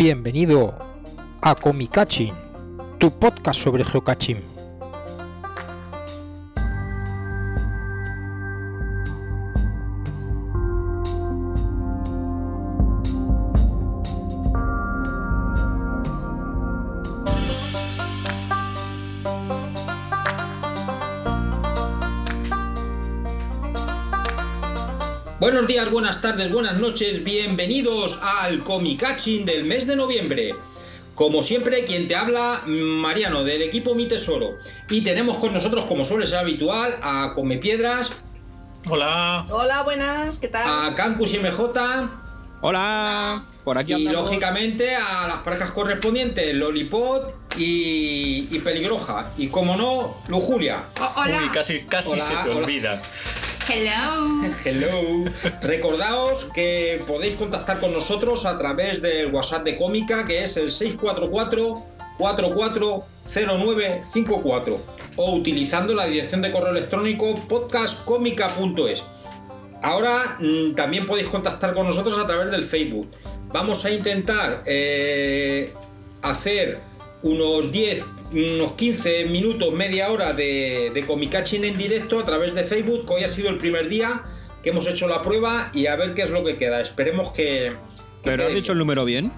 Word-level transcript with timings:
Bienvenido 0.00 0.72
a 1.42 1.54
Comicaching, 1.54 2.32
tu 2.96 3.10
podcast 3.10 3.60
sobre 3.60 3.84
geocaching. 3.84 4.49
Buenos 25.60 25.74
días, 25.74 25.90
buenas 25.90 26.22
tardes, 26.22 26.50
buenas 26.50 26.78
noches, 26.78 27.22
bienvenidos 27.22 28.18
al 28.22 28.64
Comicaching 28.64 29.44
del 29.44 29.66
mes 29.66 29.86
de 29.86 29.94
noviembre. 29.94 30.54
Como 31.14 31.42
siempre, 31.42 31.84
quien 31.84 32.08
te 32.08 32.16
habla, 32.16 32.62
Mariano, 32.64 33.44
del 33.44 33.60
equipo 33.60 33.94
Mi 33.94 34.08
Tesoro. 34.08 34.56
Y 34.88 35.02
tenemos 35.02 35.36
con 35.36 35.52
nosotros, 35.52 35.84
como 35.84 36.06
suele 36.06 36.24
ser 36.24 36.38
habitual, 36.38 36.98
a 37.02 37.32
Come 37.34 37.58
Piedras, 37.58 38.10
Hola. 38.88 39.44
Hola, 39.50 39.82
buenas, 39.82 40.38
¿qué 40.38 40.48
tal? 40.48 40.62
a 40.64 40.94
Campus 40.94 41.34
MJ 41.38 42.08
Hola, 42.62 43.44
por 43.62 43.76
aquí 43.76 43.92
y, 43.92 44.06
andamos. 44.06 44.30
lógicamente, 44.30 44.96
a 44.96 45.28
las 45.28 45.38
parejas 45.40 45.72
correspondientes, 45.72 46.54
Lollipop 46.54 47.34
y, 47.60 48.48
y 48.50 48.58
Peligroja. 48.60 49.32
Y, 49.36 49.48
como 49.48 49.76
no, 49.76 50.16
Lujulia. 50.28 50.84
Oh, 51.00 51.12
hola. 51.16 51.40
Uy, 51.42 51.50
casi, 51.50 51.80
casi 51.82 52.12
Hola, 52.12 52.26
se 52.26 52.32
te 52.42 52.48
hola. 52.48 52.60
olvida. 52.60 53.02
Hello. 53.68 54.40
Hello. 54.64 55.30
Recordaos 55.60 56.46
que 56.54 57.04
podéis 57.06 57.34
contactar 57.36 57.78
con 57.78 57.92
nosotros 57.92 58.46
a 58.46 58.56
través 58.58 59.00
del 59.02 59.30
WhatsApp 59.32 59.64
de 59.64 59.76
Cómica, 59.76 60.24
que 60.24 60.42
es 60.42 60.56
el 60.56 60.72
644 60.72 61.84
440954 62.18 64.80
o 65.16 65.34
utilizando 65.34 65.92
la 65.94 66.06
dirección 66.06 66.40
de 66.42 66.52
correo 66.52 66.70
electrónico 66.70 67.34
podcastcomica.es. 67.46 69.02
Ahora 69.82 70.36
mm, 70.40 70.74
también 70.74 71.06
podéis 71.06 71.28
contactar 71.28 71.74
con 71.74 71.86
nosotros 71.86 72.18
a 72.18 72.26
través 72.26 72.50
del 72.50 72.64
Facebook. 72.64 73.10
Vamos 73.52 73.84
a 73.84 73.90
intentar 73.90 74.62
eh, 74.66 75.74
hacer 76.22 76.89
unos 77.22 77.70
10, 77.70 78.04
unos 78.32 78.72
15 78.72 79.26
minutos, 79.26 79.72
media 79.72 80.10
hora 80.10 80.32
de, 80.32 80.90
de 80.94 81.06
Comicaching 81.06 81.64
en 81.64 81.76
directo 81.76 82.20
a 82.20 82.24
través 82.24 82.54
de 82.54 82.64
Facebook, 82.64 83.06
que 83.06 83.14
hoy 83.14 83.24
ha 83.24 83.28
sido 83.28 83.50
el 83.50 83.58
primer 83.58 83.88
día 83.88 84.22
que 84.62 84.70
hemos 84.70 84.86
hecho 84.86 85.08
la 85.08 85.22
prueba 85.22 85.70
y 85.72 85.86
a 85.86 85.96
ver 85.96 86.14
qué 86.14 86.22
es 86.22 86.30
lo 86.30 86.44
que 86.44 86.56
queda. 86.56 86.80
Esperemos 86.80 87.30
que... 87.30 87.74
que 88.22 88.30
Pero 88.30 88.46
has 88.46 88.54
dicho 88.54 88.72
el 88.72 88.78
número 88.78 89.04
bien. 89.04 89.32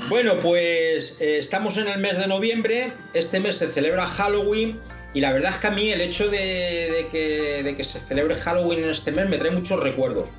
Bueno, 0.08 0.40
pues 0.40 1.18
eh, 1.20 1.40
estamos 1.40 1.76
en 1.78 1.88
el 1.90 2.00
mes 2.00 2.18
de 2.18 2.28
noviembre. 2.28 2.94
Este 3.14 3.40
mes 3.40 3.56
se 3.56 3.68
celebra 3.68 4.06
Halloween. 4.08 4.80
Y 5.14 5.22
la 5.22 5.32
verdad 5.34 5.52
es 5.52 5.58
que 5.58 5.68
a 5.68 5.72
mí 5.72 5.92
el 5.92 6.02
hecho 6.02 6.30
de, 6.30 6.38
de 6.38 7.08
que, 7.12 7.64
de 7.64 7.76
que 7.76 7.84
se 7.84 8.00
celebre 8.00 8.36
Halloween 8.36 8.84
en 8.84 8.90
este 8.92 9.12
mes 9.12 9.28
me 9.28 9.38
trae 9.38 9.52
muchos 9.52 9.80
recuerdos. 9.80 10.30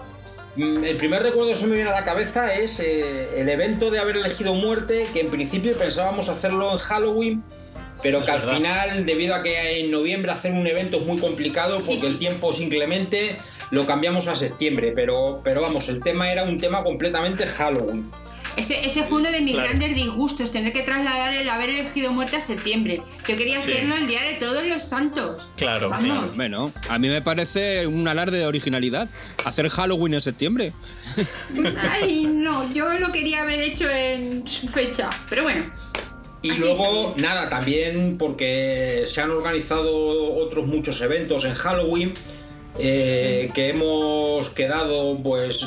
Mm, 0.61 0.85
El 0.85 0.97
primer 0.99 1.23
recuerdo 1.23 1.51
que 1.53 1.57
se 1.57 1.67
me 1.67 1.75
viene 1.77 1.89
a 1.91 1.95
la 1.95 2.05
cabeza 2.05 2.55
es 2.55 2.81
eh, 2.81 3.41
el 3.41 3.49
evento 3.49 3.91
de 3.91 3.99
haber 3.99 4.19
elegido 4.19 4.55
muerte, 4.55 5.07
que 5.15 5.21
en 5.21 5.31
principio 5.31 5.73
pensábamos 5.77 6.29
hacerlo 6.29 6.73
en 6.73 6.79
Halloween, 6.79 7.43
pero 8.03 8.19
Es 8.19 8.27
que 8.27 8.33
al 8.33 8.41
verdad. 8.41 8.57
final, 8.57 9.07
debido 9.07 9.35
a 9.35 9.43
que 9.43 9.81
en 9.81 9.91
noviembre 9.91 10.33
hacer 10.33 10.53
un 10.53 10.67
evento 10.67 10.99
es 10.99 11.07
muy 11.07 11.19
complicado, 11.19 11.79
Sí, 11.79 11.85
porque 11.87 12.01
sí. 12.01 12.07
el 12.09 12.19
tiempo 12.19 12.51
es 12.51 12.61
inclemente, 12.61 13.37
lo 13.71 13.87
cambiamos 13.87 14.27
a 14.27 14.37
septiembre. 14.37 14.93
Pero, 14.95 15.41
pero 15.43 15.63
vamos, 15.63 15.89
el 15.89 16.03
tema 16.03 16.31
era 16.31 16.43
un 16.45 16.59
tema 16.59 16.85
completamente 16.85 17.47
Halloween. 17.47 18.11
Ese, 18.57 18.85
ese 18.87 19.05
fue 19.05 19.19
uno 19.21 19.31
de 19.31 19.41
mis 19.41 19.55
Claro. 19.55 19.69
grandes 19.69 19.95
disgustos, 19.95 20.51
tener 20.51 20.73
que 20.73 20.83
trasladar 20.83 21.33
el 21.35 21.49
haber 21.49 21.71
elegido 21.71 22.13
muerte 22.13 22.37
a 22.37 22.41
septiembre. 22.41 23.03
Yo 23.29 23.37
quería 23.37 23.61
Sí. 23.63 23.71
hacerlo 23.73 23.95
el 23.97 24.07
día 24.07 24.23
de 24.23 24.35
todos 24.35 24.65
los 24.67 24.83
santos. 24.83 25.49
Claro, 25.57 25.89
Vamos. 25.91 26.37
Bueno, 26.37 26.73
a 26.89 26.99
mí 26.99 27.09
me 27.09 27.23
parece 27.23 27.87
un 27.87 28.07
alarde 28.09 28.39
de 28.39 28.47
originalidad. 28.47 29.09
Hacer 29.45 29.69
Halloween 29.69 30.15
en 30.15 30.21
septiembre. 30.21 30.73
Ay, 31.93 32.27
no, 32.27 32.73
yo 32.73 32.93
lo 32.99 33.13
quería 33.13 33.43
haber 33.43 33.61
hecho 33.61 33.89
en 33.89 34.47
su 34.47 34.69
fecha. 34.69 35.09
Pero 35.29 35.45
bueno. 35.45 35.65
Y 36.43 36.51
Así 36.53 36.61
luego, 36.61 37.15
nada, 37.19 37.51
también 37.51 38.17
porque 38.17 39.05
se 39.07 39.21
han 39.21 39.31
organizado 39.31 40.35
otros 40.37 40.67
muchos 40.67 41.01
eventos 41.01 41.45
en 41.45 41.55
Halloween. 41.55 42.15
eh, 42.79 43.51
que 43.53 43.71
hemos 43.71 44.49
quedado, 44.51 45.19
pues 45.23 45.67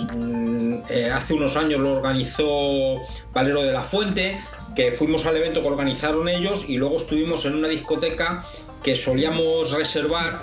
eh, 0.89 1.11
hace 1.11 1.33
unos 1.33 1.55
años 1.55 1.79
lo 1.79 1.93
organizó 1.93 3.01
Valero 3.33 3.61
de 3.61 3.71
la 3.71 3.83
Fuente, 3.83 4.39
que 4.75 4.91
fuimos 4.91 5.25
al 5.25 5.37
evento 5.37 5.61
que 5.61 5.67
organizaron 5.67 6.27
ellos 6.27 6.65
y 6.67 6.77
luego 6.77 6.97
estuvimos 6.97 7.45
en 7.45 7.55
una 7.55 7.67
discoteca 7.67 8.45
que 8.81 8.95
solíamos 8.95 9.71
reservar 9.71 10.41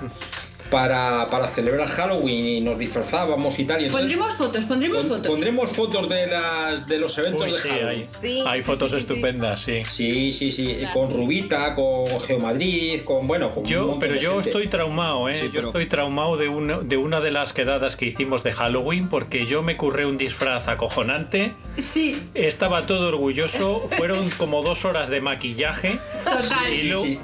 para, 0.70 1.28
para 1.30 1.48
celebrar 1.48 1.88
Halloween 1.88 2.46
y 2.46 2.60
nos 2.60 2.78
disfrazábamos 2.78 3.58
y 3.58 3.64
tal. 3.64 3.82
Y 3.82 3.84
entonces 3.86 4.00
Pondremos 4.16 4.34
fotos, 4.34 4.64
pondremos 4.64 4.98
pon- 5.04 5.08
fotos. 5.16 5.26
pondremos 5.28 5.70
fotos 5.70 6.08
de, 6.08 6.26
las, 6.28 6.86
de 6.86 6.98
los 6.98 7.18
eventos 7.18 7.46
Uy, 7.46 7.52
de 7.52 7.58
sí, 7.58 7.68
Halloween. 7.68 7.88
hay, 8.00 8.06
Sí, 8.08 8.42
hay 8.46 8.60
sí, 8.60 8.66
fotos 8.66 8.90
sí, 8.92 9.00
sí, 9.00 9.06
sí. 9.06 9.12
estupendas, 9.12 9.60
sí. 9.60 9.82
Sí, 9.84 10.32
sí, 10.32 10.52
sí, 10.52 10.76
Claro. 10.78 10.94
con 10.94 11.10
Rubita, 11.10 11.74
con 11.74 12.20
Geomadrid, 12.20 13.02
con 13.02 13.26
bueno, 13.26 13.54
con 13.54 13.64
Yo, 13.64 13.96
pero 13.98 14.14
de 14.14 14.20
yo 14.20 14.32
gente. 14.34 14.48
estoy 14.50 14.68
traumado, 14.68 15.28
¿eh? 15.28 15.38
Sí, 15.38 15.44
Yo 15.46 15.50
pero- 15.52 15.66
estoy 15.68 15.86
traumado 15.86 16.36
de 16.36 16.48
una, 16.48 16.78
de 16.78 16.96
una 16.96 17.20
de 17.20 17.30
las 17.30 17.52
quedadas 17.52 17.96
que 17.96 18.06
hicimos 18.06 18.42
de 18.42 18.52
Halloween 18.52 19.08
porque 19.08 19.46
yo 19.46 19.62
me 19.62 19.76
curré 19.76 20.06
un 20.06 20.16
disfraz 20.18 20.68
acojonante. 20.68 21.52
Sí, 21.82 22.20
Estaba 22.34 22.86
todo 22.86 23.08
orgulloso. 23.08 23.88
Fueron 23.96 24.28
como 24.30 24.62
dos 24.62 24.84
horas 24.84 25.08
de 25.08 25.20
maquillaje. 25.20 25.98
total. 26.24 26.72
Y, 26.72 26.82
lo- 26.84 27.02
sí. 27.02 27.18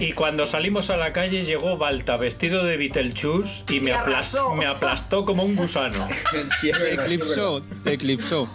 y 0.00 0.12
cuando 0.12 0.46
salimos 0.46 0.90
a 0.90 0.96
la 0.96 1.12
calle 1.12 1.44
llegó 1.44 1.76
Balta 1.76 2.16
vestido 2.16 2.64
de 2.64 2.76
Beetlejuice 2.76 3.64
y 3.70 3.80
me, 3.80 3.90
Y 3.90 3.92
aplas- 3.94 4.02
arrasó. 4.34 4.54
me 4.54 4.66
aplastó 4.66 5.24
como 5.24 5.44
un 5.44 5.56
gusano. 5.56 6.06
Sí, 6.60 6.70
Te 6.72 6.94
eclipsó, 6.94 7.62
te 7.84 7.92
eclipsó. 7.94 8.48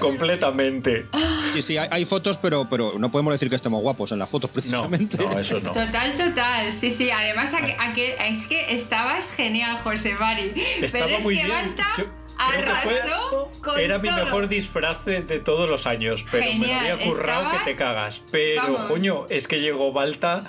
completamente. 0.00 1.06
Sí, 1.52 1.62
sí, 1.62 1.76
hay, 1.78 1.88
hay 1.90 2.04
fotos, 2.04 2.36
pero, 2.38 2.68
pero 2.68 2.94
no 2.98 3.10
podemos 3.10 3.32
decir 3.34 3.48
que 3.48 3.56
estemos 3.56 3.80
guapos 3.82 4.12
en 4.12 4.18
las 4.18 4.30
fotos, 4.30 4.50
No, 4.50 4.54
precisamente. 4.54 5.18
no, 5.18 5.38
eso 5.38 5.60
no. 5.60 5.72
Total, 5.72 6.16
total. 6.16 6.72
Sí, 6.72 6.90
sí. 6.90 7.10
Además, 7.10 7.52
aqu- 7.52 7.76
aquel- 7.78 8.14
es 8.32 8.46
que 8.46 8.74
estabas 8.74 9.28
genial, 9.30 9.78
José 9.82 10.14
Mari. 10.14 10.52
Estaba 10.80 11.06
Pero 11.06 11.18
es 11.18 11.24
muy 11.24 11.36
que 11.36 11.44
bien. 11.44 11.56
Balta 11.56 11.86
Yo 11.98 12.04
arrasó 12.38 13.50
con 13.62 13.78
Era 13.78 13.98
mi 13.98 14.10
mejor 14.10 14.48
disfraz 14.48 15.04
de 15.04 15.20
todos 15.40 15.68
los 15.68 15.86
años, 15.86 16.24
pero 16.30 16.46
me 16.54 16.66
lo 16.66 16.74
había 16.74 16.98
currado 16.98 17.42
estabas- 17.44 17.58
que 17.64 17.72
te 17.72 17.76
cagas. 17.76 18.22
Pero, 18.30 18.88
coño, 18.88 19.26
es 19.28 19.46
que 19.48 19.60
llegó 19.60 19.92
Balta 19.92 20.44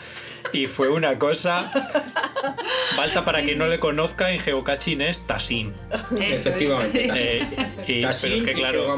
y 0.52 0.68
fue 0.68 0.90
una 0.90 1.18
cosa. 1.20 1.72
Balta, 2.98 3.24
para 3.26 3.40
Sí, 3.40 3.46
quien 3.46 3.57
sí. 3.57 3.63
no 3.63 3.68
le 3.69 3.80
conozca, 3.80 4.31
en 4.31 4.40
Geocaching 4.40 5.02
es 5.02 5.25
Tassin. 5.25 5.74
Efectivamente. 6.19 7.10
Eh, 7.16 7.48
y- 7.88 8.02
pero 8.22 8.36
es 8.36 8.44
que, 8.44 8.54
claro. 8.54 8.98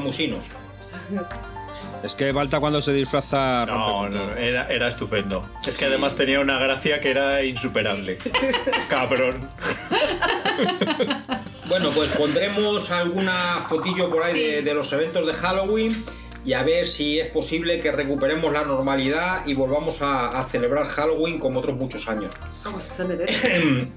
Es 2.06 2.14
que 2.14 2.32
Balta 2.32 2.60
cuando 2.60 2.82
se 2.82 2.94
disfraza. 2.94 3.66
No, 3.66 4.08
no, 4.08 4.36
era, 4.38 4.68
era 4.68 4.88
estupendo. 4.88 5.50
Es 5.66 5.76
que 5.76 5.86
además 5.86 6.16
tenía 6.16 6.40
una 6.40 6.60
gracia 6.60 7.02
que 7.02 7.10
era 7.10 7.44
insuperable. 7.44 8.18
Cabrón. 8.88 9.50
Bueno, 11.68 11.90
pues 11.90 12.10
pondremos 12.12 12.92
alguna 12.92 13.60
fotillo 13.68 14.08
por 14.08 14.22
ahí 14.22 14.34
de, 14.40 14.58
Sí. 14.60 14.64
de 14.64 14.74
los 14.76 14.94
eventos 14.94 15.26
de 15.26 15.34
Halloween 15.34 16.06
y 16.46 16.54
a 16.54 16.62
ver 16.62 16.86
si 16.86 17.20
es 17.20 17.28
posible 17.32 17.80
que 17.80 17.92
recuperemos 17.92 18.54
la 18.54 18.64
normalidad 18.64 19.46
y 19.48 19.56
volvamos 19.56 20.00
a, 20.04 20.28
a 20.40 20.44
celebrar 20.44 20.86
Halloween 20.86 21.40
como 21.40 21.60
otros 21.62 21.76
muchos 21.76 22.08
años. 22.08 22.36
Vamos, 22.64 22.86
¿dónde 22.96 23.16
ves? 23.16 23.32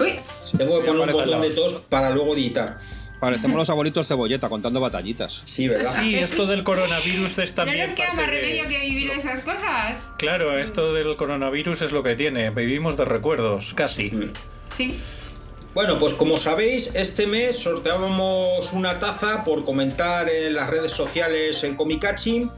Uy, 0.00 0.18
Tengo 0.58 0.80
que 0.80 0.86
poner 0.88 1.06
un 1.06 1.12
botón 1.12 1.40
de 1.40 1.50
tos 1.50 1.74
para 1.88 2.10
luego 2.10 2.34
editar. 2.34 2.80
Parecemos 3.20 3.56
los 3.56 3.70
abuelitos 3.70 4.06
cebolleta 4.08 4.48
contando 4.48 4.78
batallitas. 4.80 5.40
Sí, 5.44 5.68
¿verdad? 5.68 5.94
Sí, 6.00 6.16
esto 6.16 6.46
del 6.46 6.64
coronavirus 6.64 7.38
es 7.38 7.50
no 7.50 7.56
también. 7.56 7.86
nos 7.86 7.94
queda 7.94 8.12
más 8.12 8.26
de- 8.26 8.32
remedio 8.32 8.68
que 8.68 8.80
vivir 8.80 9.08
de 9.10 9.16
esas 9.16 9.40
cosas. 9.40 10.10
Claro, 10.18 10.58
esto 10.58 10.92
del 10.92 11.16
coronavirus 11.16 11.80
es 11.82 11.92
lo 11.92 12.02
que 12.02 12.14
tiene. 12.14 12.50
Vivimos 12.50 12.96
de 12.96 13.04
recuerdos, 13.06 13.72
casi. 13.74 14.10
Mm. 14.10 14.32
Sí. 14.70 14.98
Bueno, 15.74 15.98
pues 15.98 16.14
como 16.14 16.38
sabéis, 16.38 16.90
este 16.94 17.26
mes 17.26 17.58
sorteábamos 17.58 18.72
una 18.72 18.98
taza 18.98 19.44
por 19.44 19.64
comentar 19.64 20.28
en 20.28 20.54
las 20.54 20.68
redes 20.70 20.92
sociales 20.92 21.62
en 21.64 21.74
Comicachi. 21.74 22.48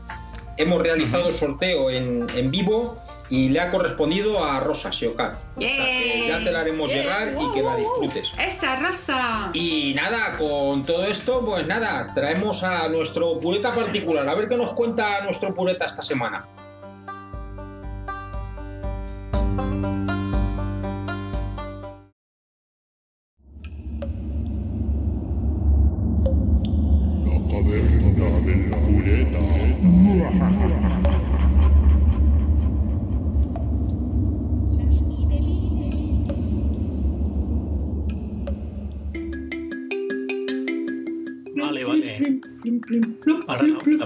Hemos 0.56 0.82
realizado 0.82 1.28
el 1.28 1.34
sorteo 1.34 1.90
en, 1.90 2.26
en 2.36 2.50
vivo 2.50 3.00
y 3.28 3.48
le 3.48 3.60
ha 3.60 3.70
correspondido 3.70 4.44
a 4.44 4.60
Rosa 4.60 4.92
Siocat. 4.92 5.40
O 5.56 5.60
sea 5.60 5.70
que 5.70 6.28
ya 6.28 6.44
te 6.44 6.50
la 6.50 6.60
haremos 6.60 6.92
llegar 6.92 7.28
y 7.28 7.54
que 7.54 7.62
la 7.62 7.76
disfrutes. 7.76 8.32
¡Esa 8.38 8.76
raza! 8.76 9.50
Y 9.52 9.94
nada, 9.94 10.36
con 10.36 10.84
todo 10.84 11.04
esto, 11.04 11.44
pues 11.44 11.66
nada, 11.66 12.12
traemos 12.14 12.62
a 12.62 12.88
nuestro 12.88 13.38
pureta 13.40 13.72
particular. 13.72 14.28
A 14.28 14.34
ver 14.34 14.48
qué 14.48 14.56
nos 14.56 14.72
cuenta 14.72 15.22
nuestro 15.22 15.54
pureta 15.54 15.86
esta 15.86 16.02
semana. 16.02 16.46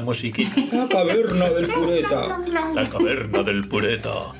Musiquita. 0.02 0.52
La 0.72 0.88
caverna 0.88 1.50
del 1.50 1.68
pureta. 1.68 2.38
La 2.74 2.88
caverna 2.88 3.42
del 3.42 3.66
pureta. 3.66 4.32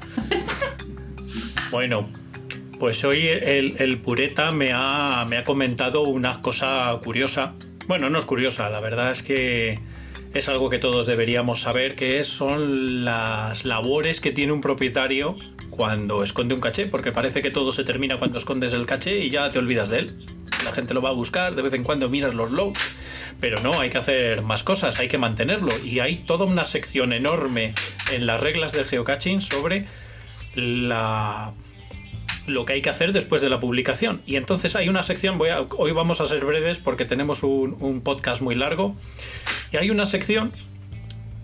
Bueno, 1.70 2.10
pues 2.78 3.02
hoy 3.04 3.28
el, 3.28 3.76
el 3.78 3.98
pureta 3.98 4.52
me 4.52 4.72
ha, 4.74 5.24
me 5.26 5.38
ha 5.38 5.44
comentado 5.44 6.02
una 6.02 6.42
cosa 6.42 6.98
curiosa. 7.02 7.54
Bueno, 7.86 8.10
no 8.10 8.18
es 8.18 8.24
curiosa, 8.24 8.68
la 8.68 8.80
verdad 8.80 9.12
es 9.12 9.22
que 9.22 9.80
es 10.34 10.48
algo 10.48 10.70
que 10.70 10.78
todos 10.78 11.06
deberíamos 11.06 11.60
saber, 11.60 11.94
que 11.94 12.24
son 12.24 13.04
las 13.04 13.64
labores 13.64 14.20
que 14.20 14.32
tiene 14.32 14.52
un 14.52 14.60
propietario 14.60 15.36
cuando 15.70 16.22
esconde 16.22 16.54
un 16.54 16.60
caché, 16.60 16.86
porque 16.86 17.12
parece 17.12 17.42
que 17.42 17.50
todo 17.50 17.72
se 17.72 17.84
termina 17.84 18.18
cuando 18.18 18.38
escondes 18.38 18.72
el 18.72 18.86
caché 18.86 19.18
y 19.18 19.30
ya 19.30 19.50
te 19.50 19.58
olvidas 19.58 19.88
de 19.88 19.98
él. 19.98 20.26
La 20.64 20.72
gente 20.72 20.94
lo 20.94 21.02
va 21.02 21.10
a 21.10 21.12
buscar, 21.12 21.54
de 21.54 21.62
vez 21.62 21.72
en 21.72 21.82
cuando 21.82 22.08
miras 22.08 22.34
los 22.34 22.50
logs, 22.50 22.80
pero 23.40 23.60
no, 23.60 23.80
hay 23.80 23.90
que 23.90 23.98
hacer 23.98 24.42
más 24.42 24.62
cosas, 24.62 24.98
hay 24.98 25.08
que 25.08 25.18
mantenerlo. 25.18 25.72
Y 25.84 26.00
hay 26.00 26.16
toda 26.18 26.44
una 26.44 26.64
sección 26.64 27.12
enorme 27.12 27.74
en 28.12 28.26
las 28.26 28.40
reglas 28.40 28.72
de 28.72 28.84
geocaching 28.84 29.40
sobre 29.40 29.86
la 30.54 31.52
lo 32.46 32.64
que 32.64 32.72
hay 32.72 32.82
que 32.82 32.90
hacer 32.90 33.12
después 33.12 33.40
de 33.40 33.48
la 33.48 33.60
publicación. 33.60 34.20
Y 34.26 34.36
entonces 34.36 34.74
hay 34.74 34.88
una 34.88 35.02
sección, 35.04 35.38
voy 35.38 35.50
a- 35.50 35.60
hoy 35.78 35.92
vamos 35.92 36.20
a 36.20 36.26
ser 36.26 36.44
breves 36.44 36.78
porque 36.78 37.04
tenemos 37.04 37.42
un, 37.44 38.00
podcast 38.02 38.42
muy 38.42 38.56
largo, 38.56 38.96
y 39.72 39.76
hay 39.76 39.90
una 39.90 40.06
sección, 40.06 40.52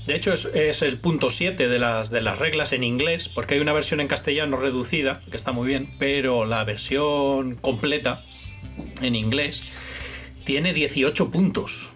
de 0.06 0.17
hecho 0.17 0.32
es, 0.32 0.46
es 0.46 0.82
el 0.82 0.99
punto 0.99 1.31
7 1.31 1.69
de 1.69 1.79
las, 1.79 2.11
de 2.11 2.20
las 2.20 2.41
reglas 2.41 2.73
en 2.73 2.82
inglés, 2.82 3.29
porque 3.29 3.55
hay 3.55 3.61
una 3.61 3.73
versión 3.73 4.00
en 4.00 4.08
castellano 4.08 4.56
reducida, 4.56 5.23
que 5.31 5.37
está 5.37 5.52
muy 5.52 5.69
bien, 5.69 5.94
pero 6.00 6.44
la 6.44 6.64
versión 6.64 7.55
completa 7.55 8.25
en 9.00 9.14
inglés 9.14 9.64
tiene 10.48 10.72
18 10.72 11.30
puntos. 11.30 11.90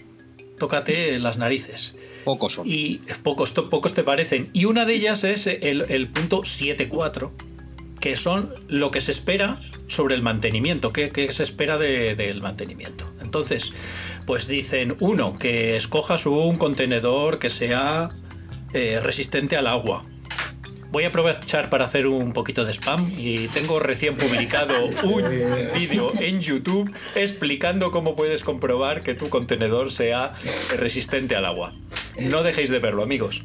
Tócate 0.59 1.19
las 1.19 1.39
narices. 1.39 1.97
Pocos 2.23 2.53
son. 2.53 2.69
Y 2.69 3.01
pocos, 3.23 3.53
pocos 3.53 3.95
te 3.95 4.05
parecen. 4.05 4.51
Y 4.53 4.67
una 4.67 4.85
de 4.85 4.93
ellas 4.93 5.25
es 5.25 5.47
el, 5.47 5.87
el 5.89 6.09
punto 6.09 6.43
7.4, 6.43 7.31
que 7.99 8.15
son 8.15 8.53
lo 8.69 8.91
que 8.91 9.01
se 9.01 9.11
espera 9.11 9.63
sobre 9.89 10.15
el 10.17 10.21
mantenimiento, 10.21 10.93
qué, 10.93 11.09
qué 11.13 11.33
se 11.33 11.45
espera 11.45 11.79
de- 11.79 12.15
del 12.15 12.43
mantenimiento. 12.43 13.11
Entonces, 13.23 13.73
pues 14.27 14.47
dicen, 14.47 14.97
uno, 15.01 15.39
que 15.39 15.75
escojas 15.77 16.27
un 16.27 16.57
contenedor 16.59 17.39
que 17.39 17.49
sea 17.49 18.11
eh, 18.75 19.01
resistente 19.03 19.57
al 19.57 19.67
agua. 19.67 20.05
Voy 20.93 21.05
a 21.05 21.09
aprovechar 21.09 21.71
para 21.71 21.87
hacer 21.87 22.07
un 22.07 22.35
poquito 22.35 22.67
de 22.67 22.75
spam 22.75 23.11
y 23.17 23.49
tengo 23.49 23.81
recién 23.81 24.19
publicado 24.19 24.75
un 25.05 25.25
vídeo 25.75 26.13
en 26.21 26.43
YouTube 26.43 26.95
explicando 27.15 27.91
cómo 27.91 28.15
puedes 28.15 28.45
comprobar 28.45 29.03
que 29.03 29.15
tu 29.15 29.31
contenedor 29.31 29.91
sea 29.91 30.35
resistente 30.77 31.35
al 31.35 31.47
agua. 31.47 31.73
No 32.21 32.43
dejéis 32.43 32.71
de 32.71 32.79
verlo, 32.79 33.03
amigos. 33.03 33.43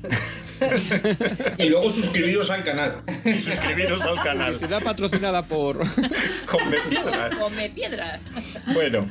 Y 1.58 1.70
luego 1.70 1.90
suscribiros 1.90 2.50
al 2.50 2.64
canal. 2.64 3.04
Y 3.24 3.40
suscribiros 3.40 4.02
al 4.02 4.16
canal. 4.16 4.54
Publicidad 4.54 4.84
patrocinada 4.84 5.46
por. 5.46 5.78
Come 6.48 6.78
piedras. 6.90 7.36
Come 7.36 7.70
piedra. 7.70 8.20
Bueno, 8.74 9.10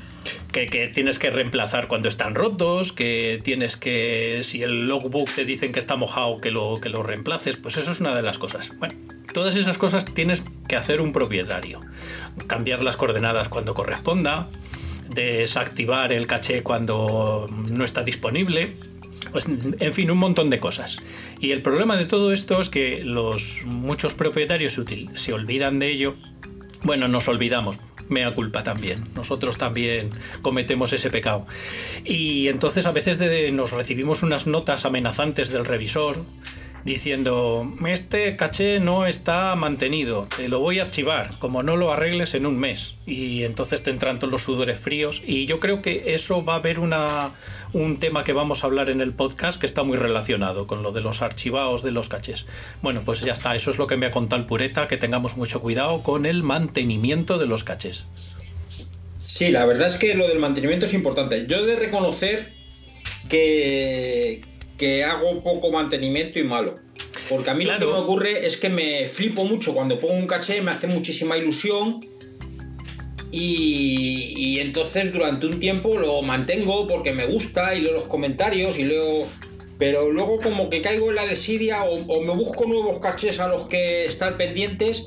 que, 0.52 0.66
que 0.66 0.88
tienes 0.88 1.18
que 1.18 1.30
reemplazar 1.30 1.88
cuando 1.88 2.08
están 2.08 2.34
rotos, 2.34 2.92
que 2.92 3.40
tienes 3.44 3.76
que, 3.76 4.40
si 4.42 4.62
el 4.62 4.88
logbook 4.88 5.30
te 5.30 5.44
dicen 5.44 5.72
que 5.72 5.78
está 5.78 5.96
mojado, 5.96 6.40
que 6.40 6.50
lo, 6.50 6.80
que 6.80 6.88
lo 6.88 7.02
reemplaces, 7.02 7.56
pues 7.56 7.76
eso 7.76 7.92
es 7.92 8.00
una 8.00 8.14
de 8.14 8.22
las 8.22 8.38
cosas. 8.38 8.72
Bueno, 8.78 8.94
todas 9.32 9.54
esas 9.56 9.78
cosas 9.78 10.04
tienes 10.04 10.42
que 10.68 10.76
hacer 10.76 11.00
un 11.00 11.12
propietario. 11.12 11.80
Cambiar 12.46 12.82
las 12.82 12.96
coordenadas 12.96 13.48
cuando 13.48 13.74
corresponda, 13.74 14.48
desactivar 15.08 16.12
el 16.12 16.26
caché 16.26 16.62
cuando 16.62 17.46
no 17.50 17.84
está 17.84 18.02
disponible. 18.02 18.76
Pues, 19.32 19.44
en 19.46 19.92
fin, 19.92 20.10
un 20.10 20.18
montón 20.18 20.50
de 20.50 20.58
cosas. 20.58 20.98
Y 21.40 21.50
el 21.52 21.62
problema 21.62 21.96
de 21.96 22.06
todo 22.06 22.32
esto 22.32 22.60
es 22.60 22.68
que 22.68 23.02
los 23.04 23.60
muchos 23.64 24.14
propietarios 24.14 24.72
se, 24.74 24.84
se 25.14 25.32
olvidan 25.32 25.78
de 25.78 25.88
ello 25.90 26.16
bueno, 26.82 27.08
nos 27.08 27.26
olvidamos, 27.26 27.80
mea 28.08 28.34
culpa 28.34 28.62
también. 28.62 29.02
Nosotros 29.14 29.58
también 29.58 30.10
cometemos 30.42 30.92
ese 30.92 31.10
pecado. 31.10 31.46
Y 32.04 32.46
entonces 32.48 32.86
a 32.86 32.92
veces 32.92 33.18
de- 33.18 33.50
nos 33.50 33.72
recibimos 33.72 34.22
unas 34.22 34.46
notas 34.46 34.84
amenazantes 34.84 35.48
del 35.48 35.64
revisor 35.64 36.24
diciendo, 36.86 37.68
este 37.88 38.36
caché 38.36 38.78
no 38.78 39.06
está 39.06 39.56
mantenido, 39.56 40.28
te 40.36 40.48
lo 40.48 40.60
voy 40.60 40.78
a 40.78 40.82
archivar, 40.82 41.36
como 41.40 41.64
no 41.64 41.76
lo 41.76 41.92
arregles 41.92 42.34
en 42.34 42.46
un 42.46 42.58
mes. 42.58 42.94
Y 43.06 43.42
entonces 43.42 43.82
te 43.82 43.90
entran 43.90 44.20
todos 44.20 44.30
los 44.30 44.42
sudores 44.42 44.78
fríos. 44.78 45.20
Y 45.26 45.46
yo 45.46 45.58
creo 45.58 45.82
que 45.82 46.14
eso 46.14 46.44
va 46.44 46.54
a 46.54 46.56
haber 46.56 46.78
una, 46.78 47.32
un 47.72 47.98
tema 47.98 48.22
que 48.22 48.32
vamos 48.32 48.62
a 48.62 48.68
hablar 48.68 48.88
en 48.88 49.00
el 49.00 49.12
podcast 49.12 49.60
que 49.60 49.66
está 49.66 49.82
muy 49.82 49.98
relacionado 49.98 50.68
con 50.68 50.84
lo 50.84 50.92
de 50.92 51.00
los 51.00 51.22
archivados 51.22 51.82
de 51.82 51.90
los 51.90 52.08
cachés. 52.08 52.46
Bueno, 52.82 53.02
pues 53.04 53.20
ya 53.20 53.32
está, 53.32 53.56
eso 53.56 53.72
es 53.72 53.78
lo 53.78 53.88
que 53.88 53.96
me 53.96 54.06
ha 54.06 54.12
contado 54.12 54.40
el 54.40 54.46
Pureta, 54.46 54.86
que 54.86 54.96
tengamos 54.96 55.36
mucho 55.36 55.60
cuidado 55.60 56.04
con 56.04 56.24
el 56.24 56.44
mantenimiento 56.44 57.36
de 57.38 57.46
los 57.46 57.64
cachés. 57.64 58.04
Sí, 59.24 59.50
la 59.50 59.66
verdad 59.66 59.88
es 59.88 59.96
que 59.96 60.14
lo 60.14 60.28
del 60.28 60.38
mantenimiento 60.38 60.86
es 60.86 60.94
importante. 60.94 61.46
Yo 61.48 61.56
he 61.56 61.66
de 61.66 61.74
reconocer 61.74 62.52
que, 63.28 64.55
que 64.78 65.04
hago 65.04 65.42
poco 65.42 65.70
mantenimiento 65.70 66.38
y 66.38 66.44
malo. 66.44 66.74
Porque 67.28 67.50
a 67.50 67.54
mí 67.54 67.64
Claro. 67.64 67.80
lo 67.80 67.86
que 67.88 67.94
me 67.94 68.00
ocurre 68.00 68.46
es 68.46 68.56
que 68.56 68.68
me 68.68 69.06
flipo 69.06 69.44
mucho 69.44 69.74
cuando 69.74 69.98
pongo 69.98 70.14
un 70.14 70.26
caché, 70.26 70.60
me 70.62 70.70
hace 70.70 70.86
muchísima 70.86 71.36
ilusión. 71.36 72.00
Y, 73.32 74.34
y 74.36 74.60
entonces 74.60 75.12
durante 75.12 75.46
un 75.46 75.58
tiempo 75.60 75.98
lo 75.98 76.22
mantengo 76.22 76.86
porque 76.88 77.12
me 77.12 77.26
gusta 77.26 77.74
y 77.74 77.80
leo 77.82 77.92
los 77.92 78.04
comentarios 78.04 78.78
y 78.78 78.84
leo. 78.84 79.26
Pero 79.78 80.10
luego 80.10 80.40
como 80.40 80.70
que 80.70 80.80
caigo 80.80 81.10
en 81.10 81.16
la 81.16 81.26
desidia 81.26 81.84
o, 81.84 81.96
o 82.06 82.22
me 82.22 82.32
busco 82.34 82.64
nuevos 82.66 82.98
cachés 82.98 83.40
a 83.40 83.48
los 83.48 83.66
que 83.66 84.06
estar 84.06 84.36
pendientes 84.38 85.04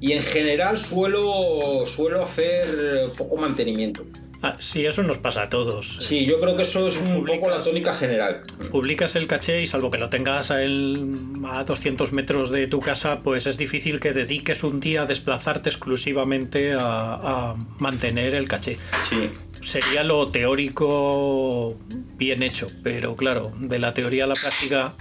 y 0.00 0.12
en 0.12 0.22
general 0.22 0.78
suelo, 0.78 1.84
suelo 1.86 2.22
hacer 2.24 3.10
poco 3.18 3.36
mantenimiento. 3.36 4.06
Ah, 4.42 4.56
sí, 4.58 4.84
eso 4.84 5.02
nos 5.02 5.18
pasa 5.18 5.42
a 5.44 5.48
todos. 5.50 5.96
Sí, 6.00 6.26
yo 6.26 6.38
creo 6.40 6.56
que 6.56 6.62
eso 6.62 6.86
es 6.88 6.96
un 6.98 7.24
poco 7.24 7.48
la 7.48 7.60
tónica 7.62 7.94
general. 7.94 8.42
Publicas 8.70 9.16
el 9.16 9.26
caché 9.26 9.62
y 9.62 9.66
salvo 9.66 9.90
que 9.90 9.98
lo 9.98 10.10
tengas 10.10 10.50
a, 10.50 10.62
el- 10.62 11.18
a 11.48 11.64
200 11.64 12.12
metros 12.12 12.50
de 12.50 12.66
tu 12.66 12.80
casa, 12.80 13.20
pues 13.22 13.46
es 13.46 13.56
difícil 13.56 13.98
que 13.98 14.12
dediques 14.12 14.62
un 14.62 14.78
día 14.80 15.02
a 15.02 15.06
desplazarte 15.06 15.70
exclusivamente 15.70 16.74
a, 16.74 17.14
a 17.14 17.54
mantener 17.78 18.34
el 18.34 18.46
caché. 18.46 18.76
Sí. 19.08 19.30
Sería 19.62 20.04
lo 20.04 20.28
teórico 20.28 21.74
bien 22.16 22.42
hecho, 22.42 22.68
pero 22.82 23.16
claro, 23.16 23.52
de 23.58 23.78
la 23.78 23.94
teoría 23.94 24.24
a 24.24 24.26
la 24.28 24.34
práctica... 24.34 24.94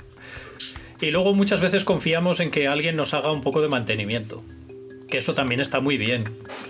Y 1.02 1.12
luego 1.12 1.34
muchas 1.34 1.60
veces 1.60 1.84
confiamos 1.84 2.40
en 2.40 2.52
que 2.52 2.70
alguien 2.70 2.96
nos 2.96 3.14
haga 3.14 3.30
un 3.32 3.42
poco 3.42 3.62
de 3.62 3.68
mantenimiento. 3.68 4.44
Que 5.10 5.18
eso 5.20 5.34
también 5.34 5.62
está 5.62 5.80
muy 5.80 5.98
bien. 5.98 6.26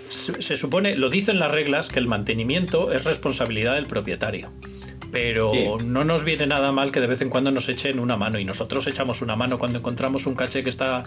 Se, 0.08 0.56
supone, 0.56 0.94
lo 0.94 1.10
dicen 1.10 1.38
las 1.38 1.50
reglas, 1.50 1.88
que 1.88 1.98
el 1.98 2.06
mantenimiento 2.06 2.92
es 2.92 3.04
responsabilidad 3.04 3.74
del 3.74 3.86
propietario. 3.86 4.50
Pero 5.16 5.50
Sí. 5.54 5.66
no 5.84 6.04
nos 6.04 6.24
viene 6.24 6.46
nada 6.46 6.72
mal 6.72 6.90
que 6.92 7.00
de 7.00 7.06
vez 7.06 7.22
en 7.22 7.30
cuando 7.30 7.50
nos 7.50 7.70
echen 7.70 7.98
una 7.98 8.18
mano. 8.18 8.38
Y 8.38 8.44
nosotros 8.44 8.86
echamos 8.86 9.22
una 9.22 9.34
mano 9.34 9.56
cuando 9.56 9.78
encontramos 9.78 10.26
un 10.26 10.34
caché 10.34 10.62
que 10.62 10.68
está 10.68 11.04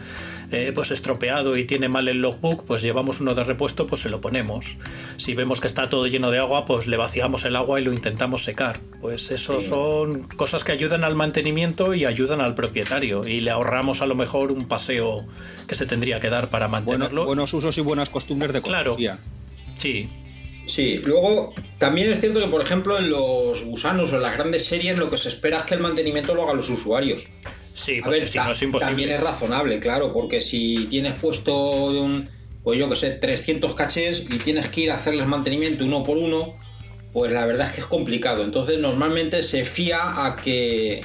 eh, 0.52 0.72
pues 0.74 0.90
estropeado 0.90 1.56
y 1.58 1.66
tiene 1.66 1.90
mal 1.90 2.08
el 2.08 2.20
logbook, 2.22 2.66
pues 2.66 2.82
llevamos 2.82 3.20
uno 3.22 3.36
de 3.36 3.44
repuesto, 3.44 3.86
pues 3.86 4.02
se 4.02 4.10
lo 4.10 4.20
ponemos. 4.20 4.78
Si 5.18 5.36
vemos 5.36 5.62
que 5.62 5.68
está 5.68 5.90
todo 5.90 6.08
lleno 6.08 6.32
de 6.32 6.40
agua, 6.40 6.66
pues 6.66 6.88
le 6.88 6.98
vaciamos 6.98 7.46
el 7.46 7.56
agua 7.56 7.80
y 7.80 7.84
lo 7.84 7.94
intentamos 7.94 8.44
secar. 8.44 8.80
Pues 9.00 9.30
eso 9.30 9.60
son 9.60 10.24
cosas 10.24 10.64
que 10.64 10.72
ayudan 10.72 11.04
al 11.04 11.16
mantenimiento 11.16 11.94
y 11.94 12.06
ayudan 12.06 12.42
al 12.42 12.56
propietario. 12.56 13.28
Y 13.28 13.42
le 13.42 13.52
ahorramos 13.52 14.02
a 14.02 14.08
lo 14.08 14.16
mejor 14.16 14.52
un 14.52 14.66
paseo 14.66 15.28
que 15.68 15.76
se 15.76 15.86
tendría 15.86 16.20
que 16.20 16.30
dar 16.30 16.50
para 16.50 16.68
Bueno, 16.68 16.86
mantenerlo. 16.88 17.26
buenos 17.26 17.54
usos 17.54 17.78
y 17.78 17.82
buenas 17.82 18.10
costumbres 18.10 18.54
de 18.54 18.62
Claro. 18.64 18.98
Sí, 19.76 20.10
Sí, 20.74 21.02
luego 21.06 21.54
también 21.78 22.12
es 22.12 22.20
cierto 22.20 22.40
que, 22.40 22.48
por 22.48 22.62
ejemplo, 22.62 22.98
en 22.98 23.10
los 23.10 23.64
gusanos 23.64 24.12
o 24.12 24.18
en 24.18 24.22
las 24.24 24.34
grandes 24.38 24.66
series 24.66 24.98
lo 25.00 25.10
que 25.10 25.18
se 25.18 25.30
espera 25.30 25.60
es 25.60 25.64
que 25.66 25.74
el 25.76 25.80
mantenimiento 25.82 26.34
lo 26.36 26.44
hagan 26.44 26.58
los 26.58 26.70
usuarios. 26.70 27.28
Sí, 27.74 28.00
A 28.00 28.04
porque 28.04 28.20
ver, 28.20 28.28
si 28.30 28.38
ta- 28.38 28.46
no 28.46 28.52
es 28.52 28.62
imposible. 28.62 28.90
también 28.90 29.10
es 29.12 29.20
razonable, 29.22 29.80
claro, 29.80 30.12
porque 30.14 30.42
si 30.42 30.88
tienes 30.90 31.14
puesto 31.20 31.94
de 31.94 32.00
un, 32.02 32.30
pues 32.64 32.78
yo 32.78 32.90
que 32.90 32.96
sé, 32.96 33.12
300 33.12 33.74
cachés 33.74 34.22
y 34.30 34.38
tienes 34.40 34.68
que 34.70 34.82
ir 34.82 34.92
a 34.92 34.96
hacerles 34.96 35.26
mantenimiento 35.28 35.86
uno 35.86 36.04
por 36.04 36.18
uno, 36.18 36.56
pues 37.14 37.32
la 37.34 37.46
verdad 37.46 37.68
es 37.68 37.74
que 37.74 37.80
es 37.82 37.88
complicado. 37.88 38.44
Entonces 38.44 38.80
normalmente 38.80 39.42
se 39.44 39.64
fía 39.66 40.26
a 40.26 40.36
que, 40.36 41.02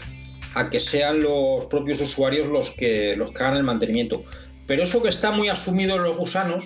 a 0.54 0.68
que 0.68 0.80
sean 0.80 1.22
los 1.22 1.64
propios 1.66 2.00
usuarios 2.00 2.48
los 2.48 2.70
que, 2.70 3.14
los 3.16 3.30
que 3.32 3.42
hagan 3.42 3.56
el 3.56 3.64
mantenimiento. 3.64 4.24
Pero 4.66 4.82
eso 4.82 5.02
que 5.02 5.08
está 5.10 5.30
muy 5.30 5.48
asumido 5.48 5.96
en 5.96 6.02
los 6.02 6.16
gusanos 6.16 6.64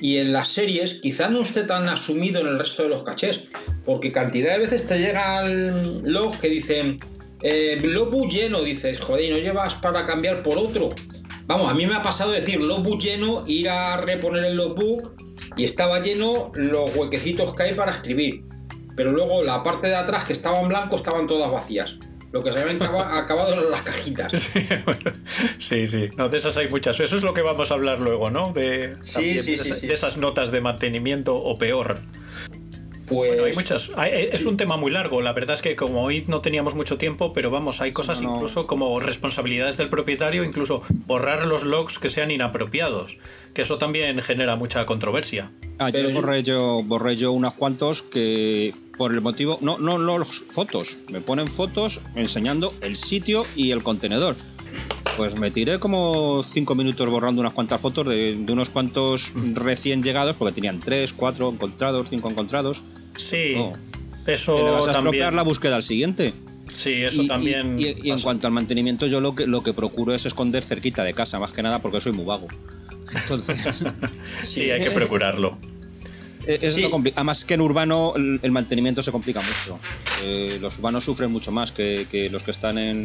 y 0.00 0.18
en 0.18 0.32
las 0.32 0.48
series 0.48 0.94
quizá 0.94 1.28
no 1.28 1.42
esté 1.42 1.64
tan 1.64 1.88
asumido 1.88 2.40
en 2.40 2.48
el 2.48 2.58
resto 2.58 2.82
de 2.82 2.88
los 2.88 3.02
cachés, 3.02 3.42
porque 3.84 4.12
cantidad 4.12 4.52
de 4.52 4.60
veces 4.60 4.86
te 4.86 4.98
llegan 4.98 6.10
logs 6.10 6.38
que 6.38 6.48
dicen 6.48 7.00
eh, 7.42 7.80
logbook 7.82 8.30
lleno, 8.30 8.62
dices, 8.62 9.00
joder, 9.00 9.24
¿y 9.24 9.30
no 9.30 9.38
llevas 9.38 9.74
para 9.74 10.04
cambiar 10.04 10.42
por 10.42 10.58
otro. 10.58 10.90
Vamos, 11.46 11.70
a 11.70 11.74
mí 11.74 11.86
me 11.86 11.94
ha 11.94 12.02
pasado 12.02 12.30
decir 12.30 12.60
logbook 12.60 13.00
lleno, 13.00 13.44
ir 13.46 13.68
a 13.68 13.96
reponer 13.96 14.44
el 14.44 14.56
logbook 14.56 15.14
y 15.56 15.64
estaba 15.64 16.00
lleno 16.00 16.52
los 16.54 16.94
huequecitos 16.94 17.54
que 17.54 17.62
hay 17.64 17.74
para 17.74 17.92
escribir. 17.92 18.44
Pero 18.96 19.12
luego 19.12 19.42
la 19.42 19.62
parte 19.62 19.88
de 19.88 19.96
atrás 19.96 20.24
que 20.24 20.32
estaba 20.32 20.60
en 20.60 20.68
blanco 20.68 20.96
estaban 20.96 21.26
todas 21.26 21.50
vacías. 21.50 21.96
Lo 22.32 22.42
que 22.44 22.52
se 22.52 22.60
habían 22.60 22.80
acaba- 22.80 23.18
acabado 23.18 23.52
eran 23.52 23.70
las 23.70 23.82
cajitas. 23.82 24.32
Sí, 25.58 25.86
sí. 25.86 26.10
No, 26.16 26.28
de 26.28 26.38
esas 26.38 26.56
hay 26.56 26.68
muchas. 26.68 26.98
Eso 27.00 27.16
es 27.16 27.22
lo 27.22 27.34
que 27.34 27.42
vamos 27.42 27.70
a 27.70 27.74
hablar 27.74 27.98
luego, 28.00 28.30
¿no? 28.30 28.52
De, 28.52 28.96
Sí, 29.02 29.20
sí, 29.22 29.34
de, 29.34 29.42
sí, 29.42 29.54
esa- 29.54 29.74
sí. 29.76 29.86
de 29.86 29.94
esas 29.94 30.16
notas 30.16 30.50
de 30.50 30.60
mantenimiento 30.60 31.36
o 31.36 31.58
peor. 31.58 31.98
Pues 33.06 33.30
Bueno, 33.30 33.44
hay 33.46 33.52
muchas. 33.54 33.90
Hay- 33.96 34.28
es 34.30 34.44
un 34.44 34.56
tema 34.56 34.76
muy 34.76 34.92
largo. 34.92 35.20
La 35.20 35.32
verdad 35.32 35.54
es 35.54 35.62
que 35.62 35.74
como 35.74 36.04
hoy 36.04 36.24
no 36.28 36.40
teníamos 36.42 36.76
mucho 36.76 36.96
tiempo, 36.96 37.32
pero 37.32 37.50
vamos, 37.50 37.80
hay 37.80 37.90
cosas 37.90 38.20
no, 38.22 38.28
no. 38.28 38.34
incluso 38.36 38.68
como 38.68 39.00
responsabilidades 39.00 39.76
del 39.76 39.88
propietario, 39.88 40.44
incluso 40.44 40.82
borrar 41.06 41.44
los 41.46 41.64
logs 41.64 41.98
que 41.98 42.08
sean 42.08 42.30
inapropiados. 42.30 43.18
Que 43.52 43.62
eso 43.62 43.78
también 43.78 44.20
genera 44.22 44.54
mucha 44.54 44.86
controversia. 44.86 45.50
Ayer 45.80 45.92
Pero 46.04 46.08
yo- 46.10 46.14
borré 46.20 46.42
yo, 46.42 46.82
borré 46.84 47.16
yo 47.16 47.32
unos 47.32 47.54
cuantos 47.54 48.02
que 48.02 48.74
por 48.98 49.14
el 49.14 49.22
motivo, 49.22 49.56
no, 49.62 49.78
no, 49.78 49.96
no 49.98 50.18
los 50.18 50.28
fotos, 50.42 50.98
me 51.10 51.22
ponen 51.22 51.48
fotos 51.48 52.00
enseñando 52.14 52.74
el 52.82 52.96
sitio 52.96 53.44
y 53.56 53.70
el 53.70 53.82
contenedor. 53.82 54.36
Pues 55.16 55.34
me 55.36 55.50
tiré 55.50 55.78
como 55.78 56.44
cinco 56.44 56.74
minutos 56.74 57.08
borrando 57.08 57.40
unas 57.40 57.54
cuantas 57.54 57.80
fotos 57.80 58.06
de, 58.08 58.36
de 58.36 58.52
unos 58.52 58.68
cuantos 58.68 59.32
recién 59.54 60.02
llegados, 60.02 60.36
porque 60.36 60.52
tenían 60.54 60.80
tres, 60.80 61.14
cuatro 61.14 61.48
encontrados, 61.50 62.08
cinco 62.10 62.28
encontrados. 62.30 62.82
Sí, 63.16 63.54
No. 63.56 63.72
eso 64.26 64.56
le 64.58 64.70
vas 64.70 64.88
a 64.88 64.92
también. 64.92 65.34
la 65.34 65.42
búsqueda 65.42 65.76
al 65.76 65.82
siguiente. 65.82 66.34
Sí, 66.74 67.02
eso 67.02 67.22
y, 67.22 67.28
también. 67.28 67.78
y- 67.78 68.08
y 68.08 68.10
en 68.10 68.20
cuanto 68.20 68.46
al 68.46 68.52
mantenimiento, 68.52 69.06
yo 69.06 69.20
lo 69.20 69.34
que, 69.34 69.46
lo 69.46 69.62
que 69.62 69.72
procuro 69.72 70.14
es 70.14 70.24
esconder 70.26 70.62
cerquita 70.64 71.04
de 71.04 71.12
casa, 71.14 71.38
más 71.38 71.52
que 71.52 71.62
nada 71.62 71.80
porque 71.80 72.00
soy 72.00 72.12
muy 72.12 72.24
vago. 72.24 72.48
Entonces, 73.14 73.84
Sí, 74.42 74.70
hay 74.70 74.80
que 74.82 74.90
procurarlo. 74.90 75.58
Eh, 76.46 76.58
Es 76.62 76.74
Sí. 76.74 76.88
Además 77.14 77.44
que 77.44 77.54
en 77.54 77.60
urbano 77.60 78.14
el, 78.16 78.40
el 78.42 78.50
mantenimiento 78.50 79.02
se 79.02 79.12
complica 79.12 79.40
mucho. 79.40 79.78
Eh, 80.22 80.58
los 80.60 80.78
urbanos 80.78 81.04
sufren 81.04 81.30
mucho 81.30 81.52
más 81.52 81.70
que, 81.72 82.06
que 82.10 82.30
los 82.30 82.42
que 82.42 82.50
están 82.52 82.78
en, 82.78 83.04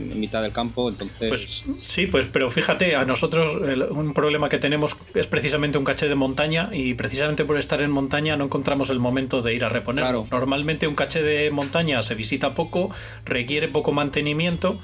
en 0.00 0.18
mitad 0.18 0.42
del 0.42 0.52
campo, 0.52 0.88
entonces... 0.88 1.28
Pues 1.28 1.64
sí, 1.80 2.06
pues, 2.06 2.26
pero 2.32 2.50
fíjate, 2.50 2.96
a 2.96 3.04
nosotros 3.04 3.68
el- 3.68 3.82
un 3.82 4.14
problema 4.14 4.48
que 4.48 4.58
tenemos 4.58 4.96
es 5.14 5.26
precisamente 5.26 5.78
un 5.78 5.84
caché 5.84 6.08
de 6.08 6.14
montaña 6.14 6.70
y 6.72 6.94
precisamente 6.94 7.44
por 7.44 7.58
estar 7.58 7.82
en 7.82 7.90
montaña 7.90 8.36
no 8.36 8.44
encontramos 8.44 8.90
el 8.90 8.98
momento 8.98 9.42
de 9.42 9.54
ir 9.54 9.64
a 9.64 9.68
reponer. 9.68 10.02
Claro. 10.04 10.26
Normalmente 10.30 10.86
un 10.86 10.94
caché 10.94 11.22
de 11.22 11.50
montaña 11.50 12.02
se 12.02 12.14
visita 12.14 12.54
poco, 12.54 12.90
requiere 13.24 13.68
poco 13.68 13.92
mantenimiento 13.92 14.78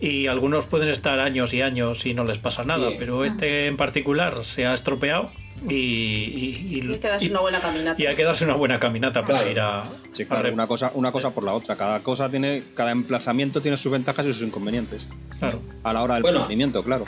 y 0.00 0.26
algunos 0.26 0.66
pueden 0.66 0.88
estar 0.88 1.20
años 1.20 1.52
y 1.54 1.62
años 1.62 2.06
y 2.06 2.14
no 2.14 2.24
les 2.24 2.38
pasa 2.38 2.64
nada, 2.64 2.90
pero 2.98 3.24
este 3.24 3.66
en 3.66 3.76
particular 3.76 4.44
se 4.44 4.66
ha 4.66 4.74
estropeado 4.74 5.30
y, 5.68 5.74
y, 5.74 6.68
y- 6.84 6.92
Hay 6.92 6.98
que 6.98 7.08
darse 7.08 7.26
y- 7.26 7.30
una 7.30 7.40
buena 7.40 7.60
caminata. 7.60 8.02
y 8.02 8.06
hay 8.06 8.16
que 8.16 8.24
darse 8.24 8.44
una 8.44 8.54
buena 8.56 8.80
caminata 8.80 9.24
para 9.24 9.38
Claro. 9.38 9.50
ir 9.50 9.60
a, 9.60 9.84
sí, 10.12 10.22
a 10.22 10.26
claro, 10.28 10.52
una 10.52 10.66
cosa, 10.66 10.90
una 10.94 11.12
cosa 11.12 11.30
por 11.34 11.44
la 11.44 11.52
otra. 11.54 11.76
Cada 11.76 12.00
cosa 12.02 12.30
tiene, 12.30 12.62
cada 12.74 12.90
emplazamiento 12.90 13.62
tiene 13.62 13.76
sus 13.76 13.92
ventajas 13.92 14.26
y 14.26 14.32
sus 14.32 14.42
inconvenientes. 14.42 15.06
claro. 15.38 15.60
A 15.84 15.92
la 15.92 16.02
hora 16.02 16.14
del 16.14 16.22
Bueno. 16.22 16.40
mantenimiento, 16.40 16.82
claro. 16.82 17.04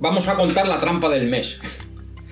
vamos 0.00 0.26
a 0.28 0.34
contar 0.34 0.66
la 0.66 0.80
trampa 0.80 1.08
del 1.08 1.28
mes. 1.28 1.58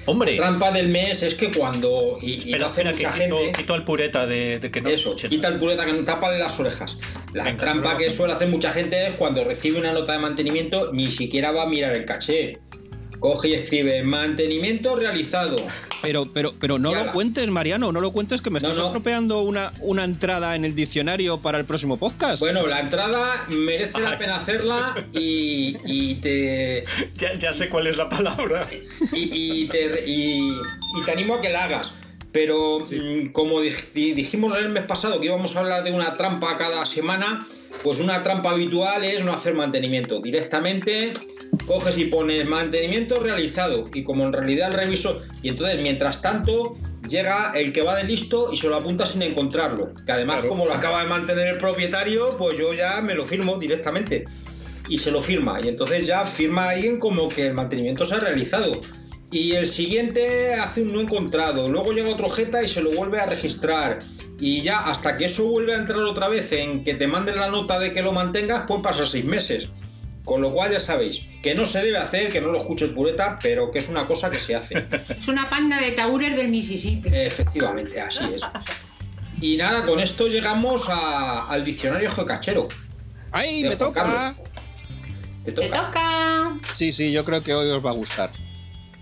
Hombre, 0.07 0.37
La 0.37 0.47
trampa 0.47 0.73
del 0.73 0.89
mes 0.89 1.23
es 1.23 1.35
que 1.35 1.53
cuando. 1.53 2.17
Y, 2.23 2.39
espera, 2.39 2.59
lo 2.59 2.65
hace 2.67 2.81
espera, 2.81 2.97
que 2.97 3.07
mucha 3.07 3.19
quito, 3.25 3.39
gente. 3.39 3.59
quito 3.61 3.75
al 3.75 3.85
pureta 3.85 4.27
de, 4.27 4.59
de 4.59 4.71
que 4.71 4.81
no 4.81 4.89
Eso, 4.89 5.15
quita 5.15 5.47
el 5.49 5.57
pureta 5.59 5.85
que 5.85 5.93
no 5.93 6.03
tapa 6.05 6.33
las 6.33 6.59
orejas. 6.59 6.97
La 7.35 7.45
Venga, 7.45 7.59
trampa 7.59 7.97
que 7.99 8.11
suele 8.11 8.33
hacer 8.33 8.49
mucha 8.49 8.73
gente 8.73 9.07
es 9.09 9.15
cuando 9.17 9.45
recibe 9.45 9.79
una 9.79 9.93
nota 9.93 10.13
de 10.13 10.19
mantenimiento, 10.19 10.91
ni 10.93 11.13
siquiera 11.13 11.53
va 11.53 11.65
a 11.65 11.67
mirar 11.67 11.95
el 11.95 12.07
caché. 12.07 12.59
Coge 13.21 13.49
y 13.49 13.53
escribe 13.55 14.03
mantenimiento 14.03 14.97
realizado. 14.97 15.57
Pero, 16.03 16.33
pero, 16.33 16.55
pero 16.59 16.79
no 16.79 16.95
lo 16.95 17.13
cuentes, 17.13 17.47
Mariano, 17.49 17.93
no 17.93 18.01
lo 18.01 18.11
cuentes 18.13 18.41
que 18.41 18.49
me 18.51 18.59
No, 18.61 18.69
estás 18.69 18.79
no. 18.79 18.87
estropeando 18.87 19.43
una, 19.43 19.73
una 19.81 20.05
entrada 20.05 20.57
en 20.57 20.65
el 20.65 20.75
diccionario 20.75 21.39
para 21.39 21.59
el 21.59 21.67
próximo 21.67 21.99
podcast. 21.99 22.41
Bueno, 22.41 22.67
la 22.67 22.81
entrada 22.81 23.45
merece 23.51 24.01
la 24.01 24.17
pena 24.17 24.37
hacerla 24.37 24.95
y, 25.13 25.77
y 25.85 26.15
te. 26.17 26.85
Ya, 27.17 27.37
ya 27.39 27.53
sé 27.53 27.69
cuál 27.69 27.87
es 27.87 27.99
la 27.99 28.09
palabra. 28.09 28.67
y, 29.13 29.63
y 29.63 29.69
te, 29.69 30.05
y- 30.07 30.49
y 30.51 31.05
te 31.05 31.13
animo 31.13 31.35
a 31.35 31.41
que 31.43 31.51
la 31.51 31.65
hagas. 31.65 31.93
Pero 32.33 32.81
mm, 32.81 33.33
como 33.33 33.61
dij- 33.61 33.93
dijimos 33.93 34.57
el 34.57 34.71
mes 34.71 34.85
pasado 34.87 35.21
que 35.21 35.27
íbamos 35.27 35.55
a 35.57 35.61
hablar 35.61 35.85
de 35.85 35.93
una 35.93 36.15
trampa 36.15 36.57
cada 36.57 36.87
semana, 36.87 37.47
pues 37.83 37.99
una 38.01 38.23
trampa 38.23 38.51
habitual 38.51 39.05
es 39.05 39.25
no 39.25 39.33
hacer 39.33 39.55
mantenimiento. 39.55 40.21
Directamente 40.21 41.13
coges 41.67 41.99
y 41.99 42.05
pones 42.07 42.47
mantenimiento 42.47 43.21
realizado. 43.21 43.89
Y 43.93 44.03
como 44.03 44.25
en 44.25 44.33
realidad 44.33 44.71
el 44.71 44.79
revisor. 44.79 45.23
Y 45.43 45.49
entonces, 45.49 45.81
mientras 45.81 46.23
tanto, 46.23 46.77
llega 47.09 47.53
el 47.55 47.73
que 47.73 47.83
va 47.83 47.97
de 47.97 48.05
listo 48.05 48.51
y 48.53 48.57
se 48.57 48.69
lo 48.69 48.77
apunta 48.77 49.07
sin 49.07 49.23
encontrarlo. 49.23 49.95
Que 50.07 50.13
además, 50.13 50.45
como 50.45 50.67
lo 50.67 50.75
acaba 50.75 51.03
de 51.03 51.09
mantener 51.09 51.49
el 51.49 51.59
propietario, 51.59 52.37
pues 52.37 52.59
yo 52.59 52.73
ya 52.75 53.01
me 53.01 53.15
lo 53.15 53.25
firmo 53.25 53.59
directamente 53.59 54.27
y 54.89 54.99
se 54.99 55.11
lo 55.11 55.23
firma. 55.23 55.61
Y 55.61 55.69
entonces 55.69 56.07
ya 56.07 56.25
firma 56.25 56.71
alguien 56.71 56.99
como 56.99 57.29
que 57.29 57.47
el 57.47 57.55
mantenimiento 57.55 58.05
se 58.05 58.17
ha 58.17 58.21
realizado. 58.21 58.81
Y 59.31 59.53
el 59.53 59.67
siguiente 59.67 60.55
hace 60.55 60.83
un 60.83 60.93
no 60.93 61.01
encontrado. 61.01 61.69
Luego 61.69 61.93
llega 61.93 62.11
otro 62.11 62.29
jeta 62.29 62.63
y 62.63 62.69
se 62.69 62.83
lo 62.83 62.91
vuelve 62.91 63.21
a 63.21 63.27
registrar. 63.27 64.01
Y 64.41 64.63
ya 64.63 64.81
hasta 64.81 65.17
que 65.17 65.27
eso 65.27 65.47
vuelve 65.47 65.75
a 65.75 65.77
entrar 65.77 66.01
otra 66.01 66.29
vez 66.29 66.51
en 66.53 66.83
que 66.83 66.95
te 66.95 67.07
manden 67.07 67.37
la 67.37 67.51
nota 67.51 67.79
de 67.79 67.93
que 67.93 68.03
lo 68.03 68.13
mantengas, 68.13 68.67
pueden 68.67 68.83
pasar 68.83 69.07
seis 69.07 69.25
meses. 69.25 69.69
Con 70.31 70.43
lo 70.43 70.53
cual 70.53 70.71
ya 70.71 70.79
sabéis 70.79 71.23
que 71.43 71.57
no 71.57 71.67
se 71.67 71.83
debe 71.83 71.99
hacer, 71.99 72.29
que 72.31 72.41
no 72.41 72.53
lo 72.53 72.59
escuche 72.59 72.85
el 72.85 72.95
pureta, 72.95 73.37
pero 73.43 73.69
que 73.73 73.81
es 73.81 73.89
una 73.89 74.07
cosa 74.07 74.31
que 74.31 74.39
se 74.39 74.55
hace. 74.55 74.87
Es 75.19 75.27
una 75.27 75.51
panda 75.51 75.81
de 75.81 75.91
taúres 75.91 76.37
del 76.37 76.47
Mississippi. 76.47 77.09
Efectivamente, 77.13 78.01
así 78.01 78.21
es. 78.33 78.43
Y 79.41 79.57
nada, 79.57 79.85
con 79.85 79.99
esto 79.99 80.29
llegamos 80.29 80.89
a- 80.89 81.47
al 81.49 81.65
diccionario 81.65 82.13
geocachero. 82.13 82.69
¡Ay, 83.33 83.65
me 83.65 83.75
toca! 83.75 84.37
Te 85.45 85.51
¡Te 85.51 85.63
toca. 85.67 85.87
toca! 85.87 86.61
Sí, 86.75 86.93
sí, 86.93 87.11
yo 87.11 87.25
creo 87.25 87.43
que 87.43 87.53
hoy 87.53 87.69
os 87.69 87.85
va 87.85 87.91
a 87.91 87.95
gustar. 87.95 88.31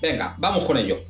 Venga, 0.01 0.35
vamos 0.39 0.65
con 0.65 0.79
ello. 0.79 1.05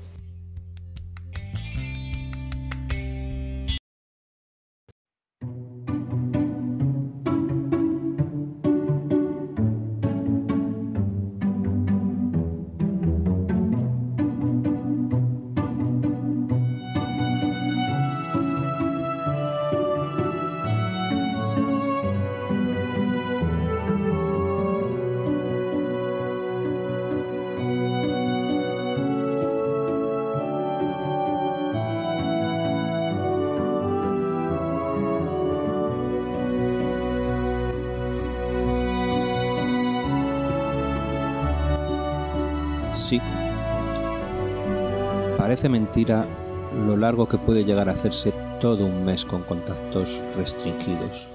Lo 45.98 46.96
largo 46.96 47.28
que 47.28 47.38
puede 47.38 47.64
llegar 47.64 47.88
a 47.88 47.92
hacerse 47.92 48.32
todo 48.60 48.86
un 48.86 49.04
mes 49.04 49.24
con 49.24 49.42
contactos 49.42 50.20
restringidos. 50.36 51.26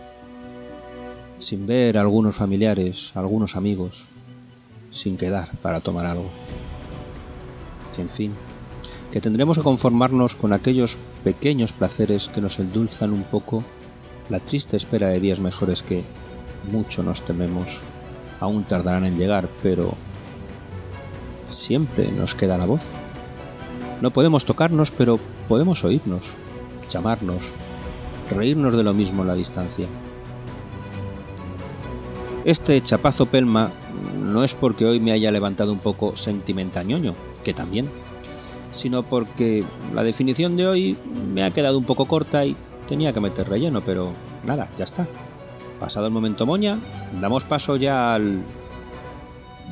Sin 1.40 1.68
ver 1.68 1.98
a 1.98 2.02
algunos 2.02 2.38
familiares, 2.38 3.12
a 3.14 3.20
algunos 3.20 3.58
amigos, 3.58 4.06
sin 4.90 5.18
quedar 5.18 5.50
para 5.62 5.82
tomar 5.82 6.06
algo. 6.06 6.30
En 7.98 8.08
fin, 8.08 8.32
que 9.12 9.20
tendremos 9.20 9.58
que 9.58 9.64
conformarnos 9.64 10.34
con 10.34 10.54
aquellos 10.54 10.98
pequeños 11.26 11.74
placeres 11.74 12.30
que 12.30 12.40
nos 12.40 12.58
endulzan 12.58 13.12
un 13.12 13.24
poco 13.24 13.66
la 14.30 14.40
triste 14.40 14.78
espera 14.78 15.10
de 15.10 15.20
días 15.20 15.40
mejores 15.40 15.84
que 15.84 16.04
mucho 16.72 17.04
nos 17.04 17.26
tememos. 17.26 17.82
Aún 18.40 18.64
tardarán 18.64 19.04
en 19.04 19.18
llegar, 19.18 19.50
pero 19.62 19.96
siempre 21.50 22.10
nos 22.14 22.34
queda 22.34 22.58
la 22.58 22.66
voz. 22.66 22.88
No 24.04 24.12
podemos 24.12 24.44
tocarnos, 24.44 24.92
pero 24.92 25.18
podemos 25.48 25.86
oírnos, 25.86 26.26
llamarnos, 26.90 27.42
reírnos 28.30 28.74
de 28.74 28.84
lo 28.84 28.94
mismo 28.94 29.22
en 29.22 29.30
la 29.30 29.34
distancia. 29.34 29.88
Este 32.44 32.82
chapazo 32.82 33.28
pelma 33.28 33.72
no 34.22 34.44
es 34.44 34.56
porque 34.56 34.84
hoy 34.84 35.00
me 35.00 35.14
haya 35.14 35.32
levantado 35.32 35.72
un 35.72 35.80
poco 35.80 36.18
sentimentañoño, 36.18 37.16
que 37.46 37.54
también, 37.54 37.88
sino 38.74 39.04
porque 39.04 39.64
la 39.96 40.04
definición 40.04 40.58
de 40.58 40.68
hoy 40.68 40.98
me 41.34 41.46
ha 41.46 41.52
quedado 41.52 41.78
un 41.78 41.86
poco 41.86 42.06
corta 42.06 42.46
y 42.46 42.58
tenía 42.86 43.14
que 43.14 43.22
meter 43.22 43.48
relleno, 43.48 43.80
pero 43.86 44.12
nada, 44.44 44.70
ya 44.76 44.84
está. 44.84 45.08
Pasado 45.80 46.08
el 46.08 46.12
momento 46.12 46.46
moña, 46.46 46.78
damos 47.22 47.46
paso 47.46 47.78
ya 47.78 48.16
al 48.16 48.44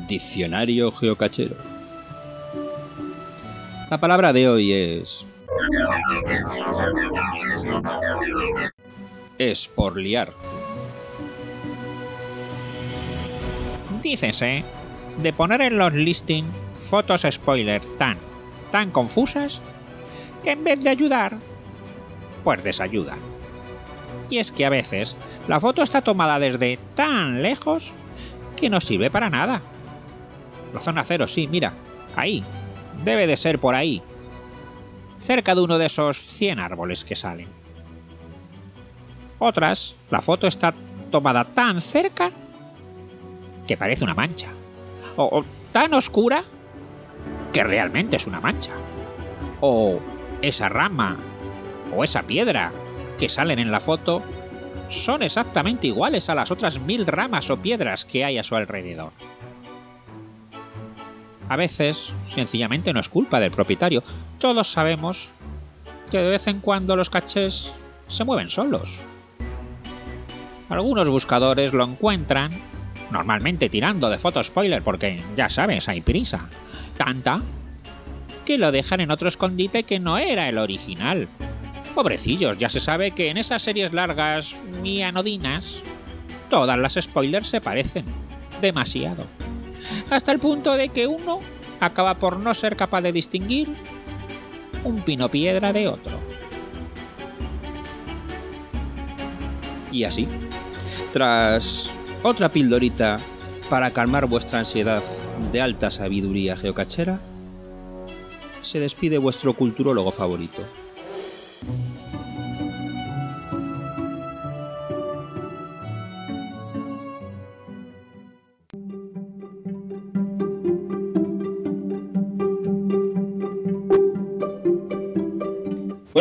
diccionario 0.08 0.90
geocachero. 0.94 1.81
La 3.92 4.00
palabra 4.00 4.32
de 4.32 4.48
hoy 4.48 4.72
es... 4.72 5.26
Es 9.38 9.68
por 9.68 9.98
liar. 9.98 10.32
Dícese 14.02 14.64
de 15.22 15.34
poner 15.34 15.60
en 15.60 15.78
los 15.78 15.94
listing 15.94 16.46
fotos 16.74 17.28
spoiler 17.30 17.82
tan, 17.98 18.18
tan 18.72 18.92
confusas 18.92 19.60
que 20.42 20.52
en 20.52 20.64
vez 20.64 20.82
de 20.82 20.90
ayudar, 20.90 21.36
pues 22.46 22.64
desayuda. 22.64 23.18
Y 24.30 24.38
es 24.38 24.54
que 24.54 24.66
a 24.66 24.70
veces 24.70 25.18
la 25.50 25.60
foto 25.60 25.84
está 25.84 26.02
tomada 26.02 26.40
desde 26.40 26.80
tan 26.96 27.42
lejos 27.42 27.94
que 28.56 28.70
no 28.70 28.80
sirve 28.80 29.12
para 29.12 29.30
nada. 29.30 29.62
La 30.74 30.80
zona 30.80 31.04
cero, 31.04 31.28
sí, 31.28 31.50
mira, 31.52 31.74
ahí. 32.16 32.42
Debe 33.04 33.28
de 33.28 33.38
ser 33.38 33.60
por 33.60 33.76
ahí. 33.76 34.02
Cerca 35.18 35.56
de 35.56 35.62
uno 35.62 35.78
de 35.78 35.86
esos 35.86 36.18
100 36.18 36.60
árboles 36.60 37.04
que 37.04 37.16
salen. 37.16 37.48
Otras, 39.40 39.96
la 40.10 40.22
foto 40.22 40.48
está 40.48 40.74
tomada 41.10 41.44
tan 41.44 41.82
cerca 41.82 42.32
que 43.68 43.78
parece 43.78 44.04
una 44.04 44.14
mancha. 44.14 44.50
O, 45.16 45.40
o 45.40 45.46
tan 45.72 45.94
oscura 45.94 46.44
que 47.54 47.64
realmente 47.64 48.18
es 48.18 48.28
una 48.28 48.40
mancha. 48.40 48.72
O 49.62 50.00
esa 50.42 50.70
rama 50.70 51.18
o 51.96 52.04
esa 52.04 52.24
piedra 52.24 52.72
que 53.18 53.30
salen 53.30 53.60
en 53.60 53.72
la 53.72 53.80
foto 53.80 54.22
son 54.88 55.24
exactamente 55.24 55.88
iguales 55.88 56.30
a 56.30 56.36
las 56.36 56.52
otras 56.52 56.80
mil 56.80 57.06
ramas 57.06 57.50
o 57.50 57.58
piedras 57.58 58.06
que 58.06 58.26
hay 58.26 58.38
a 58.38 58.44
su 58.44 58.56
alrededor. 58.56 59.12
A 61.52 61.58
veces, 61.58 62.14
sencillamente 62.28 62.94
no 62.94 63.02
es 63.02 63.10
culpa 63.10 63.42
del 63.42 63.52
propietario. 63.52 64.04
Todos 64.40 64.72
sabemos 64.72 65.32
que 66.10 66.20
de 66.20 66.30
vez 66.30 66.48
en 66.48 66.62
cuando 66.62 66.96
los 66.96 67.10
cachés 67.10 67.74
se 68.08 68.24
mueven 68.24 68.50
solos. 68.50 69.02
Algunos 70.70 71.10
buscadores 71.10 71.74
lo 71.74 71.84
encuentran, 71.84 72.52
normalmente 73.12 73.68
tirando 73.68 74.10
de 74.10 74.18
foto 74.18 74.42
spoiler 74.42 74.82
porque 74.82 75.22
ya 75.36 75.50
sabes, 75.50 75.90
hay 75.90 76.00
prisa. 76.00 76.48
Tanta 76.96 77.42
que 78.46 78.58
lo 78.58 78.72
dejan 78.72 79.02
en 79.02 79.12
otro 79.12 79.28
escondite 79.28 79.84
que 79.84 80.00
no 80.00 80.18
era 80.18 80.48
el 80.48 80.58
original. 80.58 81.28
Pobrecillos, 81.94 82.60
ya 82.60 82.70
se 82.70 82.80
sabe 82.80 83.12
que 83.12 83.28
en 83.28 83.36
esas 83.36 83.62
series 83.62 83.92
largas 83.92 84.56
y 84.86 85.02
anodinas, 85.02 85.84
todas 86.50 86.80
las 86.80 86.94
spoilers 86.94 87.50
se 87.50 87.60
parecen. 87.60 88.06
Demasiado. 88.62 89.26
Hasta 90.12 90.34
el 90.34 90.40
punto 90.40 90.74
de 90.74 90.90
que 90.90 91.08
uno 91.08 91.40
acaba 91.80 92.20
por 92.20 92.38
no 92.38 92.54
ser 92.54 92.76
capaz 92.76 93.00
de 93.00 93.14
distinguir 93.14 93.70
un 94.84 95.02
pino 95.04 95.30
piedra 95.30 95.72
de 95.72 95.88
otro. 95.88 96.12
Y 99.90 100.04
así, 100.04 100.28
tras 101.14 101.90
otra 102.24 102.50
pildorita 102.50 103.20
para 103.70 103.92
calmar 103.92 104.26
vuestra 104.26 104.60
ansiedad 104.60 105.02
de 105.54 105.62
alta 105.62 105.90
sabiduría 105.90 106.58
geocachera, 106.58 107.22
se 108.62 108.82
despide 108.82 109.18
vuestro 109.18 109.54
culturólogo 109.54 110.12
favorito. 110.12 110.62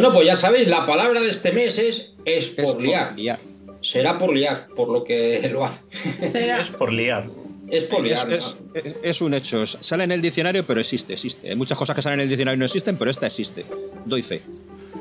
Bueno, 0.01 0.15
pues 0.15 0.27
ya 0.27 0.37
sabéis, 0.37 0.69
la 0.69 0.87
palabra 0.87 1.21
de 1.21 1.29
este 1.29 1.53
mes 1.53 1.77
es 1.79 2.15
Es 2.25 2.49
por 2.51 2.81
liar. 2.81 3.13
liar. 3.17 3.39
Será 3.83 4.17
por 4.19 4.33
liar, 4.35 4.69
por 4.75 4.89
lo 4.89 5.05
que 5.05 5.47
lo 5.53 5.65
hace. 5.65 5.81
Será- 6.21 6.61
Es 6.61 6.71
por 6.71 6.91
liar. 6.93 7.29
Es 7.71 7.85
por 7.85 8.05
Es, 8.07 8.13
liar. 8.13 8.33
es- 8.33 8.57
es- 8.75 8.97
es 9.03 9.21
un 9.21 9.35
hecho. 9.35 9.67
Sale 9.67 10.05
en 10.05 10.13
el 10.13 10.23
diccionario, 10.23 10.65
pero 10.67 10.81
existe, 10.81 11.13
existe. 11.13 11.51
Hay 11.51 11.57
muchas 11.57 11.77
cosas 11.77 11.95
que 11.95 12.03
salen 12.03 12.19
en 12.21 12.25
el 12.25 12.29
diccionario 12.31 12.57
y 12.57 12.59
no 12.59 12.65
existen, 12.65 12.97
pero 12.97 13.11
esta 13.11 13.27
existe. 13.27 13.65
Doy 14.07 14.23
fe. 14.23 14.41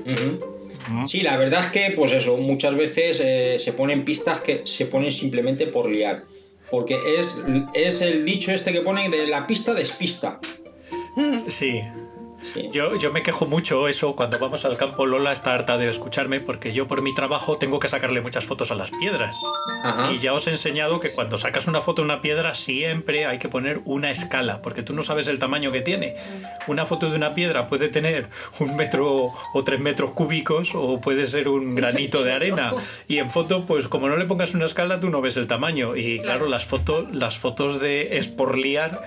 Ujú. 0.06 1.08
Sí, 1.08 1.22
la 1.22 1.38
verdad 1.38 1.66
es 1.66 1.72
que, 1.72 1.94
pues 1.96 2.12
eso, 2.12 2.36
muchas 2.38 2.76
veces 2.76 3.22
eh, 3.24 3.58
se 3.60 3.72
ponen 3.74 4.04
pistas 4.06 4.42
que 4.42 4.64
se 4.66 4.86
ponen 4.86 5.12
simplemente 5.14 5.66
por 5.68 5.90
liar. 5.90 6.24
Porque 6.70 6.98
es, 7.18 7.36
es 7.74 8.02
el 8.02 8.26
dicho 8.26 8.52
este 8.52 8.72
que 8.74 8.82
ponen 8.82 9.10
de 9.12 9.28
la 9.28 9.48
pista 9.48 9.74
despista. 9.74 10.40
Sí. 11.48 11.82
Sí. 12.54 12.69
Yo, 12.71 12.97
yo 12.97 13.12
me 13.12 13.23
quejo 13.23 13.45
mucho 13.45 13.88
eso 13.88 14.15
cuando 14.15 14.39
vamos 14.39 14.65
al 14.65 14.78
campo. 14.78 15.06
Lola 15.06 15.32
está 15.32 15.54
harta 15.54 15.78
de 15.78 15.89
escucharme 15.89 16.39
porque 16.39 16.73
yo 16.73 16.88
por 16.88 17.02
mi 17.02 17.13
trabajo 17.13 17.58
tengo 17.58 17.80
que 17.80 17.88
sacarle 17.88 18.21
muchas 18.21 18.45
fotos 18.45 18.71
a 18.71 18.75
las 18.75 18.91
piedras. 18.91 19.36
Ajá. 19.84 20.12
Y 20.12 20.17
ya 20.17 20.34
os 20.34 20.47
he 20.47 20.52
enseñado 20.52 20.99
que 20.99 21.12
cuando 21.13 21.38
sacas 21.38 21.67
una 21.67 21.82
foto 21.82 22.02
de 22.02 22.06
una 22.06 22.21
piedra 22.21 22.54
siempre 22.54 23.25
hay 23.25 23.39
que 23.39 23.49
poner 23.49 23.82
una 23.86 24.12
escala, 24.12 24.62
porque 24.62 24.84
tú 24.84 24.93
no 24.93 25.02
sabes 25.02 25.28
el 25.28 25.39
tamaño 25.39 25.71
que 25.71 25.82
tiene. 25.82 26.15
Una 26.67 26.86
foto 26.86 27.10
de 27.10 27.15
una 27.15 27.34
piedra 27.34 27.67
puede 27.67 27.89
tener 27.89 28.28
un 28.60 28.75
metro 28.75 29.34
o 29.54 29.63
tres 29.63 29.80
metros 29.80 30.12
cúbicos 30.12 30.71
o 30.73 30.99
puede 31.02 31.25
ser 31.25 31.47
un 31.47 31.75
granito 31.80 32.23
de 32.23 32.34
arena. 32.34 32.73
Y 33.08 33.17
en 33.17 33.30
foto, 33.30 33.65
pues 33.65 33.88
como 33.88 34.08
no 34.08 34.17
le 34.17 34.25
pongas 34.25 34.54
una 34.54 34.65
escala, 34.65 34.99
tú 34.99 35.10
no 35.10 35.21
ves 35.21 35.38
el 35.38 35.47
tamaño. 35.47 35.95
Y 35.95 36.19
claro, 36.21 36.47
las 36.47 36.65
fotos, 36.65 37.06
las 37.13 37.38
fotos 37.38 37.80
de 37.80 38.17
esporliar 38.17 39.02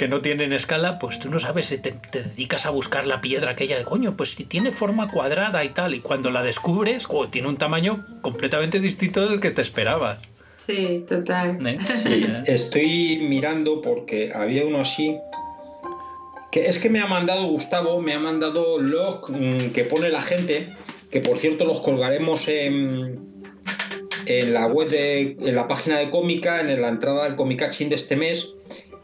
que 0.00 0.08
no 0.08 0.22
tienen 0.22 0.54
escala, 0.54 0.98
pues 0.98 1.18
tú 1.18 1.28
no 1.28 1.38
sabes, 1.38 1.68
te, 1.68 1.76
te 1.76 2.22
dedicas 2.22 2.64
a 2.64 2.70
buscar 2.70 3.06
la 3.06 3.20
piedra 3.20 3.50
aquella 3.50 3.76
de 3.76 3.84
coño, 3.84 4.16
pues 4.16 4.30
si 4.30 4.46
tiene 4.46 4.72
forma 4.72 5.10
cuadrada 5.10 5.62
y 5.62 5.68
tal, 5.68 5.94
y 5.94 6.00
cuando 6.00 6.30
la 6.30 6.42
descubres, 6.42 7.04
oh, 7.10 7.28
tiene 7.28 7.48
un 7.48 7.58
tamaño 7.58 8.06
completamente 8.22 8.80
distinto 8.80 9.28
del 9.28 9.40
que 9.40 9.50
te 9.50 9.60
esperabas. 9.60 10.16
Sí, 10.64 11.04
total. 11.06 11.58
¿eh? 11.66 11.78
Estoy 12.46 13.18
mirando 13.28 13.82
porque 13.82 14.32
había 14.34 14.64
uno 14.64 14.80
así. 14.80 15.18
Que 16.50 16.68
es 16.68 16.78
que 16.78 16.88
me 16.88 17.00
ha 17.00 17.06
mandado 17.06 17.44
Gustavo, 17.48 18.00
me 18.00 18.14
ha 18.14 18.18
mandado 18.18 18.78
log 18.78 19.30
mm, 19.30 19.72
que 19.72 19.84
pone 19.84 20.08
la 20.08 20.22
gente, 20.22 20.68
que 21.10 21.20
por 21.20 21.36
cierto 21.36 21.66
los 21.66 21.82
colgaremos 21.82 22.48
en, 22.48 23.20
en 24.24 24.54
la 24.54 24.66
web 24.66 24.88
de 24.88 25.36
en 25.38 25.54
la 25.54 25.68
página 25.68 25.98
de 25.98 26.08
cómica, 26.08 26.58
en 26.60 26.80
la 26.80 26.88
entrada 26.88 27.24
del 27.24 27.34
Comicachín 27.34 27.90
de 27.90 27.96
este 27.96 28.16
mes. 28.16 28.54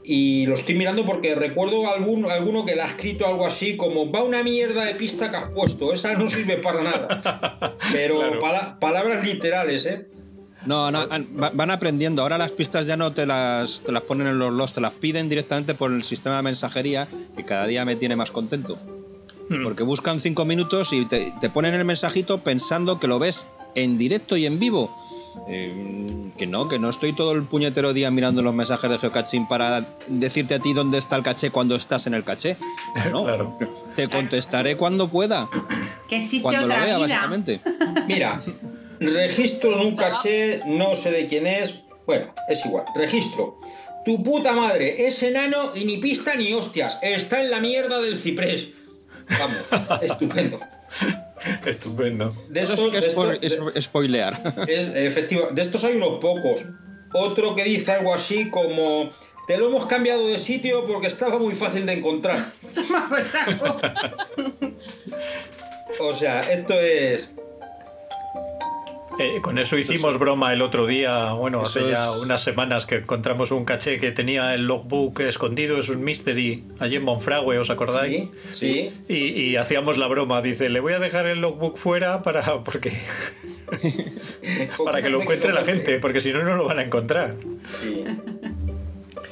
Y 0.09 0.47
lo 0.47 0.55
estoy 0.55 0.77
mirando 0.77 1.05
porque 1.05 1.35
recuerdo 1.35 1.93
algún, 1.93 2.31
alguno 2.31 2.65
que 2.65 2.77
le 2.77 2.83
ha 2.83 2.87
escrito 2.87 3.27
algo 3.27 3.45
así 3.45 3.77
como 3.77 4.11
va 4.13 4.23
una 4.23 4.45
mierda 4.45 4.85
de 4.85 4.95
pista 4.95 5.31
que 5.31 5.37
has 5.37 5.51
puesto, 5.51 5.93
esa 5.93 6.15
no 6.15 6.31
sirve 6.31 6.59
para 6.59 6.83
nada. 6.85 7.77
Pero 7.93 8.19
Claro. 8.21 8.41
pala- 8.41 8.79
palabras 8.79 9.27
literales, 9.27 9.85
¿eh? 9.87 10.07
No, 10.65 10.93
no, 10.93 11.01
an- 11.11 11.27
va- 11.43 11.51
van 11.53 11.73
aprendiendo. 11.73 12.23
Ahora 12.23 12.39
las 12.39 12.53
pistas 12.53 12.87
ya 12.87 12.97
no 12.97 13.13
te 13.15 13.27
las, 13.27 13.83
te 13.85 13.91
las 13.91 14.03
ponen 14.03 14.29
en 14.29 14.39
los 14.39 14.53
logs, 14.53 14.75
te 14.75 14.81
las 14.81 14.93
piden 14.93 15.29
directamente 15.29 15.75
por 15.75 15.91
el 15.93 16.05
sistema 16.05 16.37
de 16.37 16.43
mensajería, 16.43 17.09
que 17.37 17.45
cada 17.45 17.67
día 17.67 17.85
me 17.85 17.97
tiene 17.97 18.15
más 18.15 18.31
contento. 18.31 18.79
Hmm. 19.49 19.65
Porque 19.65 19.83
buscan 19.83 20.21
cinco 20.21 20.45
minutos 20.45 20.93
y 20.93 21.05
te, 21.07 21.33
te 21.41 21.51
ponen 21.51 21.75
el 21.75 21.85
mensajito 21.85 22.39
pensando 22.39 23.01
que 23.01 23.09
lo 23.09 23.19
ves 23.19 23.45
en 23.75 23.99
directo 23.99 24.37
y 24.37 24.47
en 24.47 24.61
vivo. 24.61 24.89
Eh, 25.49 26.31
que 26.37 26.47
no, 26.47 26.69
que 26.69 26.79
no 26.79 26.91
estoy 26.91 27.13
todo 27.15 27.33
el 27.33 27.45
puñetero 27.45 27.93
día 27.93 28.11
mirando 28.11 28.43
los 28.43 28.55
mensajes 28.55 28.91
de 28.91 28.99
geocaching 28.99 29.47
para 29.49 29.85
decirte 30.09 30.55
a 30.55 30.59
ti 30.59 30.73
dónde 30.73 30.99
está 30.99 31.17
el 31.17 31.23
caché 31.23 31.51
cuando 31.51 31.77
estás 31.77 32.07
en 32.07 32.15
el 32.15 32.25
caché. 32.25 32.57
No, 33.13 33.25
Claro. 33.25 33.59
te 33.95 34.09
contestaré 34.09 34.77
cuando 34.77 35.09
pueda, 35.09 35.49
Que 36.09 36.17
existe 36.17 36.43
cuando 36.43 36.67
lo 36.67 36.75
otra 36.75 36.85
vea, 36.85 36.97
vida. 36.97 37.07
básicamente. 37.07 37.61
Mira, 38.09 38.41
registro 39.01 39.73
en 39.81 39.87
un 39.87 39.97
caché, 39.97 40.63
no 40.67 40.95
sé 40.95 41.11
de 41.11 41.27
quién 41.27 41.47
es. 41.47 41.75
Bueno, 42.07 42.33
es 42.49 42.65
igual. 42.65 42.85
Registro. 42.95 43.61
Tu 44.05 44.23
puta 44.23 44.53
madre 44.53 45.07
es 45.09 45.23
enano 45.23 45.73
y 45.75 45.85
ni 45.85 45.97
pista 45.99 46.35
ni 46.37 46.53
hostias. 46.53 46.99
Está 47.03 47.41
en 47.41 47.51
la 47.51 47.61
mierda 47.61 48.01
del 48.01 48.17
ciprés. 48.17 48.69
Vamos, 49.39 50.01
estupendo. 50.03 50.61
Estupendo. 51.67 52.35
De 52.49 52.63
Eso 52.63 52.73
estos, 52.75 52.87
sí 52.87 52.91
que 52.93 53.01
de 53.01 53.47
estos- 53.47 53.85
spoilear. 53.85 54.55
Es, 54.69 54.87
efectivo, 54.95 55.49
de 55.53 55.63
estos 55.63 55.85
hay 55.85 55.97
unos 55.97 56.19
pocos. 56.21 56.65
Otro 57.13 57.55
que 57.55 57.65
dice 57.65 57.93
algo 57.93 58.15
así 58.15 58.51
como: 58.51 59.11
Te 59.47 59.57
lo 59.59 59.67
hemos 59.69 59.87
cambiado 59.87 60.27
de 60.27 60.39
sitio 60.39 60.87
porque 60.87 61.07
estaba 61.07 61.39
muy 61.39 61.55
fácil 61.55 61.87
de 61.87 61.93
encontrar. 61.95 62.53
Saco. 63.25 63.77
O 66.01 66.13
sea, 66.13 66.41
esto 66.53 66.75
es. 66.75 67.29
Eh, 69.19 69.41
con 69.41 69.57
eso 69.59 69.79
hicimos 69.79 70.19
broma 70.19 70.53
el 70.53 70.61
otro 70.61 70.87
día, 70.87 71.33
bueno, 71.33 71.63
hace 71.63 71.89
ya 71.91 72.11
es- 72.15 72.21
unas 72.21 72.43
semanas 72.43 72.85
que 72.85 72.97
encontramos 72.97 73.51
un 73.51 73.65
caché 73.65 73.99
que 73.99 74.13
tenía 74.13 74.53
el 74.55 74.67
logbook 74.67 75.21
escondido, 75.21 75.79
es 75.79 75.89
un 75.89 76.05
mystery, 76.05 76.65
allí 76.81 76.97
en 76.97 77.03
Monfragüe, 77.05 77.59
¿os 77.59 77.71
acordáis? 77.71 78.29
Sí, 78.51 78.91
sí. 78.91 78.93
Y, 79.09 79.17
y 79.53 79.57
hacíamos 79.57 79.97
la 79.97 80.07
broma, 80.07 80.43
dice, 80.43 80.69
le 80.69 80.81
voy 80.81 80.93
a 80.93 80.99
dejar 80.99 81.27
el 81.27 81.41
logbook 81.41 81.79
fuera 81.79 82.23
para 82.23 82.63
porque 82.63 82.93
para 84.85 85.01
que 85.01 85.09
lo 85.09 85.23
encuentre 85.23 85.53
la 85.53 85.65
gente, 85.65 85.99
porque 85.99 86.21
si 86.21 86.33
no 86.33 86.43
no 86.43 86.55
lo 86.55 86.67
van 86.67 86.79
a 86.79 86.83
encontrar. 86.83 87.37
Sí. 87.81 88.05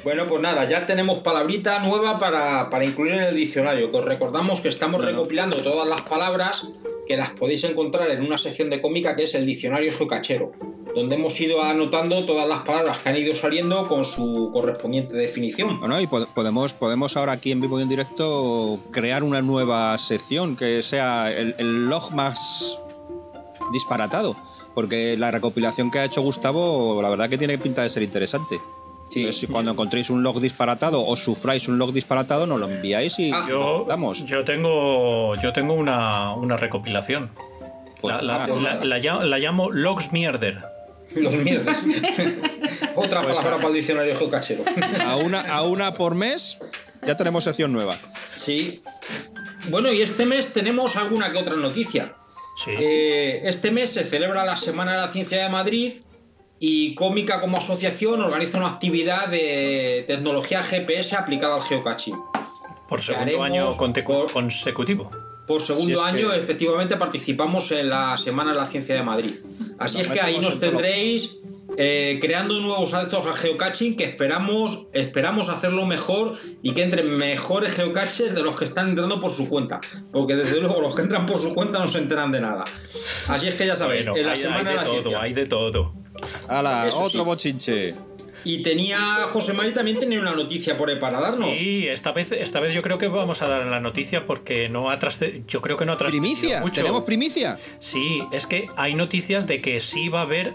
Bueno, 0.02 0.26
pues 0.26 0.40
nada, 0.42 0.64
ya 0.68 0.86
tenemos 0.86 1.18
palabrita 1.20 1.78
nueva 1.80 2.18
para, 2.18 2.68
para 2.70 2.84
incluir 2.84 3.12
en 3.14 3.22
el 3.22 3.34
diccionario. 3.36 3.90
Que 3.90 3.96
os 3.98 4.04
recordamos 4.04 4.60
que 4.60 4.68
estamos 4.68 5.00
Bueno. 5.02 5.12
recopilando 5.16 5.56
todas 5.62 5.88
las 5.88 6.02
palabras 6.02 6.62
que 7.06 7.16
las 7.16 7.30
podéis 7.30 7.64
encontrar 7.64 8.10
en 8.10 8.22
una 8.22 8.38
sección 8.38 8.70
de 8.70 8.80
cómica 8.80 9.16
que 9.16 9.24
es 9.24 9.34
el 9.34 9.44
diccionario 9.46 9.92
geocachero, 9.92 10.52
donde 10.94 11.16
hemos 11.16 11.38
ido 11.40 11.62
anotando 11.62 12.24
todas 12.24 12.48
las 12.48 12.60
palabras 12.60 12.98
que 12.98 13.08
han 13.08 13.16
ido 13.16 13.34
saliendo 13.34 13.88
con 13.88 14.04
su 14.04 14.50
correspondiente 14.52 15.16
definición. 15.16 15.80
Bueno, 15.80 16.00
y 16.00 16.06
pod- 16.06 16.28
podemos, 16.34 16.72
podemos 16.72 17.16
ahora 17.16 17.32
aquí 17.32 17.52
en 17.52 17.60
vivo 17.60 17.78
y 17.78 17.82
en 17.82 17.88
directo 17.88 18.78
crear 18.90 19.22
una 19.22 19.42
nueva 19.42 19.96
sección 19.98 20.56
que 20.56 20.82
sea 20.82 21.30
el, 21.32 21.54
el 21.58 21.88
log 21.88 22.12
más 22.12 22.78
disparatado. 23.72 24.36
Porque 24.74 25.16
la 25.16 25.30
recopilación 25.30 25.90
que 25.90 26.00
ha 26.00 26.04
hecho 26.04 26.20
Gustavo, 26.22 27.00
la 27.00 27.08
verdad 27.08 27.28
que 27.30 27.38
tiene 27.38 27.58
pinta 27.58 27.82
de 27.82 27.88
ser 27.88 28.02
interesante. 28.02 28.58
Sí. 29.10 29.20
Entonces, 29.20 29.40
si 29.40 29.46
cuando 29.46 29.70
encontréis 29.72 30.10
un 30.10 30.22
log 30.22 30.40
disparatado 30.40 31.06
o 31.06 31.16
sufráis 31.16 31.68
un 31.68 31.78
log 31.78 31.92
disparatado, 31.92 32.46
nos 32.46 32.58
lo 32.58 32.68
enviáis 32.68 33.18
y 33.18 33.30
Ah, 33.32 33.46
Yo, 33.48 33.84
damos. 33.88 34.24
yo 34.24 34.44
tengo 34.44 35.36
yo 35.36 35.52
tengo 35.52 35.74
una, 35.74 36.32
una 36.34 36.56
recopilación. 36.56 37.30
Pues 38.00 38.16
La, 38.16 38.22
la- 38.22 38.46
nada. 38.46 38.60
la- 38.60 38.84
la 38.84 38.98
llamo- 38.98 39.22
la 39.22 39.38
llamo 39.38 39.70
Logs 39.70 40.12
Mierder. 40.12 40.62
Los 41.14 41.34
mierdas. 41.36 41.76
Otra 42.96 43.22
Pues, 43.22 43.36
palabra 43.36 43.56
para 43.58 43.68
el 43.68 43.74
diccionario 43.74 44.16
geocachero. 44.16 44.64
a, 45.06 45.16
una, 45.16 45.40
a 45.40 45.62
una 45.62 45.94
por 45.94 46.14
mes 46.14 46.58
ya 47.06 47.16
tenemos 47.16 47.44
sección 47.44 47.72
nueva. 47.72 47.96
Sí. 48.36 48.82
Bueno, 49.68 49.92
y 49.92 50.02
este 50.02 50.26
mes 50.26 50.52
tenemos 50.52 50.96
alguna 50.96 51.30
que 51.30 51.38
otra 51.38 51.56
noticia. 51.56 52.14
Sí. 52.64 52.70
Eh, 52.78 53.40
este 53.44 53.70
mes 53.70 53.90
se 53.90 54.04
celebra 54.04 54.44
la 54.44 54.56
Semana 54.56 54.92
de 54.92 54.98
la 55.02 55.08
Ciencia 55.08 55.42
de 55.42 55.48
Madrid 55.48 55.92
y 56.60 56.94
Cómica 56.94 57.40
como 57.40 57.58
asociación 57.58 58.22
organiza 58.22 58.58
una 58.58 58.68
actividad 58.68 59.28
de 59.28 60.04
tecnología 60.08 60.62
GPS 60.62 61.16
aplicada 61.16 61.56
al 61.56 61.62
geocaching. 61.62 62.16
por 62.88 63.02
segundo 63.02 63.42
año 63.42 63.76
por- 63.76 64.32
consecutivo. 64.32 65.10
Por 65.46 65.60
segundo 65.60 65.98
Si 66.00 66.06
año, 66.06 66.30
que- 66.30 66.36
efectivamente, 66.38 66.96
participamos 66.96 67.70
en 67.70 67.90
la 67.90 68.16
Semana 68.16 68.52
de 68.52 68.56
la 68.58 68.66
Ciencia 68.66 68.94
de 68.94 69.02
Madrid. 69.02 69.34
Así 69.78 69.98
Nos 69.98 70.06
es 70.06 70.12
que 70.12 70.20
ahí 70.20 70.38
nos 70.38 70.58
tendréis 70.60 71.36
eh, 71.76 72.18
creando 72.20 72.60
nuevos 72.60 72.94
adeptos 72.94 73.26
al 73.26 73.32
geocaching 73.34 73.96
que 73.96 74.04
esperamos, 74.04 74.86
esperamos 74.92 75.48
hacerlo 75.48 75.84
mejor 75.86 76.36
y 76.62 76.70
que 76.72 76.82
entren 76.84 77.16
mejores 77.16 77.72
geocachers 77.74 78.32
de 78.34 78.42
los 78.42 78.54
que 78.56 78.64
están 78.64 78.90
entrando 78.90 79.20
por 79.20 79.32
su 79.32 79.48
cuenta. 79.48 79.80
Porque 80.12 80.36
desde 80.36 80.60
luego 80.62 80.80
los 80.80 80.94
que 80.94 81.02
entran 81.02 81.26
por 81.26 81.38
su 81.38 81.52
cuenta 81.52 81.80
no 81.80 81.88
se 81.88 81.98
enteran 81.98 82.30
de 82.30 82.40
nada. 82.40 82.64
Así 83.26 83.48
es 83.48 83.56
que 83.56 83.66
ya 83.66 83.74
sabéis, 83.74 84.04
Bueno, 84.06 84.16
en 84.20 84.26
la 84.26 84.32
hay, 84.32 84.38
hay 84.38 84.42
Semana 84.44 84.70
de 84.70 84.70
de 84.70 84.76
la 84.76 84.84
todo, 84.84 84.92
Ciencia. 85.02 85.20
hay 85.20 85.32
de 85.32 85.46
todo. 85.46 85.94
¡Hala! 86.48 86.88
Eso 86.88 87.00
Otro 87.00 87.20
sí. 87.20 87.24
bochinche. 87.26 87.94
Y 88.44 88.62
tenía 88.62 88.98
José 89.26 89.54
Mari 89.54 89.72
también 89.72 89.98
tenía 89.98 90.20
una 90.20 90.34
noticia 90.34 90.76
por 90.76 90.90
ahí 90.90 90.96
para 90.96 91.18
darnos. 91.18 91.48
Sí, 91.58 91.88
esta 91.88 92.12
vez, 92.12 92.30
esta 92.30 92.60
vez 92.60 92.74
yo 92.74 92.82
creo 92.82 92.98
que 92.98 93.08
vamos 93.08 93.40
a 93.40 93.48
dar 93.48 93.64
la 93.64 93.80
noticia 93.80 94.26
porque 94.26 94.68
no 94.68 94.90
ha 94.90 94.98
yo 95.48 95.62
creo 95.62 95.76
que 95.78 95.86
no 95.86 95.92
ha 95.92 95.96
Primicia, 95.96 96.60
mucho. 96.60 96.82
tenemos 96.82 97.04
primicia. 97.04 97.58
Sí, 97.78 98.22
es 98.32 98.46
que 98.46 98.68
hay 98.76 98.94
noticias 98.94 99.46
de 99.46 99.60
que 99.62 99.80
sí 99.80 100.10
va 100.10 100.20
a 100.20 100.22
haber 100.22 100.54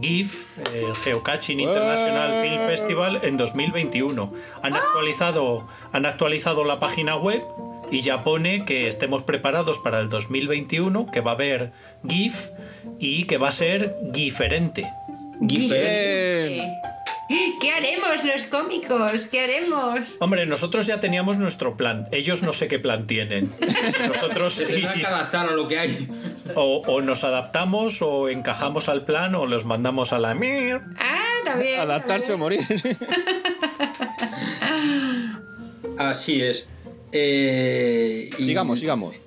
GIF, 0.00 0.42
eh, 0.72 0.84
el 0.88 0.94
Geocaching 0.94 1.58
International 1.58 2.40
Film 2.42 2.66
Festival, 2.66 3.20
en 3.24 3.36
2021. 3.36 4.32
Han 4.62 4.74
actualizado, 4.74 5.66
han 5.92 6.06
actualizado 6.06 6.62
la 6.64 6.78
página 6.78 7.16
web 7.16 7.42
y 7.90 8.00
ya 8.00 8.22
pone 8.22 8.64
que 8.64 8.86
estemos 8.86 9.24
preparados 9.24 9.78
para 9.78 10.00
el 10.00 10.08
2021, 10.08 11.10
que 11.10 11.20
va 11.20 11.32
a 11.32 11.34
haber 11.34 11.72
GIF 12.08 12.48
y 13.00 13.24
que 13.24 13.38
va 13.38 13.48
a 13.48 13.52
ser 13.52 13.96
diferente. 14.02 14.86
Bien. 15.40 16.72
¿Qué 17.60 17.70
haremos 17.72 18.22
los 18.24 18.44
cómicos? 18.46 19.26
¿Qué 19.26 19.40
haremos? 19.40 20.00
Hombre, 20.20 20.44
nosotros 20.46 20.86
ya 20.86 21.00
teníamos 21.00 21.38
nuestro 21.38 21.76
plan. 21.76 22.06
Ellos 22.12 22.42
no 22.42 22.52
sé 22.52 22.68
qué 22.68 22.78
plan 22.78 23.06
tienen. 23.06 23.50
Nosotros 24.06 24.56
tendrán 24.58 25.00
que 25.00 25.06
adaptar 25.06 25.48
a 25.48 25.52
lo 25.52 25.66
que 25.66 25.78
hay. 25.78 26.08
o, 26.54 26.82
o 26.86 27.00
nos 27.00 27.24
adaptamos 27.24 28.02
o 28.02 28.28
encajamos 28.28 28.88
al 28.90 29.04
plan 29.04 29.34
o 29.34 29.46
los 29.46 29.64
mandamos 29.64 30.12
a 30.12 30.18
la 30.18 30.34
mir. 30.34 30.82
Ah, 30.98 31.24
también. 31.44 31.80
Adaptarse 31.80 32.34
o 32.34 32.38
morir. 32.38 32.60
Así 35.98 36.42
es. 36.42 36.66
Eh, 37.12 38.28
y- 38.38 38.44
sigamos, 38.44 38.80
sigamos. 38.80 39.20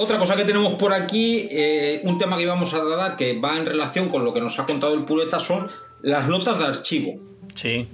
Otra 0.00 0.18
cosa 0.18 0.34
que 0.34 0.46
tenemos 0.46 0.76
por 0.76 0.94
aquí, 0.94 1.46
eh, 1.50 2.00
un 2.04 2.16
tema 2.16 2.38
que 2.38 2.44
íbamos 2.44 2.72
a 2.72 2.80
tratar 2.80 3.18
que 3.18 3.38
va 3.38 3.58
en 3.58 3.66
relación 3.66 4.08
con 4.08 4.24
lo 4.24 4.32
que 4.32 4.40
nos 4.40 4.58
ha 4.58 4.64
contado 4.64 4.94
el 4.94 5.04
Pureta 5.04 5.38
son 5.38 5.68
las 6.00 6.26
notas 6.26 6.58
de 6.58 6.64
archivo. 6.64 7.20
Sí. 7.54 7.86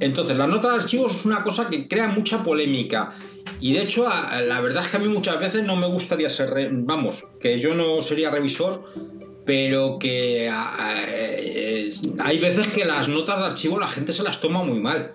Entonces, 0.00 0.36
las 0.36 0.48
notas 0.48 0.72
de 0.72 0.78
archivo 0.78 1.06
es 1.06 1.24
una 1.24 1.44
cosa 1.44 1.68
que 1.70 1.86
crea 1.86 2.08
mucha 2.08 2.42
polémica. 2.42 3.12
Y 3.60 3.72
de 3.72 3.82
hecho, 3.82 4.04
la 4.08 4.60
verdad 4.62 4.82
es 4.82 4.90
que 4.90 4.96
a 4.96 4.98
mí 4.98 5.06
muchas 5.06 5.38
veces 5.38 5.62
no 5.62 5.76
me 5.76 5.86
gustaría 5.86 6.28
ser, 6.28 6.70
vamos, 6.72 7.24
que 7.38 7.60
yo 7.60 7.76
no 7.76 8.02
sería 8.02 8.32
revisor, 8.32 8.90
pero 9.46 10.00
que 10.00 10.48
eh, 10.48 11.92
hay 12.18 12.38
veces 12.40 12.66
que 12.66 12.84
las 12.84 13.06
notas 13.08 13.38
de 13.38 13.44
archivo 13.44 13.78
la 13.78 13.86
gente 13.86 14.10
se 14.10 14.24
las 14.24 14.40
toma 14.40 14.64
muy 14.64 14.80
mal. 14.80 15.12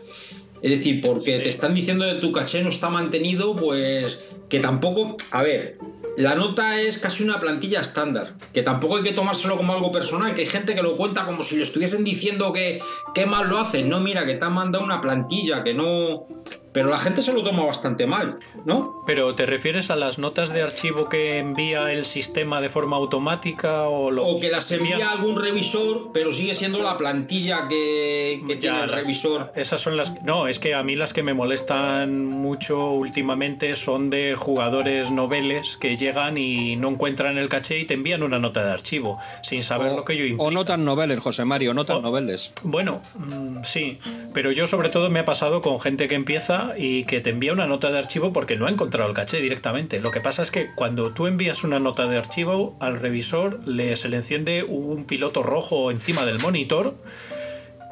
Es 0.61 0.71
decir, 0.71 1.01
porque 1.01 1.35
Sí. 1.37 1.43
te 1.43 1.49
están 1.49 1.75
diciendo 1.75 2.05
que 2.05 2.15
tu 2.21 2.31
caché 2.31 2.63
no 2.63 2.69
está 2.69 2.89
mantenido, 2.89 3.57
pues 3.57 4.19
que 4.47 4.59
tampoco... 4.59 5.15
A 5.31 5.43
ver, 5.43 5.77
la 6.17 6.35
nota 6.35 6.79
es 6.81 6.97
casi 6.97 7.23
una 7.23 7.39
plantilla 7.39 7.81
estándar, 7.81 8.33
que 8.53 8.61
tampoco 8.61 8.97
hay 8.97 9.03
que 9.03 9.13
tomárselo 9.13 9.57
como 9.57 9.73
algo 9.73 9.91
personal, 9.91 10.33
que 10.33 10.41
hay 10.41 10.47
gente 10.47 10.75
que 10.75 10.81
lo 10.81 10.97
cuenta 10.97 11.25
como 11.25 11.43
si 11.43 11.55
le 11.55 11.63
estuviesen 11.63 12.03
diciendo 12.03 12.51
que 12.53 12.81
qué 13.13 13.25
mal 13.25 13.49
lo 13.49 13.59
hacen. 13.59 13.89
No, 13.89 13.99
mira, 13.99 14.25
que 14.25 14.35
te 14.35 14.45
han 14.45 14.53
mandado 14.53 14.83
una 14.83 15.01
plantilla, 15.01 15.63
que 15.63 15.73
no... 15.73 16.27
Pero 16.71 16.89
la 16.89 16.97
gente 16.99 17.21
se 17.23 17.33
lo 17.33 17.43
toma 17.43 17.63
bastante 17.65 18.05
mal, 18.05 18.37
¿no? 18.65 19.01
Pero 19.07 19.33
¿te 19.33 19.45
refieres 19.47 19.89
a 19.89 19.95
las 19.95 20.19
notas 20.19 20.53
de 20.53 20.61
archivo 20.61 21.09
que 21.09 21.39
envía 21.39 21.91
el 21.91 22.05
sistema 22.05 22.61
de 22.61 22.69
forma 22.69 22.95
automática 22.97 23.83
o 23.83 24.11
lo 24.11 24.23
O 24.25 24.39
que 24.39 24.49
las 24.49 24.71
envía 24.71 25.09
algún 25.09 25.35
revisor, 25.41 26.11
pero 26.13 26.31
sigue 26.31 26.53
siendo 26.53 26.81
la 26.83 26.95
plantilla 26.97 27.67
que, 27.67 28.41
que 28.47 28.53
Ya, 28.55 28.59
tiene 28.59 28.83
el 28.83 28.91
las- 28.91 28.99
revisor. 29.01 29.51
Esas 29.55 29.81
son 29.81 29.97
las. 29.97 30.21
No, 30.23 30.47
es 30.47 30.59
que 30.59 30.75
a 30.75 30.83
mí 30.83 30.95
las 30.95 31.13
que 31.13 31.23
me 31.23 31.33
molestan 31.33 32.25
mucho 32.25 32.91
últimamente 32.91 33.75
son 33.75 34.09
de 34.11 34.35
jugadores 34.37 35.09
noveles 35.11 35.75
que 35.77 35.97
llegan 35.97 36.37
y 36.37 36.75
no 36.75 36.89
encuentran 36.89 37.37
el 37.39 37.49
caché 37.49 37.79
y 37.79 37.85
te 37.85 37.95
envían 37.95 38.21
una 38.21 38.37
nota 38.39 38.63
de 38.63 38.71
archivo 38.71 39.17
sin 39.41 39.63
saber 39.63 39.93
lo 39.93 40.05
que 40.05 40.15
yo 40.17 40.35
o 40.37 40.51
no 40.51 40.65
tan 40.65 40.85
noveles, 40.85 41.19
José 41.19 41.45
Mario, 41.45 41.73
no 41.73 41.85
tan 41.85 41.97
O- 41.97 42.01
noveles. 42.01 42.53
Bueno, 42.61 43.01
mm, 43.15 43.63
sí, 43.63 43.99
pero 44.33 44.51
yo 44.51 44.67
sobre 44.67 44.89
todo 44.89 45.09
me 45.09 45.19
ha 45.19 45.25
pasado 45.25 45.61
con 45.63 45.79
gente 45.79 46.07
que 46.07 46.15
empieza 46.15 46.58
y 46.77 47.03
que 47.03 47.21
te 47.21 47.29
envía 47.29 47.53
una 47.53 47.67
nota 47.67 47.91
de 47.91 47.97
archivo 47.97 48.33
porque 48.33 48.55
no 48.55 48.67
ha 48.67 48.69
encontrado 48.69 49.09
el 49.09 49.15
caché 49.15 49.41
directamente. 49.41 49.99
Lo 49.99 50.11
que 50.11 50.21
pasa 50.21 50.41
es 50.41 50.51
que 50.51 50.73
cuando 50.73 51.13
tú 51.13 51.27
envías 51.27 51.63
una 51.63 51.79
nota 51.79 52.07
de 52.07 52.17
archivo 52.17 52.75
al 52.79 52.99
revisor 52.99 53.67
le, 53.67 53.95
se 53.95 54.09
le 54.09 54.17
enciende 54.17 54.63
un 54.63 55.05
piloto 55.05 55.43
rojo 55.43 55.91
encima 55.91 56.25
del 56.25 56.39
monitor 56.39 56.95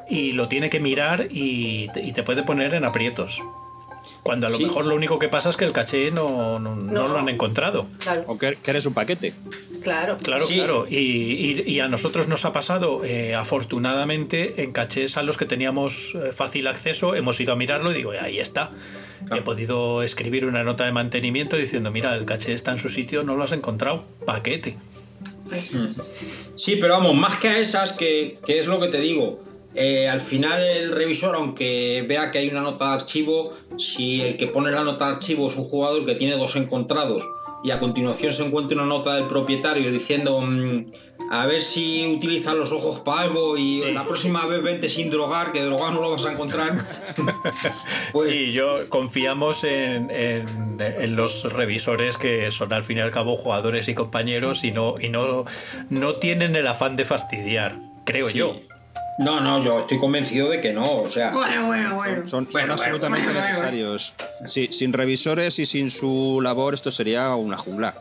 y 0.10 0.32
lo 0.32 0.47
tiene 0.47 0.69
que 0.69 0.80
mirar 0.80 1.27
y 1.30 1.89
te, 1.89 2.01
y 2.01 2.13
te 2.13 2.23
puede 2.23 2.43
poner 2.43 2.73
en 2.73 2.86
aprietos. 2.86 3.41
Cuando 4.23 4.47
a 4.47 4.49
lo 4.49 4.58
Sí. 4.58 4.63
mejor 4.63 4.86
lo 4.86 4.95
único 4.95 5.19
que 5.19 5.30
pasa 5.30 5.49
es 5.49 5.56
que 5.58 5.63
el 5.65 5.71
caché 5.71 6.12
no, 6.12 6.60
no- 6.60 6.75
no 6.75 6.91
No. 6.91 7.08
lo 7.08 7.17
han 7.17 7.30
encontrado. 7.30 7.88
Claro, 7.99 8.23
O 8.27 8.38
que, 8.38 8.58
que 8.62 8.71
eres 8.71 8.86
un 8.86 8.93
paquete. 8.93 9.34
claro. 9.84 10.17
Claro, 10.21 10.45
Sí. 10.47 10.56
claro. 10.56 10.86
Y, 10.89 10.97
y- 10.97 11.63
y 11.65 11.80
a 11.80 11.88
nosotros 11.88 12.27
nos 12.27 12.43
ha 12.43 12.51
pasado, 12.51 13.03
eh, 13.06 13.36
afortunadamente, 13.36 14.63
en 14.63 14.71
cachés 14.73 15.15
a 15.17 15.23
los 15.23 15.38
que 15.38 15.45
teníamos 15.45 16.13
eh, 16.15 16.34
fácil 16.34 16.67
acceso, 16.67 17.15
hemos 17.15 17.39
ido 17.39 17.53
a 17.53 17.56
mirarlo 17.56 17.91
y 17.91 17.93
digo, 17.95 18.12
ahí 18.19 18.39
está. 18.39 18.71
He 19.36 19.41
podido 19.41 20.03
escribir 20.03 20.45
una 20.45 20.63
nota 20.63 20.86
de 20.86 20.91
mantenimiento 20.91 21.56
diciendo, 21.58 21.89
mira, 21.91 22.15
el 22.15 22.25
caché 22.25 22.53
está 22.53 22.71
en 22.71 22.77
su 22.80 22.89
sitio, 22.89 23.23
no 23.23 23.36
lo 23.36 23.43
has 23.43 23.51
encontrado. 23.53 24.03
Paquete. 24.25 24.77
Sí, 26.56 26.75
pero 26.75 26.93
vamos, 26.95 27.15
más 27.15 27.38
que 27.38 27.47
a 27.47 27.58
esas, 27.60 27.93
que, 27.93 28.39
que 28.45 28.60
es 28.60 28.67
lo 28.67 28.80
que 28.80 28.88
te 28.88 28.99
digo. 28.99 29.43
Eh, 29.75 30.08
al 30.08 30.21
final 30.21 30.62
el 30.63 30.91
revisor, 30.95 31.36
aunque 31.36 32.03
vea 32.08 32.32
que 32.32 32.39
hay 32.39 32.47
una 32.49 32.62
nota 32.62 32.88
de 32.89 32.93
archivo, 32.95 33.53
si 33.77 34.21
el 34.21 34.38
que 34.38 34.47
pone 34.47 34.71
la 34.71 34.84
nota 34.84 35.06
de 35.08 35.12
archivo 35.13 35.47
es 35.49 35.56
un 35.56 35.65
jugador 35.65 36.06
que 36.06 36.15
tiene 36.15 36.36
dos 36.38 36.56
encontrados 36.56 37.23
y 37.63 37.71
a 37.71 37.80
continuación 37.80 38.32
se 38.34 38.45
encuentra 38.45 38.77
una 38.77 38.86
nota 38.86 39.15
del 39.15 39.25
propietario 39.27 39.91
diciendo 39.91 40.39
mm, 40.41 40.86
a 41.32 41.45
ver 41.47 41.62
si 41.62 42.08
utiliza 42.15 42.53
los 42.53 42.71
ojos 42.71 42.99
para 42.99 43.21
algo 43.21 43.58
y 43.58 43.82
Sí. 43.84 43.91
la 43.91 44.06
próxima 44.06 44.45
vez 44.45 44.62
vente 44.62 44.88
sin 44.89 45.10
drogar, 45.10 45.51
que 45.51 45.62
drogado 45.63 45.91
no 45.91 46.01
lo 46.01 46.12
vas 46.12 46.23
a 46.25 46.32
encontrar. 46.34 46.69
pues 48.13 48.30
Sí, 48.32 48.51
yo 48.51 48.88
confiamos 48.89 49.63
en, 49.63 50.10
en- 50.12 50.77
en 50.80 51.15
los 51.15 51.51
revisores 51.51 52.17
que 52.19 52.51
son 52.51 52.71
al 52.71 52.84
fin 52.84 52.97
y 52.97 53.01
al 53.01 53.10
cabo 53.12 53.36
jugadores 53.36 53.88
y 53.89 53.95
compañeros 53.95 54.63
y 54.63 54.71
no, 54.71 54.95
y 54.99 55.10
no, 55.10 55.45
no 55.89 56.15
tienen 56.15 56.56
el 56.56 56.67
afán 56.67 56.95
de 56.95 57.03
fastidiar, 57.06 57.80
creo 58.06 58.30
Sí. 58.30 58.38
yo. 58.38 58.56
No, 59.19 59.41
no, 59.41 59.63
yo 59.63 59.80
estoy 59.80 59.97
convencido 59.97 60.49
de 60.49 60.62
que 60.62 60.73
no. 60.73 61.01
O 61.01 61.10
sea, 61.10 61.32
Bueno, 61.32 61.65
bueno, 61.67 61.95
bueno. 61.95 62.15
Son, 62.27 62.45
son 62.45 62.47
Bueno, 62.51 62.67
bueno, 62.67 62.73
absolutamente 62.73 63.25
bueno, 63.27 63.39
bueno. 63.39 63.49
necesarios. 63.53 64.13
Sí, 64.45 64.69
sin 64.71 64.93
revisores 64.93 65.58
y 65.60 65.65
sin 65.65 65.89
su 65.91 66.39
labor 66.41 66.73
esto 66.75 66.91
sería 66.91 67.34
una 67.36 67.58
jungla. 67.58 67.95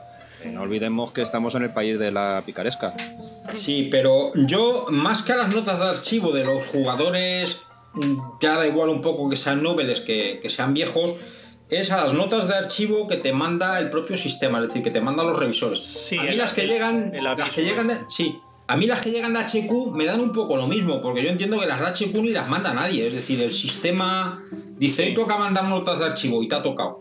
Eh, 0.45 0.51
No 0.51 0.63
olvidemos 0.63 1.13
que 1.13 1.23
estamos 1.23 1.55
en 1.55 1.63
el 1.63 1.71
país 1.71 1.99
de 1.99 2.11
la 2.13 2.43
picaresca. 2.45 2.95
Sí, 3.51 3.89
pero 3.91 4.33
yo, 4.35 4.87
más 4.91 5.23
que 5.23 5.33
a 5.33 5.37
las 5.37 5.55
notas 5.55 5.79
de 5.79 5.87
archivo 5.87 6.33
de 6.33 6.45
los 6.45 6.67
jugadores, 6.67 7.57
ya 8.43 8.57
da 8.57 8.67
igual 8.67 8.91
un 8.91 9.01
poco 9.01 9.31
que 9.31 9.37
sean 9.39 9.63
nobles 9.63 10.01
que, 10.01 10.39
que 10.43 10.51
sean 10.51 10.75
viejos, 10.75 11.15
es 11.71 11.91
a 11.91 11.97
las 11.97 12.13
notas 12.13 12.47
de 12.47 12.55
archivo 12.55 13.09
que 13.09 13.17
te 13.17 13.33
manda 13.33 13.79
el 13.79 13.89
propio 13.89 14.17
sistema, 14.19 14.61
es 14.61 14.69
decir, 14.69 14.83
que 14.83 14.91
te 14.91 15.01
mandan 15.01 15.27
los 15.27 15.39
revisores. 15.39 15.83
Sí, 15.83 16.19
a 16.19 16.23
mí 16.23 16.29
el- 16.29 16.37
las 16.39 16.53
que 16.53 16.61
el- 16.63 16.69
llegan, 16.69 17.13
el 17.15 17.25
las 17.25 17.55
que 17.55 17.65
llegan 17.65 17.89
de, 17.89 17.97
sí, 18.09 18.39
a 18.69 18.77
mí 18.77 18.87
las 18.87 19.01
que 19.01 19.11
llegan 19.11 19.33
de 19.33 19.41
HQ 19.41 19.93
me 19.95 20.07
dan 20.07 20.21
un 20.21 20.33
poco 20.33 20.57
lo 20.57 20.67
mismo, 20.67 21.01
porque 21.01 21.23
yo 21.23 21.29
entiendo 21.29 21.61
que 21.61 21.67
las 21.67 21.81
de 21.81 21.87
HQ 21.87 22.15
ni 22.23 22.31
las 22.31 22.49
manda 22.49 22.75
nadie, 22.75 23.07
es 23.07 23.15
decir, 23.15 23.41
el 23.41 23.55
sistema 23.55 24.43
dice, 24.77 25.05
"Hoy 25.05 25.15
toca 25.15 25.37
mandar 25.37 25.65
notas 25.65 25.99
de 25.99 26.05
archivo 26.07 26.43
y 26.43 26.49
te 26.49 26.57
ha 26.57 26.63
tocado. 26.63 27.01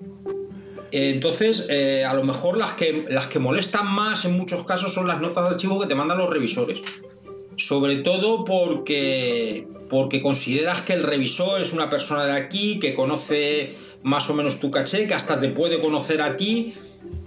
Entonces, 0.91 1.65
eh, 1.69 2.05
a 2.05 2.13
lo 2.13 2.23
mejor 2.23 2.57
las 2.57 2.73
que, 2.75 3.05
las 3.09 3.27
que 3.27 3.39
molestan 3.39 3.87
más 3.87 4.23
en 4.25 4.37
muchos 4.37 4.63
casos 4.63 4.93
son 4.93 5.07
las 5.07 5.19
notas 5.19 5.43
de 5.43 5.55
archivo 5.55 5.79
que 5.79 5.87
te 5.87 5.95
mandan 5.95 6.19
los 6.19 6.29
revisores. 6.29 6.81
Sobre 7.57 7.97
todo 7.97 8.45
porque, 8.45 9.67
porque 9.89 10.21
consideras 10.21 10.81
que 10.81 10.93
el 10.93 11.03
revisor 11.03 11.59
es 11.59 11.73
una 11.73 11.89
persona 11.89 12.25
de 12.25 12.33
aquí, 12.33 12.79
que 12.79 12.93
conoce 12.93 13.75
más 14.03 14.29
o 14.29 14.33
menos 14.35 14.59
tu 14.59 14.71
caché, 14.71 15.07
que 15.07 15.15
hasta 15.15 15.39
te 15.39 15.49
puede 15.49 15.81
conocer 15.81 16.21
a 16.21 16.37
ti 16.37 16.75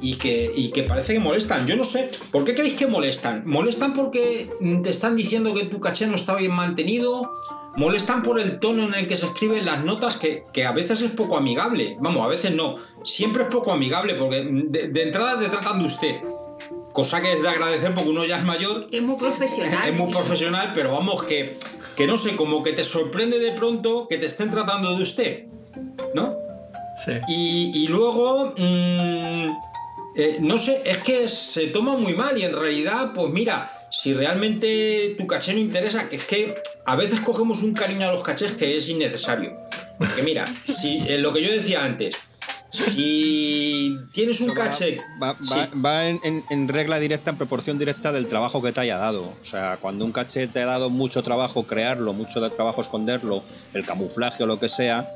y 0.01 0.17
que, 0.17 0.53
y 0.55 0.71
que 0.71 0.83
parece 0.83 1.15
que 1.15 1.21
molestan. 1.21 1.67
Yo 1.67 1.77
no 1.77 1.85
sé, 1.85 2.11
¿por 2.31 2.45
qué 2.45 2.55
creéis 2.55 2.75
que 2.75 2.87
molestan? 2.87 3.43
¿Molestan 3.47 3.95
porque 3.95 4.51
te 4.83 4.91
están 4.91 5.17
diciendo 5.17 5.55
que 5.55 5.65
tu 5.65 5.81
caché 5.81 6.07
no 6.07 6.15
está 6.15 6.35
bien 6.35 6.53
mantenido? 6.53 7.33
¿Molestan 7.77 8.23
por 8.23 8.41
el 8.41 8.59
tono 8.59 8.85
en 8.85 8.95
el 8.95 9.07
que 9.07 9.17
se 9.17 9.27
escriben 9.27 9.65
las 9.65 9.85
notas 9.85 10.17
que, 10.17 10.45
que 10.53 10.67
a 10.67 10.73
veces 10.73 11.01
es 11.03 11.13
poco 11.13 11.37
amigable? 11.37 11.97
Vamos, 12.01 12.25
a 12.25 12.29
veces 12.29 12.53
no. 12.53 12.77
Siempre 13.05 13.45
es 13.45 13.49
poco 13.49 13.73
amigable 13.73 14.15
porque 14.15 14.45
de, 14.45 14.89
de 14.89 15.03
entrada 15.03 15.39
te 15.39 15.49
tratan 15.49 15.79
de 15.79 15.87
usted. 15.87 16.17
Cosa 16.93 17.21
que 17.21 17.33
es 17.33 17.43
de 17.43 17.49
agradecer 17.49 17.95
porque 17.95 18.11
uno 18.11 18.25
ya 18.25 18.39
es 18.39 18.45
mayor 18.45 18.89
es 18.91 19.03
muy 19.03 19.17
profesional. 19.17 19.89
es 19.89 19.95
muy 19.95 20.11
profesional, 20.11 20.73
pero 20.75 20.91
vamos, 20.91 21.23
que, 21.23 21.57
que 21.97 22.07
no 22.09 22.17
sé, 22.17 22.35
como 22.35 22.63
que 22.65 22.73
te 22.73 22.83
sorprende 22.83 23.39
de 23.39 23.53
pronto 23.53 24.09
que 24.09 24.19
te 24.19 24.27
estén 24.27 24.51
tratando 24.51 24.97
de 24.97 25.03
usted, 25.05 25.45
¿no? 26.15 26.35
Sí. 27.05 27.13
Y, 27.29 27.85
y 27.85 27.87
luego, 27.87 28.55
mm, 28.57 29.49
eh, 30.19 30.37
no 30.41 30.59
sé, 30.59 30.83
es 30.85 30.99
que 30.99 31.29
se 31.29 31.69
toma 31.69 31.97
muy 31.97 32.13
mal 32.15 32.37
y 32.37 32.43
en 32.45 32.53
realidad, 32.53 33.13
pues 33.15 33.33
mira, 33.33 33.73
si 33.91 34.13
realmente 34.13 35.15
tu 35.19 35.27
caché 35.27 35.55
no 35.55 35.61
interesa, 35.61 36.09
que 36.09 36.17
es 36.17 36.25
que 36.25 36.55
a 36.85 36.95
veces 36.97 37.21
cogemos 37.21 37.63
un 37.63 37.73
cariño 37.73 38.09
a 38.09 38.13
los 38.13 38.23
cachés 38.23 38.53
que 38.55 38.77
es 38.77 38.89
innecesario. 38.89 39.57
Porque 39.99 40.23
mira, 40.23 40.45
si 40.67 40.99
eh, 41.09 41.19
lo 41.19 41.33
que 41.33 41.43
yo 41.43 41.51
decía 41.53 41.85
antes, 41.85 42.15
si 42.71 43.97
tienes 44.13 44.41
un 44.41 44.51
va- 44.51 44.55
caché... 44.55 45.01
Va, 45.23 45.37
sí. 45.41 45.55
va- 45.55 45.69
va 45.85 46.07
en, 46.09 46.21
en- 46.25 46.45
en 46.51 46.69
regla 46.69 46.99
directa, 46.99 47.31
en 47.31 47.37
proporción 47.39 47.79
directa 47.79 48.13
del 48.13 48.27
trabajo 48.27 48.63
que 48.63 48.73
te 48.73 48.81
haya 48.81 48.99
dado. 48.99 49.33
O 49.41 49.45
sea, 49.45 49.79
cuando 49.81 50.05
un 50.05 50.13
caché 50.13 50.47
te 50.49 50.61
ha 50.61 50.67
dado 50.67 50.91
mucho 50.91 51.23
trabajo 51.23 51.65
crearlo, 51.67 52.13
mucho 52.13 52.41
trabajo 52.51 52.83
esconderlo, 52.83 53.43
el 53.75 53.85
camuflaje 53.87 54.43
o 54.43 54.47
lo 54.47 54.59
que 54.61 54.69
sea, 54.69 55.09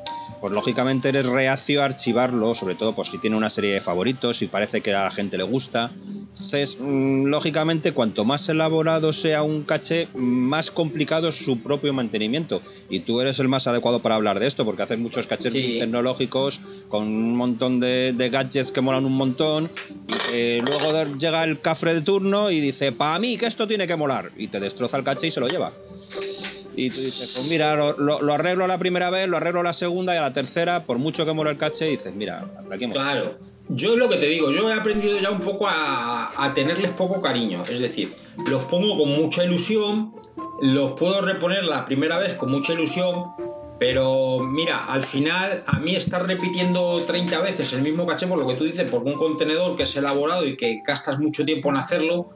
pues 0.43 0.53
lógicamente 0.53 1.09
eres 1.09 1.25
reacio 1.25 1.83
a 1.83 1.85
archivarlo, 1.85 2.57
sobre 2.57 2.75
todo 2.75 2.95
pues 2.97 3.09
si 3.11 3.19
tiene 3.19 3.37
una 3.37 3.49
serie 3.49 3.75
de 3.75 3.81
favoritos 3.81 4.43
y 4.43 4.49
parece 4.49 4.81
que 4.81 4.93
a 4.93 5.05
la 5.05 5.11
gente 5.13 5.39
le 5.39 5.45
gusta. 5.45 5.93
Entonces, 6.33 6.79
mm, 6.81 7.27
lógicamente, 7.27 7.93
cuanto 7.93 8.25
más 8.25 8.49
elaborado 8.49 9.13
sea 9.13 9.45
un 9.45 9.63
caché, 9.63 10.09
más 10.15 10.73
complicado 10.73 11.29
es 11.29 11.37
su 11.37 11.61
propio 11.63 11.93
mantenimiento. 11.93 12.61
Y 12.91 13.01
tú 13.01 13.21
eres 13.21 13.39
el 13.39 13.47
más 13.47 13.69
adecuado 13.69 14.03
para 14.03 14.17
hablar 14.17 14.41
de 14.41 14.49
esto, 14.49 14.65
porque 14.65 14.83
haces 14.83 14.99
muchos 14.99 15.29
cachés 15.29 15.53
Sí. 15.53 15.77
tecnológicos 15.79 16.61
con 16.89 17.05
un 17.05 17.37
montón 17.37 17.79
de, 17.79 18.13
de 18.13 18.29
gadgets 18.29 18.73
que 18.73 18.81
molan 18.81 19.05
un 19.05 19.13
montón. 19.17 19.71
Y 20.09 20.13
que 20.29 20.63
luego 20.67 21.17
llega 21.19 21.45
el 21.45 21.61
cafre 21.61 21.95
de 21.95 22.01
turno 22.01 22.51
y 22.51 22.59
dice, 22.61 22.91
para 22.91 23.17
mí 23.21 23.37
que 23.37 23.47
esto 23.47 23.69
tiene 23.69 23.87
que 23.87 23.95
molar. 23.95 24.33
Y 24.37 24.49
te 24.49 24.59
destroza 24.59 24.97
el 24.97 25.05
caché 25.05 25.29
y 25.29 25.31
se 25.31 25.39
lo 25.39 25.47
lleva. 25.47 25.71
Y 26.77 26.91
tú 26.91 27.01
dices, 27.01 27.33
pues 27.37 27.49
mira, 27.49 27.77
lo, 27.77 27.97
lo- 27.99 28.23
lo 28.23 28.33
arreglo 28.33 28.67
la 28.67 28.79
primera 28.79 29.11
vez, 29.11 29.29
lo 29.29 29.37
arreglo 29.37 29.63
la 29.63 29.73
segunda 29.73 30.15
y 30.15 30.19
a 30.19 30.23
la 30.23 30.33
tercera, 30.33 30.85
por 30.85 30.99
mucho 30.99 31.27
que 31.27 31.33
mola 31.33 31.51
el 31.51 31.59
caché, 31.59 31.87
dices, 31.87 32.15
mira, 32.15 32.47
aquí 32.71 32.85
hemos 32.85 32.97
Claro. 32.97 33.35
Yo 33.69 33.93
es 33.93 33.99
lo 33.99 34.09
que 34.09 34.17
te 34.17 34.27
digo, 34.27 34.51
yo 34.51 34.71
he 34.71 34.75
aprendido 34.75 35.19
ya 35.19 35.31
un 35.31 35.41
poco 35.41 35.67
a, 35.69 36.33
a 36.37 36.53
tenerles 36.53 36.91
poco 36.91 37.21
cariño. 37.23 37.63
Es 37.69 37.79
decir, 37.81 38.13
los 38.51 38.65
pongo 38.65 38.99
con 38.99 39.09
mucha 39.11 39.45
ilusión, 39.45 40.13
los 40.61 40.93
puedo 40.93 41.21
reponer 41.23 41.65
la 41.65 41.85
primera 41.87 42.19
vez 42.19 42.35
con 42.35 42.51
mucha 42.51 42.73
ilusión, 42.73 43.23
pero 43.79 44.41
mira, 44.41 44.85
al 44.87 45.03
final 45.05 45.63
a 45.67 45.79
mí 45.81 45.95
estar 45.97 46.27
repitiendo 46.27 47.03
30 47.07 47.39
veces 47.41 47.73
el 47.73 47.83
mismo 47.83 48.07
caché 48.07 48.27
por 48.27 48.39
lo 48.39 48.47
que 48.47 48.55
tú 48.55 48.65
dices, 48.65 48.89
por 48.91 49.03
un 49.03 49.15
contenedor 49.15 49.75
que 49.77 49.85
es 49.85 49.97
elaborado 49.97 50.47
y 50.47 50.57
que 50.57 50.83
gastas 50.87 51.19
mucho 51.19 51.45
tiempo 51.45 51.71
en 51.71 51.77
hacerlo, 51.77 52.31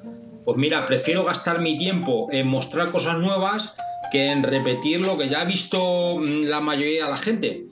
pues 0.44 0.56
mira, 0.56 0.86
prefiero 0.86 1.24
gastar 1.24 1.60
mi 1.60 1.76
tiempo 1.76 2.28
en 2.32 2.46
mostrar 2.46 2.90
cosas 2.90 3.18
nuevas 3.18 3.72
que 4.10 4.26
en 4.30 4.42
repetir 4.42 5.00
lo 5.00 5.16
que 5.18 5.28
ya 5.28 5.40
ha 5.40 5.44
visto 5.44 6.18
mm, 6.18 6.44
la 6.44 6.60
mayoría 6.60 7.04
de 7.04 7.10
la 7.10 7.16
gente. 7.18 7.64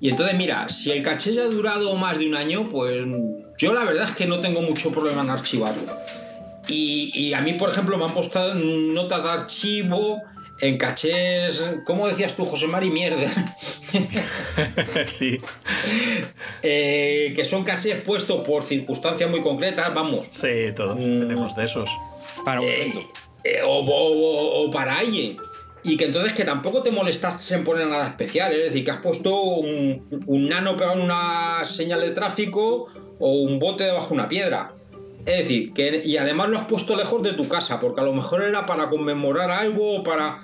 Y 0.00 0.08
entonces, 0.08 0.36
mira, 0.36 0.68
si 0.68 0.90
el 0.90 1.02
caché 1.02 1.32
ya 1.34 1.42
ha 1.42 1.48
durado 1.48 1.94
más 1.96 2.18
de 2.18 2.26
un 2.26 2.34
año, 2.34 2.68
pues 2.70 3.04
yo 3.58 3.74
la 3.74 3.84
verdad 3.84 4.04
es 4.04 4.12
que 4.12 4.26
no 4.26 4.40
tengo 4.40 4.62
mucho 4.62 4.90
problema 4.90 5.20
en 5.22 5.30
archivarlo. 5.30 5.82
Y, 6.68 7.10
y 7.14 7.34
a 7.34 7.40
mí, 7.40 7.54
por 7.54 7.68
ejemplo, 7.70 7.98
me 7.98 8.04
han 8.04 8.14
puesto 8.14 8.54
notas 8.54 9.22
de 9.22 9.28
archivo 9.30 10.22
en 10.62 10.76
cachés, 10.78 11.62
¿cómo 11.86 12.06
decías 12.06 12.34
tú, 12.36 12.44
José 12.46 12.66
Mari? 12.66 12.90
Mierda. 12.90 13.28
sí, 15.06 15.38
Eh, 16.62 17.32
que 17.34 17.44
son 17.44 17.64
cachés 17.64 18.00
puestos 18.02 18.46
por 18.46 18.62
circunstancias 18.64 19.30
muy 19.30 19.40
concretas, 19.40 19.92
vamos. 19.94 20.26
sí, 20.30 20.48
todos 20.76 20.96
Mm. 20.98 21.20
tenemos 21.20 21.56
de 21.56 21.64
esos. 21.64 21.90
Para 22.44 22.60
un 22.60 22.66
Eh, 22.68 23.06
eh, 23.44 23.60
o, 23.64 23.78
o- 23.78 24.12
o- 24.12 24.66
o 24.66 24.70
para 24.70 24.98
alguien. 24.98 25.36
Y 25.82 25.96
que 25.96 26.04
entonces 26.06 26.34
que 26.34 26.44
tampoco 26.44 26.82
te 26.82 26.90
molestaste 26.90 27.54
en 27.54 27.64
poner 27.64 27.86
nada 27.86 28.06
especial, 28.06 28.52
es 28.52 28.64
decir, 28.64 28.84
que 28.84 28.90
has 28.90 29.00
puesto 29.00 29.34
un, 29.42 30.48
nano 30.48 30.76
pegado 30.76 30.98
en 30.98 31.02
una 31.02 31.64
señal 31.64 32.00
de 32.00 32.10
tráfico 32.10 32.88
o 33.18 33.32
un 33.32 33.58
bote 33.58 33.84
debajo 33.84 34.08
de 34.08 34.14
una 34.14 34.28
piedra. 34.28 34.74
Es 35.24 35.38
decir, 35.38 35.72
que 35.72 36.02
y 36.04 36.16
además 36.16 36.48
lo 36.48 36.58
has 36.58 36.66
puesto 36.66 36.96
lejos 36.96 37.22
de 37.22 37.32
tu 37.32 37.48
casa, 37.48 37.80
porque 37.80 38.00
a 38.00 38.04
lo 38.04 38.12
mejor 38.12 38.42
era 38.42 38.66
para 38.66 38.90
conmemorar 38.90 39.50
algo 39.50 39.96
o 39.96 40.02
para. 40.02 40.42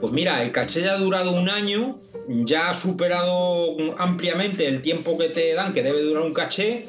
Pues 0.00 0.12
mira, 0.12 0.42
el 0.42 0.50
caché 0.50 0.82
ya 0.82 0.94
ha 0.94 0.98
durado 0.98 1.32
un 1.32 1.48
año, 1.48 2.00
ya 2.28 2.70
ha 2.70 2.74
superado 2.74 3.76
ampliamente 3.98 4.66
el 4.66 4.82
tiempo 4.82 5.16
que 5.18 5.28
te 5.28 5.54
dan, 5.54 5.72
que 5.72 5.82
debe 5.82 6.02
durar 6.02 6.24
un 6.24 6.32
caché. 6.32 6.86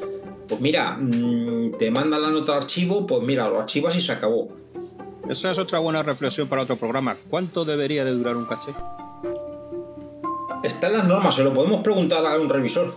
Pues 0.48 0.60
mira, 0.60 0.98
mm, 1.00 1.78
te 1.78 1.91
mandan 1.91 2.21
la 2.21 2.30
nota 2.30 2.54
de 2.54 2.58
archivo, 2.60 3.06
pues 3.06 3.21
mira, 3.24 3.48
lo 3.48 3.60
archivas 3.60 3.95
y 3.95 4.02
se 4.02 4.12
acabó. 4.12 4.64
Esa 5.30 5.52
es 5.52 5.58
otra 5.58 5.80
buena 5.80 6.04
reflexión 6.04 6.48
para 6.48 6.62
otro 6.62 6.76
programa. 6.76 7.18
¿Cuánto 7.30 7.66
debería 7.66 8.06
de 8.06 8.12
durar 8.12 8.38
un 8.38 8.46
caché? 8.46 8.74
Está 10.64 10.88
en 10.88 10.98
las 10.98 11.08
normas, 11.08 11.36
se 11.36 11.44
lo 11.44 11.54
podemos 11.54 11.82
preguntar 11.82 12.26
a 12.26 12.40
un 12.40 12.50
revisor. 12.50 12.94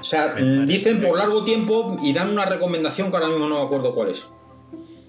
O 0.00 0.04
sea, 0.04 0.34
dicen 0.34 1.00
por 1.00 1.18
largo 1.18 1.44
tiempo 1.44 1.96
y 2.02 2.12
dan 2.12 2.30
una 2.30 2.44
recomendación 2.44 3.10
que 3.10 3.16
ahora 3.16 3.28
mismo 3.28 3.48
no 3.48 3.60
me 3.60 3.64
acuerdo 3.64 3.94
cuál 3.94 4.10
es. 4.10 4.24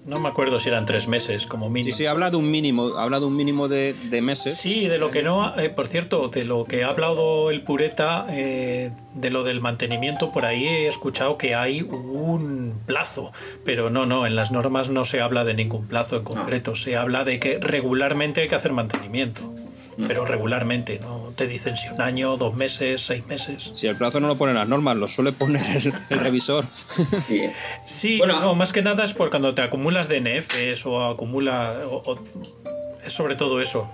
No 0.06 0.20
me 0.20 0.28
acuerdo 0.28 0.60
si 0.60 0.68
eran 0.68 0.86
tres 0.86 1.08
meses 1.08 1.46
como 1.46 1.66
Sí, 1.66 1.72
mínimo. 1.72 1.96
sí, 1.96 2.06
habla 2.06 2.30
de 2.30 2.36
un 2.36 2.48
mínimo, 2.48 2.96
habla 2.96 3.18
de 3.18 3.26
un 3.26 3.34
mínimo 3.34 3.66
de, 3.66 3.92
de 3.92 4.22
meses. 4.22 4.56
Sí, 4.56 4.86
de 4.86 4.98
lo 4.98 5.10
que 5.10 5.22
no, 5.24 5.58
eh, 5.58 5.68
por 5.68 5.88
cierto, 5.88 6.28
de 6.28 6.44
lo 6.44 6.64
que 6.64 6.84
ha 6.84 6.90
hablado 6.90 7.50
el 7.50 7.62
Pureta, 7.62 8.24
eh, 8.30 8.92
de 9.14 9.30
lo 9.30 9.42
del 9.42 9.60
mantenimiento, 9.60 10.30
por 10.30 10.44
ahí 10.44 10.64
he 10.64 10.86
escuchado 10.86 11.36
que 11.38 11.56
hay 11.56 11.82
un 11.82 12.78
plazo, 12.86 13.32
pero 13.64 13.90
no, 13.90 14.06
no, 14.06 14.26
en 14.26 14.36
las 14.36 14.52
normas 14.52 14.88
no 14.90 15.04
se 15.04 15.20
habla 15.20 15.44
de 15.44 15.54
ningún 15.54 15.88
plazo 15.88 16.16
en 16.16 16.22
concreto, 16.22 16.76
se 16.76 16.96
habla 16.96 17.24
de 17.24 17.40
que 17.40 17.58
regularmente 17.58 18.42
hay 18.42 18.48
que 18.48 18.54
hacer 18.54 18.72
mantenimiento, 18.72 19.40
pero 20.06 20.24
regularmente, 20.24 20.98
no 20.98 21.32
te 21.34 21.46
dicen 21.46 21.76
si 21.76 21.88
un 21.88 22.00
año, 22.02 22.36
dos 22.36 22.54
meses, 22.54 23.00
seis 23.00 23.26
meses. 23.26 23.70
Si 23.74 23.86
el 23.86 23.96
plazo 23.96 24.20
no 24.20 24.26
lo 24.26 24.36
ponen 24.36 24.54
las 24.56 24.68
normas, 24.68 24.96
lo 24.96 25.08
suele 25.08 25.32
poner 25.32 25.62
el, 25.76 25.92
el 26.10 26.18
revisor. 26.18 26.64
Sí. 27.26 27.42
Sí, 27.86 28.18
Bueno. 28.18 28.40
no, 28.40 28.54
más 28.54 28.72
que 28.72 28.82
nada 28.82 29.04
es 29.04 29.14
por 29.14 29.30
cuando 29.30 29.54
te 29.54 29.62
acumulas 29.62 30.08
DNFs 30.08 30.84
o 30.86 31.04
acumula 31.04 31.80
o- 31.90 32.02
o- 32.12 32.18
es 33.04 33.12
sobre 33.12 33.36
todo 33.36 33.60
eso. 33.60 33.90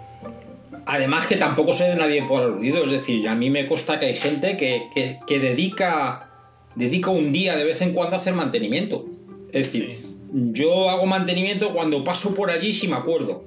Además 0.87 1.27
que 1.27 1.37
tampoco 1.37 1.73
se 1.73 1.85
de 1.85 1.95
nadie 1.97 2.23
por 2.25 2.43
aludido, 2.43 2.85
es 2.85 2.91
decir, 2.91 3.29
a 3.29 3.35
mí 3.37 3.51
me 3.51 3.67
consta 3.69 4.01
que 4.01 4.07
hay 4.07 4.15
gente 4.17 4.57
que, 4.57 4.89
que- 4.93 5.21
que 5.27 5.39
dedica, 5.39 6.29
dedica 6.75 7.11
un 7.11 7.33
día 7.33 7.57
de 7.57 7.65
vez 7.65 7.81
en 7.83 7.93
cuando 7.93 8.17
a 8.17 8.19
hacer 8.19 8.35
mantenimiento. 8.35 9.05
Es 9.53 9.67
decir, 9.67 10.05
yo 10.33 10.91
hago 10.91 11.07
mantenimiento 11.07 11.73
cuando 11.73 12.03
paso 12.03 12.35
por 12.35 12.51
allí 12.51 12.73
si 12.73 12.89
me 12.89 12.97
acuerdo. 12.97 13.45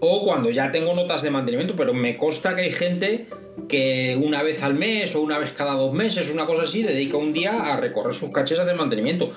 O 0.00 0.24
cuando 0.24 0.50
ya 0.50 0.70
tengo 0.72 0.94
notas 0.94 1.22
de 1.22 1.30
mantenimiento, 1.30 1.74
pero 1.76 1.94
me 1.94 2.16
consta 2.16 2.54
que 2.54 2.62
hay 2.62 2.72
gente 2.72 3.26
que 3.68 4.18
una 4.22 4.42
vez 4.42 4.62
al 4.62 4.74
mes 4.74 5.14
o 5.14 5.20
una 5.22 5.38
vez 5.38 5.52
cada 5.52 5.72
dos 5.74 5.92
meses, 5.92 6.28
una 6.30 6.44
cosa 6.46 6.62
así, 6.64 6.82
dedica 6.82 7.16
un 7.16 7.32
día 7.32 7.72
a 7.72 7.76
recorrer 7.78 8.12
sus 8.14 8.30
caches 8.30 8.58
a 8.58 8.62
hacer 8.62 8.74
mantenimiento. 8.76 9.32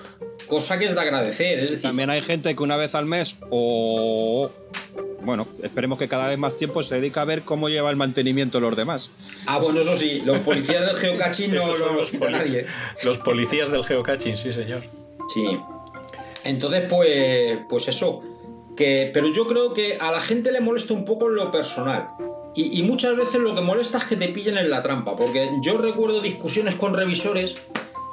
Cosa 0.47 0.77
que 0.77 0.85
es 0.85 0.95
de 0.95 1.01
agradecer, 1.01 1.59
es 1.59 1.69
decir, 1.71 1.83
También 1.83 2.09
hay 2.09 2.21
gente 2.21 2.53
que 2.55 2.63
una 2.63 2.75
vez 2.75 2.95
al 2.95 3.05
mes 3.05 3.35
o... 3.49 4.49
Bueno, 5.21 5.47
esperemos 5.63 5.99
que 5.99 6.07
cada 6.07 6.27
vez 6.27 6.37
más 6.37 6.57
tiempo 6.57 6.81
se 6.81 6.95
dedica 6.95 7.21
a 7.21 7.25
ver 7.25 7.41
cómo 7.43 7.69
lleva 7.69 7.89
el 7.89 7.95
mantenimiento 7.97 8.59
los 8.59 8.75
demás. 8.75 9.09
Ah, 9.45 9.59
bueno, 9.59 9.81
eso 9.81 9.95
sí, 9.95 10.21
los 10.25 10.39
policías 10.39 10.85
del 10.87 10.95
geocaching 10.97 11.53
no 11.53 11.77
lo 11.77 11.93
los, 11.93 12.11
poli- 12.11 12.31
nadie. 12.33 12.65
los 13.03 13.17
policías 13.19 13.69
del 13.69 13.83
geocaching, 13.83 14.35
sí 14.37 14.51
señor. 14.51 14.81
Sí. 15.33 15.57
Entonces, 16.45 16.83
pues, 16.89 17.59
pues 17.69 17.87
eso. 17.89 18.23
Pero 18.79 19.27
yo 19.31 19.47
creo 19.47 19.73
que 19.73 19.97
a 19.99 20.11
la 20.11 20.21
gente 20.21 20.51
le 20.51 20.61
molesta 20.61 20.93
un 20.93 21.05
poco 21.05 21.29
lo 21.29 21.51
personal. 21.51 22.09
Y, 22.55 22.81
muchas 22.83 23.15
veces 23.15 23.39
lo 23.39 23.55
que 23.55 23.61
molesta 23.61 23.99
es 23.99 24.03
que 24.05 24.15
te 24.15 24.27
pillen 24.29 24.57
en 24.57 24.69
la 24.69 24.81
trampa. 24.81 25.15
Porque 25.15 25.49
yo 25.61 25.77
recuerdo 25.77 26.21
discusiones 26.21 26.75
con 26.75 26.93
revisores 26.93 27.55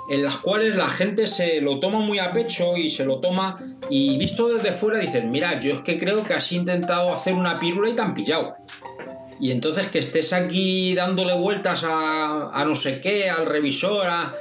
en 0.08 0.22
las 0.22 0.36
cuales 0.38 0.76
la 0.76 0.88
gente 0.88 1.26
se 1.26 1.60
lo 1.60 1.80
toma 1.80 2.00
muy 2.00 2.18
a 2.18 2.32
pecho 2.32 2.76
y 2.76 2.90
se 2.90 3.04
lo 3.04 3.18
toma. 3.18 3.58
Y 3.90 4.18
visto 4.18 4.48
desde 4.48 4.72
fuera 4.72 4.98
dicen, 4.98 5.30
mira, 5.30 5.58
yo 5.60 5.72
es 5.72 5.80
que 5.80 5.98
creo 5.98 6.24
que 6.24 6.34
has 6.34 6.52
intentado 6.52 7.12
hacer 7.12 7.34
una 7.34 7.58
pírula 7.58 7.88
y 7.88 7.94
te 7.94 8.02
han 8.02 8.14
pillado. 8.14 8.56
Y 9.40 9.50
entonces 9.50 9.88
que 9.88 9.98
estés 9.98 10.32
aquí 10.32 10.94
dándole 10.94 11.34
vueltas 11.34 11.84
a, 11.84 12.50
a 12.52 12.64
no 12.64 12.74
sé 12.74 13.00
qué, 13.00 13.30
al 13.30 13.46
revisor, 13.46 14.06
a... 14.08 14.34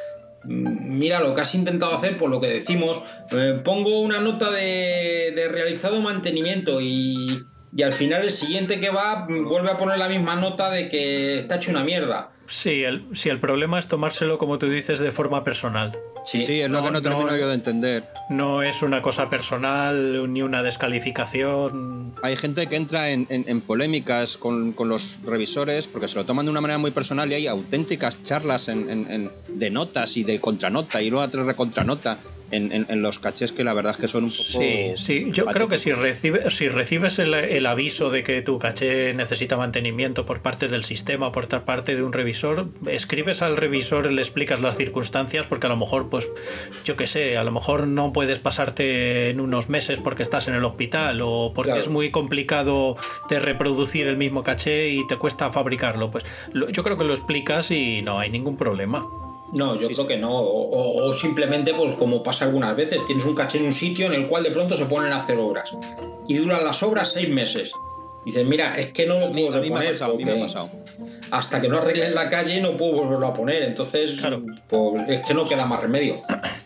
Mira 0.45 1.19
lo 1.19 1.33
que 1.33 1.41
has 1.41 1.55
intentado 1.55 1.95
hacer, 1.95 2.17
por 2.17 2.29
lo 2.29 2.39
que 2.39 2.47
decimos, 2.47 3.01
eh, 3.31 3.59
pongo 3.63 4.01
una 4.01 4.19
nota 4.19 4.51
de, 4.51 5.49
realizado 5.51 6.01
mantenimiento 6.01 6.81
y, 6.81 7.45
y 7.75 7.83
al 7.83 7.93
final 7.93 8.23
el 8.23 8.31
siguiente 8.31 8.79
que 8.79 8.89
va 8.89 9.25
vuelve 9.27 9.71
a 9.71 9.77
poner 9.77 9.97
la 9.97 10.07
misma 10.07 10.35
nota 10.35 10.69
de 10.69 10.89
que 10.89 11.39
está 11.39 11.55
hecho 11.55 11.71
una 11.71 11.83
mierda. 11.83 12.31
Sí, 12.47 12.83
el, 12.83 13.07
sí, 13.13 13.29
el 13.29 13.39
problema 13.39 13.79
es 13.79 13.87
tomárselo, 13.87 14.37
como 14.37 14.59
tú 14.59 14.69
dices, 14.69 14.99
de 14.99 15.11
forma 15.11 15.43
personal. 15.43 15.97
Sí, 16.25 16.43
Sí, 16.45 16.61
es 16.61 16.69
lo 16.69 16.79
No, 16.81 16.85
que 16.87 16.91
no 16.91 17.01
termino 17.01 17.31
no. 17.31 17.37
yo 17.37 17.47
de 17.47 17.53
entender. 17.55 18.03
No 18.29 18.63
es 18.63 18.81
una 18.81 19.01
cosa 19.01 19.29
personal 19.29 20.31
ni 20.33 20.41
una 20.41 20.63
descalificación. 20.63 22.13
Hay 22.23 22.35
gente 22.35 22.67
que 22.67 22.75
entra 22.75 23.11
en, 23.11 23.27
en- 23.29 23.45
en 23.47 23.61
polémicas 23.61 24.37
con, 24.37 24.73
con 24.73 24.89
los 24.89 25.17
revisores 25.25 25.87
porque 25.87 26.07
se 26.07 26.15
lo 26.15 26.25
toman 26.25 26.45
de 26.45 26.51
una 26.51 26.61
manera 26.61 26.77
muy 26.77 26.91
personal 26.91 27.31
y 27.31 27.35
hay 27.35 27.47
auténticas 27.47 28.21
charlas 28.23 28.67
en- 28.67 29.31
de 29.47 29.69
notas 29.69 30.17
y 30.17 30.23
de 30.23 30.39
contranota 30.39 31.01
y 31.01 31.09
luego 31.09 31.25
otra 31.25 31.43
recontranota 31.43 32.17
en, 32.51 32.71
en- 32.71 32.85
en 32.89 33.01
los 33.01 33.17
cachés 33.17 33.51
que 33.51 33.63
la 33.63 33.73
verdad 33.73 33.93
es 33.93 33.97
que 33.97 34.07
son 34.07 34.25
un 34.25 34.29
poco... 34.29 34.43
Sí, 34.43 34.91
sí. 34.97 35.27
Yo 35.31 35.45
creo 35.47 35.67
que 35.67 35.77
si, 35.79 35.91
recibe, 35.91 36.49
si 36.51 36.69
recibes 36.69 37.17
el, 37.17 37.33
el 37.33 37.65
aviso 37.65 38.11
de 38.11 38.23
que 38.23 38.41
tu 38.43 38.59
caché 38.59 39.13
necesita 39.15 39.57
mantenimiento 39.57 40.25
por 40.27 40.41
parte 40.41 40.67
del 40.67 40.83
sistema 40.83 41.27
o 41.27 41.31
por 41.31 41.47
parte 41.47 41.95
de 41.95 42.03
un 42.03 42.13
revisor, 42.13 42.67
escribes 42.87 43.41
al 43.41 43.57
revisor, 43.57 44.11
le 44.11 44.21
explicas 44.21 44.61
las 44.61 44.77
circunstancias, 44.77 45.47
porque 45.49 45.65
a 45.65 45.69
lo 45.69 45.75
mejor, 45.77 46.09
pues, 46.15 46.29
yo 46.85 46.95
qué 46.95 47.07
sé, 47.07 47.37
a 47.37 47.43
lo 47.43 47.51
mejor 47.51 47.87
no 47.87 48.13
puedes 48.13 48.39
pasarte 48.39 49.29
en 49.29 49.39
unos 49.41 49.69
meses 49.69 49.99
porque 50.03 50.23
estás 50.23 50.47
en 50.47 50.55
el 50.55 50.63
hospital 50.63 51.19
o 51.21 51.51
porque 51.53 51.69
Claro. 51.71 51.81
es 51.81 51.89
muy 51.89 52.11
complicado 52.11 52.95
de 53.29 53.39
reproducir 53.39 54.07
el 54.07 54.17
mismo 54.17 54.43
caché 54.43 54.89
y 54.89 55.05
te 55.07 55.17
cuesta 55.17 55.51
fabricarlo. 55.51 56.11
Pues 56.11 56.23
lo- 56.53 56.69
yo 56.69 56.83
creo 56.83 56.97
que 56.97 57.03
lo 57.03 57.13
explicas 57.13 57.71
y 57.71 58.01
no 58.01 58.19
hay 58.19 58.29
ningún 58.29 58.55
problema. 58.57 59.05
No, 59.53 59.79
yo 59.79 59.87
creo 59.87 60.07
que 60.07 60.17
no. 60.17 60.31
O, 60.33 61.13
simplemente, 61.13 61.73
pues 61.73 61.95
como 61.95 62.23
pasa 62.23 62.45
algunas 62.45 62.75
veces, 62.75 62.99
tienes 63.05 63.23
un 63.25 63.35
caché 63.35 63.59
en 63.59 63.65
un 63.65 63.71
sitio 63.73 64.07
en 64.07 64.13
el 64.13 64.27
cual 64.27 64.43
de 64.43 64.51
pronto 64.51 64.75
se 64.75 64.85
ponen 64.85 65.13
a 65.13 65.17
hacer 65.17 65.37
obras. 65.37 65.71
Y 66.27 66.35
duran 66.35 66.63
las 66.63 66.81
obras 66.83 67.11
seis 67.13 67.29
meses. 67.29 67.71
Dices, 68.25 68.43
mira, 68.45 68.75
es 68.75 68.87
que 68.87 69.05
no 69.05 69.19
lo 69.19 69.27
A 69.27 69.29
mí, 69.29 69.43
puedo 69.43 69.57
a 69.57 69.61
mí 69.61 69.69
me 69.69 69.75
ha 69.75 69.79
reponer. 69.79 69.91
pasado, 69.93 70.13
a 70.13 70.17
mí 70.17 70.25
me 70.25 70.31
ha 70.31 70.33
porque 70.33 70.53
pasado. 70.53 70.69
Hasta 71.31 71.61
que 71.61 71.67
no 71.69 71.77
arreglen 71.77 72.13
la 72.15 72.29
calle 72.29 72.61
no 72.61 72.77
puedo 72.77 72.93
volverlo 72.93 73.27
a 73.27 73.33
poner. 73.33 73.63
Entonces, 73.63 74.13
Claro. 74.19 74.43
pues, 74.69 75.09
es 75.09 75.21
que 75.21 75.33
no 75.33 75.45
queda 75.45 75.65
más 75.65 75.81
remedio. 75.81 76.17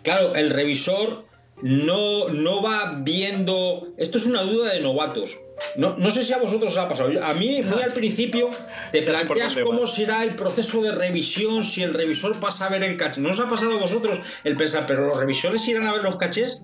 Claro, 0.03 0.35
el 0.35 0.49
revisor 0.49 1.25
no, 1.61 2.29
no 2.29 2.61
va 2.61 2.99
viendo. 3.03 3.87
Esto 3.97 4.17
es 4.17 4.25
una 4.25 4.41
duda 4.43 4.73
de 4.73 4.79
novatos. 4.81 5.37
No, 5.75 5.95
no 5.97 6.09
sé 6.09 6.23
si 6.23 6.33
a 6.33 6.37
vosotros 6.37 6.71
os 6.71 6.77
ha 6.77 6.87
pasado. 6.87 7.11
A 7.23 7.33
mí, 7.33 7.61
muy 7.63 7.81
al 7.81 7.93
principio, 7.93 8.49
te 8.91 9.01
planteas 9.01 9.55
cómo 9.63 9.87
será 9.87 10.23
el 10.23 10.35
proceso 10.35 10.81
de 10.81 10.91
revisión 10.91 11.63
si 11.63 11.83
el 11.83 11.93
revisor 11.93 12.39
pasa 12.39 12.65
a 12.65 12.69
ver 12.69 12.83
el 12.83 12.97
caché. 12.97 13.21
¿No 13.21 13.29
os 13.31 13.39
ha 13.39 13.47
pasado 13.47 13.77
a 13.77 13.79
vosotros 13.79 14.19
el 14.43 14.57
pensar, 14.57 14.85
pero 14.87 15.07
los 15.07 15.17
revisores 15.17 15.67
irán 15.67 15.85
a 15.87 15.93
ver 15.93 16.03
los 16.03 16.15
cachés? 16.17 16.63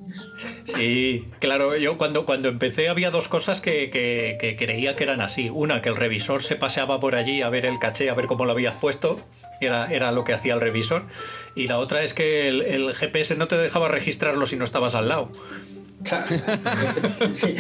Sí, 0.66 1.26
claro, 1.40 1.76
yo 1.78 1.98
cuando, 1.98 2.26
cuando 2.26 2.48
empecé 2.50 2.90
había 2.90 3.12
dos 3.12 3.28
cosas 3.28 3.62
que, 3.62 3.90
que- 3.90 4.38
que 4.40 4.56
creía 4.56 4.96
que 4.96 5.04
eran 5.04 5.22
así. 5.22 5.50
Una, 5.54 5.82
que 5.82 5.90
el 5.90 5.96
revisor 5.96 6.44
se 6.44 6.56
paseaba 6.56 7.00
por 7.00 7.16
allí 7.16 7.42
a 7.42 7.50
ver 7.50 7.66
el 7.66 7.80
caché, 7.80 8.10
a 8.10 8.14
ver 8.14 8.26
cómo 8.28 8.46
lo 8.46 8.52
habías 8.52 8.76
puesto, 8.76 9.20
era, 9.62 9.88
era 9.92 10.12
lo 10.12 10.24
que 10.24 10.34
hacía 10.34 10.54
el 10.56 10.62
revisor. 10.62 11.04
Y 11.56 11.68
la 11.68 11.78
otra 11.78 12.04
es 12.04 12.14
que 12.14 12.48
el, 12.48 12.62
el 12.62 12.94
GPS 12.94 13.36
no 13.36 13.48
te 13.48 13.58
dejaba 13.58 13.88
registrarlo 13.88 14.46
si 14.48 14.56
no 14.56 14.66
estabas 14.66 14.96
al 14.96 15.08
lado. 15.10 15.32
Claro. 16.06 16.26
Sí. 17.34 17.56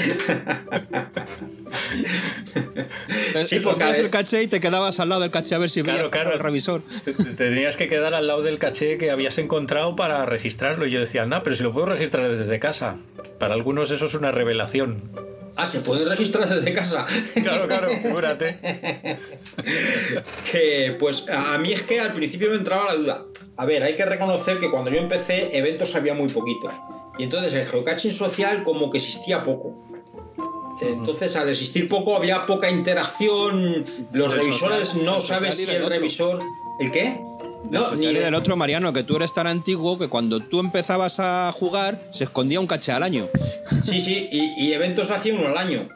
Porque, 3.63 3.84
el 3.99 4.10
caché 4.10 4.43
y 4.43 4.47
te 4.47 4.60
quedabas 4.62 4.99
al 4.99 5.10
lado 5.10 5.21
del 5.21 5.31
caché 5.31 5.55
a 5.55 5.58
ver 5.58 5.69
si 5.69 5.81
Claro, 5.84 6.10
claro. 6.12 6.31
el 6.34 6.39
revisor. 6.39 6.81
Te- 7.03 7.13
te- 7.13 7.23
Tendrías 7.23 7.75
que 7.75 7.88
quedar 7.88 8.13
al 8.13 8.27
lado 8.27 8.41
del 8.41 8.58
caché 8.60 8.97
que 8.97 9.12
habías 9.12 9.38
encontrado 9.38 9.95
para 9.95 10.25
registrarlo. 10.25 10.86
Y 10.88 10.91
yo 10.91 10.99
decía, 10.99 11.23
anda, 11.23 11.43
pero 11.43 11.55
si 11.55 11.63
lo 11.63 11.71
puedo 11.73 11.88
registrar 11.88 12.27
desde 12.29 12.60
casa. 12.60 12.97
Para 13.39 13.53
algunos 13.53 13.91
eso 13.91 14.05
es 14.05 14.13
una 14.13 14.31
revelación. 14.31 15.01
Ah, 15.58 15.65
se 15.65 15.79
pueden 15.79 16.08
registrar 16.10 16.47
desde 16.49 16.73
casa. 16.73 17.05
Claro, 17.41 17.67
claro, 17.67 17.89
figúrate. 18.03 18.58
que 20.51 20.95
pues 20.99 21.23
a 21.29 21.53
a 21.53 21.58
mí 21.58 21.71
es 21.73 21.84
que 21.84 21.99
al 21.99 22.13
principio 22.13 22.49
me 22.49 22.58
entraba 22.58 22.86
la 22.86 22.95
duda. 22.95 23.25
A 23.58 23.65
ver, 23.65 23.84
hay 23.84 23.95
que 23.95 24.03
reconocer 24.05 24.60
que 24.60 24.69
cuando 24.69 24.91
yo 24.91 24.97
empecé 24.97 25.58
eventos 25.58 25.95
había 25.95 26.13
muy 26.13 26.27
poquitos. 26.29 26.73
Y 27.17 27.23
entonces 27.23 27.54
el 27.54 27.65
geocaching 27.65 28.12
social 28.12 28.63
como 28.63 28.89
que 28.91 28.97
existía 28.97 29.43
poco. 29.43 29.73
Entonces 30.82 31.36
al 31.36 31.47
existir 31.49 31.88
poco 31.88 32.15
había 32.17 32.45
poca 32.45 32.69
interacción. 32.69 33.86
Los 34.12 34.34
El 34.34 34.39
revisores 34.39 34.89
social- 34.89 35.06
no 35.06 35.21
sabes 35.21 35.56
si 35.56 35.63
el 35.63 35.75
otro. 35.84 35.89
revisor... 35.89 36.39
¿El 36.80 36.91
qué? 36.91 37.21
No, 37.71 37.95
ni 37.95 38.13
del 38.13 38.36
otro, 38.36 38.56
Mariano, 38.58 38.91
que 38.93 39.04
tú 39.04 39.15
eres 39.15 39.34
tan 39.34 39.47
antiguo 39.47 39.97
que 39.97 40.08
cuando 40.10 40.39
tú 40.41 40.60
empezabas 40.60 41.19
a 41.19 41.51
jugar 41.51 41.99
se 42.12 42.25
escondía 42.25 42.60
un 42.60 42.67
caché 42.67 42.91
al 42.91 43.01
año. 43.01 43.28
Sí, 43.86 43.99
sí, 43.99 44.28
y, 44.32 44.65
y 44.67 44.73
eventos 44.73 45.10
hacía 45.10 45.34
uno 45.34 45.47
al 45.47 45.58
año. 45.58 45.88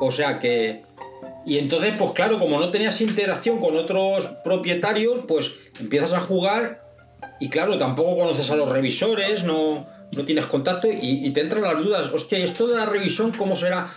O 0.00 0.10
sea 0.10 0.38
que. 0.38 0.84
Y 1.44 1.58
entonces, 1.58 1.92
pues 1.98 2.12
claro, 2.12 2.38
como 2.38 2.58
no 2.60 2.70
tenías 2.70 3.00
interacción 3.00 3.58
con 3.58 3.76
otros 3.76 4.26
propietarios, 4.44 5.20
pues 5.26 5.50
empiezas 5.80 6.12
a 6.14 6.20
jugar 6.20 6.82
y 7.40 7.48
claro, 7.48 7.78
tampoco 7.78 8.16
conoces 8.16 8.50
a 8.50 8.56
los 8.56 8.68
revisores, 8.68 9.44
no, 9.44 9.86
no 10.12 10.24
tienes 10.24 10.46
contacto 10.46 10.88
y, 10.90 11.30
te 11.30 11.40
entran 11.40 11.62
las 11.62 11.78
dudas. 11.78 12.10
Hostia, 12.12 12.38
¿y 12.38 12.42
esto 12.42 12.66
de 12.66 12.76
la 12.76 12.86
revisión 12.86 13.32
cómo 13.32 13.54
será? 13.54 13.92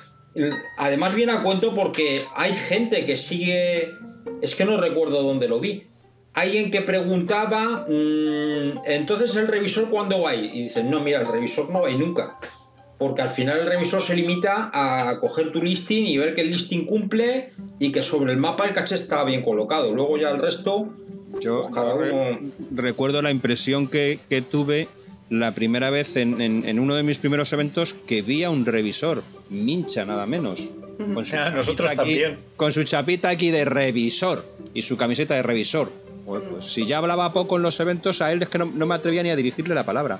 Además 0.78 1.16
viene 1.16 1.34
a 1.34 1.44
cuento 1.44 1.74
porque 1.74 2.26
hay 2.36 2.54
gente 2.54 3.06
que 3.06 3.18
sigue... 3.18 3.94
Es 4.42 4.56
que 4.56 4.66
no 4.66 4.78
recuerdo 4.78 5.24
dónde 5.24 5.48
lo 5.48 5.60
vi. 5.60 5.88
Alguien 6.34 6.72
que 6.72 6.82
preguntaba, 6.82 7.86
mm, 7.90 8.86
entonces 8.86 9.36
el 9.36 9.48
revisor 9.48 9.90
cuándo 9.90 10.22
va? 10.22 10.36
Y 10.36 10.64
dicen, 10.64 10.90
no, 10.90 11.02
mira, 11.02 11.20
el 11.20 11.28
revisor 11.28 11.70
no 11.70 11.82
va 11.82 11.90
nunca. 11.90 12.38
Porque 12.98 13.22
al 13.22 13.30
final 13.30 13.60
el 13.60 13.66
revisor 13.66 14.02
se 14.02 14.16
limita 14.16 14.70
a 14.74 15.20
coger 15.20 15.52
tu 15.52 15.62
listing 15.62 16.06
y 16.06 16.18
ver 16.18 16.36
que 16.36 16.42
el 16.42 16.52
listing 16.52 16.86
cumple 16.86 17.52
y 17.80 17.92
que 17.92 18.04
sobre 18.04 18.32
el 18.32 18.38
mapa 18.38 18.66
el 18.66 18.74
caché 18.74 18.96
está 18.96 19.24
bien 19.24 19.42
colocado. 19.42 19.94
Luego 19.94 20.18
ya 20.18 20.30
el 20.30 20.40
resto, 20.40 20.94
Yo 21.42 21.70
cada 21.72 21.96
re- 21.98 22.12
uno... 22.12 22.52
recuerdo 22.76 23.22
la 23.22 23.32
impresión 23.32 23.88
que, 23.88 24.20
que 24.30 24.42
tuve 24.42 24.88
la 25.30 25.54
primera 25.56 25.90
vez 25.90 26.16
en, 26.18 26.40
en- 26.42 26.66
en 26.68 26.80
uno 26.80 26.96
de 26.96 27.04
mis 27.04 27.18
primeros 27.18 27.52
eventos 27.54 27.94
que 27.94 28.22
vi 28.22 28.44
a 28.44 28.50
un 28.50 28.66
revisor, 28.66 29.24
Mincha 29.50 30.06
nada 30.06 30.26
menos. 30.26 30.60
Con 30.98 31.26
su 31.26 31.36
Ah, 31.36 31.40
chapita 31.46 31.56
nosotros 31.58 31.90
aquí- 31.92 31.98
también. 31.98 32.38
Con 32.56 32.72
su 32.72 32.84
chapita 32.84 33.30
aquí 33.30 33.50
de 33.50 33.66
revisor 33.66 34.46
y 34.74 34.82
su 34.84 34.98
camiseta 34.98 35.34
de 35.36 35.42
revisor. 35.44 35.92
Pues, 36.26 36.44
pues, 36.50 36.66
si 36.66 36.86
ya 36.86 37.00
hablaba 37.00 37.34
poco 37.34 37.58
en 37.58 37.64
los 37.64 37.80
eventos, 37.80 38.22
a 38.22 38.32
él 38.32 38.42
es 38.44 38.50
que 38.50 38.60
no, 38.60 38.66
no 38.66 38.86
me 38.86 38.94
atrevía 38.96 39.24
ni 39.24 39.30
a 39.32 39.36
dirigirle 39.36 39.74
la 39.74 39.86
palabra. 39.86 40.20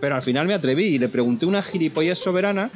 Pero 0.00 0.14
al 0.14 0.22
final 0.22 0.46
me 0.46 0.54
atreví 0.54 0.84
y 0.84 0.98
le 0.98 1.08
pregunté 1.08 1.46
una 1.46 1.62
gilipollez 1.62 2.18
soberana, 2.18 2.70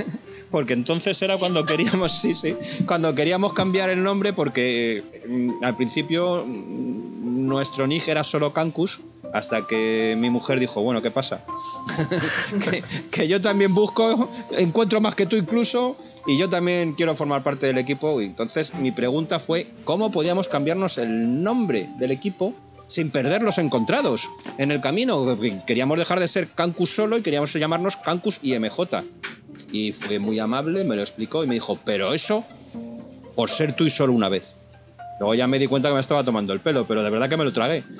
porque 0.50 0.72
entonces 0.72 1.20
era 1.22 1.38
cuando 1.38 1.64
queríamos, 1.66 2.20
sí, 2.20 2.34
sí, 2.34 2.56
cuando 2.86 3.14
queríamos 3.14 3.52
cambiar 3.52 3.90
el 3.90 4.02
nombre, 4.02 4.32
porque 4.32 5.02
mm, 5.28 5.64
al 5.64 5.76
principio 5.76 6.44
mm, 6.46 7.46
nuestro 7.46 7.86
Nig 7.86 8.02
era 8.08 8.24
solo 8.24 8.52
Cancus, 8.52 9.00
Hasta 9.32 9.66
que 9.66 10.14
mi 10.18 10.28
mujer 10.28 10.60
dijo, 10.60 10.82
bueno, 10.82 11.00
¿qué 11.00 11.10
pasa? 11.10 11.44
que, 12.70 12.84
que 13.10 13.28
yo 13.28 13.40
también 13.40 13.74
busco, 13.74 14.28
encuentro 14.58 15.00
más 15.00 15.14
que 15.14 15.26
tú 15.26 15.36
incluso, 15.36 15.96
y 16.26 16.38
yo 16.38 16.48
también 16.48 16.92
quiero 16.92 17.14
formar 17.14 17.42
parte 17.42 17.66
del 17.66 17.78
equipo. 17.78 18.20
Y 18.20 18.26
entonces 18.26 18.74
mi 18.74 18.92
pregunta 18.92 19.38
fue, 19.38 19.68
¿cómo 19.84 20.10
podíamos 20.10 20.48
cambiarnos 20.48 20.98
el 20.98 21.42
nombre 21.42 21.88
del 21.98 22.10
equipo 22.10 22.54
sin 22.92 23.10
perder 23.10 23.42
los 23.42 23.58
encontrados 23.58 24.28
en 24.58 24.70
el 24.70 24.80
camino? 24.80 25.36
Queríamos 25.66 25.98
dejar 25.98 26.20
de 26.20 26.28
ser 26.28 26.48
Cancus 26.48 26.94
solo 26.94 27.18
y 27.18 27.22
queríamos 27.22 27.52
llamarnos 27.52 27.96
Cancus 27.96 28.38
y 28.42 28.58
MJ. 28.58 29.02
Y 29.72 29.92
fue 29.92 30.18
muy 30.18 30.38
amable, 30.38 30.84
me 30.84 30.96
lo 30.96 31.02
explicó 31.02 31.42
y 31.44 31.46
me 31.46 31.54
dijo, 31.54 31.78
pero 31.84 32.12
eso 32.14 32.44
por 33.34 33.48
ser 33.50 33.72
tú 33.74 33.84
y 33.84 33.90
solo 33.90 34.12
una 34.12 34.28
vez. 34.28 34.56
Luego 35.18 35.34
ya 35.34 35.46
me 35.46 35.58
di 35.58 35.66
cuenta 35.66 35.88
que 35.88 35.94
me 35.94 36.00
estaba 36.00 36.24
tomando 36.24 36.52
el 36.52 36.60
pelo, 36.60 36.84
pero 36.86 37.02
de 37.02 37.10
verdad 37.10 37.28
que 37.28 37.36
me 37.36 37.44
lo 37.44 37.52
tragué. 37.52 37.82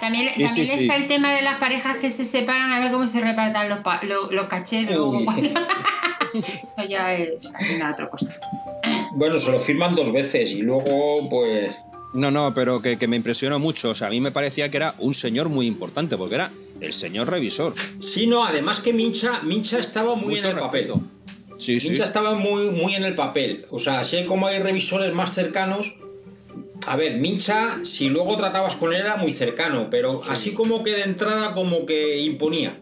También, 0.00 0.28
Sí, 0.36 0.44
también 0.44 0.66
sí, 0.66 0.72
sí. 0.78 0.82
está 0.82 0.96
el 0.96 1.08
tema 1.08 1.32
de 1.32 1.42
las 1.42 1.58
parejas 1.58 1.96
que 1.96 2.10
se 2.10 2.24
separan 2.24 2.70
a 2.72 2.80
ver 2.80 2.92
cómo 2.92 3.08
se 3.08 3.20
repartan 3.20 3.68
los, 3.68 3.78
los 4.30 4.44
Uy. 5.14 5.24
cuando- 5.24 5.50
Eso 6.34 6.88
ya 6.88 7.14
es 7.14 7.32
una 7.76 7.92
otra 7.92 8.10
cosa. 8.10 8.26
Bueno, 9.12 9.38
se 9.38 9.50
lo 9.50 9.58
firman 9.58 9.94
dos 9.94 10.12
veces 10.12 10.50
y 10.52 10.60
luego, 10.62 11.28
pues. 11.30 11.70
No, 12.16 12.30
no, 12.30 12.54
pero 12.54 12.80
que, 12.80 12.98
que 12.98 13.06
me 13.06 13.16
impresionó 13.16 13.58
mucho. 13.58 13.90
O 13.90 13.94
sea, 13.94 14.06
a 14.06 14.10
mí 14.10 14.20
me 14.20 14.30
parecía 14.30 14.70
que 14.70 14.78
era 14.78 14.94
un 14.98 15.12
señor 15.12 15.50
muy 15.50 15.66
importante, 15.66 16.16
porque 16.16 16.36
era 16.36 16.50
el 16.80 16.92
señor 16.92 17.28
revisor. 17.28 17.74
Sí, 17.98 18.26
no, 18.26 18.44
además 18.44 18.80
que 18.80 18.94
Mincha, 18.94 19.42
Mincha 19.42 19.78
estaba 19.78 20.14
muy 20.14 20.36
Mucho 20.36 20.48
en 20.48 20.56
el 20.56 20.62
papel. 20.62 20.92
Sí, 21.58 21.78
sí. 21.78 21.88
Mincha 21.88 22.04
estaba 22.04 22.34
muy, 22.34 22.70
muy 22.70 22.94
en 22.94 23.04
el 23.04 23.14
papel. 23.14 23.66
O 23.70 23.78
sea, 23.78 24.00
así 24.00 24.24
como 24.24 24.46
hay 24.46 24.58
revisores 24.60 25.12
más 25.12 25.34
cercanos. 25.34 25.94
A 26.86 26.96
ver, 26.96 27.18
Mincha, 27.18 27.84
si 27.84 28.08
luego 28.08 28.36
tratabas 28.36 28.76
con 28.76 28.94
él, 28.94 29.00
era 29.00 29.16
muy 29.16 29.32
cercano, 29.32 29.88
pero 29.90 30.20
así 30.28 30.52
como 30.52 30.82
que 30.82 30.92
de 30.92 31.02
entrada, 31.02 31.52
como 31.52 31.84
que 31.84 32.20
imponía. 32.20 32.78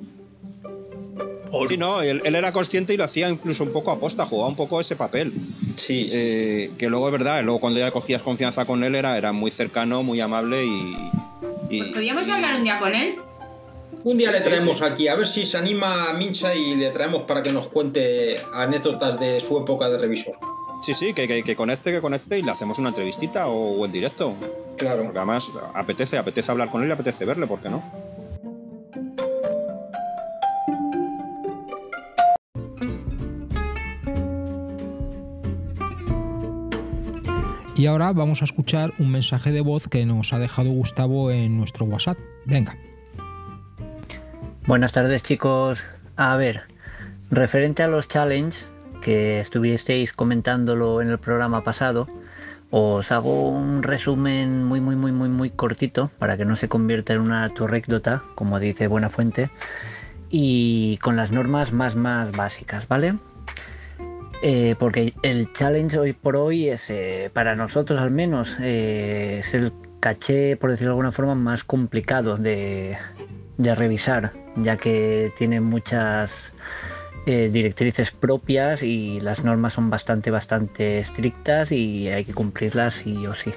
Or- 1.56 1.68
Sí, 1.68 1.76
no, 1.76 2.02
él, 2.02 2.20
él 2.24 2.34
era 2.34 2.52
consciente 2.52 2.92
y 2.92 2.96
lo 2.96 3.04
hacía 3.04 3.28
incluso 3.28 3.62
un 3.64 3.72
poco 3.72 3.90
aposta, 3.92 4.26
jugaba 4.26 4.48
un 4.48 4.56
poco 4.56 4.80
ese 4.80 4.96
papel. 4.96 5.32
Sí, 5.76 6.04
sí. 6.04 6.08
Eh, 6.12 6.70
que 6.78 6.88
luego 6.88 7.06
es 7.06 7.12
verdad, 7.12 7.42
luego 7.44 7.60
cuando 7.60 7.78
ya 7.80 7.90
cogías 7.90 8.22
confianza 8.22 8.64
con 8.64 8.82
él 8.84 8.94
era, 8.94 9.16
era 9.16 9.32
muy 9.32 9.50
cercano, 9.50 10.02
muy 10.02 10.20
amable 10.20 10.64
y. 10.64 11.10
y- 11.70 11.92
¿Podríamos 11.92 12.26
y- 12.26 12.30
hablar 12.30 12.56
un 12.56 12.64
día 12.64 12.78
con 12.78 12.94
él? 12.94 13.16
Un 14.02 14.18
día 14.18 14.30
le 14.32 14.40
traemos 14.40 14.82
aquí, 14.82 15.08
a 15.08 15.14
ver 15.14 15.26
si 15.26 15.46
se 15.46 15.56
anima 15.56 16.10
a 16.10 16.14
Mincha 16.14 16.54
y 16.54 16.74
le 16.76 16.90
traemos 16.90 17.22
para 17.22 17.42
que 17.42 17.52
nos 17.52 17.68
cuente 17.68 18.38
anécdotas 18.52 19.18
de 19.18 19.40
su 19.40 19.56
época 19.58 19.88
de 19.88 19.96
revisor. 19.96 20.34
Sí, 20.82 20.92
sí, 20.92 21.14
que, 21.14 21.26
que, 21.26 21.42
que 21.42 21.56
conecte, 21.56 21.90
que 21.90 22.00
conecte 22.02 22.38
y 22.38 22.42
le 22.42 22.50
hacemos 22.50 22.78
una 22.78 22.90
entrevistita 22.90 23.46
o, 23.48 23.80
o 23.80 23.84
en 23.86 23.92
directo. 23.92 24.34
Claro. 24.76 25.04
Porque 25.04 25.18
además 25.18 25.48
apetece, 25.72 26.18
apetece 26.18 26.50
hablar 26.50 26.68
con 26.70 26.82
él 26.82 26.88
y 26.88 26.92
apetece 26.92 27.24
verle, 27.24 27.46
¿por 27.46 27.60
qué 27.60 27.70
no? 27.70 27.82
Y 37.84 37.86
ahora 37.86 38.14
vamos 38.14 38.40
a 38.40 38.46
escuchar 38.46 38.94
un 38.98 39.10
mensaje 39.10 39.52
de 39.52 39.60
voz 39.60 39.88
que 39.88 40.06
nos 40.06 40.32
ha 40.32 40.38
dejado 40.38 40.70
Gustavo 40.70 41.30
en 41.30 41.58
nuestro 41.58 41.84
WhatsApp. 41.84 42.16
Venga. 42.46 42.78
Buenas 44.66 44.92
tardes 44.92 45.22
chicos. 45.22 45.84
A 46.16 46.34
ver, 46.36 46.62
referente 47.30 47.82
a 47.82 47.88
los 47.88 48.08
challenge 48.08 48.64
que 49.02 49.38
estuvisteis 49.38 50.14
comentándolo 50.14 51.02
en 51.02 51.10
el 51.10 51.18
programa 51.18 51.62
pasado, 51.62 52.08
os 52.70 53.12
hago 53.12 53.50
un 53.50 53.82
resumen 53.82 54.64
muy 54.64 54.80
muy 54.80 54.96
muy 54.96 55.12
muy 55.12 55.28
muy 55.28 55.50
cortito 55.50 56.10
para 56.18 56.38
que 56.38 56.46
no 56.46 56.56
se 56.56 56.70
convierta 56.70 57.12
en 57.12 57.20
una 57.20 57.46
torrécdota, 57.50 58.22
como 58.34 58.60
dice 58.60 58.86
Buenafuente, 58.86 59.50
y 60.30 60.96
con 61.02 61.16
las 61.16 61.32
normas 61.32 61.74
más 61.74 61.96
más 61.96 62.32
básicas, 62.32 62.88
¿vale? 62.88 63.16
Eh, 64.42 64.74
porque 64.78 65.14
el 65.22 65.52
challenge 65.52 65.98
hoy 65.98 66.12
por 66.12 66.36
hoy 66.36 66.68
es, 66.68 66.90
eh, 66.90 67.30
para 67.32 67.54
nosotros 67.54 68.00
al 68.00 68.10
menos, 68.10 68.56
eh, 68.60 69.38
es 69.38 69.54
el 69.54 69.72
caché, 70.00 70.56
por 70.56 70.70
decirlo 70.70 70.90
de 70.90 70.92
alguna 70.92 71.12
forma, 71.12 71.34
más 71.34 71.64
complicado 71.64 72.36
de, 72.36 72.98
revisar, 73.58 74.32
ya 74.56 74.76
que 74.76 75.32
tiene 75.38 75.60
muchas 75.60 76.52
directrices 77.26 78.10
propias 78.10 78.82
y 78.82 79.18
las 79.18 79.42
normas 79.44 79.72
son 79.72 79.88
bastante, 79.88 80.30
bastante 80.30 80.98
estrictas 80.98 81.72
y 81.72 82.08
hay 82.08 82.26
que 82.26 82.34
cumplirlas 82.34 82.94
sí 82.94 83.26
o 83.26 83.32
sí. 83.32 83.50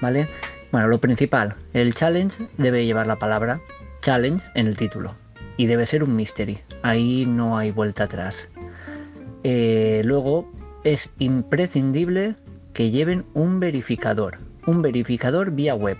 ¿Vale? 0.00 0.26
Bueno, 0.72 0.88
lo 0.88 0.98
principal, 0.98 1.54
el 1.74 1.94
challenge 1.94 2.48
debe 2.58 2.84
llevar 2.84 3.06
la 3.06 3.20
palabra 3.20 3.60
challenge 4.00 4.44
en 4.54 4.66
el 4.66 4.76
título 4.76 5.14
y 5.56 5.66
debe 5.66 5.86
ser 5.86 6.02
un 6.02 6.16
mystery. 6.16 6.58
Ahí 6.82 7.24
no 7.24 7.56
hay 7.56 7.70
vuelta 7.70 8.04
atrás. 8.04 8.48
Eh, 9.44 10.02
luego 10.04 10.50
es 10.84 11.10
imprescindible 11.18 12.36
que 12.72 12.90
lleven 12.90 13.24
un 13.34 13.58
verificador, 13.58 14.38
un 14.66 14.82
verificador 14.82 15.50
vía 15.50 15.74
web. 15.74 15.96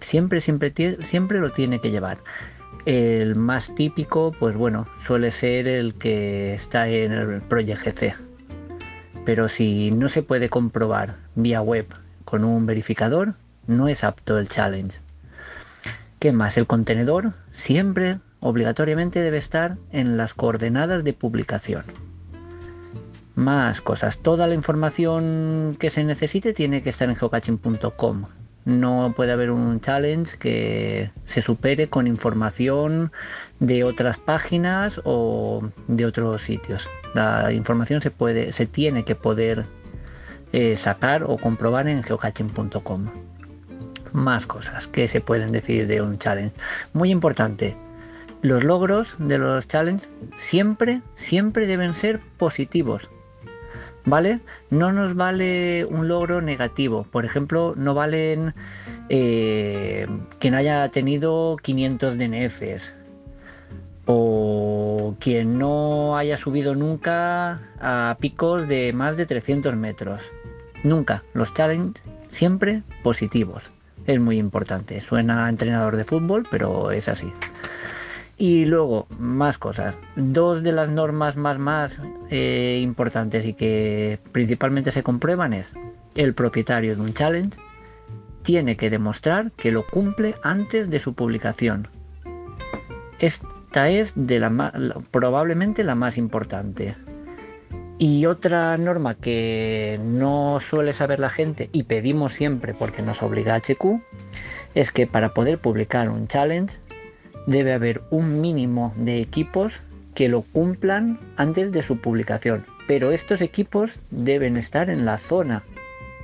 Siempre, 0.00 0.40
siempre, 0.40 0.72
siempre 1.02 1.40
lo 1.40 1.50
tiene 1.50 1.80
que 1.80 1.90
llevar. 1.90 2.18
El 2.84 3.34
más 3.34 3.74
típico, 3.74 4.32
pues 4.38 4.56
bueno, 4.56 4.86
suele 5.04 5.30
ser 5.30 5.66
el 5.66 5.94
que 5.94 6.54
está 6.54 6.88
en 6.88 7.12
el 7.12 7.40
Project 7.40 7.84
GC. 7.84 8.14
Pero 9.24 9.48
si 9.48 9.90
no 9.90 10.08
se 10.08 10.22
puede 10.22 10.48
comprobar 10.48 11.16
vía 11.34 11.62
web 11.62 11.86
con 12.24 12.44
un 12.44 12.66
verificador, 12.66 13.34
no 13.66 13.88
es 13.88 14.04
apto 14.04 14.38
el 14.38 14.48
challenge. 14.48 14.98
¿Qué 16.18 16.32
más? 16.32 16.56
El 16.56 16.66
contenedor 16.66 17.32
siempre, 17.52 18.18
obligatoriamente, 18.40 19.20
debe 19.20 19.38
estar 19.38 19.76
en 19.90 20.16
las 20.16 20.34
coordenadas 20.34 21.02
de 21.04 21.12
publicación. 21.12 21.84
Más 23.36 23.82
cosas. 23.82 24.16
Toda 24.16 24.46
la 24.46 24.54
información 24.54 25.76
que 25.78 25.90
se 25.90 26.02
necesite 26.04 26.54
tiene 26.54 26.82
que 26.82 26.88
estar 26.88 27.10
en 27.10 27.16
geocaching.com. 27.16 28.24
No 28.64 29.12
puede 29.14 29.32
haber 29.32 29.50
un 29.50 29.78
challenge 29.78 30.38
que 30.38 31.10
se 31.26 31.42
supere 31.42 31.88
con 31.88 32.06
información 32.06 33.12
de 33.60 33.84
otras 33.84 34.16
páginas 34.16 35.02
o 35.04 35.68
de 35.86 36.06
otros 36.06 36.42
sitios. 36.42 36.88
La 37.12 37.52
información 37.52 38.00
se 38.00 38.10
puede, 38.10 38.54
se 38.54 38.64
tiene 38.64 39.04
que 39.04 39.14
poder 39.14 39.66
eh, 40.54 40.74
sacar 40.74 41.22
o 41.22 41.36
comprobar 41.36 41.88
en 41.88 42.02
geocaching.com. 42.02 43.10
Más 44.14 44.46
cosas 44.46 44.86
que 44.86 45.08
se 45.08 45.20
pueden 45.20 45.52
decir 45.52 45.86
de 45.86 46.00
un 46.00 46.16
challenge. 46.16 46.54
Muy 46.94 47.10
importante. 47.10 47.76
Los 48.40 48.64
logros 48.64 49.14
de 49.18 49.36
los 49.36 49.68
challenges 49.68 50.08
siempre, 50.34 51.02
siempre 51.16 51.66
deben 51.66 51.92
ser 51.92 52.20
positivos. 52.38 53.10
¿Vale? 54.06 54.38
No 54.70 54.92
nos 54.92 55.16
vale 55.16 55.84
un 55.84 56.06
logro 56.06 56.40
negativo. 56.40 57.04
Por 57.10 57.24
ejemplo, 57.24 57.74
no 57.76 57.92
valen 57.92 58.54
eh, 59.08 60.06
que 60.38 60.50
no 60.50 60.56
haya 60.58 60.88
tenido 60.90 61.56
500 61.60 62.16
DNFs. 62.16 62.92
O 64.06 65.16
quien 65.18 65.58
no 65.58 66.16
haya 66.16 66.36
subido 66.36 66.76
nunca 66.76 67.60
a 67.80 68.16
picos 68.20 68.68
de 68.68 68.92
más 68.92 69.16
de 69.16 69.26
300 69.26 69.74
metros. 69.74 70.22
Nunca. 70.84 71.24
Los 71.34 71.52
challenges 71.52 72.02
siempre 72.28 72.82
positivos. 73.02 73.72
Es 74.06 74.20
muy 74.20 74.38
importante. 74.38 75.00
Suena 75.00 75.46
a 75.46 75.48
entrenador 75.48 75.96
de 75.96 76.04
fútbol, 76.04 76.46
pero 76.48 76.92
es 76.92 77.08
así. 77.08 77.32
Y 78.38 78.66
luego, 78.66 79.06
más 79.18 79.56
cosas. 79.56 79.94
Dos 80.14 80.62
de 80.62 80.72
las 80.72 80.90
normas 80.90 81.36
más, 81.36 81.58
más 81.58 81.98
eh, 82.30 82.80
importantes 82.82 83.46
y 83.46 83.54
que 83.54 84.18
principalmente 84.32 84.90
se 84.90 85.02
comprueban 85.02 85.54
es 85.54 85.72
el 86.14 86.34
propietario 86.34 86.96
de 86.96 87.02
un 87.02 87.14
challenge 87.14 87.58
tiene 88.46 88.76
que 88.76 88.90
demostrar 88.90 89.50
que 89.52 89.72
lo 89.72 89.84
cumple 89.84 90.36
antes 90.42 90.88
de 90.88 91.00
su 91.00 91.14
publicación. 91.14 91.88
Esta 93.18 93.88
es 93.88 94.12
de 94.14 94.40
probablemente 95.10 95.82
la 95.82 95.96
más 95.96 96.16
importante. 96.16 96.94
Y 97.98 98.26
otra 98.26 98.76
norma 98.78 99.14
que 99.14 99.98
no 100.00 100.60
suele 100.60 100.92
saber 100.92 101.18
la 101.18 101.30
gente 101.30 101.70
y 101.72 101.84
pedimos 101.84 102.34
siempre 102.34 102.72
porque 102.72 103.02
nos 103.02 103.20
obliga 103.22 103.56
HQ 103.56 104.00
es 104.74 104.92
que 104.92 105.08
para 105.08 105.34
poder 105.34 105.58
publicar 105.58 106.08
un 106.08 106.28
challenge 106.28 106.78
debe 107.46 107.72
haber 107.72 108.02
un 108.10 108.40
mínimo 108.40 108.92
de 108.96 109.20
equipos 109.20 109.80
que 110.14 110.28
lo 110.28 110.42
cumplan 110.42 111.18
antes 111.36 111.72
de 111.72 111.82
su 111.82 111.98
publicación. 111.98 112.64
Pero 112.88 113.10
estos 113.12 113.40
equipos 113.40 114.02
deben 114.10 114.56
estar 114.56 114.90
en 114.90 115.04
la 115.04 115.18
zona 115.18 115.62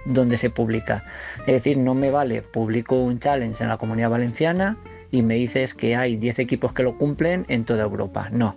donde 0.04 0.36
se 0.36 0.50
publica. 0.50 1.04
Es 1.40 1.54
decir, 1.54 1.78
no 1.78 1.94
me 1.94 2.10
vale, 2.10 2.42
publico 2.42 2.96
un 2.96 3.18
challenge 3.18 3.62
en 3.62 3.68
la 3.68 3.78
comunidad 3.78 4.10
valenciana 4.10 4.76
y 5.10 5.22
me 5.22 5.34
dices 5.34 5.74
que 5.74 5.94
hay 5.94 6.16
10 6.16 6.38
equipos 6.40 6.72
que 6.72 6.82
lo 6.82 6.96
cumplen 6.96 7.44
en 7.48 7.64
toda 7.64 7.84
Europa. 7.84 8.28
No. 8.32 8.56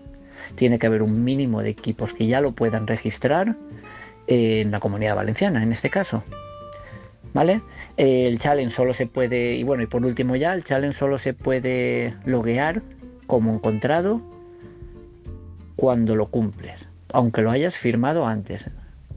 Tiene 0.56 0.80
que 0.80 0.88
haber 0.88 1.02
un 1.02 1.24
mínimo 1.24 1.62
de 1.62 1.70
equipos 1.70 2.14
que 2.14 2.28
ya 2.28 2.42
lo 2.42 2.54
puedan 2.54 2.88
registrar 2.88 3.56
en 4.28 4.72
la 4.72 4.80
comunidad 4.80 5.16
valenciana, 5.16 5.62
en 5.62 5.72
este 5.72 5.90
caso. 5.90 6.24
¿Vale? 7.36 7.62
Eh, 7.98 8.28
el 8.28 8.40
challenge 8.40 8.74
solo 8.74 8.94
se 8.94 9.08
puede, 9.08 9.56
y 9.56 9.64
bueno, 9.64 9.84
y 9.84 9.88
por 9.88 10.06
último 10.06 10.38
ya, 10.38 10.54
el 10.54 10.64
challenge 10.64 10.98
solo 10.98 11.18
se 11.18 11.34
puede 11.34 12.14
loguear 12.24 12.82
como 13.28 13.54
encontrado 13.54 14.22
cuando 15.76 16.16
lo 16.16 16.28
cumples, 16.28 16.88
aunque 17.12 17.42
lo 17.42 17.52
hayas 17.52 17.76
firmado 17.76 18.26
antes. 18.26 18.70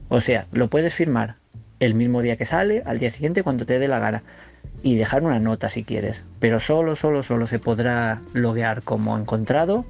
O 0.09 0.19
sea, 0.19 0.47
lo 0.51 0.69
puedes 0.69 0.93
firmar 0.93 1.37
el 1.79 1.93
mismo 1.93 2.21
día 2.21 2.35
que 2.35 2.43
sale, 2.43 2.83
al 2.85 2.99
día 2.99 3.09
siguiente 3.09 3.41
cuando 3.41 3.65
te 3.65 3.79
dé 3.79 3.87
la 3.87 3.99
gana 3.99 4.23
y 4.83 4.97
dejar 4.97 5.23
una 5.23 5.39
nota 5.39 5.69
si 5.69 5.85
quieres, 5.85 6.21
pero 6.41 6.59
solo, 6.59 6.97
solo, 6.97 7.23
solo 7.23 7.47
se 7.47 7.57
podrá 7.57 8.19
loguear 8.33 8.81
como 8.81 9.17
encontrado 9.17 9.85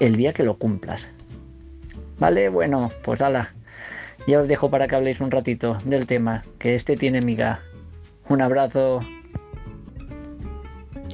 el 0.00 0.16
día 0.16 0.32
que 0.32 0.42
lo 0.42 0.56
cumplas. 0.56 1.06
Vale, 2.18 2.48
bueno, 2.48 2.90
pues 3.02 3.20
ala, 3.20 3.52
ya 4.28 4.40
os 4.40 4.46
dejo 4.46 4.68
para 4.68 4.86
que 4.86 4.94
habléis 4.94 5.20
un 5.20 5.30
ratito 5.30 5.78
del 5.86 6.04
tema, 6.04 6.44
que 6.58 6.74
este 6.74 6.96
tiene 6.96 7.22
miga. 7.22 7.62
Un 8.28 8.42
abrazo. 8.42 9.00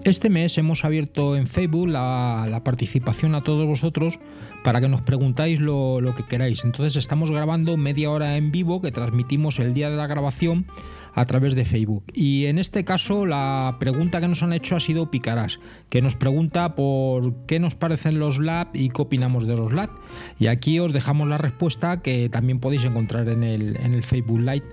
Este 0.04 0.28
mes 0.28 0.58
hemos 0.58 0.84
abierto 0.84 1.36
en 1.36 1.46
Facebook 1.46 1.88
la, 1.88 2.60
participación 2.64 3.36
a 3.36 3.44
todos 3.44 3.66
vosotros 3.68 4.18
para 4.64 4.80
que 4.80 4.88
nos 4.88 5.00
preguntáis 5.00 5.60
lo, 5.60 6.00
que 6.16 6.24
queráis. 6.24 6.64
Entonces 6.64 6.96
estamos 6.96 7.30
grabando 7.30 7.76
media 7.76 8.10
hora 8.10 8.36
en 8.36 8.50
vivo 8.50 8.82
que 8.82 8.90
transmitimos 8.90 9.60
el 9.60 9.74
día 9.74 9.90
de 9.90 9.96
la 9.96 10.08
grabación 10.08 10.66
a 11.14 11.24
través 11.26 11.54
de 11.54 11.64
Facebook. 11.64 12.04
Y 12.12 12.46
en 12.46 12.58
este 12.58 12.84
caso 12.84 13.26
la 13.26 13.76
pregunta 13.78 14.20
que 14.20 14.28
nos 14.28 14.42
han 14.42 14.52
hecho 14.52 14.76
ha 14.76 14.80
sido 14.80 15.10
Picarás, 15.10 15.58
que 15.90 16.02
nos 16.02 16.16
pregunta 16.16 16.74
por 16.74 17.34
qué 17.46 17.60
nos 17.60 17.74
parecen 17.74 18.18
los 18.18 18.38
lab 18.38 18.68
y 18.72 18.90
qué 18.90 19.02
opinamos 19.02 19.46
de 19.46 19.56
los 19.56 19.72
lab. 19.72 19.90
Y 20.38 20.48
aquí 20.48 20.80
os 20.80 20.92
dejamos 20.92 21.28
la 21.28 21.38
respuesta 21.38 22.02
que 22.02 22.28
también 22.28 22.60
podéis 22.60 22.84
encontrar 22.84 23.28
en 23.28 23.42
el, 23.42 23.76
en 23.76 23.94
el 23.94 24.02
Facebook 24.02 24.40
Live. 24.40 24.64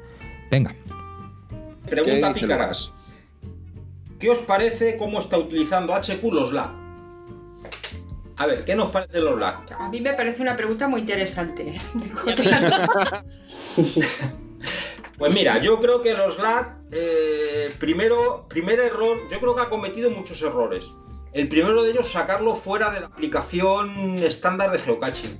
Venga. 0.49 0.75
Pregunta 1.89 2.33
Picarás. 2.33 2.91
¿Qué 4.19 4.29
os 4.29 4.39
parece 4.39 4.97
cómo 4.97 5.19
está 5.19 5.37
utilizando 5.37 5.93
HQ 5.95 6.23
los 6.31 6.53
lab? 6.53 6.69
A 8.37 8.47
ver, 8.47 8.65
¿qué 8.65 8.75
nos 8.75 8.89
parece 8.89 9.19
los 9.19 9.39
lab? 9.39 9.61
A 9.77 9.89
mí 9.89 10.01
me 10.01 10.13
parece 10.13 10.41
una 10.41 10.55
pregunta 10.55 10.87
muy 10.87 11.01
interesante. 11.01 11.73
Pues 15.21 15.35
mira, 15.35 15.61
yo 15.61 15.79
creo 15.79 16.01
que 16.01 16.15
los 16.15 16.39
LAT, 16.39 16.79
eh, 16.91 17.71
primero, 17.77 18.47
primer 18.49 18.79
error, 18.79 19.19
yo 19.29 19.39
creo 19.39 19.53
que 19.53 19.61
ha 19.61 19.69
cometido 19.69 20.09
muchos 20.09 20.41
errores. 20.41 20.89
El 21.31 21.47
primero 21.47 21.83
de 21.83 21.91
ellos, 21.91 22.09
sacarlo 22.09 22.55
fuera 22.55 22.89
de 22.89 23.01
la 23.01 23.05
aplicación 23.05 24.15
estándar 24.17 24.71
de 24.71 24.79
geocaching, 24.79 25.37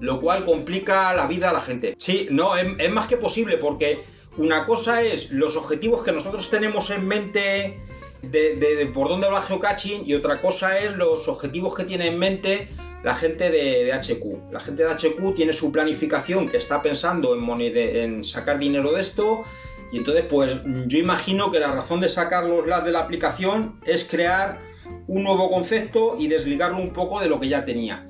lo 0.00 0.22
cual 0.22 0.46
complica 0.46 1.12
la 1.12 1.26
vida 1.26 1.50
a 1.50 1.52
la 1.52 1.60
gente. 1.60 1.96
Sí, 1.98 2.28
no, 2.30 2.56
es, 2.56 2.90
más 2.90 3.08
que 3.08 3.18
posible, 3.18 3.58
porque 3.58 4.04
una 4.38 4.64
cosa 4.64 5.02
es 5.02 5.30
los 5.30 5.54
objetivos 5.54 6.02
que 6.02 6.12
nosotros 6.12 6.48
tenemos 6.48 6.88
en 6.88 7.06
mente 7.06 7.78
de 8.22 8.90
por 8.94 9.10
dónde 9.10 9.28
va 9.28 9.42
geocaching 9.42 10.04
y 10.06 10.14
otra 10.14 10.40
cosa 10.40 10.78
es 10.78 10.96
los 10.96 11.28
objetivos 11.28 11.76
que 11.76 11.84
tiene 11.84 12.06
en 12.06 12.18
mente 12.18 12.70
la 13.02 13.14
gente 13.14 13.50
de, 13.50 13.92
HQ. 13.92 14.52
La 14.52 14.60
gente 14.60 14.84
de 14.84 14.90
HQ 14.90 15.34
tiene 15.34 15.52
su 15.52 15.72
planificación 15.72 16.48
que 16.48 16.56
está 16.56 16.82
pensando 16.82 17.34
en, 17.34 17.60
en 17.76 18.24
sacar 18.24 18.58
dinero 18.58 18.92
de 18.92 19.00
esto. 19.00 19.44
Y 19.92 19.98
entonces, 19.98 20.24
pues 20.28 20.56
yo 20.86 20.98
imagino 20.98 21.50
que 21.50 21.58
la 21.58 21.72
razón 21.72 22.00
de 22.00 22.08
sacar 22.08 22.44
los 22.44 22.66
LAD 22.66 22.84
de 22.84 22.92
la 22.92 23.00
aplicación 23.00 23.80
es 23.84 24.04
crear 24.04 24.60
un 25.06 25.24
nuevo 25.24 25.50
concepto 25.50 26.16
y 26.18 26.28
desligarlo 26.28 26.78
un 26.78 26.92
poco 26.92 27.20
de 27.20 27.28
lo 27.28 27.40
que 27.40 27.48
ya 27.48 27.64
tenía. 27.64 28.06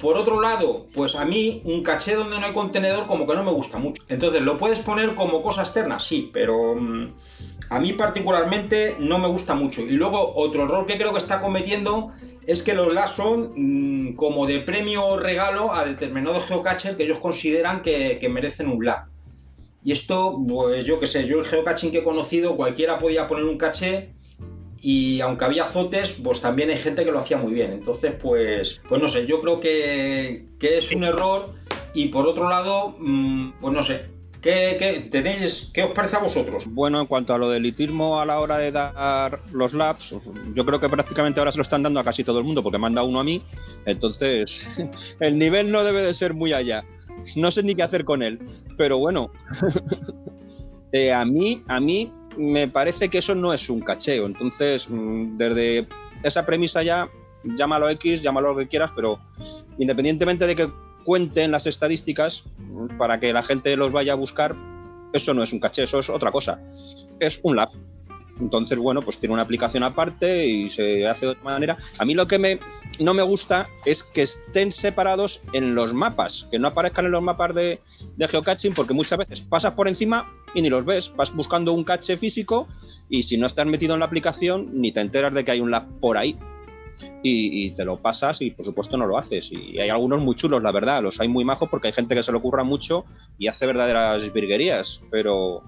Por 0.00 0.16
otro 0.16 0.40
lado, 0.40 0.88
pues 0.92 1.14
a 1.14 1.24
mí 1.24 1.62
un 1.64 1.84
caché 1.84 2.16
donde 2.16 2.40
no 2.40 2.46
hay 2.46 2.52
contenedor 2.52 3.06
como 3.06 3.24
que 3.26 3.34
no 3.36 3.44
me 3.44 3.52
gusta 3.52 3.78
mucho. 3.78 4.02
Entonces, 4.08 4.42
¿lo 4.42 4.58
puedes 4.58 4.80
poner 4.80 5.14
como 5.14 5.42
cosa 5.42 5.62
externa? 5.62 6.00
Sí, 6.00 6.28
pero 6.32 6.76
a 7.70 7.80
mí 7.80 7.92
particularmente 7.92 8.96
no 8.98 9.18
me 9.18 9.28
gusta 9.28 9.54
mucho. 9.54 9.82
Y 9.82 9.92
luego 9.92 10.34
otro 10.34 10.64
error 10.64 10.86
que 10.86 10.98
creo 10.98 11.12
que 11.12 11.18
está 11.18 11.40
cometiendo 11.40 12.12
es 12.46 12.62
que 12.62 12.74
los 12.74 12.92
LAS 12.92 13.12
son 13.12 13.52
mmm, 13.54 14.14
como 14.14 14.46
de 14.46 14.60
premio 14.60 15.04
o 15.06 15.16
regalo 15.18 15.72
a 15.72 15.84
determinados 15.84 16.46
geocachers 16.46 16.96
que 16.96 17.04
ellos 17.04 17.18
consideran 17.18 17.82
que, 17.82 18.26
merecen 18.30 18.68
un 18.68 18.84
LAS. 18.84 19.08
Y 19.82 19.92
esto, 19.92 20.38
pues 20.48 20.84
yo 20.84 20.98
qué 20.98 21.06
sé, 21.06 21.26
yo 21.26 21.40
el 21.40 21.46
geocaching 21.46 21.90
que 21.90 21.98
he 21.98 22.04
conocido, 22.04 22.56
cualquiera 22.56 22.98
podía 22.98 23.28
poner 23.28 23.44
un 23.44 23.58
caché 23.58 24.14
y 24.80 25.20
aunque 25.20 25.44
había 25.44 25.64
zotes, 25.64 26.12
pues 26.12 26.40
también 26.40 26.70
hay 26.70 26.76
gente 26.76 27.04
que 27.04 27.10
lo 27.10 27.18
hacía 27.18 27.36
muy 27.36 27.52
bien. 27.52 27.72
Entonces, 27.72 28.12
pues, 28.20 28.80
pues 28.88 29.00
no 29.00 29.08
sé, 29.08 29.26
yo 29.26 29.40
creo 29.40 29.60
que, 29.60 30.46
es 30.60 30.92
un 30.92 31.04
error 31.04 31.54
y 31.92 32.08
por 32.08 32.26
otro 32.26 32.48
lado, 32.48 32.96
mmm, 32.98 33.52
pues 33.60 33.74
no 33.74 33.82
sé, 33.82 34.13
¿Qué, 34.44 35.08
tenéis, 35.10 35.70
¿Qué, 35.72 35.84
os 35.84 35.92
parece 35.92 36.16
a 36.16 36.18
vosotros? 36.18 36.66
Bueno, 36.66 37.00
en 37.00 37.06
cuanto 37.06 37.32
a 37.32 37.38
lo 37.38 37.48
del 37.48 37.62
elitismo 37.62 38.20
a 38.20 38.26
la 38.26 38.40
hora 38.40 38.58
de 38.58 38.72
dar 38.72 39.40
los 39.52 39.72
labs, 39.72 40.14
yo 40.54 40.66
creo 40.66 40.78
que 40.78 40.90
prácticamente 40.90 41.40
ahora 41.40 41.50
se 41.50 41.56
lo 41.56 41.62
están 41.62 41.82
dando 41.82 41.98
a 41.98 42.04
casi 42.04 42.24
todo 42.24 42.40
el 42.40 42.44
mundo 42.44 42.62
porque 42.62 42.76
manda 42.76 43.02
uno 43.04 43.20
a 43.20 43.24
mí. 43.24 43.42
Entonces, 43.86 44.68
el 45.20 45.38
nivel 45.38 45.72
no 45.72 45.82
debe 45.82 46.02
de 46.02 46.12
ser 46.12 46.34
muy 46.34 46.52
allá. 46.52 46.84
No 47.36 47.50
sé 47.50 47.62
ni 47.62 47.74
qué 47.74 47.84
hacer 47.84 48.04
con 48.04 48.22
él. 48.22 48.38
Pero 48.76 48.98
bueno, 48.98 49.32
eh, 50.92 51.10
a 51.10 51.24
mí, 51.24 51.62
a 51.66 51.80
mí 51.80 52.12
me 52.36 52.68
parece 52.68 53.08
que 53.08 53.18
eso 53.18 53.34
no 53.34 53.54
es 53.54 53.70
un 53.70 53.80
cacheo. 53.80 54.26
Entonces, 54.26 54.90
mm, 54.90 55.38
desde 55.38 55.88
esa 56.22 56.44
premisa 56.44 56.82
ya, 56.82 57.08
llámalo 57.56 57.88
X, 57.88 58.20
llámalo 58.20 58.52
lo 58.52 58.58
que 58.58 58.68
quieras, 58.68 58.90
pero 58.94 59.18
independientemente 59.78 60.46
de 60.46 60.54
que 60.54 60.68
cuenten 61.04 61.50
las 61.50 61.66
estadísticas 61.66 62.44
para 62.98 63.20
que 63.20 63.32
la 63.32 63.42
gente 63.42 63.76
los 63.76 63.92
vaya 63.92 64.12
a 64.12 64.16
buscar, 64.16 64.56
eso 65.12 65.32
no 65.32 65.42
es 65.42 65.52
un 65.52 65.60
caché, 65.60 65.84
eso 65.84 66.00
es 66.00 66.10
otra 66.10 66.32
cosa. 66.32 66.60
Es 67.20 67.38
un 67.42 67.56
lab. 67.56 67.70
Entonces, 68.40 68.78
bueno, 68.78 69.00
pues 69.00 69.18
tiene 69.18 69.32
una 69.32 69.42
aplicación 69.42 69.84
aparte 69.84 70.46
y 70.46 70.68
se 70.70 71.06
hace 71.06 71.26
de 71.26 71.32
otra 71.32 71.44
manera. 71.44 71.78
A 71.98 72.04
mí 72.04 72.14
lo 72.14 72.26
que 72.26 72.38
me, 72.38 72.58
no 72.98 73.14
me 73.14 73.22
gusta 73.22 73.68
es 73.84 74.02
que 74.02 74.22
estén 74.22 74.72
separados 74.72 75.40
en 75.52 75.74
los 75.76 75.94
mapas, 75.94 76.48
que 76.50 76.58
no 76.58 76.68
aparezcan 76.68 77.06
en 77.06 77.12
los 77.12 77.22
mapas 77.22 77.54
de, 77.54 77.80
de 78.16 78.28
geocaching, 78.28 78.74
porque 78.74 78.92
muchas 78.92 79.18
veces 79.18 79.40
pasas 79.40 79.74
por 79.74 79.86
encima 79.86 80.32
y 80.52 80.62
ni 80.62 80.68
los 80.68 80.84
ves. 80.84 81.12
Vas 81.14 81.32
buscando 81.32 81.72
un 81.72 81.84
caché 81.84 82.16
físico 82.16 82.66
y 83.08 83.22
si 83.22 83.36
no 83.36 83.46
estás 83.46 83.66
metido 83.66 83.94
en 83.94 84.00
la 84.00 84.06
aplicación, 84.06 84.70
ni 84.72 84.90
te 84.90 85.00
enteras 85.00 85.32
de 85.32 85.44
que 85.44 85.52
hay 85.52 85.60
un 85.60 85.70
lab 85.70 85.86
por 86.00 86.16
ahí. 86.16 86.36
Y, 87.22 87.66
y, 87.66 87.70
te 87.70 87.84
lo 87.84 87.96
pasas 88.00 88.42
y 88.42 88.50
por 88.50 88.64
supuesto 88.64 88.96
no 88.96 89.06
lo 89.06 89.16
haces. 89.16 89.50
Y 89.50 89.78
hay 89.78 89.88
algunos 89.88 90.22
muy 90.22 90.36
chulos, 90.36 90.62
la 90.62 90.72
verdad, 90.72 91.02
los 91.02 91.20
hay 91.20 91.28
muy 91.28 91.44
majos 91.44 91.68
porque 91.68 91.88
hay 91.88 91.94
gente 91.94 92.14
que 92.14 92.22
se 92.22 92.32
lo 92.32 92.38
ocurra 92.38 92.64
mucho 92.64 93.04
y 93.38 93.48
hace 93.48 93.66
verdaderas 93.66 94.32
virguerías, 94.32 95.02
pero, 95.10 95.62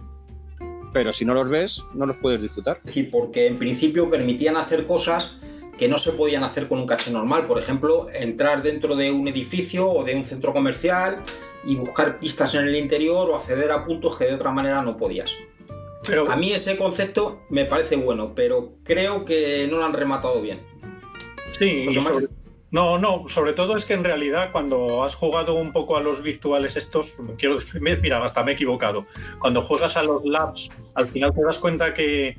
pero 0.93 1.13
si 1.13 1.25
no 1.25 1.35
los 1.35 1.49
ves, 1.49 1.83
no 1.95 2.07
los 2.07 2.17
puedes 2.17 2.43
disfrutar. 2.43 2.81
Sí, 2.85 3.05
porque 3.05 3.47
en 3.47 3.59
principio 3.59 4.11
permitían 4.11 4.57
hacer 4.57 4.87
cosas 4.87 5.33
que 5.79 5.89
no 5.89 5.99
se 5.99 6.13
podían 6.13 6.45
hacer 6.45 6.69
con 6.69 6.79
un 6.79 6.87
caché 6.87 7.11
normal. 7.11 7.47
Por 7.47 7.59
ejemplo, 7.59 8.07
entrar 8.13 8.63
dentro 8.63 8.97
de 8.97 9.11
un 9.11 9.29
edificio 9.29 9.89
o 9.89 10.05
de 10.05 10.15
un 10.15 10.25
centro 10.25 10.53
comercial 10.53 11.19
y 11.65 11.77
buscar 11.77 12.19
pistas 12.19 12.55
en 12.55 12.65
el 12.67 12.77
interior 12.77 13.29
o 13.31 13.37
acceder 13.37 13.71
a 13.73 13.85
puntos 13.85 14.17
que 14.17 14.25
de 14.25 14.35
otra 14.35 14.51
manera 14.51 14.83
no 14.83 14.97
podías. 14.97 15.33
Pero... 16.07 16.31
A 16.31 16.37
mí 16.37 16.53
ese 16.53 16.77
concepto 16.77 17.41
me 17.51 17.65
parece 17.65 17.97
bueno, 17.97 18.33
pero 18.35 18.75
creo 18.85 19.25
que 19.25 19.67
no 19.69 19.79
lo 19.79 19.85
han 19.85 19.93
rematado 19.93 20.41
bien. 20.41 20.61
Sí, 21.59 21.93
sobre, 21.95 22.29
no, 22.71 22.99
no, 22.99 23.29
sobre 23.29 23.53
todo 23.53 23.77
es 23.77 23.85
que 23.85 23.95
en 23.95 24.05
realidad 24.05 24.51
cuando 24.53 25.05
has 25.05 25.15
jugado 25.15 25.55
un 25.55 25.73
poco 25.73 25.97
a 25.97 26.01
los 26.01 26.23
virtuales 26.23 26.77
estos, 26.77 27.17
quiero 27.39 27.59
decir, 27.59 27.81
mira, 27.81 28.23
hasta 28.23 28.43
me 28.43 28.51
he 28.51 28.55
equivocado, 28.55 29.07
cuando 29.39 29.63
juegas 29.63 29.97
a 29.97 30.03
los 30.03 30.25
labs, 30.25 30.71
al 30.95 31.09
final 31.09 31.33
te 31.33 31.43
das 31.43 31.59
cuenta 31.59 31.95
que 31.95 32.37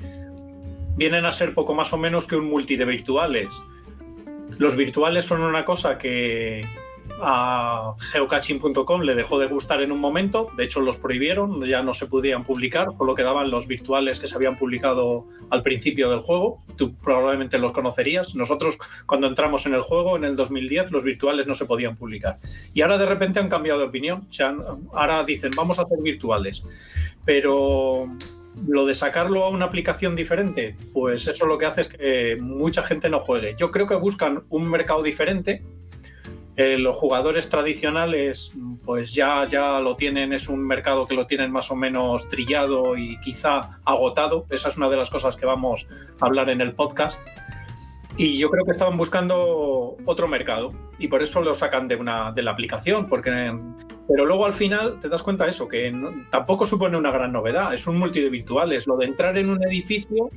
vienen 0.96 1.24
a 1.24 1.32
ser 1.32 1.54
poco 1.54 1.74
más 1.74 1.92
o 1.92 1.96
menos 1.96 2.26
que 2.26 2.36
un 2.36 2.48
multi 2.48 2.76
de 2.76 2.84
virtuales. 2.84 3.48
Los 4.58 4.76
virtuales 4.76 5.24
son 5.24 5.40
una 5.42 5.64
cosa 5.64 5.98
que 5.98 6.66
a 7.20 7.94
geocaching.com 8.12 9.02
le 9.02 9.14
dejó 9.14 9.38
de 9.38 9.46
gustar 9.46 9.82
en 9.82 9.92
un 9.92 9.98
momento, 9.98 10.50
de 10.56 10.64
hecho 10.64 10.80
los 10.80 10.96
prohibieron, 10.96 11.64
ya 11.64 11.82
no 11.82 11.92
se 11.92 12.06
podían 12.06 12.44
publicar, 12.44 12.88
solo 12.96 13.14
quedaban 13.14 13.50
los 13.50 13.66
virtuales 13.66 14.20
que 14.20 14.26
se 14.26 14.34
habían 14.34 14.56
publicado 14.56 15.26
al 15.50 15.62
principio 15.62 16.10
del 16.10 16.20
juego, 16.20 16.62
tú 16.76 16.94
probablemente 16.96 17.58
los 17.58 17.72
conocerías, 17.72 18.34
nosotros 18.34 18.78
cuando 19.06 19.26
entramos 19.26 19.66
en 19.66 19.74
el 19.74 19.82
juego 19.82 20.16
en 20.16 20.24
el 20.24 20.36
2010 20.36 20.90
los 20.90 21.04
virtuales 21.04 21.46
no 21.46 21.54
se 21.54 21.64
podían 21.64 21.96
publicar. 21.96 22.38
Y 22.74 22.82
ahora 22.82 22.98
de 22.98 23.06
repente 23.06 23.40
han 23.40 23.48
cambiado 23.48 23.80
de 23.80 23.86
opinión, 23.86 24.28
o 24.40 24.96
ahora 24.96 25.24
dicen 25.24 25.50
vamos 25.56 25.78
a 25.78 25.82
hacer 25.82 25.98
virtuales, 26.02 26.62
pero 27.24 28.08
lo 28.66 28.86
de 28.86 28.94
sacarlo 28.94 29.44
a 29.44 29.50
una 29.50 29.66
aplicación 29.66 30.16
diferente, 30.16 30.76
pues 30.92 31.26
eso 31.26 31.46
lo 31.46 31.58
que 31.58 31.66
hace 31.66 31.82
es 31.82 31.88
que 31.88 32.36
mucha 32.40 32.82
gente 32.82 33.08
no 33.08 33.20
juegue. 33.20 33.54
Yo 33.56 33.70
creo 33.70 33.86
que 33.86 33.94
buscan 33.94 34.44
un 34.48 34.68
mercado 34.68 35.02
diferente 35.02 35.62
los 36.58 36.96
jugadores 36.96 37.48
tradicionales 37.48 38.52
pues 38.84 39.14
ya, 39.14 39.46
ya 39.46 39.78
lo 39.78 39.94
tienen, 39.94 40.32
es 40.32 40.48
un 40.48 40.66
mercado 40.66 41.06
que 41.06 41.14
lo 41.14 41.26
tienen 41.26 41.52
más 41.52 41.70
o 41.70 41.76
menos 41.76 42.28
trillado 42.28 42.96
y 42.96 43.18
quizá 43.20 43.80
agotado. 43.84 44.44
Esa 44.50 44.68
es 44.68 44.76
una 44.76 44.88
de 44.88 44.96
las 44.96 45.08
cosas 45.08 45.36
que 45.36 45.46
vamos 45.46 45.86
a 46.20 46.26
hablar 46.26 46.50
en 46.50 46.60
el 46.60 46.74
podcast. 46.74 47.22
Y 48.16 48.38
yo 48.38 48.50
creo 48.50 48.64
que 48.64 48.72
estaban 48.72 48.96
buscando 48.96 49.96
otro 50.04 50.26
mercado 50.26 50.72
y 50.98 51.06
por 51.06 51.22
eso 51.22 51.40
lo 51.42 51.54
sacan 51.54 51.86
de, 51.86 51.94
una, 51.94 52.32
de 52.32 52.42
la 52.42 52.50
aplicación, 52.50 53.08
porque 53.08 53.56
Pero 54.08 54.26
luego 54.26 54.44
al 54.44 54.52
final 54.52 54.98
te 55.00 55.08
das 55.08 55.22
cuenta 55.22 55.44
de 55.44 55.50
eso, 55.50 55.68
que 55.68 55.92
tampoco 56.30 56.66
supone 56.66 56.96
una 56.96 57.12
gran 57.12 57.30
novedad, 57.30 57.72
es 57.72 57.86
un 57.86 57.98
multi 57.98 58.20
de 58.20 58.30
virtuales. 58.30 58.88
Lo 58.88 58.96
de 58.96 59.06
entrar 59.06 59.38
en 59.38 59.48
un 59.48 59.62
edificio 59.62 60.30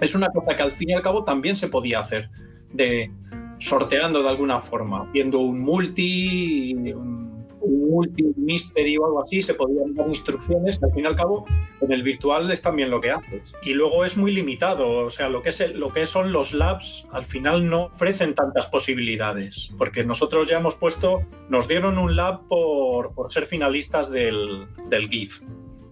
es 0.00 0.14
una 0.14 0.28
cosa 0.28 0.56
que 0.56 0.62
al 0.62 0.70
fin 0.70 0.90
y 0.90 0.92
al 0.92 1.02
cabo 1.02 1.24
también 1.24 1.56
se 1.56 1.66
podía 1.66 1.98
hacer, 1.98 2.30
de 2.70 3.10
sorteando 3.58 4.22
de 4.22 4.28
alguna 4.28 4.60
forma, 4.60 5.08
viendo 5.12 5.38
un 5.38 5.60
multi, 5.60 6.74
un 6.74 7.88
multi 7.90 8.24
mystery 8.36 8.96
o 8.96 9.06
algo 9.06 9.22
así, 9.22 9.42
se 9.42 9.54
podían 9.54 9.94
dar 9.94 10.08
instrucciones 10.08 10.78
que 10.78 10.86
al 10.86 10.92
fin 10.92 11.04
y 11.04 11.06
al 11.06 11.16
cabo 11.16 11.44
en 11.80 11.92
el 11.92 12.02
virtual 12.02 12.50
es 12.50 12.62
también 12.62 12.90
lo 12.90 13.00
que 13.00 13.10
haces. 13.10 13.52
Y 13.62 13.74
luego 13.74 14.04
es 14.04 14.16
muy 14.16 14.32
limitado, 14.32 15.04
o 15.04 15.10
sea, 15.10 15.28
lo 15.28 15.42
que, 15.42 15.50
es 15.50 15.74
lo 15.74 15.92
que 15.92 16.06
son 16.06 16.32
los 16.32 16.52
labs 16.52 17.06
al 17.12 17.24
final 17.24 17.68
no 17.68 17.84
ofrecen 17.84 18.34
tantas 18.34 18.66
posibilidades, 18.66 19.70
porque 19.78 20.04
nosotros 20.04 20.48
ya 20.48 20.58
hemos 20.58 20.74
puesto, 20.74 21.22
nos 21.48 21.68
dieron 21.68 21.98
un 21.98 22.16
lab 22.16 22.46
por, 22.46 23.14
por 23.14 23.32
ser 23.32 23.46
finalistas 23.46 24.10
del, 24.10 24.66
del 24.88 25.08
GIF 25.08 25.40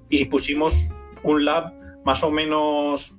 y 0.08 0.24
pusimos 0.24 0.74
un 1.22 1.44
lab 1.44 1.72
más 2.04 2.22
o 2.24 2.30
menos 2.30 3.14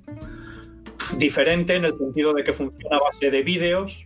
diferente 1.16 1.74
en 1.74 1.84
el 1.84 1.96
sentido 1.96 2.32
de 2.32 2.44
que 2.44 2.52
funciona 2.52 2.96
a 2.96 3.00
base 3.00 3.30
de 3.30 3.42
vídeos. 3.42 4.04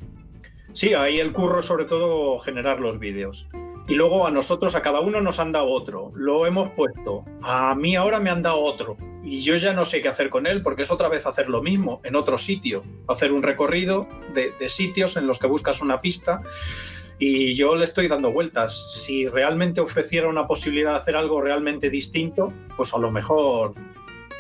Sí, 0.77 0.93
ahí 0.93 1.19
el 1.21 1.33
curro 1.33 1.63
sobre 1.63 1.87
todo 1.87 2.39
generar 2.39 2.81
los 2.81 2.99
vídeos. 2.99 3.49
Y 3.89 3.95
luego 3.95 4.27
a 4.27 4.31
nosotros, 4.31 4.75
a 4.75 4.83
cada 4.83 5.01
uno 5.01 5.21
nos 5.23 5.39
han 5.41 5.53
dado 5.53 5.69
otro. 5.71 6.13
Lo 6.15 6.45
hemos 6.47 6.71
puesto. 6.73 7.25
A 7.43 7.75
mí 7.75 7.97
ahora 7.97 8.21
me 8.21 8.29
han 8.29 8.43
dado 8.43 8.59
otro. 8.61 8.99
Y 9.25 9.41
yo 9.41 9.57
ya 9.57 9.73
no 9.73 9.85
sé 9.87 10.03
qué 10.03 10.09
hacer 10.09 10.29
con 10.29 10.47
él 10.47 10.63
porque 10.63 10.83
es 10.83 10.91
otra 10.91 11.09
vez 11.09 11.25
hacer 11.25 11.49
lo 11.49 11.63
mismo 11.63 12.01
en 12.05 12.15
otro 12.15 12.37
sitio. 12.37 12.85
Hacer 13.09 13.33
un 13.33 13.43
recorrido 13.43 14.07
de, 14.35 14.53
de 14.59 14.69
sitios 14.69 15.17
en 15.17 15.27
los 15.27 15.39
que 15.39 15.47
buscas 15.47 15.81
una 15.81 16.01
pista. 16.03 16.43
Y 17.19 17.55
yo 17.55 17.75
le 17.77 17.85
estoy 17.85 18.09
dando 18.09 18.31
vueltas. 18.33 18.93
Si 19.03 19.27
realmente 19.29 19.81
ofreciera 19.81 20.29
una 20.29 20.47
posibilidad 20.47 20.91
de 20.93 20.99
hacer 20.99 21.17
algo 21.17 21.41
realmente 21.41 21.89
distinto, 21.89 22.53
pues 22.77 22.93
a 22.93 22.99
lo 22.99 23.11
mejor 23.11 23.73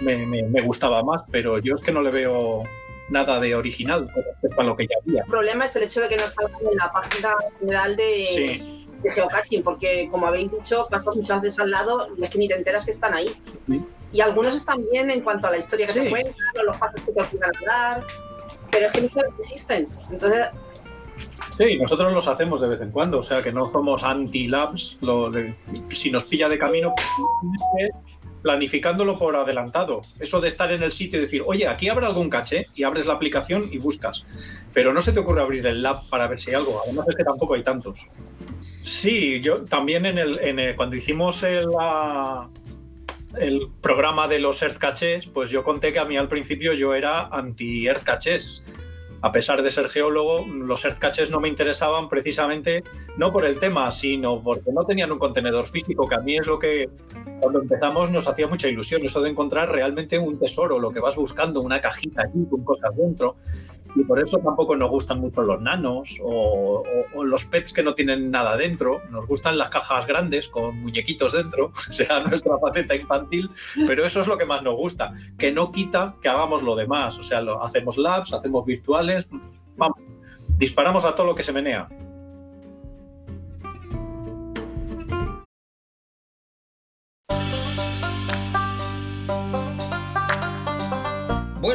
me, 0.03 0.27
me- 0.27 0.43
me 0.43 0.61
gustaba 0.61 1.03
más. 1.03 1.23
Pero 1.31 1.59
yo 1.61 1.75
es 1.75 1.81
que 1.81 1.93
no 1.93 2.03
le 2.03 2.11
veo 2.11 2.65
nada 3.11 3.39
de 3.41 3.55
original 3.55 4.09
respecto 4.15 4.61
a 4.61 4.65
lo 4.65 4.77
que 4.77 4.87
ya 4.87 4.97
había. 5.03 5.23
El 5.23 5.29
problema 5.29 5.65
es 5.65 5.77
el 5.77 5.85
hecho 5.85 6.01
de 6.01 6.09
que 6.09 6.17
no 6.17 6.25
está 6.25 6.43
en 6.45 6.77
la 6.77 6.93
página 6.93 7.35
general 7.61 7.97
de, 7.97 8.27
Sí. 8.27 8.87
de 9.03 9.11
geocaching, 9.11 9.63
porque 9.63 10.09
como 10.11 10.27
habéis 10.27 10.51
dicho, 10.51 10.87
pasas 10.91 11.15
muchas 11.15 11.41
veces 11.43 11.61
al 11.61 11.71
lado 11.71 12.09
y 12.17 12.25
es 12.25 12.31
que 12.31 12.39
ni 12.39 12.49
te 12.49 12.55
enteras 12.55 12.85
que 12.85 12.91
están 12.91 13.15
ahí. 13.15 13.35
Sí. 13.69 13.85
Y 14.13 14.21
algunos 14.21 14.55
están 14.55 14.81
bien 14.91 15.11
en 15.11 15.21
cuanto 15.21 15.47
a 15.47 15.51
la 15.51 15.59
historia 15.59 15.87
que 15.87 15.93
Sí. 15.93 16.01
te 16.01 16.11
cuentan 16.11 16.35
o 16.61 16.63
los 16.65 16.77
pasos 16.77 17.01
que 17.03 17.13
te 17.13 17.21
obligan 17.23 17.51
a 17.55 17.67
dar, 17.67 18.05
pero 18.71 18.87
es 18.87 18.93
que 18.93 19.01
veces 19.03 19.23
existen. 19.39 19.89
Entonces, 20.11 20.47
Sí, 21.57 21.79
nosotros 21.79 22.13
los 22.13 22.29
hacemos 22.29 22.61
de 22.61 22.69
vez 22.69 22.81
en 22.83 22.91
cuando, 22.91 23.19
o 23.19 23.23
sea 23.23 23.43
que 23.43 23.51
no 23.51 23.73
somos 23.73 24.05
anti-labs. 24.05 24.99
Si 25.91 26.11
nos 26.11 26.25
pilla 26.25 26.51
de 26.51 26.59
camino, 26.59 26.93
planificándolo 28.43 29.19
por 29.19 29.37
adelantado. 29.37 30.03
Eso 30.21 30.41
de 30.41 30.49
estar 30.49 30.71
en 30.73 30.83
el 30.83 30.93
sitio 30.93 31.19
y 31.19 31.23
decir, 31.23 31.43
oye, 31.47 31.67
aquí 31.67 31.89
habrá 31.89 32.07
algún 32.07 32.31
caché, 32.31 32.69
y 32.75 32.85
abres 32.85 33.07
la 33.07 33.15
aplicación 33.15 33.69
y 33.73 33.79
buscas. 33.79 34.27
Pero 34.73 34.93
no 34.93 35.01
se 35.01 35.13
te 35.13 35.21
ocurre 35.21 35.43
abrir 35.43 35.67
el 35.67 35.83
lab 35.83 36.09
para 36.09 36.27
ver 36.29 36.39
si 36.39 36.51
hay 36.51 36.57
algo. 36.57 36.81
Además 36.85 37.07
es 37.09 37.17
que 37.17 37.25
tampoco 37.25 37.55
hay 37.55 37.63
tantos. 37.63 38.09
Sí, 38.87 39.41
yo 39.41 39.65
también 39.65 40.07
en 40.07 40.17
el, 40.17 40.77
cuando 40.77 40.95
hicimos 40.95 41.43
el, 41.43 41.67
programa 43.81 44.29
de 44.29 44.39
los 44.39 44.63
Earth 44.63 44.79
Caches, 44.79 45.27
pues 45.27 45.51
yo 45.51 45.65
conté 45.65 45.93
que 45.93 45.99
a 45.99 46.05
mí 46.05 46.17
al 46.17 46.29
principio 46.29 46.73
yo 46.73 46.95
era 46.95 47.27
anti-Earth 47.27 48.05
Caches. 48.05 48.63
A 49.23 49.33
pesar 49.33 49.63
de 49.63 49.73
ser 49.73 49.89
geólogo, 49.89 50.47
los 50.47 50.85
Earth 50.85 50.99
Caches 50.99 51.31
no 51.31 51.41
me 51.41 51.49
interesaban 51.49 52.09
precisamente 52.09 52.85
no 53.17 53.33
por 53.33 53.45
el 53.45 53.59
tema, 53.59 53.91
sino 53.91 54.41
porque 54.41 54.71
no 54.73 54.85
tenían 54.85 55.11
un 55.11 55.19
contenedor 55.19 55.67
físico, 55.67 56.07
que 56.09 56.15
a 56.15 56.21
mí 56.21 56.37
es 56.37 56.47
lo 56.47 56.61
que 56.61 56.89
cuando 57.41 57.61
empezamos 57.61 58.11
nos 58.11 58.27
hacía 58.27 58.49
mucha 58.49 58.69
ilusión, 58.69 59.05
eso 59.05 59.21
de 59.21 59.31
encontrar 59.31 59.71
realmente 59.71 60.19
un 60.19 60.39
tesoro, 60.39 60.79
lo 60.79 60.91
que 60.91 61.01
vas 61.01 61.17
buscando, 61.17 61.61
una 61.61 61.81
cajita 61.81 62.23
allí 62.23 62.47
con 62.49 62.65
cosas 62.65 62.97
dentro. 62.97 63.37
Y 63.95 64.05
por 64.05 64.21
eso 64.21 64.39
tampoco 64.39 64.77
nos 64.77 64.91
gustan 64.91 65.21
mucho 65.21 65.41
los 65.41 65.61
nanos 65.63 66.19
o, 66.23 66.83
los 67.25 67.47
pets 67.47 67.73
que 67.73 67.83
no 67.83 67.95
tienen 67.95 68.31
nada 68.31 68.57
dentro. 68.57 69.01
Nos 69.11 69.27
gustan 69.27 69.57
las 69.57 69.71
cajas 69.71 70.07
grandes 70.07 70.49
con 70.49 70.79
muñequitos 70.83 71.33
dentro, 71.33 71.73
será 71.91 72.21
nuestra 72.21 72.59
faceta 72.59 72.95
infantil, 72.95 73.51
pero 73.87 74.05
eso 74.05 74.21
es 74.21 74.27
lo 74.27 74.37
que 74.37 74.45
más 74.45 74.63
nos 74.63 74.77
gusta, 74.77 75.15
que 75.39 75.51
no 75.51 75.71
quita 75.71 76.17
que 76.21 76.29
hagamos 76.29 76.63
lo 76.63 76.77
demás. 76.77 77.19
O 77.19 77.23
sea, 77.23 77.43
hacemos 77.63 77.97
labs, 77.97 78.35
hacemos 78.35 78.67
virtuales, 78.67 79.27
vamos, 79.77 79.99
disparamos 80.59 81.07
a 81.07 81.15
todo 81.15 81.27
lo 81.27 81.35
que 81.35 81.43
se 81.43 81.53
menea. 81.53 81.89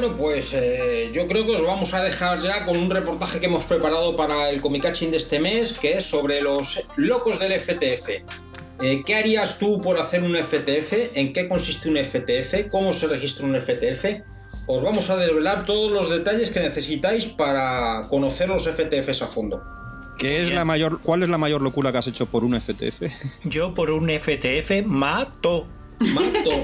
Bueno, 0.02 0.18
pues 0.18 0.56
eh, 0.56 1.12
yo 1.14 1.28
creo 1.28 1.46
que 1.46 1.58
os 1.58 1.62
vamos 1.62 1.94
a 1.94 2.02
dejar 2.02 2.40
ya 2.40 2.66
con 2.66 2.76
un 2.76 2.90
reportaje 2.90 3.40
que 3.40 3.46
hemos 3.46 3.66
preparado 3.66 4.16
para 4.16 4.50
el 4.50 4.60
Comicaching 4.60 5.12
de 5.12 5.18
este 5.18 5.40
mes, 5.40 5.78
que 5.78 5.94
es 5.94 6.06
sobre 6.06 6.42
los 6.42 6.82
locos 6.96 7.38
del 7.38 7.52
FTF. 7.52 8.10
Eh, 8.82 9.04
¿Qué 9.06 9.14
harías 9.14 9.60
tú 9.60 9.80
por 9.80 10.00
hacer 10.00 10.24
un 10.24 10.36
FTF? 10.36 11.16
¿En 11.16 11.34
qué 11.34 11.48
consiste 11.48 11.88
un 11.88 11.98
FTF? 11.98 12.68
¿Cómo 12.72 12.94
se 12.94 13.06
registra 13.06 13.46
un 13.46 13.56
FTF? 13.56 14.24
Os 14.66 14.82
vamos 14.82 15.08
a 15.12 15.18
desvelar 15.18 15.66
todos 15.66 15.92
los 15.92 16.10
detalles 16.10 16.50
que 16.50 16.62
necesitáis 16.62 17.28
para 17.28 18.08
conocer 18.10 18.50
los 18.50 18.68
FTFs 18.68 19.22
a 19.22 19.28
fondo. 19.28 19.62
¿Qué 20.18 20.42
es 20.42 20.52
la 20.52 20.66
mayor, 20.66 21.00
¿Cuál 21.04 21.22
es 21.22 21.30
la 21.30 21.38
mayor 21.38 21.62
locura 21.62 21.92
que 21.92 22.00
has 22.00 22.08
hecho 22.08 22.26
por 22.26 22.44
un 22.44 22.60
FTF? 22.60 23.04
Yo 23.44 23.76
por 23.76 23.92
un 23.92 24.10
FTF 24.10 24.84
mato. 24.84 25.68
Mato. 26.02 26.64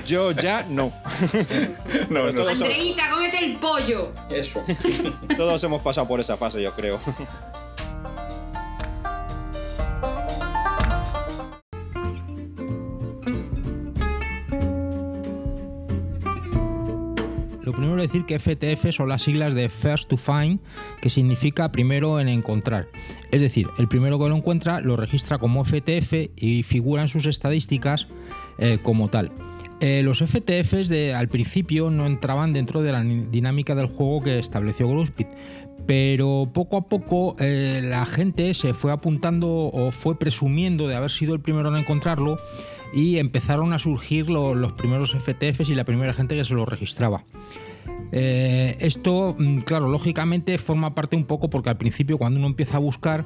Yo 0.06 0.32
ya 0.32 0.64
no. 0.68 0.92
No, 2.10 2.32
no. 2.32 2.48
Andreita, 2.48 3.10
cómete 3.10 3.38
el 3.44 3.56
pollo. 3.58 4.12
Eso. 4.28 4.62
todos 5.36 5.62
hemos 5.64 5.82
pasado 5.82 6.06
por 6.08 6.20
esa 6.20 6.36
fase, 6.36 6.62
yo 6.62 6.74
creo. 6.74 6.98
Lo 17.66 17.72
primero 17.72 18.00
es 18.00 18.12
decir 18.12 18.24
que 18.24 18.38
FTF 18.38 18.94
son 18.94 19.08
las 19.08 19.22
siglas 19.22 19.52
de 19.52 19.68
First 19.68 20.08
to 20.08 20.16
Find, 20.16 20.60
que 21.00 21.10
significa 21.10 21.72
primero 21.72 22.20
en 22.20 22.28
encontrar. 22.28 22.86
Es 23.32 23.40
decir, 23.40 23.66
el 23.76 23.88
primero 23.88 24.20
que 24.20 24.28
lo 24.28 24.36
encuentra 24.36 24.80
lo 24.80 24.94
registra 24.94 25.38
como 25.38 25.64
FTF 25.64 26.30
y 26.36 26.62
figura 26.62 27.02
en 27.02 27.08
sus 27.08 27.26
estadísticas 27.26 28.06
eh, 28.58 28.78
como 28.80 29.08
tal. 29.08 29.32
Eh, 29.80 30.02
los 30.04 30.20
FTFs 30.20 30.88
de, 30.88 31.12
al 31.12 31.26
principio 31.26 31.90
no 31.90 32.06
entraban 32.06 32.52
dentro 32.52 32.82
de 32.82 32.92
la 32.92 33.02
dinámica 33.02 33.74
del 33.74 33.86
juego 33.86 34.22
que 34.22 34.38
estableció 34.38 34.88
Growspit, 34.88 35.26
pero 35.86 36.48
poco 36.54 36.76
a 36.76 36.88
poco 36.88 37.34
eh, 37.40 37.80
la 37.82 38.06
gente 38.06 38.54
se 38.54 38.74
fue 38.74 38.92
apuntando 38.92 39.48
o 39.48 39.90
fue 39.90 40.16
presumiendo 40.20 40.86
de 40.86 40.94
haber 40.94 41.10
sido 41.10 41.34
el 41.34 41.40
primero 41.40 41.68
en 41.68 41.76
encontrarlo 41.76 42.38
y 42.92 43.18
empezaron 43.18 43.72
a 43.72 43.78
surgir 43.78 44.28
lo- 44.30 44.54
los 44.54 44.72
primeros 44.72 45.14
FTFs 45.14 45.68
y 45.70 45.74
la 45.74 45.84
primera 45.84 46.12
gente 46.12 46.34
que 46.36 46.44
se 46.44 46.54
los 46.54 46.68
registraba. 46.68 47.24
Eh, 48.12 48.76
esto, 48.80 49.34
mm, 49.38 49.58
claro, 49.58 49.88
lógicamente 49.88 50.56
forma 50.58 50.94
parte 50.94 51.16
un 51.16 51.24
poco 51.24 51.50
porque 51.50 51.70
al 51.70 51.76
principio 51.76 52.18
cuando 52.18 52.38
uno 52.38 52.46
empieza 52.48 52.76
a 52.76 52.80
buscar 52.80 53.24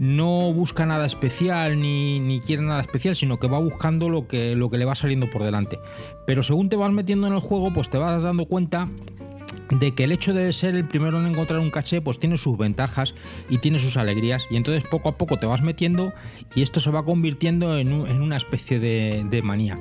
no 0.00 0.52
busca 0.52 0.86
nada 0.86 1.06
especial 1.06 1.80
ni, 1.80 2.20
ni 2.20 2.40
quiere 2.40 2.62
nada 2.62 2.80
especial, 2.80 3.16
sino 3.16 3.38
que 3.38 3.48
va 3.48 3.58
buscando 3.58 4.08
lo 4.08 4.26
que, 4.28 4.54
lo 4.54 4.70
que 4.70 4.78
le 4.78 4.84
va 4.84 4.94
saliendo 4.94 5.28
por 5.30 5.42
delante. 5.42 5.78
Pero 6.26 6.42
según 6.42 6.68
te 6.68 6.76
vas 6.76 6.92
metiendo 6.92 7.26
en 7.26 7.32
el 7.32 7.40
juego, 7.40 7.72
pues 7.72 7.88
te 7.90 7.98
vas 7.98 8.22
dando 8.22 8.46
cuenta 8.46 8.88
de 9.70 9.94
que 9.94 10.04
el 10.04 10.12
hecho 10.12 10.32
de 10.34 10.52
ser 10.52 10.74
el 10.74 10.86
primero 10.86 11.18
en 11.20 11.26
encontrar 11.26 11.60
un 11.60 11.70
caché 11.70 12.00
pues 12.00 12.18
tiene 12.18 12.38
sus 12.38 12.56
ventajas 12.56 13.14
y 13.50 13.58
tiene 13.58 13.78
sus 13.78 13.96
alegrías 13.96 14.44
y 14.50 14.56
entonces 14.56 14.84
poco 14.84 15.08
a 15.10 15.18
poco 15.18 15.36
te 15.38 15.46
vas 15.46 15.62
metiendo 15.62 16.12
y 16.54 16.62
esto 16.62 16.80
se 16.80 16.90
va 16.90 17.04
convirtiendo 17.04 17.76
en, 17.78 17.92
un- 17.92 18.06
en 18.06 18.22
una 18.22 18.36
especie 18.36 18.78
de, 18.78 19.40
manía. 19.42 19.78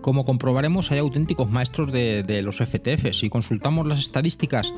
Como 0.00 0.24
comprobaremos, 0.24 0.90
hay 0.92 0.98
auténticos 1.00 1.50
maestros 1.50 1.90
de, 1.92 2.22
de 2.22 2.40
los 2.42 2.58
FTF. 2.58 3.12
Si 3.12 3.28
consultamos 3.28 3.86
las 3.86 3.98
estadísticas 3.98 4.72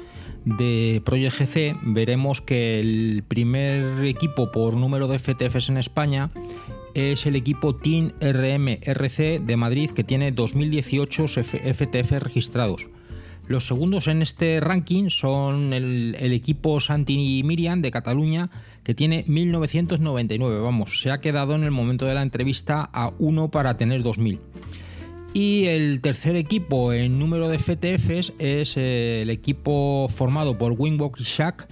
de 0.47 1.03
Project 1.05 1.39
GC, 1.39 1.77
veremos 1.83 2.41
que 2.41 2.81
el 2.81 3.23
primer 3.29 4.03
equipo 4.07 4.51
por 4.51 4.75
número 4.77 5.07
de 5.09 5.19
FTFs 5.19 5.69
en 5.69 5.77
España 5.77 6.31
es 6.95 7.27
el 7.27 7.37
equipo 7.37 7.77
Team 7.77 8.13
RMRC 8.21 9.41
de 9.41 9.57
Madrid, 9.57 9.91
que 9.91 10.03
tiene 10.05 10.33
2018 10.33 11.29
FTF 11.29 12.13
registrados. 12.13 12.89
Los 13.51 13.67
segundos 13.67 14.07
en 14.07 14.23
este 14.23 14.61
ranking 14.61 15.09
son 15.09 15.73
el, 15.73 16.15
equipo 16.21 16.79
Santi 16.79 17.43
Miriam 17.45 17.83
de 17.83 17.91
Cataluña, 17.91 18.49
que 18.85 18.95
tiene 18.95 19.25
1999. 19.27 20.61
Vamos, 20.61 21.01
se 21.01 21.11
ha 21.11 21.19
quedado 21.19 21.57
en 21.57 21.65
el 21.65 21.73
momento 21.73 22.07
de 22.07 22.15
la 22.15 22.23
entrevista 22.23 22.89
a 22.93 23.13
uno 23.19 23.51
para 23.51 23.77
tener 23.77 24.05
2000. 24.05 24.39
Y 25.35 25.65
el 25.65 26.01
tercer 26.01 26.37
equipo 26.37 26.93
en 26.93 27.19
número 27.19 27.49
de 27.49 27.59
FTFs 27.59 28.35
es 28.39 28.77
eh, 28.77 29.23
el 29.23 29.31
equipo 29.31 30.07
formado 30.09 30.57
por 30.57 30.77
Winwalk 30.79 31.19
y 31.19 31.25
Shack, 31.25 31.67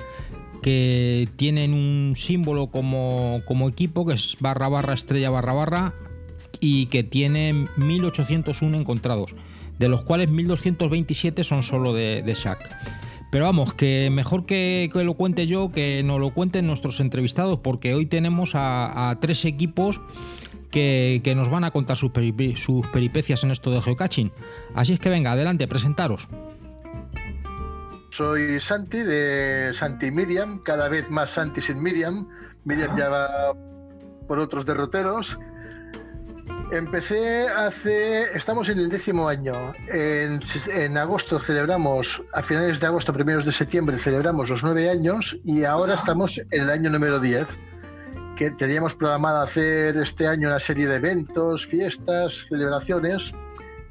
que 0.61 1.29
tienen 1.37 1.75
un 1.75 2.15
símbolo 2.17 2.73
como, 2.73 3.43
como 3.47 3.69
equipo, 3.69 4.05
que 4.05 4.15
es 4.15 4.37
barra 4.41 4.67
barra 4.69 4.95
estrella 4.95 5.31
barra 5.31 5.53
barra, 5.53 5.95
y 6.61 6.87
que 6.87 7.05
tienen 7.05 7.69
1801 7.77 8.77
encontrados, 8.77 9.37
de 9.79 9.89
los 9.89 10.03
cuales 10.03 10.31
1227 10.31 11.45
son 11.45 11.63
solo 11.63 11.93
de, 11.93 12.23
de 12.23 12.35
Shaq. 12.35 12.59
Pero 13.31 13.45
vamos, 13.45 13.75
que 13.75 14.09
mejor 14.11 14.47
que, 14.47 14.89
que 14.93 15.05
lo 15.05 15.15
cuente 15.15 15.47
yo, 15.47 15.71
que 15.71 16.03
nos 16.03 16.19
lo 16.19 16.31
cuenten 16.31 16.67
nuestros 16.67 17.01
entrevistados, 17.01 17.59
porque 17.59 17.95
hoy 17.95 18.07
tenemos 18.07 18.53
a, 18.55 19.17
tres 19.21 19.45
equipos 19.45 20.01
que, 20.71 21.21
que 21.23 21.35
nos 21.35 21.51
van 21.51 21.65
a 21.65 21.71
contar 21.71 21.97
sus, 21.97 22.11
sus 22.57 22.87
peripecias 22.87 23.45
en 23.45 23.51
esto 23.51 23.71
del 23.71 23.83
geocaching. 23.83 24.33
Así 24.75 24.95
es 24.95 25.01
que 25.01 25.11
venga, 25.11 25.33
adelante, 25.33 25.69
presentaros. 25.69 26.29
Soy 28.11 28.61
Santi 28.61 28.99
de 28.99 29.73
Santi 29.75 30.11
Miriam, 30.11 30.63
cada 30.63 30.89
vez 30.89 31.11
más 31.11 31.31
Santi 31.31 31.61
sin 31.61 31.83
Miriam. 31.83 32.27
Miriam 32.65 32.97
ya 32.97 33.11
va 33.11 33.53
por 34.27 34.39
otros 34.39 34.65
derroteros. 34.65 35.39
Empecé 36.71 37.49
hace, 37.49 38.37
estamos 38.37 38.69
en 38.69 38.79
el 38.79 38.91
décimo 38.91 39.27
año. 39.27 39.55
En, 39.89 40.41
en 40.67 40.99
agosto 40.99 41.39
celebramos, 41.41 42.23
a 42.35 42.43
finales 42.43 42.79
de 42.79 42.87
agosto, 42.87 43.13
primeros 43.15 43.47
de 43.47 43.53
septiembre, 43.53 43.99
celebramos 43.99 44.51
los 44.51 44.63
nueve 44.63 44.91
años 44.91 45.39
y 45.45 45.65
ahora 45.65 45.95
estamos 45.95 46.37
en 46.37 46.63
el 46.63 46.69
año 46.69 46.91
número 46.91 47.21
10, 47.21 47.47
que 48.37 48.51
teníamos 48.51 48.95
programado 48.95 49.41
hacer 49.41 49.97
este 49.97 50.27
año 50.27 50.49
una 50.49 50.61
serie 50.61 50.87
de 50.87 50.97
eventos, 50.97 51.67
fiestas, 51.67 52.47
celebraciones 52.49 53.33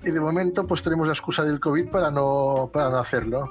y 0.03 0.11
de 0.11 0.19
momento 0.19 0.67
pues 0.67 0.83
tenemos 0.83 1.07
la 1.07 1.13
excusa 1.13 1.43
del 1.43 1.59
COVID 1.59 1.89
para 1.89 2.11
no, 2.11 2.69
para 2.71 2.91
no 2.91 2.99
hacerlo. 2.99 3.49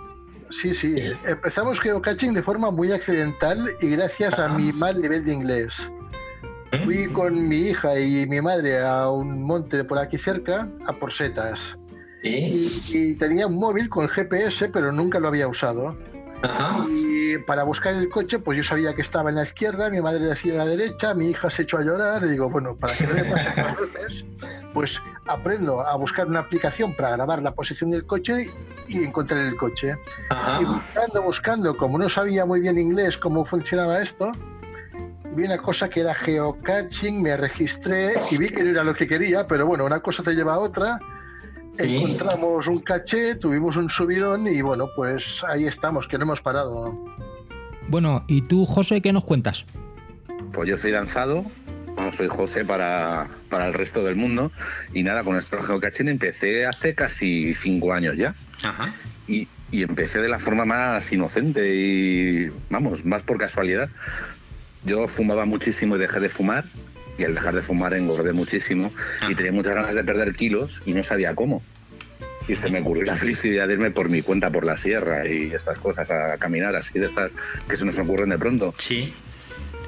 Sí, 0.50 0.72
sí, 0.72 0.94
empezamos 1.26 1.80
geocaching 1.80 2.32
de 2.32 2.42
forma 2.44 2.70
muy 2.70 2.92
accidental 2.92 3.72
y 3.80 3.88
gracias 3.88 4.38
a 4.38 4.48
mi 4.50 4.72
mal 4.72 5.00
nivel 5.02 5.24
de 5.24 5.32
inglés. 5.32 5.90
Fui 6.84 7.06
con 7.08 7.48
mi 7.48 7.58
hija 7.58 7.98
y 7.98 8.26
mi 8.26 8.40
madre 8.40 8.84
a 8.84 9.08
un 9.10 9.42
monte 9.42 9.84
por 9.84 9.98
aquí 9.98 10.18
cerca, 10.18 10.68
a 10.86 10.92
por 10.92 11.12
setas. 11.12 11.76
Y, 12.22 12.70
y 12.92 13.14
tenía 13.14 13.46
un 13.46 13.54
móvil 13.54 13.88
con 13.88 14.08
GPS, 14.08 14.68
pero 14.68 14.90
nunca 14.90 15.20
lo 15.20 15.28
había 15.28 15.46
usado. 15.48 15.96
Y 16.90 17.38
para 17.38 17.64
buscar 17.64 17.94
el 17.94 18.08
coche, 18.08 18.38
pues 18.38 18.58
yo 18.58 18.64
sabía 18.64 18.94
que 18.94 19.02
estaba 19.02 19.30
en 19.30 19.36
la 19.36 19.42
izquierda, 19.42 19.90
mi 19.90 20.00
madre 20.00 20.26
decía 20.26 20.54
a 20.54 20.64
la 20.64 20.66
derecha, 20.66 21.14
mi 21.14 21.30
hija 21.30 21.50
se 21.50 21.62
echó 21.62 21.78
a 21.78 21.82
llorar. 21.82 22.24
Y 22.24 22.30
digo, 22.30 22.50
bueno, 22.50 22.76
para 22.76 22.94
que 22.94 23.06
no 23.06 23.14
me 23.14 23.24
pase 23.24 23.62
más 23.62 23.78
veces, 23.78 24.24
pues 24.72 25.00
aprendo 25.26 25.80
a 25.80 25.96
buscar 25.96 26.26
una 26.26 26.40
aplicación 26.40 26.94
para 26.94 27.10
grabar 27.10 27.42
la 27.42 27.54
posición 27.54 27.90
del 27.90 28.06
coche 28.06 28.50
y 28.88 29.04
encontrar 29.04 29.40
el 29.40 29.56
coche. 29.56 29.96
Y 30.60 30.64
buscando, 30.64 31.22
buscando, 31.22 31.76
como 31.76 31.98
no 31.98 32.08
sabía 32.08 32.44
muy 32.44 32.60
bien 32.60 32.78
inglés 32.78 33.16
cómo 33.16 33.44
funcionaba 33.44 34.00
esto, 34.02 34.32
vi 35.36 35.44
una 35.44 35.58
cosa 35.58 35.88
que 35.88 36.00
era 36.00 36.14
geocaching, 36.14 37.20
me 37.20 37.36
registré 37.36 38.14
y 38.30 38.38
vi 38.38 38.48
que 38.48 38.64
no 38.64 38.70
era 38.70 38.82
lo 38.82 38.94
que 38.94 39.06
quería, 39.06 39.46
pero 39.46 39.66
bueno, 39.66 39.84
una 39.84 40.00
cosa 40.00 40.22
te 40.22 40.32
lleva 40.32 40.54
a 40.54 40.58
otra. 40.58 40.98
Encontramos 41.78 42.66
un 42.66 42.78
caché, 42.78 43.34
tuvimos 43.34 43.76
un 43.76 43.90
subidón 43.90 44.48
y 44.48 44.62
bueno, 44.62 44.88
pues 44.96 45.44
ahí 45.46 45.66
estamos, 45.66 46.08
que 46.08 46.16
no 46.16 46.24
hemos 46.24 46.40
parado. 46.40 46.98
Bueno, 47.88 48.24
¿y 48.28 48.42
tú, 48.42 48.64
José, 48.64 49.02
qué 49.02 49.12
nos 49.12 49.24
cuentas? 49.24 49.66
Pues 50.54 50.68
yo 50.70 50.78
soy 50.78 50.92
lanzado, 50.92 51.44
bueno, 51.94 52.12
soy 52.12 52.28
José 52.28 52.64
para, 52.64 53.28
para 53.50 53.66
el 53.66 53.74
resto 53.74 54.02
del 54.02 54.16
mundo. 54.16 54.50
Y 54.94 55.02
nada, 55.02 55.22
con 55.22 55.36
esto 55.36 55.56
del 55.56 55.66
geocaching 55.66 56.08
empecé 56.08 56.64
hace 56.64 56.94
casi 56.94 57.54
cinco 57.54 57.92
años 57.92 58.16
ya. 58.16 58.34
Y, 59.28 59.46
y 59.70 59.82
empecé 59.82 60.20
de 60.20 60.28
la 60.28 60.38
forma 60.38 60.64
más 60.64 61.12
inocente 61.12 61.74
y, 61.74 62.50
vamos, 62.70 63.04
más 63.04 63.22
por 63.22 63.36
casualidad. 63.36 63.90
Yo 64.86 65.08
fumaba 65.08 65.44
muchísimo 65.44 65.96
y 65.96 65.98
dejé 65.98 66.20
de 66.20 66.28
fumar. 66.28 66.64
Y 67.18 67.24
al 67.24 67.34
dejar 67.34 67.54
de 67.54 67.62
fumar 67.62 67.94
engordé 67.94 68.32
muchísimo 68.32 68.92
y 69.26 69.34
tenía 69.34 69.50
muchas 69.50 69.74
ganas 69.74 69.94
de 69.94 70.04
perder 70.04 70.34
kilos 70.34 70.82
y 70.84 70.92
no 70.92 71.02
sabía 71.02 71.34
cómo. 71.34 71.62
Y 72.46 72.54
se 72.54 72.70
me 72.70 72.80
ocurrió 72.80 73.04
la 73.04 73.16
felicidad 73.16 73.66
de 73.66 73.74
irme 73.74 73.90
por 73.90 74.10
mi 74.10 74.22
cuenta 74.22 74.50
por 74.50 74.64
la 74.64 74.76
sierra 74.76 75.26
y 75.26 75.52
estas 75.52 75.78
cosas, 75.78 76.10
a 76.10 76.36
caminar 76.36 76.76
así 76.76 76.98
de 76.98 77.06
estas 77.06 77.32
que 77.68 77.76
se 77.76 77.84
nos 77.86 77.98
ocurren 77.98 78.28
de 78.28 78.38
pronto. 78.38 78.74
Sí. 78.76 79.14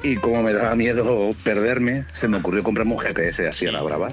Y 0.01 0.15
como 0.15 0.41
me 0.41 0.53
daba 0.53 0.75
miedo 0.75 1.35
perderme, 1.43 2.05
se 2.13 2.27
me 2.27 2.37
ocurrió 2.37 2.63
comprarme 2.63 2.93
un 2.93 2.99
GPS 2.99 3.47
así 3.47 3.67
a 3.67 3.71
la 3.71 3.83
brava. 3.83 4.11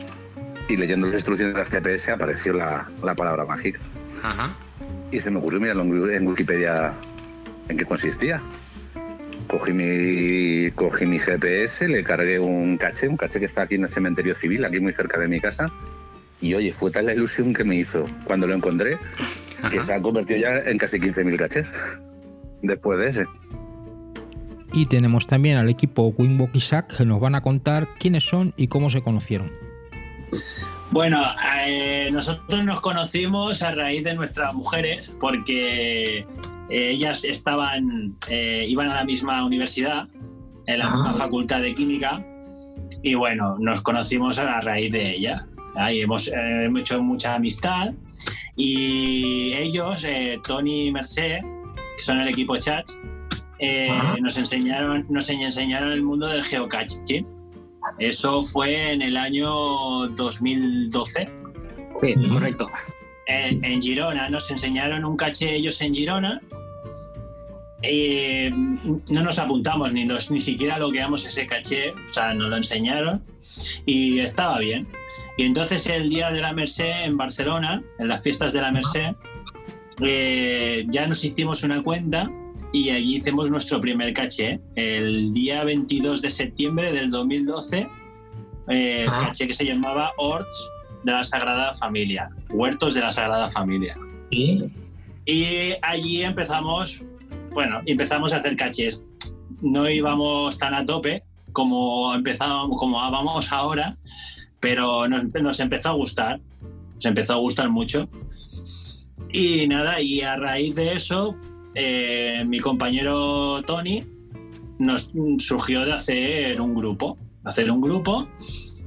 Y 0.69 0.77
leyendo 0.77 1.07
las 1.07 1.17
instrucciones 1.17 1.55
del 1.55 1.67
GPS 1.67 2.11
apareció 2.11 2.53
la, 2.53 2.89
la 3.03 3.15
palabra 3.15 3.47
mágica. 3.47 3.81
Ajá. 4.23 4.55
Y 5.11 5.21
se 5.21 5.31
me 5.31 5.39
ocurrió 5.39 5.59
mirarlo 5.59 5.83
en 6.11 6.27
Wikipedia 6.27 6.93
en 7.69 7.77
qué 7.79 7.85
consistía. 7.85 8.43
Cogí 9.47 9.73
mi, 9.73 10.71
cogí 10.73 11.07
mi 11.07 11.19
GPS, 11.19 11.89
le 11.89 12.03
cargué 12.03 12.39
un 12.39 12.77
caché, 12.77 13.09
un 13.09 13.17
caché 13.17 13.39
que 13.39 13.47
está 13.47 13.63
aquí 13.63 13.77
en 13.77 13.85
el 13.85 13.91
cementerio 13.91 14.35
civil, 14.35 14.65
aquí 14.65 14.81
muy 14.81 14.93
cerca 14.93 15.21
de 15.21 15.29
mi 15.29 15.41
casa. 15.41 15.73
Y 16.41 16.55
oye, 16.55 16.73
fue 16.73 16.91
tal 16.91 17.07
la 17.07 17.15
ilusión 17.15 17.55
que 17.55 17.65
me 17.65 17.77
hizo 17.77 18.05
cuando 18.25 18.47
lo 18.47 18.55
encontré 18.55 18.99
que 19.71 19.83
se 19.83 19.95
ha 19.95 20.03
convertido 20.03 20.41
ya 20.41 20.59
en 20.59 20.79
casi 20.79 20.99
15.000 20.99 21.37
cachés 21.39 21.73
después 22.63 22.99
de 22.99 23.09
ese. 23.09 23.27
Y 24.73 24.87
tenemos 24.87 25.27
también 25.27 25.57
al 25.57 25.69
equipo 25.69 26.15
Winbook 26.17 26.51
y 26.55 26.61
Sack 26.61 26.99
que 26.99 27.05
nos 27.05 27.21
van 27.21 27.35
a 27.35 27.41
contar 27.41 27.89
quiénes 27.99 28.25
son 28.25 28.53
y 28.57 28.69
cómo 28.69 28.91
se 28.91 29.01
conocieron. 29.03 29.51
Bueno, 30.91 31.23
eh, 31.67 32.09
nosotros 32.13 32.65
nos 32.65 32.81
conocimos 32.81 33.63
a 33.63 33.73
raíz 33.73 34.05
de 34.05 34.15
nuestras 34.15 34.55
mujeres 34.55 35.13
porque 35.19 36.27
eh, 36.71 36.91
ellas 36.91 37.25
estaban, 37.25 38.17
eh, 38.29 38.67
iban 38.69 38.89
a 38.89 38.95
la 38.95 39.05
misma 39.05 39.45
universidad, 39.45 40.09
en 40.67 40.79
la 40.79 40.91
misma 40.91 41.13
facultad 41.13 41.63
de 41.63 41.75
química, 41.75 42.25
y 43.03 43.15
bueno, 43.15 43.57
nos 43.59 43.83
conocimos 43.83 44.39
a 44.39 44.61
raíz 44.61 44.93
de 44.93 45.15
ella. 45.15 45.47
Ahí 45.77 46.01
hemos, 46.01 46.29
eh, 46.29 46.65
hemos 46.65 46.81
hecho 46.81 47.03
mucha 47.03 47.35
amistad 47.35 47.95
y 48.57 49.53
ellos, 49.53 50.05
eh, 50.05 50.41
Tony 50.43 50.87
y 50.87 50.93
Merced, 50.93 51.41
que 51.97 52.03
son 52.03 52.19
el 52.21 52.29
equipo 52.29 52.57
chat, 52.57 52.89
eh, 53.59 53.91
Ajá. 53.91 54.17
nos 54.21 54.37
enseñaron, 54.37 55.07
nos 55.09 55.29
enseñaron 55.31 55.93
el 55.93 56.03
mundo 56.03 56.27
del 56.27 56.43
geocaching. 56.43 57.27
Eso 57.99 58.43
fue 58.43 58.93
en 58.93 59.03
el 59.03 59.17
año 59.17 60.09
2012. 60.09 61.31
Sí, 62.03 62.15
correcto. 62.29 62.67
En, 63.27 63.65
en 63.65 63.83
Girona, 63.83 64.29
nos 64.31 64.51
enseñaron 64.51 65.05
un 65.05 65.17
caché 65.17 65.55
ellos 65.57 65.81
en 65.81 65.95
Girona. 65.95 66.41
Eh, 67.83 68.51
no 68.53 69.23
nos 69.23 69.39
apuntamos 69.39 69.93
ni, 69.93 70.05
nos, 70.05 70.31
ni 70.31 70.41
siquiera 70.41 70.79
logueamos 70.79 71.25
ese 71.27 71.47
caché, 71.47 71.91
o 71.93 72.09
sea, 72.09 72.33
nos 72.35 72.49
lo 72.49 72.57
enseñaron 72.57 73.23
y 73.85 74.19
estaba 74.21 74.59
bien. 74.59 74.89
Y 75.37 75.45
entonces 75.45 75.87
el 75.87 76.09
día 76.09 76.31
de 76.31 76.41
la 76.41 76.53
Merced 76.53 77.05
en 77.05 77.17
Barcelona, 77.17 77.83
en 77.99 78.09
las 78.09 78.23
fiestas 78.23 78.53
de 78.55 78.63
la 78.63 78.73
Merced, 78.73 79.15
eh, 80.01 80.85
ya 80.89 81.07
nos 81.07 81.23
hicimos 81.25 81.63
una 81.63 81.83
cuenta 81.83 82.31
y 82.73 82.91
allí 82.91 83.17
hicimos 83.17 83.51
nuestro 83.51 83.81
primer 83.81 84.13
caché. 84.15 84.59
El 84.75 85.33
día 85.35 85.63
22 85.65 86.23
de 86.23 86.31
septiembre 86.31 86.93
del 86.93 87.11
2012, 87.11 87.87
eh, 88.69 89.03
el 89.03 89.09
Ah. 89.09 89.27
caché 89.27 89.47
que 89.47 89.53
se 89.53 89.65
llamaba 89.65 90.13
Horts 90.17 90.71
de 91.05 91.13
la 91.13 91.25
Sagrada 91.25 91.75
Familia, 91.75 92.31
Huertos 92.51 92.95
de 92.95 93.01
la 93.01 93.13
Sagrada 93.13 93.49
Familia. 93.49 93.97
Y 94.31 95.75
allí 95.83 96.23
empezamos, 96.23 97.03
bueno, 97.53 97.81
empezamos 97.87 98.33
a 98.33 98.37
hacer 98.37 98.57
cachés. 98.57 99.03
No 99.61 99.89
íbamos 99.89 100.59
tan 100.59 100.75
a 100.75 100.85
tope 100.85 101.23
como 101.53 102.15
empezábamos, 102.15 102.79
como 102.79 102.99
vamos 102.99 103.51
ahora, 103.51 103.95
pero 104.61 105.09
nos, 105.09 105.25
nos 105.41 105.59
empezó 105.61 105.89
a 105.89 105.93
gustar, 105.93 106.39
nos 106.97 107.05
empezó 107.07 107.33
a 107.33 107.37
gustar 107.37 107.71
mucho. 107.71 108.09
Y 109.33 109.67
nada, 109.67 110.01
y 110.01 110.21
a 110.21 110.37
raíz 110.37 110.75
de 110.75 110.93
eso, 110.93 111.35
eh, 111.75 112.45
mi 112.47 112.61
compañero 112.61 113.63
Tony 113.63 114.05
nos 114.79 115.11
surgió 115.39 115.85
de 115.85 115.93
hacer 115.93 116.61
un 116.61 116.75
grupo, 116.75 117.17
hacer 117.45 117.71
un 117.71 117.81
grupo 117.81 118.29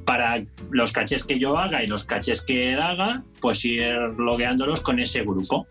para 0.09 0.43
los 0.71 0.91
cachés 0.91 1.23
que 1.23 1.37
yo 1.37 1.55
haga 1.55 1.83
y 1.83 1.87
los 1.87 2.03
cachés 2.03 2.41
que 2.41 2.73
él 2.73 2.79
haga, 2.81 3.21
pues 3.41 3.63
ir 3.63 3.85
logueándolos 4.17 4.81
con 4.81 4.97
ese 4.99 5.21
grupo. 5.21 5.67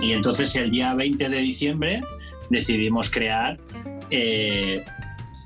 Y 0.00 0.12
entonces 0.12 0.54
el 0.54 0.70
día 0.70 0.94
20 0.94 1.28
de 1.28 1.38
diciembre 1.38 2.02
decidimos 2.50 3.10
crear, 3.10 3.58
eh, 4.10 4.84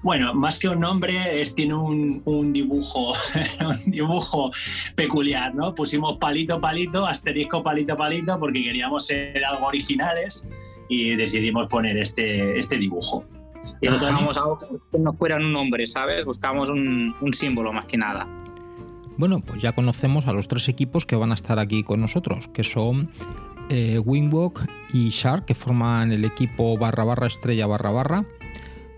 bueno, 0.02 0.34
más 0.34 0.58
que 0.58 0.68
un 0.68 0.80
nombre, 0.80 1.40
es, 1.40 1.54
tiene 1.54 1.72
un, 1.72 2.52
dibujo, 2.52 3.14
dibujo 3.86 4.50
peculiar, 4.94 5.54
¿no? 5.54 5.74
Pusimos 5.74 6.18
palito, 6.18 6.60
palito, 6.60 7.06
asterisco, 7.06 7.62
palito, 7.62 7.96
palito, 7.96 8.38
porque 8.38 8.62
queríamos 8.62 9.06
ser 9.06 9.42
algo 9.42 9.66
originales 9.66 10.44
y 10.86 11.16
decidimos 11.16 11.66
poner 11.68 11.96
este, 11.96 12.58
este 12.58 12.76
dibujo. 12.76 13.24
Y 13.80 13.88
buscábamos 13.88 14.36
algo 14.36 14.58
que 14.58 14.98
no 14.98 15.12
fuera 15.12 15.36
un 15.36 15.52
nombre, 15.52 15.86
¿sabes? 15.86 16.24
Buscábamos 16.24 16.70
un, 16.70 17.14
un 17.20 17.32
símbolo 17.32 17.72
más 17.72 17.86
que 17.86 17.96
nada. 17.96 18.26
Bueno, 19.16 19.40
pues 19.40 19.60
ya 19.60 19.72
conocemos 19.72 20.26
a 20.26 20.32
los 20.32 20.48
tres 20.48 20.68
equipos 20.68 21.04
que 21.04 21.16
van 21.16 21.30
a 21.30 21.34
estar 21.34 21.58
aquí 21.58 21.82
con 21.82 22.00
nosotros, 22.00 22.48
que 22.48 22.64
son 22.64 23.10
eh, 23.68 23.98
Wingwalk 23.98 24.66
y 24.92 25.10
Shark, 25.10 25.44
que 25.44 25.54
forman 25.54 26.10
el 26.10 26.24
equipo 26.24 26.76
barra 26.76 27.04
barra 27.04 27.26
estrella 27.26 27.66
barra 27.66 27.90
barra, 27.90 28.24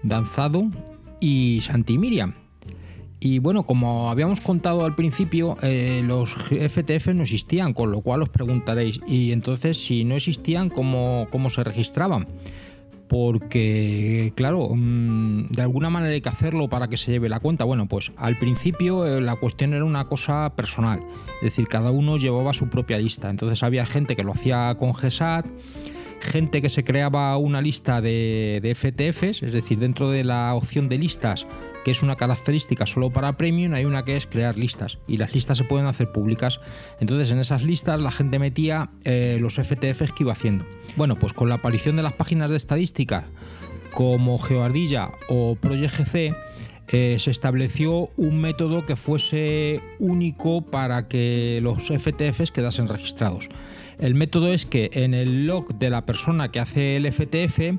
Danzado 0.02 0.70
y 1.20 1.60
Santi 1.62 1.98
Miriam. 1.98 2.34
Y 3.20 3.38
bueno, 3.38 3.64
como 3.64 4.10
habíamos 4.10 4.40
contado 4.40 4.84
al 4.84 4.94
principio, 4.94 5.56
eh, 5.62 6.02
los 6.04 6.34
FTF 6.34 7.08
no 7.08 7.22
existían, 7.22 7.72
con 7.72 7.90
lo 7.90 8.00
cual 8.00 8.22
os 8.22 8.30
preguntaréis, 8.30 8.98
y 9.06 9.32
entonces 9.32 9.76
si 9.76 10.04
no 10.04 10.16
existían, 10.16 10.70
¿cómo, 10.70 11.28
cómo 11.30 11.50
se 11.50 11.62
registraban? 11.62 12.26
Porque, 13.12 14.32
claro, 14.36 14.70
mm, 14.74 15.48
de 15.50 15.60
alguna 15.60 15.90
manera 15.90 16.14
hay 16.14 16.22
que 16.22 16.30
hacerlo 16.30 16.70
para 16.70 16.88
que 16.88 16.96
se 16.96 17.12
lleve 17.12 17.28
la 17.28 17.40
cuenta. 17.40 17.64
Bueno, 17.64 17.86
pues 17.86 18.10
al 18.16 18.38
principio 18.38 19.06
eh, 19.06 19.20
la 19.20 19.36
cuestión 19.36 19.74
era 19.74 19.84
una 19.84 20.08
cosa 20.08 20.56
personal, 20.56 21.00
es 21.42 21.50
decir, 21.50 21.68
cada 21.68 21.90
uno 21.90 22.16
llevaba 22.16 22.54
su 22.54 22.70
propia 22.70 22.96
lista. 22.96 23.28
Entonces 23.28 23.62
había 23.62 23.84
gente 23.84 24.16
que 24.16 24.24
lo 24.24 24.32
hacía 24.32 24.74
con 24.78 24.94
GESAT, 24.94 25.44
gente 26.22 26.62
que 26.62 26.70
se 26.70 26.84
creaba 26.84 27.36
una 27.36 27.60
lista 27.60 28.00
de, 28.00 28.60
de 28.62 28.74
FTFs, 28.74 29.42
es 29.42 29.52
decir, 29.52 29.78
dentro 29.78 30.10
de 30.10 30.24
la 30.24 30.54
opción 30.54 30.88
de 30.88 30.96
listas 30.96 31.46
que 31.84 31.90
es 31.90 32.02
una 32.02 32.16
característica 32.16 32.86
solo 32.86 33.10
para 33.10 33.36
Premium, 33.36 33.74
hay 33.74 33.84
una 33.84 34.04
que 34.04 34.16
es 34.16 34.26
crear 34.26 34.56
listas 34.56 34.98
y 35.06 35.16
las 35.16 35.34
listas 35.34 35.58
se 35.58 35.64
pueden 35.64 35.86
hacer 35.86 36.12
públicas. 36.12 36.60
Entonces 37.00 37.30
en 37.32 37.38
esas 37.38 37.62
listas 37.62 38.00
la 38.00 38.10
gente 38.10 38.38
metía 38.38 38.90
eh, 39.04 39.38
los 39.40 39.54
FTFs 39.54 40.12
que 40.12 40.22
iba 40.22 40.32
haciendo. 40.32 40.64
Bueno, 40.96 41.18
pues 41.18 41.32
con 41.32 41.48
la 41.48 41.56
aparición 41.56 41.96
de 41.96 42.02
las 42.02 42.12
páginas 42.12 42.50
de 42.50 42.56
estadística 42.56 43.26
como 43.92 44.38
GeoArdilla 44.38 45.10
o 45.28 45.56
ProyectGC, 45.56 46.34
eh, 46.88 47.16
se 47.18 47.30
estableció 47.30 48.10
un 48.16 48.40
método 48.40 48.84
que 48.84 48.96
fuese 48.96 49.80
único 49.98 50.62
para 50.62 51.08
que 51.08 51.60
los 51.62 51.88
FTFs 51.88 52.50
quedasen 52.50 52.88
registrados. 52.88 53.48
El 53.98 54.14
método 54.14 54.52
es 54.52 54.66
que 54.66 54.90
en 54.92 55.14
el 55.14 55.46
log 55.46 55.78
de 55.78 55.90
la 55.90 56.04
persona 56.04 56.50
que 56.50 56.60
hace 56.60 56.96
el 56.96 57.10
FTF 57.10 57.78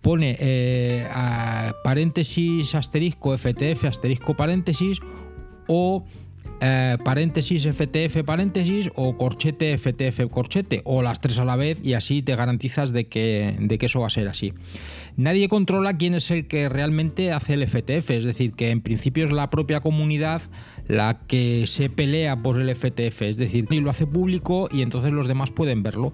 pone 0.00 0.36
eh, 0.38 1.06
paréntesis 1.82 2.74
asterisco 2.74 3.36
FTF 3.36 3.84
asterisco 3.84 4.36
paréntesis 4.36 5.00
o 5.66 6.04
eh, 6.60 6.96
paréntesis 7.04 7.66
FTF 7.66 8.24
paréntesis 8.24 8.90
o 8.96 9.16
corchete 9.16 9.76
FTF 9.78 10.28
corchete 10.30 10.82
o 10.84 11.02
las 11.02 11.20
tres 11.20 11.38
a 11.38 11.44
la 11.44 11.56
vez 11.56 11.80
y 11.84 11.94
así 11.94 12.22
te 12.22 12.34
garantizas 12.34 12.92
de 12.92 13.06
que, 13.06 13.56
de 13.60 13.78
que 13.78 13.86
eso 13.86 14.00
va 14.00 14.08
a 14.08 14.10
ser 14.10 14.28
así. 14.28 14.54
Nadie 15.16 15.48
controla 15.48 15.96
quién 15.96 16.14
es 16.14 16.30
el 16.30 16.46
que 16.46 16.68
realmente 16.68 17.32
hace 17.32 17.54
el 17.54 17.66
FTF, 17.66 18.10
es 18.10 18.24
decir, 18.24 18.52
que 18.52 18.70
en 18.70 18.80
principio 18.80 19.24
es 19.24 19.32
la 19.32 19.50
propia 19.50 19.80
comunidad 19.80 20.42
la 20.86 21.18
que 21.26 21.66
se 21.66 21.90
pelea 21.90 22.42
por 22.42 22.60
el 22.60 22.74
FTF, 22.74 23.22
es 23.22 23.36
decir, 23.36 23.66
y 23.70 23.80
lo 23.80 23.90
hace 23.90 24.06
público 24.06 24.68
y 24.72 24.82
entonces 24.82 25.12
los 25.12 25.28
demás 25.28 25.50
pueden 25.50 25.82
verlo 25.82 26.12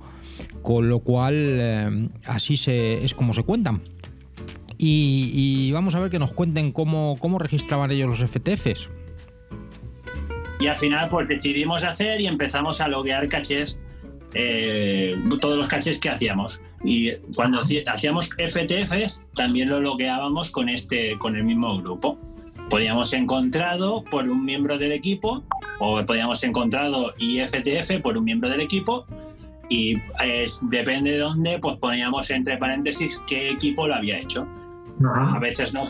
con 0.62 0.89
lo 0.89 1.01
cual 1.01 1.35
eh, 1.37 2.09
así 2.26 2.57
se, 2.57 3.05
es 3.05 3.14
como 3.14 3.32
se 3.35 3.43
cuentan. 3.43 3.82
Y, 4.78 5.70
vamos 5.72 5.95
a 5.95 6.01
ver 6.01 6.11
que 6.11 6.18
nos 6.18 6.32
cuenten 6.32 6.72
cómo, 6.72 7.16
cómo 7.18 7.39
registraban 7.39 7.91
ellos 7.91 8.18
los 8.18 8.30
FTFs. 8.30 8.91
Y 10.61 10.66
al 10.66 10.76
final 10.76 11.09
pues 11.09 11.28
decidimos 11.28 11.85
hacer 11.85 12.20
y 12.20 12.26
empezamos 12.26 12.80
a 12.80 12.89
loguear 12.89 13.28
cachés, 13.28 13.80
eh, 14.35 15.16
todos 15.41 15.59
los 15.59 15.68
cachés 15.68 15.99
que 15.99 16.11
hacíamos. 16.11 16.61
Y 16.85 17.12
cuando 17.35 17.61
hacíamos 17.61 18.28
FTFs 18.28 19.24
también 19.35 19.68
lo 19.68 19.80
logueábamos 19.80 20.51
con, 20.51 20.68
este, 20.68 21.16
con 21.18 21.37
el 21.37 21.45
mismo 21.45 21.78
grupo. 21.78 22.18
Podíamos 22.68 23.12
encontrado 23.12 24.05
por 24.05 24.28
un 24.28 24.45
miembro 24.45 24.78
del 24.78 24.93
equipo 24.93 25.43
o 25.78 26.05
podíamos 26.05 26.43
encontrado 26.45 27.12
IFTF 27.18 28.01
por 28.03 28.16
un 28.16 28.24
miembro 28.24 28.49
del 28.49 28.61
equipo 28.61 29.07
y 29.68 29.96
depende 30.62 31.12
de 31.12 31.18
dónde, 31.18 31.58
pues 31.58 31.76
poníamos 31.78 32.30
entre 32.30 32.56
paréntesis 32.56 33.20
qué 33.26 33.50
equipo 33.50 33.86
lo 33.86 33.94
había 33.94 34.18
hecho. 34.18 34.46
A 35.02 35.38
veces 35.40 35.74
no, 35.74 35.82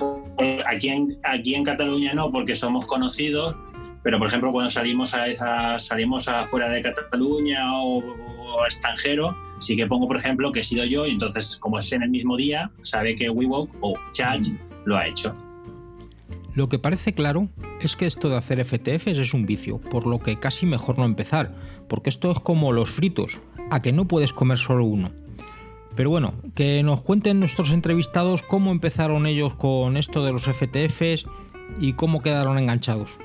aquí 0.66 0.88
en, 0.88 1.18
aquí 1.24 1.54
en 1.54 1.64
Cataluña 1.64 2.14
no, 2.14 2.30
porque 2.30 2.54
somos 2.54 2.86
conocidos, 2.86 3.54
pero 4.02 4.18
por 4.18 4.28
ejemplo 4.28 4.50
cuando 4.50 4.70
salimos 4.70 5.14
a, 5.14 5.78
salimos 5.78 6.26
afuera 6.28 6.68
de 6.68 6.82
Cataluña 6.82 7.82
o, 7.82 8.02
extranjero, 8.66 9.36
sí 9.58 9.76
que 9.76 9.86
pongo 9.86 10.06
por 10.06 10.16
ejemplo 10.16 10.52
que 10.52 10.60
he 10.60 10.62
sido 10.62 10.84
yo 10.84 11.06
y 11.06 11.10
entonces 11.10 11.56
como 11.56 11.78
es 11.78 11.92
en 11.92 12.02
el 12.02 12.10
mismo 12.10 12.36
día, 12.36 12.70
sabe 12.80 13.14
que 13.16 13.28
WeWalk 13.28 13.68
o 13.80 13.94
Charge 14.12 14.56
lo 14.84 14.96
ha 14.96 15.08
hecho. 15.08 15.34
Lo 16.54 16.68
que 16.68 16.78
parece 16.78 17.12
claro 17.12 17.48
es 17.80 17.96
que 17.96 18.06
esto 18.06 18.28
de 18.28 18.36
hacer 18.36 18.64
FTFs 18.64 19.18
es 19.18 19.34
un 19.34 19.44
vicio, 19.44 19.80
por 19.80 20.06
lo 20.06 20.20
que 20.20 20.38
casi 20.38 20.66
mejor 20.66 20.98
no 20.98 21.04
empezar, 21.04 21.52
porque 21.88 22.10
esto 22.10 22.30
es 22.30 22.38
como 22.38 22.72
los 22.72 22.90
fritos, 22.90 23.40
a 23.70 23.82
que 23.82 23.92
no 23.92 24.06
puedes 24.06 24.32
comer 24.32 24.58
solo 24.58 24.84
uno. 24.84 25.10
Pero 25.96 26.10
bueno, 26.10 26.34
que 26.54 26.82
nos 26.82 27.02
cuenten 27.02 27.38
nuestros 27.38 27.70
entrevistados 27.70 28.42
cómo 28.42 28.72
empezaron 28.72 29.26
ellos 29.26 29.54
con 29.54 29.96
esto 29.96 30.24
de 30.24 30.32
los 30.32 30.44
FTFs 30.44 31.26
y 31.80 31.92
cómo 31.92 32.20
quedaron 32.20 32.58
enganchados. 32.58 33.18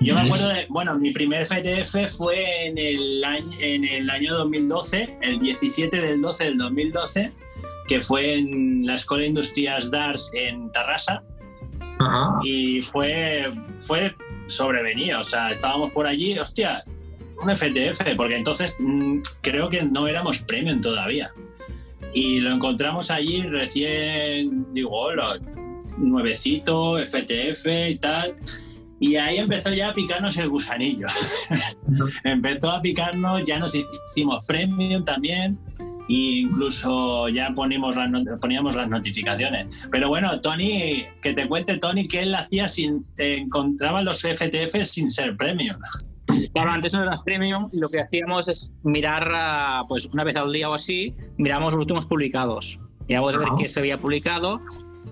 Yo 0.00 0.14
me 0.14 0.22
acuerdo 0.22 0.48
de, 0.48 0.66
bueno, 0.68 0.96
mi 0.98 1.10
primer 1.10 1.44
FTF 1.44 2.16
fue 2.16 2.66
en 2.66 2.78
el 2.78 3.24
año, 3.24 3.58
en 3.58 3.84
el 3.84 4.08
año 4.08 4.36
2012, 4.36 5.18
el 5.22 5.40
17 5.40 6.00
del 6.00 6.20
12 6.20 6.44
del 6.44 6.58
2012, 6.58 7.32
que 7.88 8.00
fue 8.00 8.38
en 8.38 8.86
la 8.86 8.94
Escuela 8.94 9.22
de 9.22 9.28
Industrias 9.28 9.90
DARS 9.90 10.30
en 10.34 10.70
Tarrasa. 10.70 11.22
Y 12.44 12.82
fue, 12.82 13.52
fue 13.78 14.14
sobrevenido, 14.46 15.20
o 15.20 15.24
sea, 15.24 15.50
estábamos 15.50 15.90
por 15.90 16.06
allí, 16.06 16.38
hostia, 16.38 16.82
un 17.42 17.54
FTF, 17.54 18.16
porque 18.16 18.36
entonces 18.36 18.76
mm, 18.78 19.18
creo 19.40 19.68
que 19.68 19.82
no 19.82 20.06
éramos 20.06 20.38
premium 20.38 20.80
todavía. 20.80 21.32
Y 22.14 22.40
lo 22.40 22.50
encontramos 22.50 23.10
allí 23.10 23.42
recién, 23.42 24.72
digo, 24.72 24.90
hola, 24.90 25.38
nuevecito, 25.98 26.98
FTF 26.98 27.66
y 27.90 27.96
tal. 27.96 28.36
Y 29.00 29.16
ahí 29.16 29.36
empezó 29.36 29.72
ya 29.72 29.90
a 29.90 29.94
picarnos 29.94 30.36
el 30.38 30.48
gusanillo. 30.48 31.06
empezó 32.24 32.72
a 32.72 32.80
picarnos, 32.80 33.42
ya 33.44 33.58
nos 33.58 33.74
hicimos 33.74 34.44
premium 34.44 35.04
también. 35.04 35.58
E 36.08 36.40
incluso 36.40 37.28
ya 37.28 37.52
ponimos 37.54 37.94
las, 37.94 38.10
poníamos 38.40 38.74
las 38.74 38.88
notificaciones. 38.88 39.86
Pero 39.90 40.08
bueno, 40.08 40.40
Tony, 40.40 41.04
que 41.20 41.34
te 41.34 41.46
cuente 41.46 41.76
Tony 41.76 42.08
que 42.08 42.20
él 42.20 42.34
hacía 42.34 42.66
sin, 42.66 43.00
encontraba 43.18 44.02
los 44.02 44.22
FTF 44.22 44.82
sin 44.84 45.10
ser 45.10 45.36
premium. 45.36 45.76
Claro, 46.52 46.70
antes 46.70 46.92
no 46.92 47.02
era 47.02 47.22
premium 47.24 47.68
y 47.72 47.78
lo 47.78 47.88
que 47.88 48.00
hacíamos 48.00 48.48
es 48.48 48.74
mirar, 48.82 49.30
ah, 49.34 49.84
pues 49.88 50.06
una 50.06 50.24
vez 50.24 50.36
al 50.36 50.52
día 50.52 50.68
o 50.68 50.74
así, 50.74 51.14
miramos 51.36 51.74
los 51.74 51.82
últimos 51.82 52.06
publicados. 52.06 52.78
Y 53.06 53.14
vamos 53.14 53.34
a 53.36 53.38
ver 53.38 53.48
qué 53.58 53.68
se 53.68 53.80
había 53.80 54.00
publicado, 54.00 54.60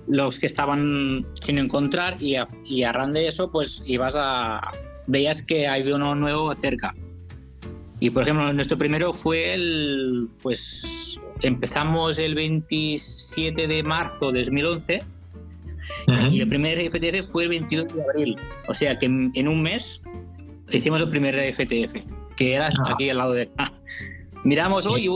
los 0.07 0.39
que 0.39 0.47
estaban 0.47 1.27
sin 1.41 1.59
encontrar 1.59 2.21
y 2.21 2.37
a, 2.37 2.45
y 2.65 2.83
a 2.83 2.93
ran 2.93 3.13
de 3.13 3.29
eso, 3.29 3.51
pues 3.51 3.83
ibas 3.87 4.15
a... 4.19 4.61
veías 5.07 5.43
que 5.43 5.67
había 5.67 5.95
uno 5.95 6.15
nuevo 6.15 6.55
cerca. 6.55 6.95
Y 7.99 8.11
por 8.11 8.23
ejemplo, 8.23 8.53
nuestro 8.53 8.77
primero 8.77 9.13
fue 9.13 9.55
el, 9.55 10.29
pues 10.43 11.19
empezamos 11.41 12.19
el 12.19 12.35
27 12.35 13.67
de 13.67 13.83
marzo 13.83 14.33
de 14.33 14.41
2011 14.41 15.03
y 16.31 16.41
el 16.41 16.49
primer 16.49 16.79
FTF 16.79 17.31
fue 17.31 17.45
el 17.45 17.49
22 17.51 17.89
de 17.89 18.03
abril. 18.03 18.37
O 18.69 18.75
sea 18.75 18.99
que 18.99 19.07
en 19.07 19.49
un 19.49 19.63
mes 19.63 20.03
hicimos 20.71 21.01
el 21.01 21.11
primer 21.11 21.53
FTF, 21.55 21.97
que 22.37 22.55
era 22.55 22.71
aquí 22.89 23.11
al 23.11 23.19
lado 23.19 23.33
de 23.33 23.51
Miramos, 24.45 24.87
hoy 24.87 25.09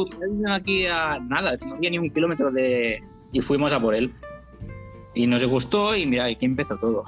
aquí 0.49 0.87
a 0.87 1.21
nada, 1.21 1.57
no 1.65 1.75
había 1.75 1.91
ni 1.91 1.99
un 1.99 2.11
kilómetro 2.11 2.51
de... 2.51 3.01
Y 3.33 3.41
fuimos 3.41 3.73
a 3.73 3.79
por 3.79 3.95
él. 3.95 4.13
Y 5.15 5.29
nos 5.29 5.45
gustó 5.45 5.95
y 5.95 6.05
mira, 6.05 6.25
aquí 6.25 6.47
empezó 6.47 6.77
todo. 6.79 7.05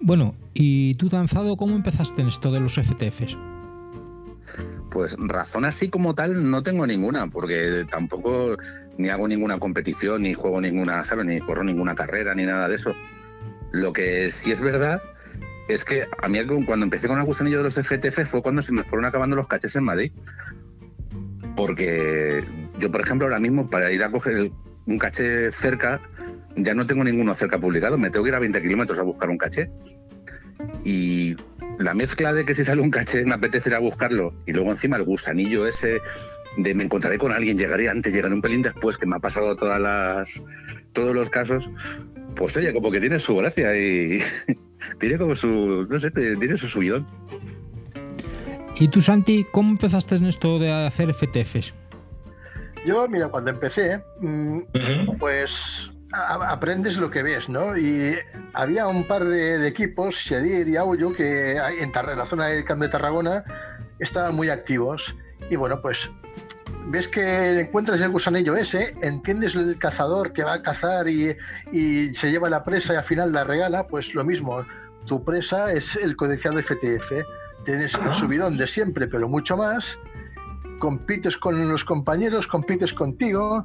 bueno, 0.00 0.34
¿y 0.52 0.94
tú, 0.96 1.08
Danzado, 1.08 1.56
cómo 1.56 1.74
empezaste 1.74 2.20
en 2.20 2.28
esto 2.28 2.52
de 2.52 2.60
los 2.60 2.74
FTFs? 2.74 3.38
Pues 4.90 5.16
razón 5.18 5.64
así 5.64 5.88
como 5.88 6.14
tal 6.14 6.50
no 6.50 6.62
tengo 6.62 6.86
ninguna, 6.86 7.28
porque 7.28 7.86
tampoco 7.90 8.56
ni 8.98 9.08
hago 9.08 9.28
ninguna 9.28 9.58
competición, 9.58 10.22
ni 10.22 10.34
juego 10.34 10.60
ninguna, 10.60 11.06
¿sabes? 11.06 11.24
Ni 11.24 11.40
corro 11.40 11.64
ninguna 11.64 11.94
carrera, 11.94 12.34
ni 12.34 12.44
nada 12.44 12.68
de 12.68 12.74
eso. 12.74 12.94
Lo 13.70 13.94
que 13.94 14.28
sí 14.28 14.50
es 14.50 14.60
verdad 14.60 15.00
es 15.68 15.84
que 15.84 16.06
a 16.22 16.28
mí 16.28 16.38
cuando 16.66 16.84
empecé 16.84 17.08
con 17.08 17.18
el 17.18 17.24
gusanillo 17.24 17.58
de 17.58 17.64
los 17.64 17.74
FTF 17.74 18.28
fue 18.28 18.42
cuando 18.42 18.62
se 18.62 18.72
me 18.72 18.84
fueron 18.84 19.04
acabando 19.04 19.36
los 19.36 19.46
caches 19.46 19.76
en 19.76 19.84
Madrid. 19.84 20.12
Porque 21.56 22.44
yo, 22.78 22.90
por 22.90 23.00
ejemplo, 23.00 23.26
ahora 23.26 23.38
mismo 23.38 23.68
para 23.68 23.92
ir 23.92 24.02
a 24.02 24.10
coger 24.10 24.50
un 24.86 24.98
caché 24.98 25.52
cerca, 25.52 26.00
ya 26.56 26.74
no 26.74 26.86
tengo 26.86 27.04
ninguno 27.04 27.34
cerca 27.34 27.58
publicado, 27.58 27.98
me 27.98 28.10
tengo 28.10 28.24
que 28.24 28.30
ir 28.30 28.34
a 28.34 28.40
20 28.40 28.62
kilómetros 28.62 28.98
a 28.98 29.02
buscar 29.02 29.28
un 29.28 29.38
caché. 29.38 29.70
Y 30.84 31.36
la 31.78 31.94
mezcla 31.94 32.32
de 32.32 32.44
que 32.44 32.54
si 32.54 32.64
sale 32.64 32.80
un 32.80 32.90
caché 32.90 33.24
me 33.24 33.34
apetece 33.34 33.68
ir 33.70 33.74
a 33.74 33.78
buscarlo 33.78 34.34
y 34.46 34.52
luego 34.52 34.70
encima 34.70 34.96
el 34.96 35.04
gusanillo 35.04 35.66
ese 35.66 36.00
de 36.56 36.74
me 36.74 36.84
encontraré 36.84 37.18
con 37.18 37.30
alguien, 37.30 37.56
llegaré 37.56 37.88
antes, 37.88 38.12
llegaré 38.12 38.34
un 38.34 38.42
pelín 38.42 38.62
después, 38.62 38.98
que 38.98 39.06
me 39.06 39.16
ha 39.16 39.20
pasado 39.20 39.54
todas 39.56 39.80
las, 39.80 40.42
todos 40.92 41.14
los 41.14 41.28
casos, 41.30 41.70
pues 42.34 42.56
oye, 42.56 42.72
como 42.72 42.90
que 42.90 43.00
tiene 43.00 43.18
su 43.18 43.36
gracia 43.36 43.76
y 43.76 44.20
tiene 44.98 45.18
como 45.18 45.34
su, 45.34 45.86
no 45.88 45.98
sé, 45.98 46.10
tiene 46.10 46.56
su 46.56 46.66
subidón. 46.68 47.06
¿Y 48.80 48.88
tú, 48.88 49.00
Santi, 49.00 49.44
cómo 49.50 49.70
empezaste 49.70 50.16
en 50.16 50.26
esto 50.26 50.58
de 50.58 50.72
hacer 50.72 51.12
FTFs? 51.12 51.74
Yo, 52.86 53.08
mira, 53.08 53.28
cuando 53.28 53.50
empecé, 53.50 54.02
mm, 54.20 54.60
pues 55.18 55.90
aprendes 56.12 56.96
lo 56.96 57.10
que 57.10 57.22
ves, 57.22 57.48
¿no? 57.48 57.76
Y 57.76 58.16
había 58.54 58.86
un 58.86 59.06
par 59.06 59.24
de, 59.24 59.58
de 59.58 59.68
equipos, 59.68 60.14
Shadir 60.16 60.68
y 60.68 60.76
Aullo, 60.76 61.12
que 61.12 61.56
en 61.56 61.92
la 61.92 62.24
zona 62.24 62.46
de 62.46 62.64
Camp 62.64 62.80
de 62.80 62.88
Tarragona 62.88 63.44
estaban 63.98 64.34
muy 64.34 64.48
activos. 64.48 65.14
Y 65.50 65.56
bueno, 65.56 65.80
pues 65.82 66.08
ves 66.88 67.06
que 67.08 67.60
encuentras 67.60 68.00
el 68.00 68.10
gusanillo 68.10 68.56
ese, 68.56 68.94
entiendes 69.02 69.54
el 69.54 69.78
cazador 69.78 70.32
que 70.32 70.42
va 70.42 70.54
a 70.54 70.62
cazar 70.62 71.08
y, 71.08 71.36
y 71.72 72.14
se 72.14 72.30
lleva 72.30 72.48
la 72.50 72.62
presa 72.64 72.94
y 72.94 72.96
al 72.96 73.04
final 73.04 73.32
la 73.32 73.44
regala, 73.44 73.86
pues 73.86 74.14
lo 74.14 74.24
mismo. 74.24 74.64
Tu 75.06 75.22
presa 75.24 75.72
es 75.72 75.96
el 75.96 76.16
codiciado 76.16 76.60
FTF. 76.62 77.12
Tienes 77.64 77.92
el 77.94 78.14
subidón 78.14 78.56
de 78.56 78.66
siempre, 78.66 79.06
pero 79.06 79.28
mucho 79.28 79.56
más. 79.56 79.98
Compites 80.78 81.36
con 81.36 81.68
los 81.68 81.84
compañeros, 81.84 82.46
compites 82.46 82.92
contigo, 82.92 83.64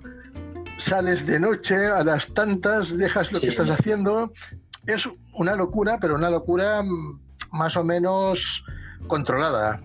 sales 0.80 1.26
de 1.26 1.40
noche 1.40 1.76
a 1.88 2.04
las 2.04 2.34
tantas, 2.34 2.98
dejas 2.98 3.32
lo 3.32 3.40
Sí. 3.40 3.46
que 3.46 3.50
estás 3.52 3.70
haciendo. 3.70 4.34
Es 4.88 5.08
una 5.34 5.56
locura, 5.56 5.98
pero 6.02 6.16
una 6.16 6.30
locura 6.30 6.82
más 7.52 7.78
o 7.78 7.84
menos 7.84 8.66
controlada. 9.08 9.80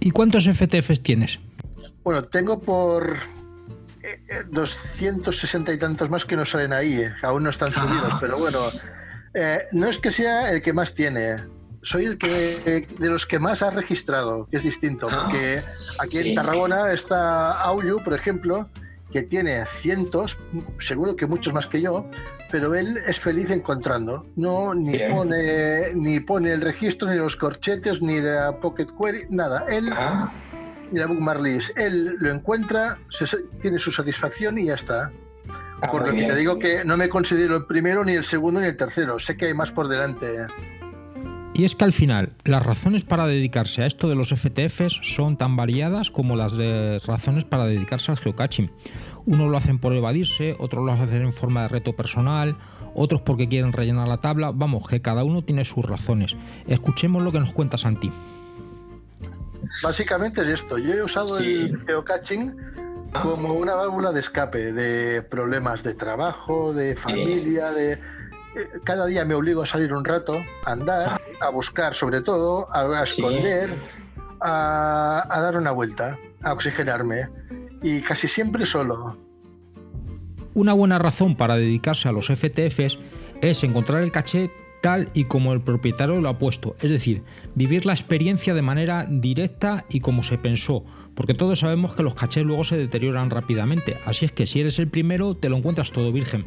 ¿Y 0.00 0.10
cuántos 0.10 0.46
FTFs 0.48 1.02
tienes? 1.02 1.38
Bueno, 2.04 2.24
tengo 2.24 2.60
por 2.60 3.16
eh, 4.02 4.20
eh, 4.28 4.42
260 4.50 5.72
y 5.72 5.78
tantos 5.78 6.10
más 6.10 6.24
que 6.24 6.36
no 6.36 6.44
salen 6.44 6.72
ahí, 6.72 7.00
eh, 7.00 7.12
aún 7.22 7.44
no 7.44 7.50
están 7.50 7.72
subidos, 7.72 8.14
pero 8.20 8.38
bueno, 8.38 8.58
eh, 9.34 9.66
no 9.72 9.88
es 9.88 9.98
que 9.98 10.12
sea 10.12 10.50
el 10.50 10.62
que 10.62 10.72
más 10.72 10.94
tiene, 10.94 11.36
soy 11.82 12.06
el 12.06 12.18
que 12.18 12.86
de 12.98 13.10
los 13.10 13.26
que 13.26 13.38
más 13.38 13.62
ha 13.62 13.70
registrado, 13.70 14.46
que 14.50 14.56
es 14.56 14.62
distinto, 14.62 15.08
porque 15.08 15.62
aquí 16.00 16.18
en. 16.18 16.34
Tarragona 16.34 16.92
está 16.92 17.52
Aulu, 17.60 18.02
por 18.02 18.14
ejemplo, 18.14 18.68
que 19.12 19.22
tiene 19.22 19.64
cientos, 19.66 20.36
seguro 20.80 21.16
que 21.16 21.26
muchos 21.26 21.52
más 21.52 21.66
que 21.66 21.80
yo, 21.80 22.06
pero 22.50 22.74
él 22.74 22.98
es 23.06 23.18
feliz 23.18 23.50
encontrando. 23.50 24.26
No 24.36 24.74
ni 24.74 24.92
Bien. 24.92 25.12
pone 25.12 25.94
ni 25.94 26.20
pone 26.20 26.52
el 26.52 26.60
registro, 26.60 27.10
ni 27.10 27.16
los 27.16 27.36
corchetes, 27.36 28.00
ni 28.00 28.20
la 28.20 28.56
Pocket 28.56 28.88
Query, 28.98 29.26
nada. 29.30 29.64
Él 29.68 29.92
ni 30.92 31.00
la. 31.00 31.72
Él 31.76 32.16
lo 32.18 32.30
encuentra, 32.30 32.98
se- 33.10 33.26
tiene 33.60 33.78
su 33.78 33.90
satisfacción 33.90 34.58
y 34.58 34.66
ya 34.66 34.74
está. 34.74 35.10
por 35.90 36.02
muy 36.02 36.10
lo 36.10 36.14
que 36.14 36.26
te 36.26 36.36
digo 36.36 36.58
que 36.60 36.84
no 36.84 36.96
me 36.96 37.08
considero 37.08 37.56
el 37.56 37.64
primero, 37.66 38.04
ni 38.04 38.12
el 38.12 38.24
segundo, 38.24 38.60
ni 38.60 38.66
el 38.68 38.76
tercero. 38.76 39.18
Sé 39.18 39.36
que 39.36 39.46
hay 39.46 39.54
más 39.54 39.72
por 39.72 39.88
delante. 39.88 40.46
Y 41.54 41.64
es 41.64 41.74
que 41.74 41.84
al 41.84 41.92
final, 41.92 42.30
las 42.44 42.64
razones 42.64 43.02
para 43.02 43.26
dedicarse 43.26 43.82
a 43.82 43.86
esto 43.86 44.08
de 44.08 44.14
los 44.14 44.30
FTFs 44.32 45.00
son 45.02 45.36
tan 45.36 45.56
variadas 45.56 46.10
como 46.10 46.36
las 46.36 46.56
de 46.56 46.98
razones 47.06 47.44
para 47.44 47.64
dedicarse 47.66 48.10
al 48.12 48.16
geocaching. 48.18 48.70
Unos 49.26 49.50
lo 49.50 49.56
hacen 49.58 49.78
por 49.78 49.92
evadirse, 49.92 50.54
otros 50.60 50.84
lo 50.84 50.92
hacen 50.92 51.22
en 51.22 51.32
forma 51.32 51.62
de 51.62 51.68
reto 51.68 51.94
personal, 51.94 52.56
otros 52.94 53.20
porque 53.22 53.48
quieren 53.48 53.72
rellenar 53.72 54.06
la 54.08 54.20
tabla. 54.20 54.50
Vamos, 54.52 54.88
que 54.88 55.02
cada 55.02 55.24
uno 55.24 55.42
tiene 55.42 55.64
sus 55.64 55.84
razones. 55.84 56.36
Escuchemos 56.68 57.22
lo 57.22 57.32
que 57.32 57.40
nos 57.40 57.52
cuenta 57.52 57.76
Santi. 57.76 58.10
Básicamente 59.82 60.42
es 60.42 60.60
esto. 60.60 60.78
Yo 60.78 60.92
he 60.94 61.02
usado 61.02 61.38
el 61.38 61.78
geocaching 61.86 62.56
como 63.22 63.54
una 63.54 63.74
válvula 63.74 64.12
de 64.12 64.20
escape 64.20 64.72
de 64.72 65.22
problemas 65.22 65.82
de 65.82 65.94
trabajo, 65.94 66.72
de 66.72 66.96
familia, 66.96 67.70
de... 67.72 67.92
eh, 67.92 67.98
Cada 68.84 69.06
día 69.06 69.24
me 69.24 69.34
obligo 69.34 69.62
a 69.62 69.66
salir 69.66 69.92
un 69.92 70.04
rato, 70.04 70.38
a 70.64 70.72
andar, 70.72 71.20
a 71.40 71.48
buscar 71.50 71.94
sobre 71.94 72.20
todo, 72.22 72.68
a, 72.74 72.80
a 73.00 73.04
esconder, 73.04 73.74
a, 74.40 75.26
a 75.28 75.40
dar 75.42 75.56
una 75.56 75.72
vuelta, 75.72 76.18
a 76.42 76.52
oxigenarme. 76.52 77.28
Y 77.82 78.00
casi 78.02 78.28
siempre 78.28 78.64
solo. 78.64 79.16
Una 80.54 80.72
buena 80.72 80.98
razón 80.98 81.36
para 81.36 81.56
dedicarse 81.56 82.08
a 82.08 82.12
los 82.12 82.28
FTFs 82.28 82.98
es 83.40 83.64
encontrar 83.64 84.02
el 84.02 84.12
caché 84.12 84.50
tal 84.82 85.08
y 85.14 85.24
como 85.24 85.54
el 85.54 85.62
propietario 85.62 86.20
lo 86.20 86.28
ha 86.28 86.38
puesto, 86.38 86.76
es 86.80 86.90
decir, 86.90 87.22
vivir 87.54 87.86
la 87.86 87.94
experiencia 87.94 88.52
de 88.52 88.60
manera 88.60 89.06
directa 89.08 89.86
y 89.88 90.00
como 90.00 90.22
se 90.22 90.36
pensó, 90.36 90.84
porque 91.14 91.32
todos 91.32 91.60
sabemos 91.60 91.94
que 91.94 92.02
los 92.02 92.14
cachés 92.14 92.44
luego 92.44 92.64
se 92.64 92.76
deterioran 92.76 93.30
rápidamente, 93.30 93.96
así 94.04 94.26
es 94.26 94.32
que 94.32 94.46
si 94.46 94.60
eres 94.60 94.78
el 94.78 94.88
primero 94.88 95.34
te 95.34 95.48
lo 95.48 95.56
encuentras 95.56 95.92
todo 95.92 96.12
virgen. 96.12 96.44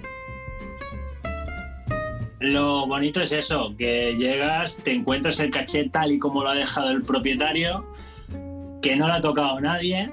Lo 2.39 2.85
bonito 2.85 3.21
es 3.21 3.31
eso, 3.31 3.73
que 3.77 4.15
llegas, 4.19 4.77
te 4.83 4.93
encuentras 4.93 5.39
el 5.39 5.49
caché 5.49 5.89
tal 5.89 6.11
y 6.11 6.19
como 6.19 6.43
lo 6.43 6.49
ha 6.49 6.55
dejado 6.55 6.91
el 6.91 7.01
propietario, 7.01 7.85
que 8.81 8.95
no 8.95 9.07
lo 9.07 9.13
ha 9.13 9.21
tocado 9.21 9.59
nadie, 9.61 10.11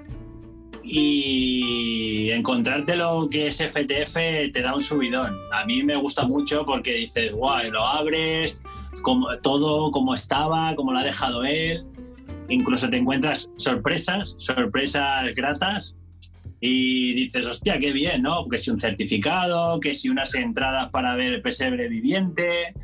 y 0.85 2.31
encontrarte 2.31 2.97
lo 2.97 3.29
que 3.31 3.47
es 3.47 3.57
FTF 3.59 4.15
te 4.53 4.63
da 4.63 4.75
un 4.75 4.83
subidón. 4.83 5.37
A 5.53 5.65
mí 5.65 5.83
me 5.83 5.97
gusta 5.97 6.27
mucho 6.27 6.65
porque 6.65 6.95
dices, 6.95 7.33
guau, 7.33 7.71
lo 7.71 7.87
abres, 7.87 8.63
como, 9.03 9.29
todo 9.39 9.91
como 9.91 10.15
estaba, 10.15 10.75
como 10.75 10.93
lo 10.93 10.99
ha 10.99 11.05
dejado 11.05 11.45
él. 11.45 11.85
Incluso 12.49 12.91
te 12.91 12.97
encuentras 12.97 13.51
sorpresas, 13.57 14.35
sorpresas 14.39 15.35
gratas 15.35 15.97
y 16.61 17.15
dices, 17.15 17.47
hostia, 17.47 17.79
qué 17.79 17.93
bien, 17.93 18.23
¿no? 18.23 18.49
Que 18.49 18.57
si 18.57 18.71
un 18.71 18.79
certificado, 18.79 19.81
que 19.81 19.95
si 19.95 20.09
unas 20.09 20.35
entradas 20.35 20.91
para 20.91 21.17
ver 21.17 21.35
el 21.35 21.43
pesebre 21.43 21.89
viviente, 21.89 22.75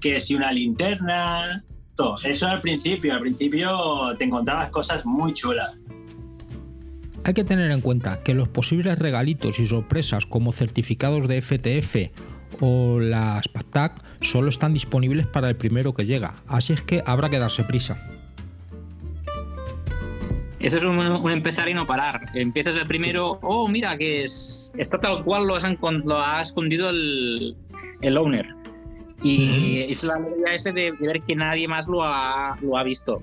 que 0.00 0.20
si 0.20 0.34
una 0.34 0.52
linterna, 0.52 1.64
todo. 1.96 2.16
Eso 2.24 2.46
al 2.46 2.60
principio, 2.62 3.12
al 3.12 3.20
principio 3.20 4.14
te 4.16 4.24
encontrabas 4.24 4.70
cosas 4.70 5.04
muy 5.04 5.34
chulas. 5.34 5.79
Hay 7.24 7.34
que 7.34 7.44
tener 7.44 7.70
en 7.70 7.80
cuenta 7.80 8.22
que 8.22 8.34
los 8.34 8.48
posibles 8.48 8.98
regalitos 8.98 9.58
y 9.58 9.66
sorpresas 9.66 10.24
como 10.24 10.52
certificados 10.52 11.28
de 11.28 11.42
FTF 11.42 11.96
o 12.60 12.98
las 12.98 13.46
PATAC 13.48 14.02
solo 14.22 14.48
están 14.48 14.72
disponibles 14.72 15.26
para 15.26 15.48
el 15.48 15.56
primero 15.56 15.94
que 15.94 16.06
llega, 16.06 16.34
así 16.46 16.72
es 16.72 16.82
que 16.82 17.02
habrá 17.06 17.28
que 17.28 17.38
darse 17.38 17.64
prisa. 17.64 18.00
Eso 20.60 20.76
es 20.76 20.84
un, 20.84 20.98
un 20.98 21.30
empezar 21.30 21.68
y 21.70 21.74
no 21.74 21.86
parar. 21.86 22.26
Empiezas 22.34 22.76
el 22.76 22.86
primero, 22.86 23.38
oh, 23.42 23.66
mira, 23.66 23.96
que 23.96 24.22
es, 24.24 24.72
está 24.76 25.00
tal 25.00 25.24
cual 25.24 25.46
lo, 25.46 25.56
has 25.56 25.66
lo 25.80 26.20
ha 26.20 26.42
escondido 26.42 26.90
el, 26.90 27.56
el 28.02 28.18
owner. 28.18 28.54
Y 29.22 29.80
es 29.90 30.02
la 30.04 30.14
alegría 30.14 30.54
ese 30.54 30.72
de, 30.72 30.92
de 30.92 31.06
ver 31.06 31.22
que 31.22 31.34
nadie 31.34 31.68
más 31.68 31.86
lo 31.86 32.02
ha, 32.02 32.58
lo 32.62 32.76
ha 32.76 32.82
visto. 32.82 33.20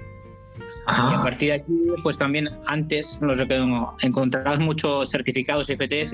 Y 0.90 1.14
a 1.16 1.22
partir 1.22 1.50
de 1.50 1.56
aquí, 1.56 1.74
pues 2.02 2.18
también 2.18 2.50
antes 2.68 3.22
los 3.22 3.38
encontrabas 4.02 4.60
muchos 4.60 5.10
certificados 5.10 5.68
FTF 5.70 6.14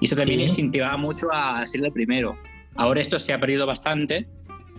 y 0.00 0.04
eso 0.06 0.16
también 0.16 0.40
Sí. 0.40 0.46
incentivaba 0.48 0.96
mucho 0.96 1.28
a 1.32 1.66
ser 1.66 1.84
el 1.84 1.92
primero. 1.92 2.36
Ahora 2.76 3.00
esto 3.02 3.18
se 3.18 3.32
ha 3.34 3.38
perdido 3.40 3.66
bastante 3.66 4.26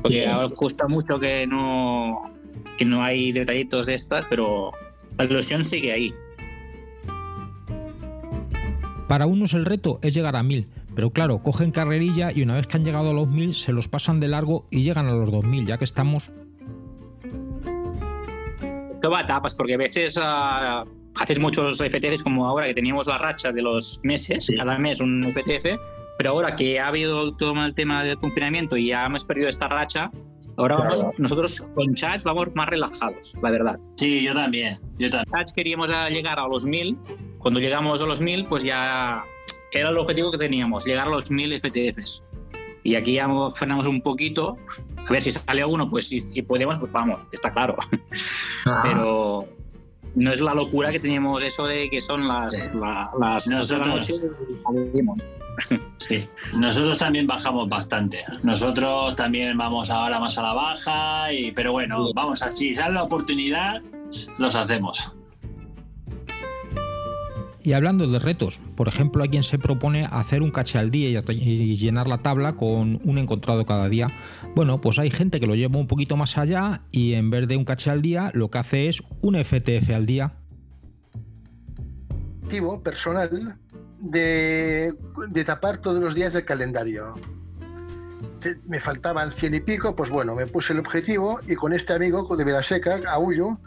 porque 0.02 0.24
Sí. 0.24 0.28
ahora 0.28 0.48
cuesta 0.56 0.88
mucho 0.88 1.20
que 1.20 1.46
no, 1.46 2.32
que 2.78 2.86
no 2.86 3.04
hay 3.04 3.32
detallitos 3.32 3.86
de 3.86 3.94
estas, 3.94 4.26
pero 4.30 4.72
la 5.18 5.26
ilusión 5.26 5.64
sigue 5.66 5.92
ahí. 5.92 6.14
Para 9.08 9.26
unos 9.26 9.54
el 9.54 9.66
reto 9.66 10.00
es 10.02 10.14
llegar 10.14 10.36
a 10.36 10.44
1000, 10.44 10.68
pero 10.96 11.12
claro, 11.12 11.42
cogen 11.42 11.72
carrerilla 11.72 12.32
y 12.34 12.42
una 12.42 12.56
vez 12.56 12.68
que 12.68 12.76
han 12.78 12.84
llegado 12.84 13.12
a 13.12 13.14
los 13.14 13.28
1000 13.28 13.54
se 13.54 13.72
los 13.72 13.88
pasan 13.88 14.20
de 14.20 14.28
largo 14.28 14.66
y 14.70 14.82
llegan 14.82 15.08
a 15.08 15.14
los 15.14 15.32
2000, 15.32 15.66
ya 15.66 15.78
que 15.78 15.86
estamos... 15.86 16.32
Esto 18.98 19.12
va 19.12 19.20
a 19.20 19.22
etapas, 19.22 19.54
porque 19.54 19.76
a 19.76 19.78
veces 19.78 20.18
ah, 20.20 20.84
haces 21.18 21.38
muchos 21.38 21.78
FTFs 21.78 22.24
como 22.24 22.48
ahora 22.48 22.66
que 22.66 22.74
teníamos 22.74 23.06
la 23.06 23.20
racha 23.20 23.52
de 23.52 23.62
los 23.62 24.00
meses, 24.04 24.50
cada 24.58 24.80
mes 24.80 25.00
un 25.00 25.24
FTF, 25.36 25.80
pero 26.18 26.32
ahora 26.32 26.56
que 26.56 26.80
ha 26.80 26.88
habido 26.88 27.32
todo 27.36 27.64
el 27.64 27.76
tema 27.76 28.04
del 28.04 28.18
confinamiento 28.18 28.76
y 28.76 28.88
ya 28.88 29.06
hemos 29.06 29.24
perdido 29.24 29.50
esta 29.50 29.68
racha, 29.68 30.10
ahora 30.58 30.78
vamos, 30.78 31.00
Claro. 31.00 31.14
nosotros 31.20 31.62
con 31.76 31.94
chat 31.94 32.24
vamos 32.24 32.48
más 32.56 32.70
relajados, 32.70 33.36
la 33.44 33.52
verdad. 33.52 33.80
Sí, 33.98 34.24
yo 34.24 34.34
también. 34.34 34.80
Yo 34.98 35.12
también. 35.12 35.32
Chats 35.32 35.54
queríamos 35.54 35.90
llegar 36.10 36.40
a 36.40 36.48
los 36.48 36.66
1000, 36.66 36.98
cuando 37.38 37.60
llegamos 37.60 38.02
a 38.02 38.06
los 38.08 38.20
1000 38.20 38.48
pues 38.48 38.64
ya 38.64 39.24
era 39.74 39.90
el 39.90 39.98
objetivo 40.00 40.32
que 40.32 40.40
teníamos, 40.40 40.86
llegar 40.88 41.06
a 41.06 41.12
los 41.12 41.30
1000 41.30 41.62
FTFs. 41.62 42.26
Y 42.88 42.96
aquí 42.96 43.16
ya 43.16 43.28
frenamos 43.54 43.86
un 43.86 44.02
poquito, 44.02 44.56
a 45.06 45.12
ver 45.12 45.22
si 45.22 45.34
sale 45.34 45.62
alguno, 45.62 45.90
pues 45.90 46.08
si, 46.08 46.22
si 46.22 46.42
podemos, 46.42 46.78
pues 46.78 46.90
vamos, 46.90 47.20
está 47.34 47.52
claro. 47.52 47.76
Pero 48.82 49.46
no 50.16 50.32
es 50.32 50.40
la 50.40 50.54
locura 50.54 50.90
que 50.90 51.00
teníamos 51.02 51.44
eso 51.44 51.68
de 51.68 51.90
que 51.90 52.00
son 52.00 52.26
las, 52.30 52.74
la- 52.76 53.12
las 53.20 53.46
ocho 53.46 53.74
de 53.74 53.78
la 53.80 53.86
noche 53.88 54.14
Nosotros- 54.14 54.38
y 54.50 54.64
salimos. 54.94 55.28
Sí, 55.98 56.26
nosotros 56.54 56.98
también 56.98 57.28
bajamos 57.28 57.68
bastante. 57.68 58.24
Nosotros 58.44 59.16
también 59.18 59.58
vamos 59.58 59.90
ahora 59.90 60.20
más 60.20 60.38
a 60.38 60.44
la 60.44 60.54
baja, 60.54 61.34
y, 61.34 61.52
pero 61.52 61.74
bueno, 61.74 62.14
vamos 62.14 62.42
así, 62.42 62.74
sale 62.74 62.94
la 62.94 63.04
oportunidad, 63.04 63.82
los 64.38 64.56
hacemos. 64.56 65.17
Y 67.68 67.74
hablando 67.74 68.08
de 68.08 68.18
retos, 68.18 68.62
por 68.78 68.88
ejemplo, 68.88 69.24
hay 69.24 69.28
quien 69.28 69.44
se 69.44 69.60
propone 69.60 70.08
hacer 70.10 70.42
un 70.42 70.52
caché 70.52 70.78
al 70.78 70.90
día 70.90 71.10
y, 71.10 71.76
llenar 71.76 72.08
la 72.08 72.20
tabla 72.20 72.54
con 72.54 73.02
un 73.04 73.18
encontrado 73.18 73.66
cada 73.66 73.90
día. 73.90 74.08
Bueno, 74.56 74.80
pues 74.80 75.00
hay 75.00 75.10
gente 75.10 75.42
que 75.42 75.48
lo 75.48 75.54
lleva 75.54 75.78
un 75.78 75.86
poquito 75.86 76.16
más 76.16 76.38
allá 76.38 76.84
y 76.92 77.16
en 77.16 77.30
vez 77.30 77.46
de 77.46 77.58
un 77.58 77.66
caché 77.66 77.92
al 77.92 78.02
día, 78.02 78.32
lo 78.34 78.50
que 78.50 78.60
hace 78.60 78.88
es 78.88 79.04
un 79.20 79.36
FTF 79.36 79.90
al 79.94 80.06
día. 80.06 80.32
Objetivo 82.44 82.82
personal 82.82 83.58
de, 84.00 84.94
de 85.28 85.44
tapar 85.44 85.80
todos 85.80 86.02
los 86.02 86.16
días 86.16 86.32
del 86.32 86.46
calendario. 86.46 87.16
Me 88.66 88.80
faltaban 88.80 89.34
cien 89.34 89.56
y 89.56 89.60
pico, 89.60 89.94
pues 89.94 90.10
bueno, 90.10 90.36
me 90.36 90.48
puse 90.48 90.72
el 90.72 90.80
objetivo 90.80 91.42
y 91.46 91.56
con 91.56 91.74
este 91.74 91.92
amigo 91.92 92.34
de 92.34 92.46
Veraseca, 92.46 93.02
Aullo, 93.10 93.60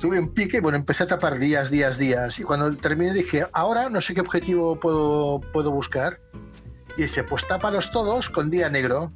tuve 0.00 0.18
un 0.18 0.32
pique, 0.32 0.60
bueno, 0.60 0.78
empecé 0.78 1.04
a 1.04 1.06
tapar 1.06 1.38
días, 1.38 1.70
días, 1.70 1.98
días. 1.98 2.38
Y 2.38 2.42
cuando 2.42 2.74
terminé 2.76 3.12
dije, 3.12 3.46
ahora 3.52 3.88
no 3.88 4.00
sé 4.00 4.14
qué 4.14 4.20
objetivo 4.20 4.78
puedo, 4.78 5.40
puedo 5.52 5.70
buscar. 5.70 6.20
Y 6.96 7.02
dice, 7.02 7.24
pues 7.24 7.46
tápalos 7.46 7.90
todos 7.92 8.28
con 8.30 8.50
día 8.50 8.68
negro. 8.68 9.12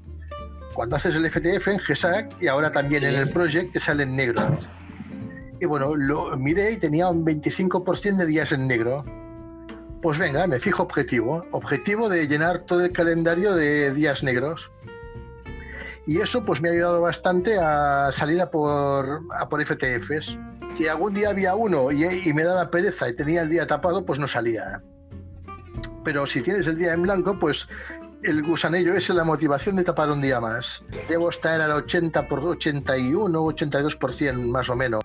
Cuando 0.75 0.97
haces 0.97 1.15
el 1.17 1.31
FTF 1.31 1.69
en 1.69 1.79
GESAC 1.81 2.43
y 2.43 2.47
ahora 2.47 2.71
también 2.71 3.05
en 3.05 3.15
el 3.15 3.31
Project 3.31 3.73
te 3.73 3.81
sale 3.81 4.05
en 4.05 4.17
negro. 4.17 4.59
Y 5.61 5.67
bueno, 5.67 5.95
lo 5.95 6.37
miré 6.37 6.73
y 6.73 6.77
tenía 6.79 7.09
un 7.09 7.25
25% 7.25 8.17
de 8.17 8.27
días 8.27 8.53
en 8.53 8.67
negro. 8.67 9.05
Pues 10.01 10.19
venga, 10.19 10.47
me 10.47 10.59
fijo 10.59 10.83
objetivo. 10.83 11.45
Objetivo 11.51 12.09
de 12.09 12.27
llenar 12.27 12.61
todo 12.61 12.85
el 12.85 12.93
calendario 12.93 13.55
de 13.55 13.93
días 13.93 14.23
negros. 14.23 14.71
Y 16.11 16.21
eso 16.21 16.45
pues 16.45 16.61
me 16.61 16.69
ha 16.69 16.73
ayudado 16.73 17.01
bastante 17.01 17.57
a 17.57 18.11
salir 18.11 18.41
a 18.41 18.51
por, 18.51 19.21
a 19.33 19.49
por 19.49 19.65
FTFs. 19.65 20.37
Si 20.77 20.89
algún 20.89 21.15
día 21.15 21.31
había 21.31 21.55
uno 21.55 21.93
y, 21.93 22.33
me 22.35 22.43
daba 22.43 22.69
pereza 22.69 23.09
y 23.09 23.15
tenía 23.15 23.43
el 23.43 23.49
día 23.49 23.65
tapado, 23.65 24.05
pues 24.05 24.19
no 24.19 24.27
salía. 24.27 24.83
Pero 26.03 26.27
si 26.27 26.41
tienes 26.43 26.67
el 26.67 26.79
día 26.79 26.95
en 26.95 27.03
blanco, 27.03 27.39
pues 27.39 27.69
el 28.25 28.43
gusanillo 28.43 28.95
es 28.95 29.09
la 29.11 29.23
motivación 29.23 29.77
de 29.77 29.85
tapar 29.85 30.11
un 30.11 30.21
día 30.21 30.41
más. 30.41 30.83
Debo 31.09 31.31
estar 31.31 31.61
al 31.61 31.71
80 31.71 32.27
por 32.27 32.41
81, 32.41 33.41
82% 33.41 34.51
más 34.51 34.69
o 34.69 34.75
menos. 34.75 35.05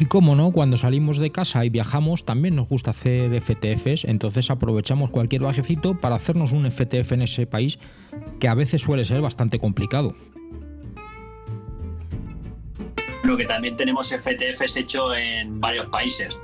Y 0.00 0.06
como 0.06 0.36
no, 0.36 0.52
cuando 0.52 0.76
salimos 0.76 1.18
de 1.18 1.32
casa 1.32 1.64
y 1.64 1.70
viajamos 1.70 2.24
también 2.24 2.54
nos 2.54 2.68
gusta 2.68 2.92
hacer 2.92 3.32
FTFs, 3.40 4.04
entonces 4.04 4.48
aprovechamos 4.48 5.10
cualquier 5.10 5.42
bajecito 5.42 5.98
para 5.98 6.14
hacernos 6.14 6.52
un 6.52 6.70
FTF 6.70 7.12
en 7.12 7.22
ese 7.22 7.48
país 7.48 7.80
que 8.38 8.46
a 8.46 8.54
veces 8.54 8.80
suele 8.80 9.04
ser 9.04 9.20
bastante 9.20 9.58
complicado. 9.58 10.14
Lo 13.24 13.36
que 13.36 13.44
también 13.44 13.74
tenemos 13.74 14.12
FTFs 14.12 14.76
hecho 14.76 15.16
en 15.16 15.60
varios 15.60 15.86
países. 15.86 16.38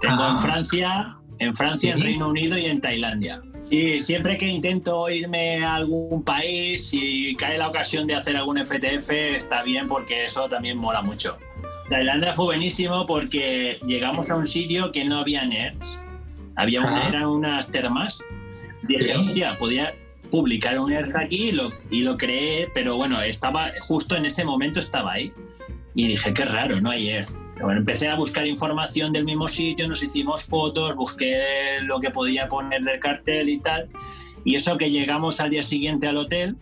Tengo 0.00 0.24
Ah. 0.24 0.30
en 0.32 0.38
Francia, 0.40 1.14
en 1.38 1.54
Francia, 1.54 1.92
en. 1.92 2.00
Reino 2.00 2.28
Unido 2.28 2.58
y 2.58 2.64
en 2.64 2.80
Tailandia. 2.80 3.40
Y 3.70 4.00
siempre 4.00 4.36
que 4.36 4.48
intento 4.48 5.08
irme 5.08 5.64
a 5.64 5.76
algún 5.76 6.24
país 6.24 6.90
y 6.92 7.36
cae 7.36 7.56
la 7.56 7.68
ocasión 7.68 8.08
de 8.08 8.16
hacer 8.16 8.36
algún 8.36 8.58
FTF, 8.58 9.36
está 9.36 9.62
bien 9.62 9.86
porque 9.86 10.24
eso 10.24 10.48
también 10.48 10.76
mola 10.76 11.02
mucho. 11.02 11.38
Tailandia 11.88 12.32
fue 12.32 12.46
buenísimo 12.46 13.06
porque 13.06 13.78
llegamos 13.86 14.30
a 14.30 14.36
un 14.36 14.46
sitio 14.46 14.90
que 14.92 15.04
no 15.04 15.18
había 15.18 15.44
nerds. 15.44 16.00
Había 16.56 16.80
una, 16.80 17.08
eran 17.08 17.24
unas 17.26 17.70
termas. 17.70 18.20
Dije, 18.88 19.04
Sí. 19.04 19.12
hostia, 19.12 19.56
podía 19.58 19.94
publicar 20.30 20.78
un 20.80 20.90
nerd 20.90 21.14
aquí 21.16 21.50
y 21.50 21.52
lo, 21.52 21.70
y 21.90 22.02
lo 22.02 22.16
creé, 22.16 22.68
pero 22.74 22.96
bueno, 22.96 23.20
estaba 23.22 23.70
justo 23.86 24.16
en 24.16 24.26
ese 24.26 24.44
momento 24.44 24.80
estaba 24.80 25.12
ahí. 25.12 25.32
Y 25.94 26.08
dije, 26.08 26.34
qué 26.34 26.44
raro, 26.44 26.80
no 26.80 26.90
hay 26.90 27.08
Earth. 27.08 27.30
Bueno, 27.60 27.78
empecé 27.80 28.08
a 28.08 28.16
buscar 28.16 28.46
información 28.46 29.12
del 29.12 29.24
mismo 29.24 29.48
sitio, 29.48 29.88
nos 29.88 30.02
hicimos 30.02 30.44
fotos, 30.44 30.94
busqué 30.94 31.80
lo 31.82 32.00
que 32.00 32.10
podía 32.10 32.48
poner 32.48 32.82
del 32.82 33.00
cartel 33.00 33.48
y 33.48 33.58
tal. 33.58 33.88
Y 34.44 34.56
eso 34.56 34.76
que 34.76 34.90
llegamos 34.90 35.40
al 35.40 35.50
día 35.50 35.62
siguiente 35.62 36.06
al 36.06 36.18
hotel 36.18 36.56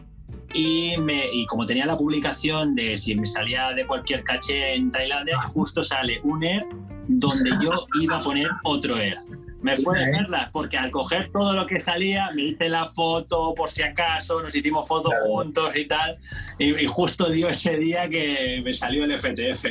y, 0.54 0.96
me, 0.98 1.26
y 1.32 1.44
como 1.46 1.66
tenía 1.66 1.84
la 1.86 1.96
publicación 1.96 2.74
de 2.74 2.96
si 2.96 3.14
me 3.14 3.26
salía 3.26 3.70
de 3.72 3.86
cualquier 3.86 4.22
caché 4.24 4.74
en 4.74 4.90
Tailandia, 4.90 5.40
justo 5.42 5.82
sale 5.82 6.20
un 6.22 6.44
Earth 6.44 6.66
donde 7.08 7.50
yo 7.62 7.86
iba 8.00 8.16
a 8.16 8.20
poner 8.20 8.48
otro 8.64 8.96
Earth. 8.98 9.20
Me 9.62 9.76
fue 9.78 9.98
de 9.98 10.10
verlas 10.10 10.50
porque 10.52 10.76
al 10.76 10.90
coger 10.90 11.30
todo 11.32 11.54
lo 11.54 11.66
que 11.66 11.80
salía 11.80 12.28
me 12.36 12.42
hice 12.42 12.68
la 12.68 12.84
foto 12.86 13.54
por 13.54 13.70
si 13.70 13.82
acaso, 13.82 14.42
nos 14.42 14.54
hicimos 14.54 14.86
fotos 14.86 15.12
juntos 15.26 15.72
y 15.74 15.86
tal. 15.86 16.18
Y, 16.58 16.74
y 16.82 16.86
justo 16.86 17.30
dio 17.30 17.48
ese 17.48 17.78
día 17.78 18.08
que 18.08 18.60
me 18.62 18.72
salió 18.74 19.04
el 19.04 19.18
FTF. 19.18 19.66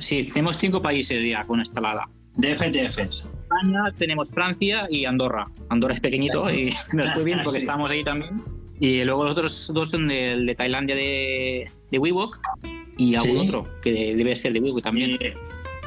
Sí, 0.00 0.24
tenemos 0.32 0.56
cinco 0.56 0.80
países 0.82 1.24
ya 1.24 1.44
con 1.44 1.58
instalada. 1.58 2.08
De 2.36 2.56
FTFs. 2.56 3.24
España, 3.42 3.84
tenemos 3.98 4.30
Francia 4.32 4.86
y 4.90 5.04
Andorra. 5.04 5.46
Andorra 5.68 5.94
es 5.94 6.00
pequeñito 6.00 6.50
y 6.50 6.72
nos 6.92 7.10
fue 7.14 7.24
bien 7.24 7.40
porque 7.44 7.60
Sí. 7.60 7.64
estamos 7.64 7.90
ahí 7.90 8.02
también. 8.02 8.42
Y 8.84 9.02
luego 9.02 9.24
los 9.24 9.32
otros 9.32 9.70
dos 9.72 9.90
son 9.90 10.08
de, 10.08 10.36
de 10.44 10.54
Tailandia 10.54 10.94
de, 10.94 11.70
de 11.90 11.98
WeWork 11.98 12.38
y 12.98 13.14
algún 13.14 13.40
Sí. 13.40 13.46
otro 13.48 13.66
que 13.80 14.14
debe 14.14 14.36
ser 14.36 14.52
de 14.52 14.60
WeWork 14.60 14.84
también. 14.84 15.18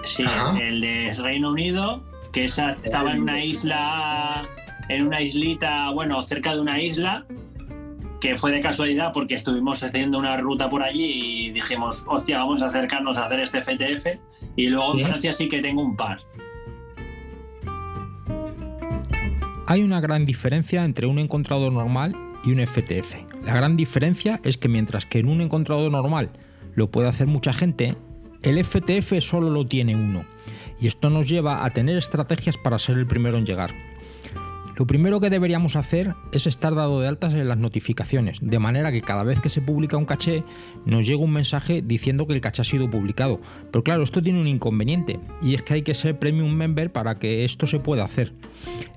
Sí, 0.03 0.23
Ajá. 0.23 0.57
el 0.59 0.81
de 0.81 1.11
Reino 1.21 1.51
Unido, 1.51 2.03
que 2.33 2.45
esa, 2.45 2.71
estaba 2.71 3.11
en 3.13 3.21
una 3.21 3.43
isla, 3.43 4.47
en 4.89 5.05
una 5.05 5.21
islita, 5.21 5.91
bueno, 5.91 6.23
cerca 6.23 6.55
de 6.55 6.61
una 6.61 6.81
isla, 6.81 7.27
que 8.19 8.35
fue 8.35 8.51
de 8.51 8.61
casualidad 8.61 9.11
porque 9.13 9.35
estuvimos 9.35 9.83
haciendo 9.83 10.17
una 10.17 10.35
ruta 10.37 10.67
por 10.67 10.81
allí 10.81 11.05
y 11.49 11.51
dijimos, 11.51 12.03
hostia, 12.07 12.39
vamos 12.39 12.63
a 12.63 12.65
acercarnos 12.65 13.15
a 13.19 13.25
hacer 13.25 13.41
este 13.41 13.61
FTF. 13.61 14.07
Y 14.55 14.69
luego 14.69 14.93
en 14.93 14.99
Sí. 15.01 15.05
Francia 15.05 15.33
sí 15.33 15.49
que 15.49 15.61
tengo 15.61 15.83
un 15.83 15.95
par. 15.95 16.17
Hay 19.67 19.83
una 19.83 19.99
gran 20.01 20.25
diferencia 20.25 20.83
entre 20.83 21.05
un 21.05 21.19
encontrado 21.19 21.69
normal 21.69 22.15
y 22.47 22.51
un 22.51 22.65
FTF. 22.65 23.15
La 23.45 23.53
gran 23.53 23.75
diferencia 23.75 24.39
es 24.43 24.57
que 24.57 24.69
mientras 24.69 25.05
que 25.05 25.19
en 25.19 25.27
un 25.27 25.41
encontrado 25.41 25.89
normal 25.89 26.31
lo 26.75 26.89
puede 26.89 27.09
hacer 27.09 27.27
mucha 27.27 27.51
gente, 27.51 27.95
el 28.41 28.63
FTF 28.63 29.19
solo 29.19 29.49
lo 29.49 29.67
tiene 29.67 29.95
uno. 29.95 30.25
Y 30.79 30.87
esto 30.87 31.09
nos 31.09 31.27
lleva 31.27 31.65
a 31.65 31.69
tener 31.71 31.97
estrategias 31.97 32.57
para 32.57 32.79
ser 32.79 32.97
el 32.97 33.07
primero 33.07 33.37
en 33.37 33.45
llegar. 33.45 33.73
Lo 34.77 34.85
primero 34.85 35.19
que 35.19 35.31
deberíamos 35.31 35.75
hacer 35.75 36.13
es 36.31 36.45
estar 36.45 36.75
dado 36.75 37.01
de 37.01 37.07
altas 37.07 37.33
en 37.33 37.49
las 37.49 37.57
notificaciones, 37.57 38.37
de 38.43 38.59
manera 38.59 38.91
que 38.91 39.01
cada 39.01 39.23
vez 39.23 39.41
que 39.41 39.49
se 39.49 39.59
publica 39.59 39.97
un 39.97 40.05
caché 40.05 40.43
nos 40.85 41.07
llega 41.07 41.23
un 41.23 41.33
mensaje 41.33 41.81
diciendo 41.81 42.27
que 42.27 42.33
el 42.33 42.41
caché 42.41 42.61
ha 42.61 42.65
sido 42.65 42.87
publicado. 42.87 43.41
Pero 43.71 43.83
claro, 43.83 44.03
esto 44.03 44.21
tiene 44.21 44.39
un 44.39 44.47
inconveniente, 44.47 45.19
y 45.41 45.55
es 45.55 45.63
que 45.63 45.73
hay 45.73 45.81
que 45.81 45.95
ser 45.95 46.19
premium 46.19 46.53
member 46.53 46.91
para 46.91 47.15
que 47.15 47.43
esto 47.43 47.65
se 47.65 47.79
pueda 47.79 48.05
hacer. 48.05 48.33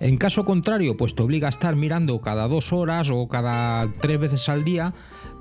En 0.00 0.18
caso 0.18 0.44
contrario, 0.44 0.98
pues 0.98 1.14
te 1.14 1.22
obliga 1.22 1.46
a 1.46 1.50
estar 1.50 1.74
mirando 1.76 2.20
cada 2.20 2.46
dos 2.46 2.74
horas 2.74 3.08
o 3.10 3.26
cada 3.28 3.90
tres 4.02 4.20
veces 4.20 4.50
al 4.50 4.64
día 4.64 4.92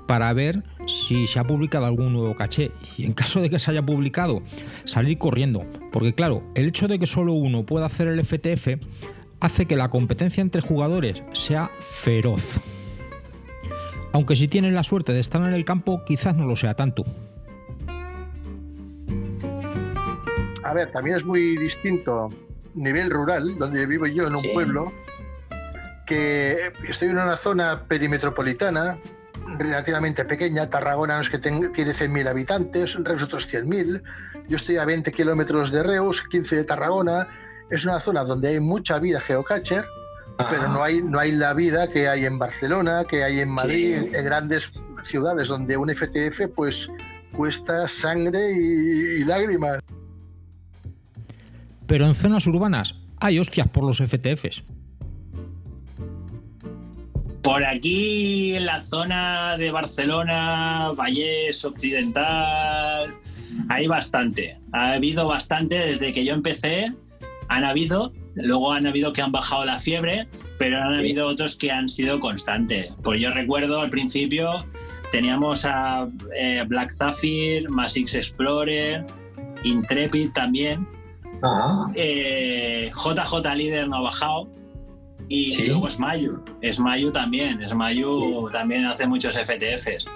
para 0.06 0.32
ver 0.32 0.64
si 0.86 1.26
se 1.26 1.38
ha 1.38 1.46
publicado 1.46 1.84
algún 1.84 2.14
nuevo 2.14 2.34
caché. 2.34 2.72
Y 2.96 3.04
en 3.04 3.12
caso 3.12 3.42
de 3.42 3.50
que 3.50 3.58
se 3.58 3.70
haya 3.70 3.84
publicado, 3.84 4.42
salir 4.84 5.18
corriendo. 5.18 5.66
Porque 5.92 6.14
claro, 6.14 6.42
el 6.54 6.66
hecho 6.66 6.88
de 6.88 6.98
que 6.98 7.06
solo 7.06 7.34
uno 7.34 7.66
pueda 7.66 7.86
hacer 7.86 8.08
el 8.08 8.24
FTF 8.24 8.80
hace 9.40 9.66
que 9.66 9.76
la 9.76 9.88
competencia 9.90 10.40
entre 10.42 10.60
jugadores 10.60 11.22
sea 11.32 11.70
feroz. 11.80 12.42
Aunque 14.12 14.36
si 14.36 14.48
tienes 14.48 14.72
la 14.72 14.82
suerte 14.82 15.12
de 15.12 15.20
estar 15.20 15.40
en 15.42 15.54
el 15.54 15.64
campo, 15.64 16.02
quizás 16.04 16.34
no 16.34 16.44
lo 16.46 16.56
sea 16.56 16.74
tanto. 16.74 17.04
A 20.62 20.74
ver, 20.74 20.90
también 20.92 21.16
es 21.16 21.24
muy 21.24 21.56
distinto 21.56 22.28
nivel 22.74 23.10
rural, 23.10 23.56
donde 23.58 23.86
vivo 23.86 24.06
yo 24.06 24.26
en 24.26 24.36
un 24.36 24.42
pueblo, 24.52 24.92
que 26.06 26.72
estoy 26.88 27.08
en 27.08 27.18
una 27.18 27.36
zona 27.36 27.84
perimetropolitana 27.88 28.98
relativamente 29.58 30.24
pequeña. 30.24 30.68
Tarragona 30.70 31.16
no 31.16 31.20
es 31.22 31.30
que 31.30 31.38
ten- 31.38 31.72
tiene 31.72 31.92
100.000 31.92 32.28
habitantes, 32.28 32.94
Reus 33.02 33.22
otros 33.22 33.46
100.000. 33.46 34.02
Yo 34.48 34.56
estoy 34.56 34.76
a 34.76 34.84
20 34.84 35.10
kilómetros 35.12 35.70
de 35.72 35.82
Reus, 35.82 36.22
15 36.30 36.56
de 36.56 36.64
Tarragona. 36.64 37.28
Es 37.70 37.84
una 37.84 38.00
zona 38.00 38.24
donde 38.24 38.48
hay 38.48 38.60
mucha 38.60 38.98
vida 38.98 39.20
geocacher, 39.20 39.84
pero 40.50 40.68
no 40.68 40.82
hay, 40.82 41.02
no 41.02 41.18
hay 41.18 41.32
la 41.32 41.52
vida 41.54 41.88
que 41.88 42.08
hay 42.08 42.24
en 42.24 42.38
Barcelona, 42.38 43.04
que 43.08 43.22
hay 43.22 43.40
en 43.40 43.50
Madrid, 43.50 43.96
en 44.14 44.24
grandes 44.24 44.72
ciudades 45.04 45.48
donde 45.48 45.76
un 45.76 45.88
FTF 45.90 46.48
pues 46.54 46.88
cuesta 47.36 47.86
sangre 47.88 48.52
y- 48.52 49.20
y 49.20 49.24
lágrimas. 49.24 49.78
Pero 51.86 52.06
en 52.06 52.14
zonas 52.14 52.46
urbanas 52.46 52.94
hay 53.20 53.38
hostias 53.38 53.68
por 53.68 53.84
los 53.84 53.98
FTFs. 54.00 54.62
Por 57.42 57.64
aquí, 57.64 58.54
en 58.54 58.66
la 58.66 58.82
zona 58.82 59.56
de 59.56 59.70
Barcelona, 59.70 60.90
Vallés 60.94 61.64
Occidental, 61.64 63.14
hay 63.68 63.86
bastante. 63.86 64.58
Ha 64.72 64.92
habido 64.92 65.26
bastante 65.26 65.76
desde 65.78 66.12
que 66.12 66.24
yo 66.24 66.34
empecé. 66.34 66.92
Han 67.50 67.64
habido, 67.64 68.12
luego 68.36 68.72
han 68.72 68.86
habido 68.86 69.12
que 69.12 69.22
han 69.22 69.32
bajado 69.32 69.64
la 69.64 69.78
fiebre, 69.80 70.28
pero 70.56 70.80
han 70.80 70.94
habido 70.94 71.26
otros 71.26 71.56
que 71.56 71.72
han 71.72 71.88
sido 71.88 72.20
constantes. 72.20 72.92
Pues 73.02 73.20
yo 73.20 73.32
recuerdo 73.32 73.80
al 73.80 73.90
principio 73.90 74.58
teníamos 75.10 75.64
a 75.64 76.08
eh, 76.32 76.64
Black 76.68 76.92
Zephyr, 76.92 77.68
Masix 77.68 78.14
Explorer, 78.14 79.04
Intrepid 79.64 80.30
también. 80.30 80.86
Eh, 81.96 82.88
JJ 82.94 83.56
Líder 83.56 83.88
no 83.88 83.96
ha 83.96 84.00
bajado. 84.02 84.48
Y 85.28 85.66
luego 85.66 85.90
Smayu. 85.90 86.44
Smayu 86.72 87.10
también. 87.10 87.68
Smayu 87.68 88.48
también 88.52 88.84
hace 88.86 89.08
muchos 89.08 89.36
FTFs. 89.36 90.06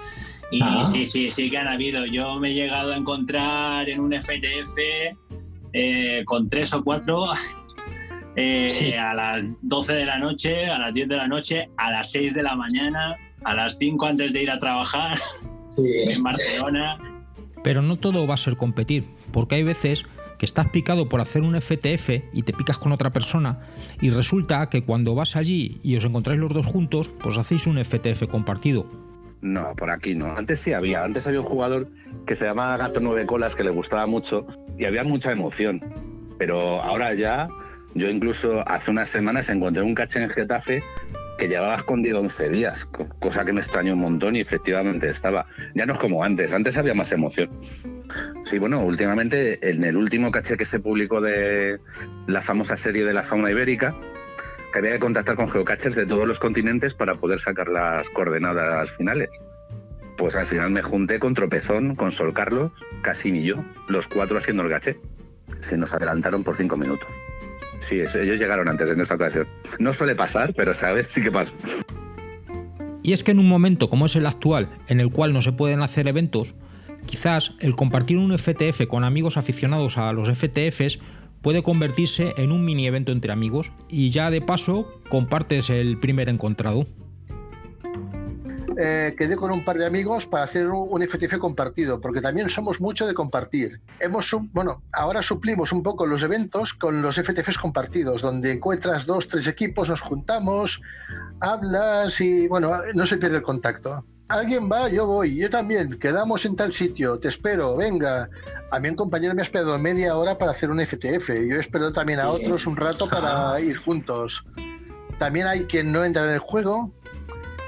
Y 0.51 0.61
sí, 0.91 1.05
sí, 1.05 1.31
sí 1.31 1.49
que 1.49 1.57
han 1.57 1.67
habido. 1.67 2.05
Yo 2.05 2.39
me 2.39 2.51
he 2.51 2.53
llegado 2.53 2.93
a 2.93 2.95
encontrar 2.95 3.89
en 3.89 3.99
un 3.99 4.13
FTF 4.13 4.77
eh, 5.77 6.23
con 6.23 6.47
tres 6.47 6.73
o 6.73 6.81
cuatro 6.81 7.25
eh, 8.37 8.97
a 8.97 9.13
las 9.13 9.43
12 9.61 9.93
de 9.93 10.05
la 10.05 10.17
noche, 10.17 10.67
a 10.67 10.79
las 10.79 10.93
10 10.93 11.09
de 11.09 11.17
la 11.17 11.27
noche, 11.27 11.69
a 11.75 11.91
las 11.91 12.11
6 12.11 12.33
de 12.33 12.43
la 12.43 12.55
mañana, 12.55 13.17
a 13.43 13.53
las 13.53 13.77
5 13.77 14.05
antes 14.05 14.31
de 14.31 14.43
ir 14.43 14.51
a 14.51 14.57
trabajar 14.57 15.17
en 15.77 16.23
Barcelona. 16.23 16.97
Pero 17.61 17.81
no 17.81 17.97
todo 17.97 18.25
va 18.25 18.35
a 18.35 18.37
ser 18.37 18.55
competir, 18.55 19.05
porque 19.33 19.55
hay 19.55 19.63
veces 19.63 20.05
que 20.37 20.45
estás 20.45 20.69
picado 20.69 21.09
por 21.09 21.19
hacer 21.19 21.41
un 21.41 21.59
FTF 21.59 22.09
y 22.31 22.43
te 22.43 22.53
picas 22.53 22.77
con 22.77 22.93
otra 22.93 23.11
persona 23.11 23.59
y 24.01 24.11
resulta 24.11 24.69
que 24.69 24.83
cuando 24.83 25.13
vas 25.13 25.35
allí 25.35 25.79
y 25.83 25.97
os 25.97 26.05
encontráis 26.05 26.39
los 26.39 26.53
dos 26.53 26.65
juntos, 26.65 27.11
pues 27.19 27.37
hacéis 27.37 27.67
un 27.67 27.83
FTF 27.83 28.27
compartido. 28.29 28.85
No, 29.41 29.75
por 29.75 29.91
aquí 29.91 30.15
no. 30.15 30.35
Antes 30.35 30.59
sí 30.59 30.73
había. 30.73 31.03
Antes 31.03 31.27
había 31.27 31.41
un 31.41 31.45
jugador 31.45 31.87
que 32.25 32.35
se 32.35 32.45
llamaba 32.45 32.77
Gato 32.77 32.99
Nueve 32.99 33.25
Colas 33.25 33.55
que 33.55 33.63
le 33.63 33.69
gustaba 33.69 34.05
mucho 34.07 34.47
y 34.77 34.85
había 34.85 35.03
mucha 35.03 35.31
emoción. 35.31 35.81
Pero 36.37 36.81
ahora 36.81 37.13
ya 37.13 37.47
yo 37.93 38.09
incluso 38.09 38.67
hace 38.67 38.91
unas 38.91 39.09
semanas 39.09 39.49
encontré 39.49 39.81
un 39.81 39.95
caché 39.95 40.21
en 40.21 40.29
Getafe 40.29 40.83
que 41.37 41.47
llevaba 41.47 41.75
escondido 41.75 42.19
11 42.21 42.49
días, 42.49 42.85
cosa 43.19 43.43
que 43.45 43.53
me 43.53 43.59
extrañó 43.59 43.93
un 43.93 43.99
montón 43.99 44.35
y 44.35 44.41
efectivamente 44.41 45.09
estaba. 45.09 45.47
Ya 45.73 45.85
no 45.85 45.93
es 45.93 45.99
como 45.99 46.23
antes, 46.23 46.51
antes 46.53 46.77
había 46.77 46.93
más 46.93 47.11
emoción. 47.11 47.49
Sí, 48.45 48.59
bueno, 48.59 48.83
últimamente 48.83 49.69
en 49.69 49.83
el 49.83 49.97
último 49.97 50.31
caché 50.31 50.57
que 50.57 50.65
se 50.65 50.79
publicó 50.79 51.21
de 51.21 51.79
la 52.27 52.41
famosa 52.41 52.77
serie 52.77 53.03
de 53.03 53.13
la 53.13 53.23
fauna 53.23 53.51
ibérica, 53.51 53.95
que 54.75 54.79
había 54.79 54.91
que 54.91 54.99
contactar 54.99 55.37
con 55.37 55.47
geocachers 55.47 55.95
de 55.95 56.05
todos 56.05 56.27
los 56.27 56.37
continentes 56.37 56.93
para 56.93 57.15
poder 57.15 57.39
sacar 57.39 57.69
las 57.69 58.09
coordenadas 58.09 58.91
finales. 58.91 59.29
Pues 60.17 60.35
al 60.35 60.47
final 60.47 60.71
me 60.71 60.81
junté 60.81 61.17
con 61.17 61.33
Tropezón, 61.33 61.95
con 61.95 62.11
Sol 62.11 62.33
Carlos, 62.33 62.73
Casim 63.01 63.37
y 63.37 63.43
yo, 63.43 63.63
los 63.87 64.05
cuatro 64.07 64.37
haciendo 64.37 64.63
el 64.63 64.69
caché. 64.69 64.99
Se 65.61 65.77
nos 65.77 65.93
adelantaron 65.93 66.43
por 66.43 66.57
cinco 66.57 66.75
minutos. 66.75 67.07
Sí, 67.79 68.01
ellos 68.01 68.37
llegaron 68.37 68.67
antes 68.67 68.89
en 68.89 68.99
esta 68.99 69.15
ocasión. 69.15 69.47
No 69.79 69.93
suele 69.93 70.13
pasar, 70.13 70.53
pero 70.53 70.73
vez 70.93 71.07
sí 71.07 71.21
que 71.21 71.31
pasa. 71.31 71.53
Y 73.01 73.13
es 73.13 73.23
que 73.23 73.31
en 73.31 73.39
un 73.39 73.47
momento 73.47 73.89
como 73.89 74.07
es 74.07 74.17
el 74.17 74.25
actual, 74.25 74.67
en 74.89 74.99
el 74.99 75.09
cual 75.09 75.31
no 75.31 75.41
se 75.41 75.53
pueden 75.53 75.83
hacer 75.83 76.05
eventos, 76.09 76.53
quizás 77.05 77.53
el 77.61 77.77
compartir 77.77 78.17
un 78.17 78.37
FTF 78.37 78.87
con 78.89 79.05
amigos 79.05 79.37
aficionados 79.37 79.97
a 79.97 80.11
los 80.11 80.29
FTFs 80.29 80.99
puede 81.45 81.61
convertirse 81.61 82.33
en 82.37 82.51
un 82.51 82.65
mini 82.65 82.87
evento 82.87 83.11
entre 83.11 83.31
amigos 83.31 83.71
y 83.87 84.09
ya 84.09 84.31
de 84.31 84.41
paso 84.41 84.99
compartes 85.09 85.69
el 85.69 85.99
primer 85.99 86.27
encontrado 86.27 86.87
eh, 88.79 89.13
quedé 89.15 89.35
con 89.35 89.51
un 89.51 89.63
par 89.63 89.77
de 89.77 89.85
amigos 89.85 90.25
para 90.25 90.43
hacer 90.43 90.67
un, 90.67 91.07
FTF 91.07 91.37
compartido, 91.37 92.01
porque 92.01 92.19
también 92.19 92.49
somos 92.49 92.81
mucho 92.81 93.05
de 93.05 93.13
compartir. 93.13 93.79
Hemos, 93.99 94.35
bueno, 94.53 94.81
ahora 94.91 95.21
suplimos 95.21 95.71
un 95.71 95.83
poco 95.83 96.07
los 96.07 96.23
eventos 96.23 96.73
con 96.73 97.03
los 97.03 97.15
FTFs 97.15 97.59
compartidos, 97.59 98.23
donde 98.23 98.51
encuentras 98.51 99.05
dos, 99.05 99.27
tres 99.27 99.47
equipos, 99.47 99.87
nos 99.87 100.01
juntamos, 100.01 100.81
hablas 101.39 102.19
y, 102.19 102.47
bueno, 102.47 102.71
no 102.95 103.05
se 103.05 103.17
pierde 103.17 103.37
el 103.37 103.43
contacto. 103.43 104.03
Alguien 104.27 104.69
va, 104.71 104.89
yo 104.89 105.05
voy, 105.05 105.35
yo 105.35 105.49
también, 105.49 105.99
quedamos 105.99 106.45
en 106.45 106.55
tal 106.55 106.73
sitio, 106.73 107.19
te 107.19 107.27
espero, 107.27 107.75
venga. 107.75 108.27
A 108.71 108.79
mí 108.79 108.89
un 108.89 108.95
compañero 108.95 109.35
me 109.35 109.41
ha 109.41 109.43
esperado 109.43 109.77
media 109.77 110.17
hora 110.17 110.37
para 110.37 110.51
hacer 110.51 110.71
un 110.71 110.79
FTF, 110.79 111.29
yo 111.29 111.57
he 111.57 111.59
esperado 111.59 111.91
también 111.91 112.19
a 112.19 112.29
otros 112.29 112.65
un 112.65 112.75
rato 112.75 113.07
para 113.07 113.59
ir 113.61 113.77
juntos. 113.77 114.43
También 115.19 115.45
hay 115.45 115.65
quien 115.65 115.91
no 115.91 116.03
entra 116.03 116.23
en 116.23 116.31
el 116.31 116.39
juego, 116.39 116.91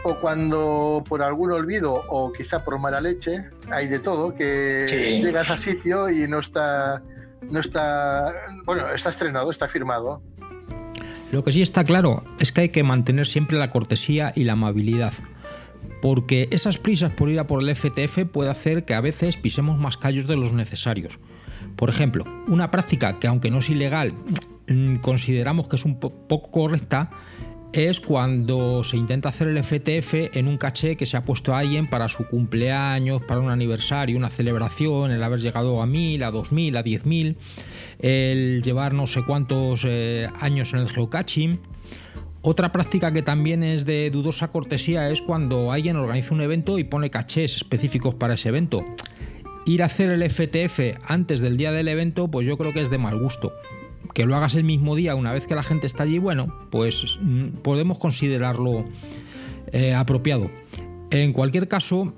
o 0.04 0.16
cuando 0.20 1.04
por 1.08 1.22
algún 1.22 1.52
olvido 1.52 2.04
o 2.10 2.32
quizá 2.34 2.64
por 2.64 2.80
mala 2.80 3.02
leche, 3.02 3.46
hay 3.70 3.88
de 3.88 4.00
todo, 4.00 4.34
que 4.34 5.20
llegas 5.22 5.50
a 5.52 5.58
sitio 5.58 6.10
y 6.10 6.28
no 6.28 6.40
está, 6.40 7.04
no 7.42 7.60
está, 7.60 8.34
bueno, 8.66 8.90
está 8.94 9.10
estrenado, 9.10 9.52
está 9.52 9.68
firmado. 9.68 10.22
Lo 11.32 11.44
que 11.44 11.52
sí 11.52 11.62
está 11.62 11.84
claro 11.84 12.24
es 12.40 12.52
que 12.52 12.62
hay 12.62 12.70
que 12.70 12.84
mantener 12.84 13.28
siempre 13.28 13.58
la 13.58 13.70
cortesía 13.70 14.32
y 14.34 14.46
la 14.46 14.54
amabilidad, 14.54 15.14
porque 16.02 16.48
esas 16.52 16.78
prisas 16.78 17.12
por 17.12 17.30
ir 17.30 17.40
a 17.40 17.48
por 17.48 17.64
el 17.64 17.76
FTF 17.76 18.26
puede 18.32 18.50
hacer 18.50 18.86
que 18.86 18.94
a 18.94 19.02
veces 19.02 19.38
pisemos 19.38 19.78
más 19.78 19.98
callos 19.98 20.28
de 20.28 20.36
los 20.36 20.54
necesarios. 20.54 21.20
Por 21.76 21.90
ejemplo, 21.90 22.26
una 22.48 22.72
práctica 22.72 23.20
que 23.20 23.28
aunque 23.28 23.52
no 23.52 23.60
es 23.60 23.70
ilegal, 23.70 24.14
mm, 24.68 24.98
consideramos 24.98 25.68
que 25.68 25.76
es 25.76 25.86
un 25.86 26.00
poco 26.00 26.52
correcta, 26.52 27.12
es 27.74 28.00
cuando 28.00 28.84
se 28.84 28.98
intenta 28.98 29.30
hacer 29.30 29.50
el 29.50 29.58
FTF 29.58 30.36
en 30.38 30.48
un 30.48 30.58
caché 30.58 30.96
que 30.96 31.06
se 31.06 31.18
ha 31.18 31.26
puesto 31.26 31.54
a 31.54 31.60
alguien 31.60 31.88
para 31.88 32.10
su 32.10 32.26
cumpleaños, 32.28 33.22
para 33.22 33.42
un 33.42 33.50
aniversario, 33.50 34.18
una 34.18 34.30
celebración, 34.30 35.12
el 35.12 35.22
haber 35.22 35.42
llegado 35.42 35.82
a 35.82 35.86
1000, 35.86 36.24
a 36.24 36.32
2000, 36.32 36.78
a 36.78 36.84
10000, 36.84 37.38
el 38.00 38.62
llevar 38.64 38.94
no 38.94 39.08
sé 39.08 39.24
cuántos 39.24 39.84
eh, 39.86 40.30
años 40.40 40.74
en 40.74 40.80
el 40.80 40.90
geocaching. 40.90 41.60
Otra 42.50 42.72
práctica 42.72 43.12
que 43.12 43.24
también 43.24 43.62
es 43.62 43.84
de 43.84 44.10
dudosa 44.10 44.48
cortesía 44.48 45.10
es 45.10 45.22
cuando 45.22 45.74
alguien 45.74 45.98
organiza 45.98 46.34
un 46.34 46.40
evento 46.40 46.80
y 46.80 46.86
pone 46.86 47.10
cachés 47.10 47.58
específicos 47.58 48.16
para 48.16 48.36
ese 48.36 48.48
evento. 48.48 48.86
Ir 49.66 49.84
a 49.84 49.88
hacer 49.88 50.12
el 50.12 50.24
FTF 50.24 50.98
antes 51.06 51.42
del 51.42 51.58
día 51.58 51.74
del 51.74 51.90
evento, 51.90 52.30
pues 52.30 52.48
yo 52.48 52.58
creo 52.58 52.72
que 52.72 52.80
es 52.80 52.90
de 52.90 53.00
mal 53.00 53.20
gusto 53.20 53.52
que 54.14 54.26
lo 54.26 54.34
hagas 54.34 54.56
el 54.56 54.64
mismo 54.64 54.96
día 54.96 55.14
una 55.14 55.34
vez 55.34 55.46
que 55.46 55.56
la 55.56 55.62
gente 55.62 55.88
está 55.88 56.04
allí, 56.04 56.20
bueno, 56.20 56.56
pues 56.70 57.20
mm, 57.20 57.48
podemos 57.64 58.00
considerarlo 58.00 58.86
eh, 59.74 59.94
apropiado. 59.94 60.50
En 61.12 61.34
cualquier 61.34 61.68
caso, 61.68 62.14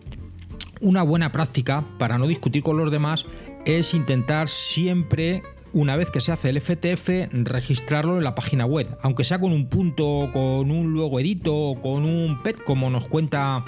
una 0.79 1.01
buena 1.01 1.31
práctica 1.31 1.83
para 1.97 2.19
no 2.19 2.27
discutir 2.27 2.61
con 2.61 2.77
los 2.77 2.91
demás 2.91 3.25
es 3.65 3.95
intentar 3.95 4.47
siempre 4.47 5.41
una 5.73 5.95
vez 5.95 6.09
que 6.09 6.21
se 6.21 6.31
hace 6.31 6.49
el 6.49 6.59
FTF, 6.61 7.31
registrarlo 7.31 8.17
en 8.17 8.23
la 8.23 8.35
página 8.35 8.65
web, 8.65 8.87
aunque 9.01 9.23
sea 9.23 9.39
con 9.39 9.51
un 9.51 9.69
punto, 9.69 10.29
con 10.33 10.71
un 10.71 10.93
luego 10.93 11.19
edito 11.19 11.55
o 11.55 11.81
con 11.81 12.05
un 12.05 12.41
PET, 12.43 12.63
como 12.63 12.89
nos 12.89 13.07
cuenta 13.07 13.63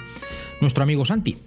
nuestro 0.60 0.82
amigo 0.82 1.04
Santi. 1.04 1.42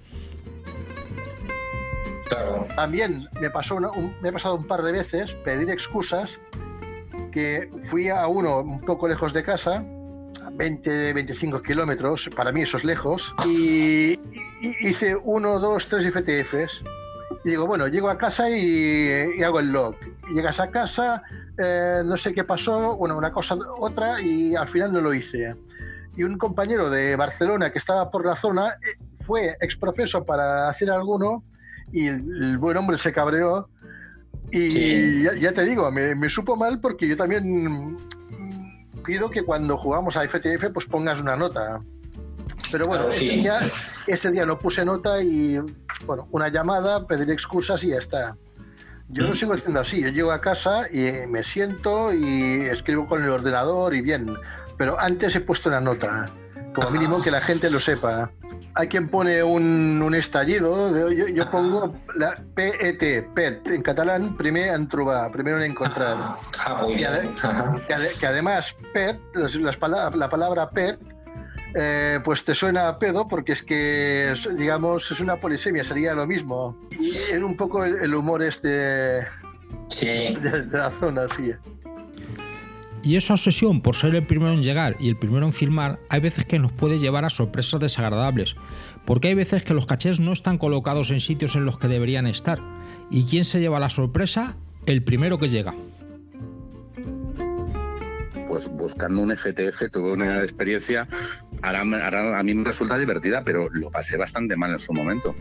También 2.76 3.30
me, 3.40 3.50
pasó 3.50 3.80
me 3.80 4.30
ha 4.30 4.32
pasado 4.32 4.56
un 4.56 4.68
par 4.68 4.82
de 4.82 4.92
veces 4.92 5.34
pedir 5.46 5.70
excusas 5.70 6.40
que 7.32 7.70
fui 7.90 8.10
a 8.10 8.28
uno 8.28 8.60
un 8.60 8.82
poco 8.82 9.08
lejos 9.08 9.34
de 9.34 9.44
casa, 9.44 9.84
20, 10.54 11.14
25 11.14 11.62
kilómetros, 11.62 12.30
para 12.36 12.52
mí 12.52 12.62
eso 12.62 12.78
es 12.78 12.84
lejos, 12.84 13.34
y, 13.46 14.20
hice 14.82 15.16
uno, 15.16 15.60
dos, 15.60 15.88
tres 15.88 16.12
FTFs. 16.14 16.84
Y 17.46 17.50
digo, 17.50 17.68
bueno, 17.68 17.88
llego 17.88 18.10
a 18.10 18.18
casa 18.18 18.50
y, 18.50 19.42
hago 19.44 19.60
el 19.60 19.72
log. 19.72 19.96
llegas 20.34 20.60
a 20.60 20.72
casa, 20.72 21.22
eh, 21.58 22.02
no 22.04 22.18
sé 22.18 22.34
qué 22.34 22.44
pasó, 22.44 22.98
bueno, 22.98 23.16
una 23.16 23.32
cosa, 23.32 23.56
otra, 23.78 24.20
y 24.20 24.56
al 24.56 24.68
final 24.68 24.92
no 24.92 25.00
lo 25.00 25.14
hice. 25.14 25.56
Y 26.18 26.24
un 26.24 26.40
compañero 26.40 26.90
de 26.90 27.16
Barcelona 27.16 27.72
que 27.72 27.78
estaba 27.78 28.10
por 28.10 28.26
la 28.26 28.36
zona 28.36 28.70
eh, 28.70 28.98
fue 29.22 29.56
exprofeso 29.62 30.26
para 30.26 30.70
hacer 30.70 30.90
alguno 30.90 31.44
y 31.92 32.08
el 32.08 32.58
buen 32.58 32.78
hombre 32.78 32.98
se 32.98 33.14
cabreó 33.14 33.70
y 34.52 35.24
ya, 35.24 35.52
te 35.52 35.66
digo, 35.66 35.92
me, 35.92 36.30
supo 36.30 36.56
mal 36.56 36.80
porque 36.80 37.08
yo 37.08 37.18
también 37.18 37.98
pido 39.06 39.30
que 39.30 39.44
cuando 39.44 39.78
jugamos 39.78 40.18
a 40.18 40.28
FTF 40.28 40.72
pues 40.74 40.86
pongas 40.86 41.22
una 41.22 41.36
nota. 41.36 41.80
Pero 42.72 42.88
bueno, 42.88 43.10
ese, 43.10 44.32
día, 44.32 44.46
no 44.46 44.60
puse 44.60 44.84
nota 44.86 45.22
y 45.22 45.60
bueno, 46.06 46.28
una 46.32 46.50
llamada, 46.50 47.06
pedir 47.08 47.30
excusas 47.32 47.84
y 47.84 47.90
ya 47.90 47.98
está. 47.98 48.36
Yo 49.10 49.24
lo 49.24 49.34
mm. 49.34 49.36
sigo 49.36 49.54
haciendo 49.54 49.80
así, 49.80 50.02
yo 50.02 50.10
llego 50.10 50.32
a 50.32 50.42
casa 50.42 50.88
y 50.92 51.28
me 51.28 51.44
siento 51.44 52.14
y 52.14 52.66
escribo 52.66 53.08
con 53.08 53.24
el 53.24 53.30
ordenador 53.30 53.94
y 53.94 54.02
bien, 54.02 54.36
pero 54.78 55.00
antes 55.00 55.36
he 55.36 55.42
puesto 55.42 55.70
una 55.70 55.80
nota, 55.80 56.26
como 56.74 56.90
mínimo 56.90 57.22
que 57.22 57.32
la 57.32 57.40
gente 57.40 57.70
lo 57.70 57.80
sepa 57.80 58.32
hay 58.78 58.90
quien 58.90 59.08
pone 59.08 59.42
un, 59.42 60.14
estallido, 60.14 61.10
yo, 61.10 61.50
pongo 61.50 61.96
la 62.16 62.38
PET, 62.56 63.34
PET, 63.34 63.68
en 63.68 63.82
catalán, 63.82 64.36
primer 64.36 64.74
en 64.74 64.88
trobar, 64.90 65.32
primero 65.32 65.58
en 65.58 65.72
encontrar. 65.72 66.18
Ah, 66.60 66.80
muy 66.82 66.96
bien. 66.96 67.34
Que, 68.20 68.28
además, 68.28 68.76
PET, 68.94 69.18
la 69.34 70.30
palabra 70.30 70.70
PET, 70.70 71.00
eh, 71.78 72.20
pues 72.24 72.46
te 72.46 72.56
suena 72.56 72.88
a 72.88 72.98
pedo 72.98 73.28
porque 73.28 73.52
es 73.52 73.62
que, 73.62 74.34
digamos, 74.58 75.12
es 75.12 75.20
una 75.20 75.36
polisemia, 75.36 75.84
sería 75.84 76.14
lo 76.14 76.26
mismo. 76.26 76.78
Y 76.90 77.10
es 77.10 77.44
un 77.44 77.58
poco 77.58 77.84
el, 77.84 78.16
humor 78.16 78.42
este 78.44 78.68
de, 78.68 79.26
de, 80.42 80.66
la 80.72 80.92
zona, 81.00 81.28
sí. 81.36 81.52
Y 83.04 83.18
esa 83.18 83.34
obsesión 83.34 83.82
por 83.82 83.96
ser 83.96 84.16
el 84.16 84.26
primero 84.26 84.54
en 84.54 84.64
llegar 84.64 84.96
y 85.00 85.10
el 85.10 85.18
primero 85.18 85.46
en 85.46 85.54
firmar 85.54 86.00
hay 86.10 86.22
veces 86.22 86.46
que 86.46 86.60
nos 86.60 86.72
puede 86.72 86.98
llevar 86.98 87.26
a 87.26 87.30
sorpresas 87.30 87.80
desagradables, 87.80 88.56
porque 89.06 89.28
hay 89.28 89.34
veces 89.34 89.62
que 89.62 89.74
los 89.74 89.86
cachés 89.86 90.20
no 90.20 90.32
están 90.32 90.58
colocados 90.58 91.12
en 91.12 91.20
sitios 91.20 91.56
en 91.56 91.66
los 91.66 91.78
que 91.78 91.90
deberían 91.90 92.26
estar. 92.26 92.62
¿Y 93.12 93.26
quién 93.26 93.44
se 93.44 93.60
lleva 93.60 93.80
la 93.80 93.90
sorpresa? 93.90 94.56
El 94.86 95.04
primero 95.04 95.40
que 95.40 95.50
llega. 95.50 95.76
Pues 98.56 98.70
buscando 98.70 99.22
un 99.22 99.36
FTF 99.36 99.92
tuve 99.92 100.14
una 100.14 100.42
experiencia, 100.42 101.10
ahora, 101.62 101.82
a 102.40 102.44
mí 102.44 102.54
me 102.54 102.64
resulta 102.64 102.98
divertida, 102.98 103.44
pero 103.44 103.68
lo 103.70 103.92
pasé 103.92 104.16
bastante 104.16 104.56
mal 104.56 104.72
en 104.72 104.80
su 104.80 104.94
momento. 104.94 105.36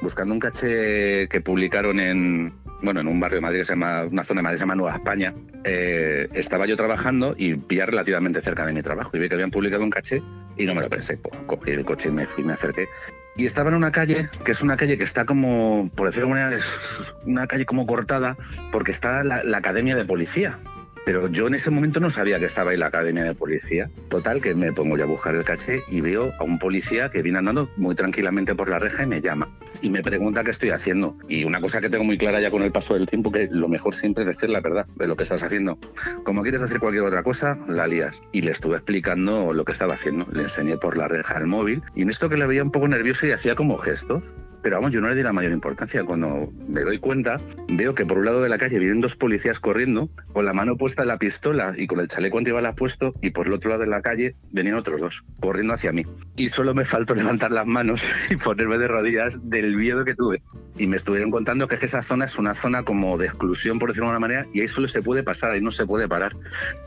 Buscando 0.00 0.34
un 0.34 0.40
caché 0.40 1.28
que 1.28 1.40
publicaron 1.40 2.00
en, 2.00 2.52
bueno, 2.82 2.98
en 2.98 3.06
un 3.06 3.20
barrio 3.20 3.36
de 3.36 3.42
Madrid 3.42 3.58
que 3.60 3.64
se 3.66 3.72
llama, 3.74 4.06
una 4.10 4.24
zona 4.24 4.40
de 4.40 4.42
Madrid 4.42 4.58
se 4.58 4.62
llama 4.62 4.74
Nueva 4.74 4.96
España, 4.96 5.32
eh, 5.62 6.28
estaba 6.34 6.66
yo 6.66 6.74
trabajando 6.74 7.36
y 7.38 7.54
pillé 7.54 7.86
relativamente 7.86 8.40
cerca 8.40 8.66
de 8.66 8.72
mi 8.72 8.82
trabajo 8.82 9.16
y 9.16 9.20
vi 9.20 9.28
que 9.28 9.34
habían 9.34 9.52
publicado 9.52 9.84
un 9.84 9.90
caché 9.90 10.20
y 10.56 10.64
no 10.64 10.74
me 10.74 10.80
lo 10.80 10.90
pensé. 10.90 11.18
Pues, 11.18 11.40
cogí 11.46 11.70
el 11.70 11.84
coche 11.84 12.08
y 12.08 12.12
me 12.12 12.26
fui, 12.26 12.42
me 12.42 12.54
acerqué. 12.54 12.88
Y 13.36 13.46
estaba 13.46 13.68
en 13.68 13.76
una 13.76 13.92
calle, 13.92 14.28
que 14.44 14.50
es 14.50 14.62
una 14.62 14.76
calle 14.76 14.98
que 14.98 15.04
está 15.04 15.26
como, 15.26 15.88
por 15.94 16.08
decirlo 16.08 16.26
de 16.26 16.32
alguna 16.32 16.40
manera, 16.46 16.58
es 16.58 17.14
una 17.24 17.46
calle 17.46 17.66
como 17.66 17.86
cortada, 17.86 18.36
porque 18.72 18.90
está 18.90 19.22
la 19.22 19.56
academia 19.56 19.94
de 19.94 20.04
policía. 20.04 20.58
Pero 21.04 21.28
yo 21.28 21.48
en 21.48 21.54
ese 21.54 21.70
momento 21.70 21.98
no 21.98 22.10
sabía 22.10 22.38
que 22.38 22.46
estaba 22.46 22.70
ahí 22.70 22.76
la 22.76 22.86
academia 22.86 23.24
de 23.24 23.34
policía. 23.34 23.90
Total, 24.08 24.40
que 24.40 24.54
me 24.54 24.72
pongo 24.72 24.96
yo 24.96 25.04
a 25.04 25.06
buscar 25.06 25.34
el 25.34 25.44
caché 25.44 25.82
y 25.88 26.00
veo 26.00 26.32
a 26.38 26.44
un 26.44 26.58
policía 26.58 27.10
que 27.10 27.22
viene 27.22 27.38
andando 27.38 27.68
muy 27.76 27.94
tranquilamente 27.94 28.54
por 28.54 28.68
la 28.68 28.78
reja 28.78 29.02
y 29.02 29.06
me 29.06 29.20
llama. 29.20 29.48
Y 29.80 29.90
me 29.90 30.02
pregunta 30.02 30.44
qué 30.44 30.52
estoy 30.52 30.70
haciendo. 30.70 31.16
Y 31.28 31.44
una 31.44 31.60
cosa 31.60 31.80
que 31.80 31.90
tengo 31.90 32.04
muy 32.04 32.18
clara 32.18 32.40
ya 32.40 32.50
con 32.50 32.62
el 32.62 32.70
paso 32.70 32.94
del 32.94 33.06
tiempo, 33.06 33.32
que 33.32 33.48
lo 33.50 33.68
mejor 33.68 33.94
siempre 33.94 34.22
es 34.22 34.28
decir 34.28 34.50
la 34.50 34.60
verdad 34.60 34.86
de 34.94 35.06
lo 35.08 35.16
que 35.16 35.24
estás 35.24 35.42
haciendo. 35.42 35.78
Como 36.24 36.42
quieres 36.42 36.62
hacer 36.62 36.78
cualquier 36.78 37.02
otra 37.02 37.22
cosa, 37.22 37.58
la 37.66 37.86
lías. 37.86 38.20
Y 38.30 38.42
le 38.42 38.52
estuve 38.52 38.76
explicando 38.76 39.52
lo 39.52 39.64
que 39.64 39.72
estaba 39.72 39.94
haciendo. 39.94 40.26
Le 40.32 40.42
enseñé 40.42 40.76
por 40.76 40.96
la 40.96 41.08
reja 41.08 41.38
el 41.38 41.46
móvil. 41.46 41.82
Y 41.96 42.02
en 42.02 42.10
esto 42.10 42.28
que 42.28 42.36
le 42.36 42.46
veía 42.46 42.62
un 42.62 42.70
poco 42.70 42.86
nervioso 42.86 43.26
y 43.26 43.32
hacía 43.32 43.56
como 43.56 43.76
gestos. 43.78 44.32
Pero 44.62 44.76
vamos, 44.76 44.92
yo 44.92 45.00
no 45.00 45.08
le 45.08 45.16
di 45.16 45.22
la 45.22 45.32
mayor 45.32 45.52
importancia. 45.52 46.04
Cuando 46.04 46.52
me 46.68 46.82
doy 46.82 46.98
cuenta, 46.98 47.40
veo 47.68 47.94
que 47.94 48.06
por 48.06 48.18
un 48.18 48.24
lado 48.24 48.42
de 48.42 48.48
la 48.48 48.58
calle 48.58 48.78
vienen 48.78 49.00
dos 49.00 49.16
policías 49.16 49.58
corriendo, 49.58 50.08
con 50.32 50.44
la 50.44 50.52
mano 50.52 50.76
puesta 50.76 51.02
en 51.02 51.08
la 51.08 51.18
pistola 51.18 51.74
y 51.76 51.86
con 51.86 52.00
el 52.00 52.08
chaleco 52.08 52.38
antibalas 52.38 52.74
puesto, 52.74 53.14
y 53.20 53.30
por 53.30 53.46
el 53.46 53.52
otro 53.54 53.70
lado 53.70 53.82
de 53.82 53.88
la 53.88 54.02
calle 54.02 54.36
venían 54.52 54.76
otros 54.76 55.00
dos, 55.00 55.24
corriendo 55.40 55.74
hacia 55.74 55.92
mí. 55.92 56.04
Y 56.36 56.48
solo 56.48 56.74
me 56.74 56.84
faltó 56.84 57.14
levantar 57.16 57.52
las 57.52 57.66
manos 57.66 58.02
y 58.30 58.36
ponerme 58.36 58.78
de 58.78 58.88
rodillas 58.88 59.40
del 59.48 59.76
miedo 59.76 60.04
que 60.04 60.14
tuve. 60.14 60.42
Y 60.78 60.86
me 60.86 60.96
estuvieron 60.96 61.30
contando 61.30 61.68
que 61.68 61.74
esa 61.74 62.02
zona 62.02 62.24
es 62.24 62.38
una 62.38 62.54
zona 62.54 62.82
como 62.84 63.18
de 63.18 63.26
exclusión, 63.26 63.78
por 63.78 63.90
decirlo 63.90 64.06
de 64.06 64.14
alguna 64.14 64.28
manera, 64.28 64.46
y 64.54 64.60
ahí 64.60 64.68
solo 64.68 64.88
se 64.88 65.02
puede 65.02 65.22
pasar, 65.22 65.52
ahí 65.52 65.60
no 65.60 65.70
se 65.70 65.86
puede 65.86 66.08
parar. 66.08 66.34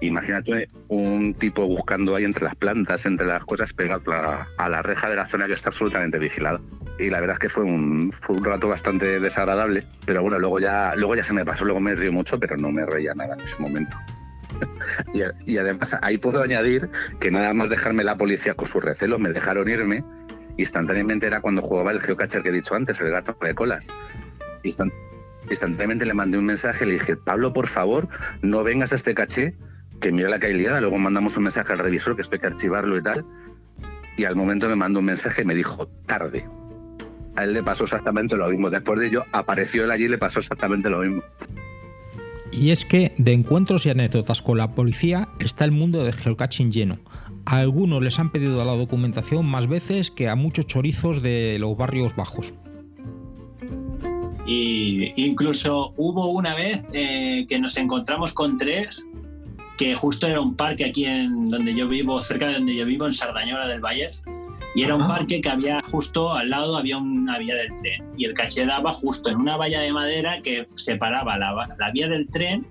Imagínate 0.02 0.70
un 0.88 1.34
tipo 1.34 1.68
buscando 1.68 2.16
ahí 2.16 2.24
entre 2.24 2.46
las 2.46 2.56
plantas, 2.56 3.06
entre 3.06 3.28
las 3.28 3.46
cosas, 3.46 3.74
pegado 3.74 4.12
a 4.12 4.70
la, 4.70 4.82
reja 4.82 5.10
de 5.10 5.16
la 5.16 5.28
zona 5.28 5.48
que 5.48 5.54
está 5.54 5.70
absolutamente 5.70 6.20
vigilada. 6.20 6.62
Y 6.98 7.10
la 7.10 7.20
verdad 7.20 7.34
es 7.34 7.40
que 7.40 7.50
fue 7.50 7.65
un, 7.66 8.12
fue 8.12 8.36
un 8.36 8.44
rato 8.44 8.68
bastante 8.68 9.20
desagradable, 9.20 9.86
pero 10.06 10.22
bueno, 10.22 10.40
luego 10.40 10.60
ya, 10.60 10.94
luego 10.96 11.16
ya 11.16 11.24
se 11.24 11.34
me 11.34 11.46
pasó, 11.46 11.66
luego 11.66 11.80
me 11.80 11.96
río 11.96 12.12
mucho, 12.12 12.40
pero 12.40 12.58
no 12.58 12.72
me 12.72 12.86
reía 12.86 13.14
nada 13.14 13.36
en 13.36 13.42
ese 13.42 13.58
momento. 13.60 13.98
y, 15.46 15.58
además 15.58 15.98
ahí 16.02 16.18
puedo 16.18 16.42
añadir 16.42 16.90
que 17.20 17.32
nada 17.32 17.54
más 17.54 17.70
dejarme 17.70 18.04
la 18.04 18.18
policía 18.18 18.54
con 18.54 18.68
sus 18.68 18.84
recelos, 18.84 19.20
me 19.20 19.30
dejaron 19.30 19.68
irme, 19.70 20.04
instantáneamente 20.58 21.28
era 21.28 21.42
cuando 21.42 21.62
jugaba 21.62 21.92
el 21.92 22.02
geocacher 22.02 22.42
que 22.42 22.50
he 22.50 22.54
dicho 22.54 22.76
antes, 22.76 23.00
el 23.02 23.12
gato 23.12 23.38
de 23.42 23.54
colas. 23.54 23.88
Instant- 24.64 24.94
instantáneamente 25.50 26.06
le 26.06 26.14
mandé 26.14 26.38
un 26.38 26.46
mensaje, 26.46 26.86
le 26.86 26.94
dije, 26.94 27.18
Pablo, 27.18 27.54
por 27.54 27.68
favor, 27.68 28.08
no 28.42 28.64
vengas 28.64 28.92
a 28.92 28.96
este 28.96 29.14
caché, 29.14 29.56
que 30.00 30.12
mira 30.12 30.30
la 30.30 30.40
que 30.40 30.50
liada. 30.54 30.82
Luego 30.82 30.98
mandamos 30.98 31.38
un 31.38 31.44
mensaje 31.44 31.74
al 31.74 31.80
revisor, 31.80 32.16
que 32.16 32.22
esto 32.22 32.40
que 32.40 32.48
archivarlo 32.48 32.98
y 32.98 33.04
tal. 33.04 33.26
Y 34.18 34.26
al 34.26 34.36
momento 34.36 34.68
me 34.70 34.76
mandó 34.76 35.00
un 35.00 35.06
mensaje 35.06 35.42
y 35.42 35.46
me 35.46 35.56
dijo, 35.56 35.88
tarde. 36.06 36.48
A 37.36 37.44
él 37.44 37.54
le 37.54 37.64
pasó 37.64 37.84
exactamente 37.84 38.36
lo 38.36 38.50
mismo. 38.50 38.70
Después 38.70 39.00
de 39.00 39.08
ello, 39.08 39.26
apareció 39.32 39.84
él 39.84 39.92
allí 39.92 40.06
y 40.06 40.10
le 40.10 40.18
pasó 40.18 40.40
exactamente 40.40 40.90
lo 40.90 41.00
mismo. 41.00 41.24
Y 42.52 42.72
es 42.72 42.86
que 42.86 43.14
de 43.18 43.34
encuentros 43.34 43.86
y 43.86 43.90
anécdotas 43.90 44.42
con 44.42 44.58
la 44.58 44.74
policía 44.74 45.28
está 45.40 45.66
el 45.66 45.72
mundo 45.72 46.04
de 46.04 46.14
geocaching 46.14 46.72
lleno. 46.72 47.00
A 47.46 47.58
algunos 47.58 48.02
les 48.02 48.18
han 48.18 48.32
pedido 48.32 48.64
la 48.64 48.72
documentación 48.74 49.46
más 49.46 49.68
veces 49.68 50.10
que 50.10 50.30
a 50.30 50.36
muchos 50.36 50.66
chorizos 50.66 51.22
de 51.22 51.58
los 51.60 51.76
barrios 51.78 52.16
bajos. 52.16 52.54
Y 54.48 55.12
incluso 55.22 55.94
hubo 55.98 56.30
una 56.30 56.56
vez 56.56 56.88
eh, 56.94 57.46
que 57.50 57.60
nos 57.60 57.78
encontramos 57.78 58.32
con 58.32 58.58
tres, 58.58 59.06
que 59.78 59.96
justo 59.96 60.28
era 60.28 60.40
un 60.40 60.56
parque 60.56 60.86
aquí 60.86 61.06
en 61.06 61.46
donde 61.46 61.76
yo 61.76 61.88
vivo, 61.88 62.20
cerca 62.20 62.48
de 62.48 62.54
donde 62.54 62.76
yo 62.76 62.86
vivo, 62.86 63.06
en 63.06 63.14
Sardañola 63.14 63.68
del 63.68 63.82
Valles. 63.82 64.24
Y 64.76 64.84
era 64.84 64.96
un 64.96 65.08
parque 65.08 65.40
que 65.40 65.50
había 65.50 65.82
justo 65.90 66.34
al 66.34 66.50
lado, 66.50 66.76
había 66.76 66.98
una 66.98 67.40
vía 67.40 67.56
del 67.56 67.74
tren. 67.76 68.12
Y 68.18 68.26
el 68.26 68.34
caché 68.34 68.66
daba 68.66 68.92
justo 68.92 69.30
en 69.30 69.38
una 69.38 69.56
valla 69.56 69.80
de 69.80 69.94
madera 69.94 70.42
que 70.42 70.68
separaba 70.74 71.38
la, 71.38 71.76
la 71.78 71.92
vía 71.92 72.10
del 72.10 72.30
tren 72.30 72.68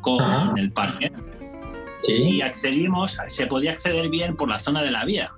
con 0.00 0.20
Ajá. 0.20 0.52
el 0.56 0.72
parque. 0.72 1.12
Y 2.08 2.40
accedimos, 2.42 3.16
se 3.28 3.46
podía 3.46 3.70
acceder 3.70 4.08
bien 4.10 4.36
por 4.36 4.48
la 4.48 4.58
zona 4.58 4.82
de 4.82 4.90
la 4.90 5.04
vía. 5.04 5.30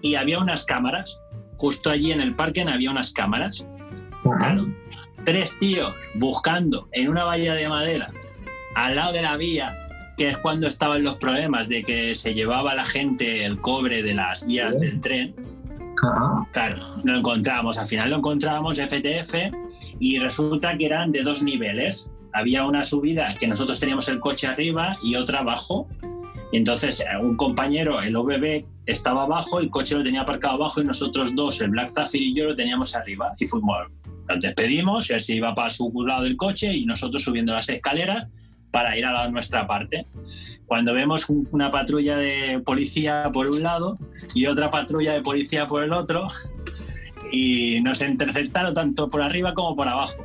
Y 0.00 0.14
había 0.14 0.38
unas 0.38 0.64
cámaras, 0.64 1.20
justo 1.56 1.90
allí 1.90 2.10
en 2.10 2.20
el 2.20 2.34
parque 2.34 2.62
había 2.62 2.90
unas 2.90 3.12
cámaras. 3.12 3.64
Claro, 4.38 4.66
tres 5.24 5.58
tíos 5.58 5.94
buscando 6.14 6.88
en 6.92 7.08
una 7.08 7.24
valla 7.24 7.54
de 7.54 7.68
madera 7.68 8.10
al 8.74 8.96
lado 8.96 9.12
de 9.12 9.22
la 9.22 9.36
vía, 9.36 9.83
que 10.16 10.30
es 10.30 10.38
cuando 10.38 10.68
estaban 10.68 11.02
los 11.02 11.16
problemas 11.16 11.68
de 11.68 11.82
que 11.82 12.14
se 12.14 12.34
llevaba 12.34 12.74
la 12.74 12.84
gente 12.84 13.44
el 13.44 13.60
cobre 13.60 14.02
de 14.02 14.14
las 14.14 14.46
vías 14.46 14.78
del 14.80 15.00
tren. 15.00 15.34
Claro, 16.52 16.76
lo 17.04 17.16
encontramos, 17.16 17.78
al 17.78 17.86
final 17.86 18.10
lo 18.10 18.16
encontrábamos 18.16 18.78
FTF 18.78 19.34
y 19.98 20.18
resulta 20.18 20.76
que 20.76 20.86
eran 20.86 21.12
de 21.12 21.22
dos 21.22 21.42
niveles. 21.42 22.10
Había 22.32 22.64
una 22.66 22.82
subida 22.82 23.34
que 23.34 23.46
nosotros 23.46 23.80
teníamos 23.80 24.08
el 24.08 24.20
coche 24.20 24.46
arriba 24.46 24.96
y 25.02 25.16
otra 25.16 25.40
abajo. 25.40 25.88
Y 26.52 26.58
entonces 26.58 27.00
eh, 27.00 27.04
un 27.20 27.36
compañero, 27.36 28.00
el 28.00 28.14
OBB, 28.14 28.64
estaba 28.86 29.22
abajo, 29.22 29.60
el 29.60 29.70
coche 29.70 29.94
lo 29.94 30.04
tenía 30.04 30.22
aparcado 30.22 30.54
abajo 30.54 30.80
y 30.80 30.84
nosotros 30.84 31.34
dos, 31.34 31.60
el 31.60 31.70
Black 31.70 31.90
Zafir 31.90 32.22
y 32.22 32.34
yo, 32.34 32.44
lo 32.44 32.54
teníamos 32.54 32.94
arriba. 32.94 33.34
Y 33.38 33.46
fuimos, 33.46 33.88
nos 34.28 34.40
despedimos, 34.40 35.10
él 35.10 35.20
se 35.20 35.34
iba 35.36 35.54
para 35.54 35.70
su 35.70 35.90
lado 36.06 36.24
del 36.24 36.36
coche 36.36 36.72
y 36.72 36.84
nosotros 36.84 37.22
subiendo 37.22 37.54
las 37.54 37.68
escaleras 37.68 38.28
para 38.74 38.98
ir 38.98 39.06
a 39.06 39.12
la 39.12 39.28
nuestra 39.28 39.68
parte. 39.68 40.04
Cuando 40.66 40.92
vemos 40.92 41.28
un- 41.28 41.48
una 41.52 41.70
patrulla 41.70 42.16
de 42.16 42.60
policía 42.64 43.30
por 43.32 43.48
un 43.48 43.62
lado 43.62 43.98
y 44.34 44.46
otra 44.46 44.68
patrulla 44.68 45.12
de 45.12 45.22
policía 45.22 45.68
por 45.68 45.84
el 45.84 45.92
otro, 45.92 46.26
y 47.30 47.80
nos 47.82 48.00
interceptaron 48.02 48.74
tanto 48.74 49.08
por 49.08 49.22
arriba 49.22 49.54
como 49.54 49.76
por 49.76 49.86
abajo. 49.88 50.24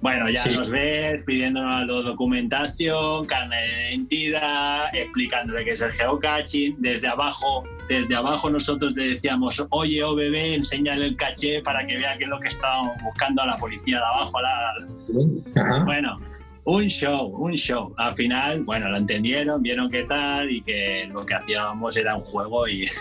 Bueno, 0.00 0.28
ya 0.30 0.44
Sí. 0.44 0.50
nos 0.50 0.68
ves 0.70 1.24
pidiéndonos 1.24 1.86
la 1.86 1.92
documentación, 2.10 3.26
carne 3.26 3.56
de 3.56 3.90
identidad, 3.94 4.94
explicándole 4.94 5.64
qué 5.64 5.70
es 5.72 5.80
el 5.80 5.90
geocaching. 5.90 6.76
Desde 6.78 7.08
abajo, 7.08 7.64
desde 7.88 8.14
abajo 8.14 8.48
nosotros 8.50 8.94
le 8.94 9.14
decíamos, 9.14 9.64
oye, 9.70 10.04
OBB, 10.04 10.54
enséñale 10.54 11.06
el 11.06 11.16
caché 11.16 11.62
para 11.62 11.84
que 11.86 11.96
vea 11.96 12.16
qué 12.16 12.24
es 12.24 12.30
lo 12.30 12.38
que 12.38 12.48
estábamos 12.48 12.92
buscando 13.02 13.42
a 13.42 13.46
la 13.46 13.56
policía 13.56 13.96
de 13.98 14.04
abajo. 14.04 14.38
a 14.38 14.42
la- 14.42 15.84
Bueno, 15.84 16.20
un 16.68 16.86
show, 16.86 17.34
un 17.34 17.54
show. 17.54 17.94
Al 17.96 18.12
final, 18.12 18.62
bueno, 18.62 18.90
lo 18.90 18.98
entendieron, 18.98 19.62
vieron 19.62 19.90
qué 19.90 20.04
tal 20.04 20.50
y 20.50 20.60
que 20.60 21.08
lo 21.10 21.24
que 21.24 21.34
hacíamos 21.34 21.96
era 21.96 22.14
un 22.14 22.20
juego 22.20 22.68
y 22.68 22.86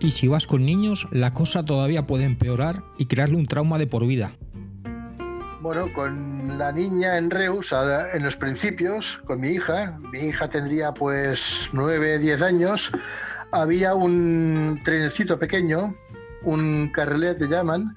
Y 0.00 0.12
si 0.12 0.28
vas 0.28 0.46
con 0.46 0.64
niños, 0.64 1.08
la 1.10 1.34
cosa 1.34 1.64
todavía 1.64 2.06
puede 2.06 2.22
empeorar 2.22 2.84
y 2.98 3.06
crearle 3.06 3.34
un 3.34 3.46
trauma 3.46 3.78
de 3.78 3.88
por 3.88 4.06
vida. 4.06 4.30
Bueno, 5.60 5.92
con 5.92 6.56
la 6.56 6.70
niña 6.70 7.18
en 7.18 7.28
Reus, 7.28 7.74
en 8.14 8.22
los 8.22 8.36
principios, 8.36 9.18
con 9.24 9.40
mi 9.40 9.48
hija, 9.48 9.98
mi 10.12 10.20
hija 10.20 10.48
tendría 10.48 10.94
pues 10.94 11.68
9, 11.72 12.20
10 12.20 12.42
años, 12.42 12.92
había 13.50 13.96
un 13.96 14.80
trenecito 14.84 15.36
pequeño, 15.36 15.96
un 16.44 16.92
carrilet 16.92 17.40
le 17.40 17.48
llaman, 17.48 17.96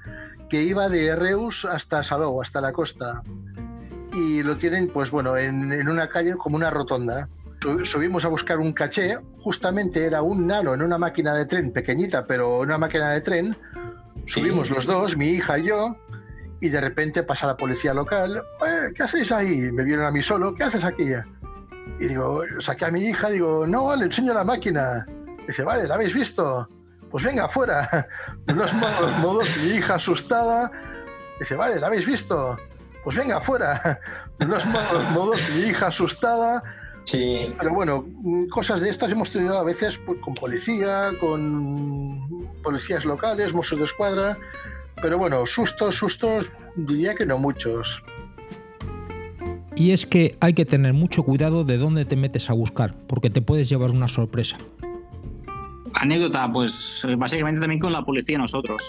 que 0.51 0.61
iba 0.63 0.89
de 0.89 1.15
Reus 1.15 1.63
hasta 1.63 2.03
Salou, 2.03 2.41
hasta 2.41 2.59
la 2.59 2.73
costa. 2.73 3.23
Y 4.13 4.43
lo 4.43 4.57
tienen, 4.57 4.89
pues 4.89 5.09
bueno, 5.09 5.37
en, 5.37 5.71
en 5.71 5.87
una 5.87 6.09
calle 6.09 6.35
como 6.35 6.57
una 6.57 6.69
rotonda. 6.69 7.29
Su- 7.61 7.85
Subimos 7.85 8.25
a 8.25 8.27
buscar 8.27 8.59
un 8.59 8.73
caché, 8.73 9.17
justamente 9.39 10.03
era 10.05 10.21
un 10.21 10.45
nano 10.45 10.73
en 10.73 10.81
una 10.81 10.97
máquina 10.97 11.33
de 11.35 11.45
tren, 11.45 11.71
pequeñita, 11.71 12.25
pero 12.25 12.59
una 12.59 12.77
máquina 12.77 13.11
de 13.11 13.21
tren. 13.21 13.55
Subimos 14.27 14.69
los 14.69 14.85
dos, 14.85 15.15
mi 15.15 15.27
hija 15.29 15.57
y 15.57 15.67
yo, 15.67 15.95
y 16.59 16.67
de 16.67 16.81
repente 16.81 17.23
pasa 17.23 17.47
la 17.47 17.55
policía 17.55 17.93
local. 17.93 18.43
"Eh, 18.67 18.91
¿Qué 18.93 19.03
hacéis 19.03 19.31
ahí? 19.31 19.71
Me 19.71 19.85
vieron 19.85 20.05
a 20.05 20.11
mí 20.11 20.21
solo. 20.21 20.53
¿Qué 20.53 20.63
haces 20.65 20.83
aquí? 20.83 21.05
Y 21.99 22.07
digo, 22.07 22.41
saqué 22.59 22.85
a 22.85 22.91
mi 22.91 23.05
hija, 23.05 23.29
digo, 23.29 23.65
no, 23.65 23.95
le 23.95 24.03
enseño 24.05 24.33
la 24.33 24.43
máquina. 24.43 25.05
Dice, 25.47 25.63
vale, 25.63 25.87
¿la 25.87 25.95
habéis 25.95 26.13
visto? 26.13 26.67
Pues 27.11 27.23
venga, 27.25 27.47
fuera. 27.49 28.07
De 28.45 28.53
los 28.53 28.73
malos 28.73 29.17
modos, 29.19 29.45
mi 29.63 29.71
hija 29.71 29.95
asustada. 29.95 30.71
Dice, 31.39 31.55
vale, 31.55 31.79
¿la 31.79 31.87
habéis 31.87 32.05
visto? 32.05 32.57
Pues 33.03 33.17
venga, 33.17 33.41
fuera. 33.41 33.99
De 34.39 34.45
los 34.45 34.65
malos 34.65 35.03
modos, 35.11 35.41
mi 35.55 35.63
hija 35.67 35.87
asustada. 35.87 36.63
Sí. 37.03 37.53
Pero 37.57 37.73
bueno, 37.73 38.05
mm, 38.07 38.47
cosas 38.47 38.79
de 38.79 38.89
estas 38.89 39.11
hemos 39.11 39.31
tenido 39.31 39.57
a 39.57 39.63
veces 39.63 39.99
pues, 40.05 40.19
con 40.19 40.33
policía, 40.35 41.11
con 41.19 42.47
policías 42.61 43.05
locales, 43.05 43.53
mozos 43.53 43.79
de 43.79 43.85
escuadra. 43.85 44.37
Pero 45.01 45.17
bueno, 45.17 45.45
sustos, 45.47 45.95
sustos, 45.95 46.49
diría 46.75 47.15
que 47.15 47.25
no 47.25 47.37
muchos. 47.37 48.01
Y 49.75 49.91
es 49.91 50.05
que 50.05 50.37
hay 50.39 50.53
que 50.53 50.65
tener 50.65 50.93
mucho 50.93 51.23
cuidado 51.23 51.63
de 51.63 51.77
dónde 51.77 52.05
te 52.05 52.15
metes 52.15 52.49
a 52.49 52.53
buscar, 52.53 52.93
porque 53.07 53.29
te 53.29 53.41
puedes 53.41 53.67
llevar 53.67 53.89
una 53.91 54.07
sorpresa. 54.07 54.57
Anécdota, 55.93 56.51
pues 56.51 57.05
básicamente 57.17 57.61
también 57.61 57.79
con 57.79 57.93
la 57.93 58.03
policía 58.03 58.37
nosotros. 58.37 58.83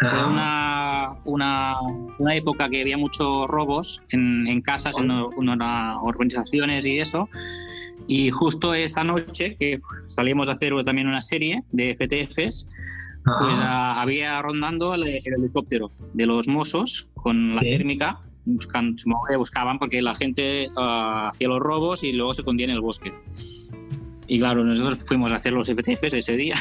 Fue 0.00 0.24
una, 0.24 1.14
una, 1.24 1.76
una 2.18 2.34
época 2.34 2.68
que 2.68 2.82
había 2.82 2.98
muchos 2.98 3.48
robos 3.48 4.02
en, 4.10 4.46
en 4.46 4.60
casas, 4.60 4.96
en, 4.98 5.10
en 5.10 5.62
urbanizaciones 6.02 6.84
y 6.84 6.98
eso. 6.98 7.28
Y 8.06 8.30
justo 8.30 8.74
esa 8.74 9.04
noche 9.04 9.56
que 9.58 9.78
salimos 10.08 10.48
a 10.48 10.52
hacer 10.52 10.72
también 10.84 11.08
una 11.08 11.20
serie 11.20 11.62
de 11.72 11.94
FTFs, 11.94 12.66
pues 13.24 13.58
ah, 13.60 14.00
había 14.00 14.40
rondando 14.42 14.94
el, 14.94 15.04
el 15.06 15.34
helicóptero 15.38 15.90
de 16.12 16.26
los 16.26 16.46
Mossos 16.46 17.08
con 17.14 17.56
la 17.56 17.62
térmica, 17.62 18.20
buscan, 18.44 18.96
buscaban 19.36 19.78
porque 19.78 20.00
la 20.00 20.14
gente 20.14 20.68
ah, 20.76 21.30
hacía 21.32 21.48
los 21.48 21.60
robos 21.60 22.04
y 22.04 22.12
luego 22.12 22.34
se 22.34 22.42
escondía 22.42 22.66
en 22.66 22.72
el 22.72 22.80
bosque. 22.80 23.12
Y 24.26 24.38
claro, 24.38 24.64
nosotros 24.64 24.98
fuimos 25.06 25.32
a 25.32 25.36
hacer 25.36 25.52
los 25.52 25.68
FTFs 25.68 26.14
ese 26.14 26.36
día. 26.36 26.56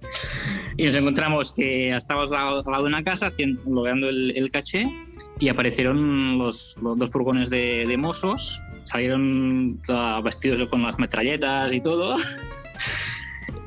y 0.76 0.86
nos 0.86 0.96
encontramos 0.96 1.52
que 1.52 1.94
estábamos 1.94 2.32
al 2.32 2.62
lado 2.64 2.82
de 2.82 2.88
una 2.88 3.02
casa 3.02 3.28
haciendo, 3.28 3.62
logrando 3.70 4.08
el, 4.08 4.36
el 4.36 4.50
caché 4.50 4.90
y 5.38 5.48
aparecieron 5.48 6.38
los, 6.38 6.76
los 6.82 6.98
dos 6.98 7.10
furgones 7.10 7.50
de, 7.50 7.84
de 7.86 7.96
Mossos, 7.96 8.60
salieron 8.84 9.80
ah, 9.88 10.20
vestidos 10.24 10.66
con 10.68 10.82
las 10.82 10.98
metralletas 10.98 11.72
y 11.72 11.80
todo. 11.80 12.16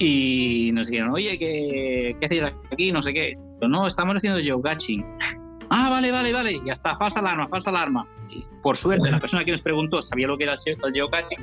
Y 0.01 0.71
nos 0.73 0.87
dijeron, 0.87 1.11
oye, 1.11 1.37
¿qué, 1.37 2.15
qué 2.17 2.25
hacéis 2.25 2.43
aquí? 2.71 2.89
No 2.89 3.01
sé 3.01 3.13
qué. 3.13 3.37
Pero 3.59 3.69
no, 3.69 3.85
estamos 3.85 4.15
haciendo 4.15 4.39
geocaching. 4.39 5.05
Ah, 5.71 5.87
vale, 5.87 6.09
vale, 6.09 6.33
vale. 6.33 6.59
Ya 6.65 6.73
está, 6.73 6.95
falsa 6.95 7.19
alarma, 7.19 7.47
falsa 7.47 7.69
alarma. 7.69 8.07
Y 8.31 8.43
por 8.63 8.75
suerte, 8.75 9.11
la 9.11 9.19
persona 9.19 9.45
que 9.45 9.51
nos 9.51 9.61
preguntó 9.61 10.01
sabía 10.01 10.25
lo 10.25 10.35
que 10.35 10.45
era 10.45 10.57
el 10.65 10.93
geocaching. 10.93 11.37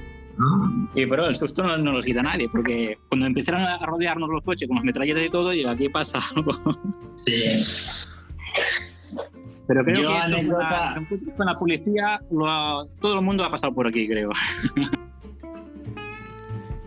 Y 0.95 1.07
pero 1.07 1.27
el 1.27 1.37
susto 1.37 1.63
no, 1.63 1.77
no 1.79 1.93
nos 1.93 2.05
quita 2.05 2.23
nadie, 2.23 2.49
porque 2.49 2.97
cuando 3.09 3.27
empezaron 3.27 3.63
a 3.63 3.79
rodearnos 3.87 4.29
los 4.29 4.43
coches 4.43 4.69
con 4.69 4.77
las 4.77 4.85
metralletas 4.85 5.25
y 5.25 5.31
todo, 5.31 5.53
y 5.55 5.65
aquí 5.65 5.89
pasa 5.89 6.19
algo. 6.37 6.53
Sí. 7.25 7.65
Pero 9.67 9.83
creo 9.83 10.01
Yo, 10.03 10.09
que 10.13 10.19
esto 10.19 10.37
con 10.53 10.59
la, 10.61 10.95
los 11.11 11.35
con 11.37 11.59
policía, 11.59 12.21
lo 12.31 12.49
ha- 12.49 12.87
todo 13.01 13.15
el 13.19 13.25
mundo 13.25 13.43
ha 13.45 13.51
pasado 13.51 13.75
por 13.75 13.87
aquí, 13.89 14.07
creo. 14.07 14.31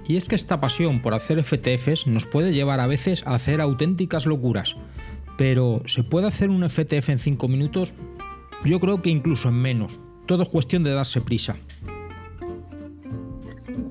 Y 0.08 0.18
es 0.18 0.28
que 0.28 0.36
esta 0.36 0.60
pasión 0.60 1.02
por 1.02 1.14
hacer 1.14 1.44
FTFs 1.44 2.08
nos 2.08 2.26
puede 2.26 2.52
llevar 2.54 2.80
a 2.80 2.88
veces 2.88 3.22
a 3.28 3.36
hacer 3.36 3.62
auténticas 3.62 4.26
locuras. 4.26 4.76
Pero 5.38 5.82
¿se 5.86 6.04
puede 6.04 6.28
hacer 6.28 6.50
un 6.50 6.68
FTF 6.68 7.10
en 7.10 7.20
5 7.20 7.48
minutos? 7.48 7.94
Yo 8.66 8.80
creo 8.80 9.02
que 9.02 9.10
incluso 9.10 9.50
en 9.50 9.56
menos. 9.62 10.00
Todo 10.26 10.44
es 10.44 10.50
cuestión 10.50 10.84
de 10.84 10.92
darse 10.94 11.22
prisa. 11.22 11.58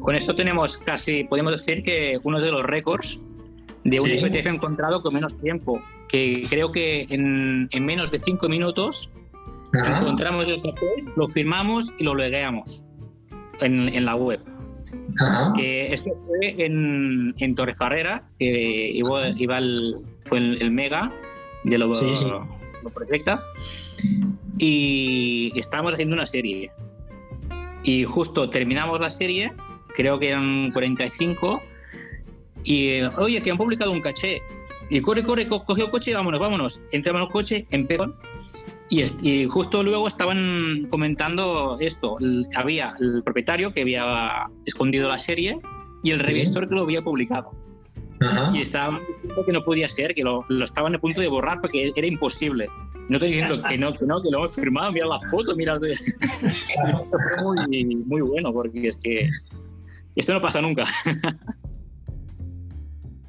Con 0.08 0.14
esto 0.14 0.34
tenemos 0.34 0.78
casi, 0.78 1.24
podemos 1.24 1.52
decir 1.52 1.82
que 1.82 2.18
uno 2.24 2.40
de 2.40 2.50
los 2.50 2.62
récords 2.62 3.22
de 3.84 4.00
un 4.00 4.06
Sí. 4.08 4.16
FTF 4.16 4.46
encontrado 4.46 5.02
con 5.02 5.12
menos 5.12 5.38
tiempo, 5.38 5.82
que 6.08 6.46
creo 6.48 6.70
que 6.70 7.02
en, 7.10 7.68
en 7.70 7.84
menos 7.84 8.10
de 8.10 8.18
cinco 8.18 8.48
minutos 8.48 9.10
Ajá. 9.78 10.00
encontramos 10.00 10.48
el 10.48 10.62
papel, 10.62 11.12
lo 11.14 11.28
firmamos 11.28 11.92
y 11.98 12.04
lo 12.04 12.14
logueamos 12.14 12.86
en, 13.60 13.90
en 13.90 14.06
la 14.06 14.14
web. 14.14 14.40
Ajá. 15.20 15.52
Que 15.54 15.92
esto 15.92 16.08
fue 16.26 16.54
en, 16.64 17.34
en 17.36 17.54
Torrefarrera, 17.54 18.26
que 18.38 18.90
iba, 18.94 19.28
iba 19.28 19.58
el, 19.58 19.96
fue 20.24 20.38
el, 20.38 20.62
el 20.62 20.70
mega 20.70 21.12
de 21.64 21.76
lo, 21.76 21.94
Sí, 21.94 22.06
sí. 22.16 22.24
lo 22.24 22.48
proyecta, 22.94 23.42
y 24.56 25.52
estábamos 25.54 25.92
haciendo 25.92 26.14
una 26.14 26.24
serie. 26.24 26.70
Y 27.82 28.04
justo 28.04 28.48
terminamos 28.48 29.00
la 29.00 29.10
serie, 29.10 29.52
creo 29.94 30.18
que 30.18 30.28
eran 30.28 30.70
45, 30.72 31.62
y 32.64 32.88
eh, 32.88 33.08
oye, 33.18 33.40
que 33.42 33.50
han 33.50 33.56
publicado 33.58 33.92
un 33.92 34.00
caché. 34.00 34.42
Y 34.90 35.00
corre, 35.00 35.22
corre, 35.22 35.46
co- 35.46 35.64
cogió 35.64 35.84
el 35.86 35.90
coche 35.90 36.10
y 36.12 36.14
vámonos, 36.14 36.40
vámonos. 36.40 36.82
Entramos 36.92 37.22
al 37.22 37.28
coche, 37.28 37.66
empezó. 37.70 38.14
Y, 38.90 39.02
y 39.22 39.44
justo 39.46 39.82
luego 39.82 40.08
estaban 40.08 40.86
comentando 40.90 41.76
esto. 41.78 42.16
El- 42.20 42.46
había 42.54 42.94
el 42.98 43.20
propietario 43.22 43.72
que 43.74 43.82
había 43.82 44.46
escondido 44.64 45.08
la 45.08 45.18
serie 45.18 45.58
y 46.02 46.10
el 46.12 46.20
revisor 46.20 46.68
que 46.68 46.74
lo 46.74 46.82
había 46.82 47.02
publicado. 47.02 47.50
Ajá. 48.20 48.50
Y 48.56 48.62
estaban 48.62 49.00
diciendo 49.22 49.44
que 49.44 49.52
no 49.52 49.62
podía 49.62 49.88
ser, 49.88 50.14
que 50.14 50.24
lo, 50.24 50.44
lo 50.48 50.64
estaban 50.64 50.94
a 50.94 50.98
punto 50.98 51.20
de 51.20 51.28
borrar 51.28 51.60
porque 51.60 51.92
era 51.94 52.06
imposible. 52.06 52.68
No 53.10 53.16
estoy 53.16 53.28
diciendo 53.30 53.62
que 53.62 53.78
no, 53.78 53.92
que 53.92 54.04
no, 54.06 54.20
que 54.22 54.30
lo 54.30 54.38
hemos 54.38 54.54
firmado, 54.54 54.90
mira 54.92 55.06
la 55.06 55.20
foto, 55.30 55.54
mira. 55.54 55.78
Fue 55.78 55.94
muy, 57.68 57.94
muy 57.94 58.20
bueno 58.22 58.52
porque 58.52 58.86
es 58.86 58.96
que 58.96 59.28
esto 60.18 60.32
no 60.34 60.40
pasa 60.40 60.60
nunca. 60.60 60.84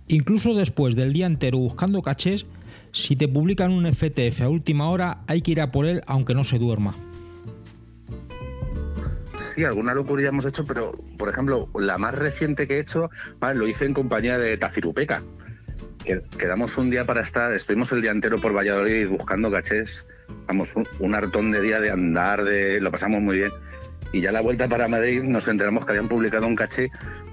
Incluso 0.07 0.55
después 0.55 0.95
del 0.95 1.13
día 1.13 1.27
entero 1.27 1.59
buscando 1.59 2.01
cachés, 2.01 2.47
si 2.91 3.15
te 3.15 3.27
publican 3.27 3.71
un 3.71 3.85
FTF 3.93 4.41
a 4.41 4.49
última 4.49 4.89
hora 4.89 5.19
hay 5.27 5.43
que 5.43 5.51
ir 5.51 5.61
a 5.61 5.71
por 5.71 5.85
él 5.85 6.01
aunque 6.07 6.33
no 6.33 6.43
se 6.43 6.57
duerma. 6.57 6.95
Sí, 9.37 9.63
alguna 9.63 9.93
locura 9.93 10.23
ya 10.23 10.29
hemos 10.29 10.45
hecho, 10.45 10.65
pero 10.65 10.93
por 11.17 11.29
ejemplo, 11.29 11.69
la 11.75 11.99
más 11.99 12.15
reciente 12.15 12.67
que 12.67 12.77
he 12.77 12.79
hecho, 12.79 13.11
vale, 13.39 13.59
lo 13.59 13.67
hice 13.67 13.85
en 13.85 13.93
compañía 13.93 14.39
de 14.39 14.57
Tacirupeca. 14.57 15.21
Que, 16.03 16.23
quedamos 16.39 16.75
un 16.79 16.89
día 16.89 17.05
para 17.05 17.21
estar, 17.21 17.53
estuvimos 17.53 17.91
el 17.91 18.01
día 18.01 18.09
entero 18.09 18.41
por 18.41 18.55
Valladolid 18.55 19.09
buscando 19.09 19.51
cachés. 19.51 20.05
Vamos, 20.47 20.75
un, 20.75 20.87
un 20.99 21.13
hartón 21.13 21.51
de 21.51 21.61
día 21.61 21.79
de 21.79 21.91
andar, 21.91 22.43
de 22.43 22.81
lo 22.81 22.89
pasamos 22.89 23.21
muy 23.21 23.37
bien. 23.37 23.51
Y 24.11 24.22
ya 24.22 24.31
la 24.31 24.41
vuelta 24.41 24.68
para 24.68 24.88
Madrid 24.88 25.22
nos 25.23 25.48
enteramos 25.48 25.86
que 25.86 25.91
habían 25.91 26.07
publicado 26.07 26.48
un 26.48 26.56
caché 26.56 26.91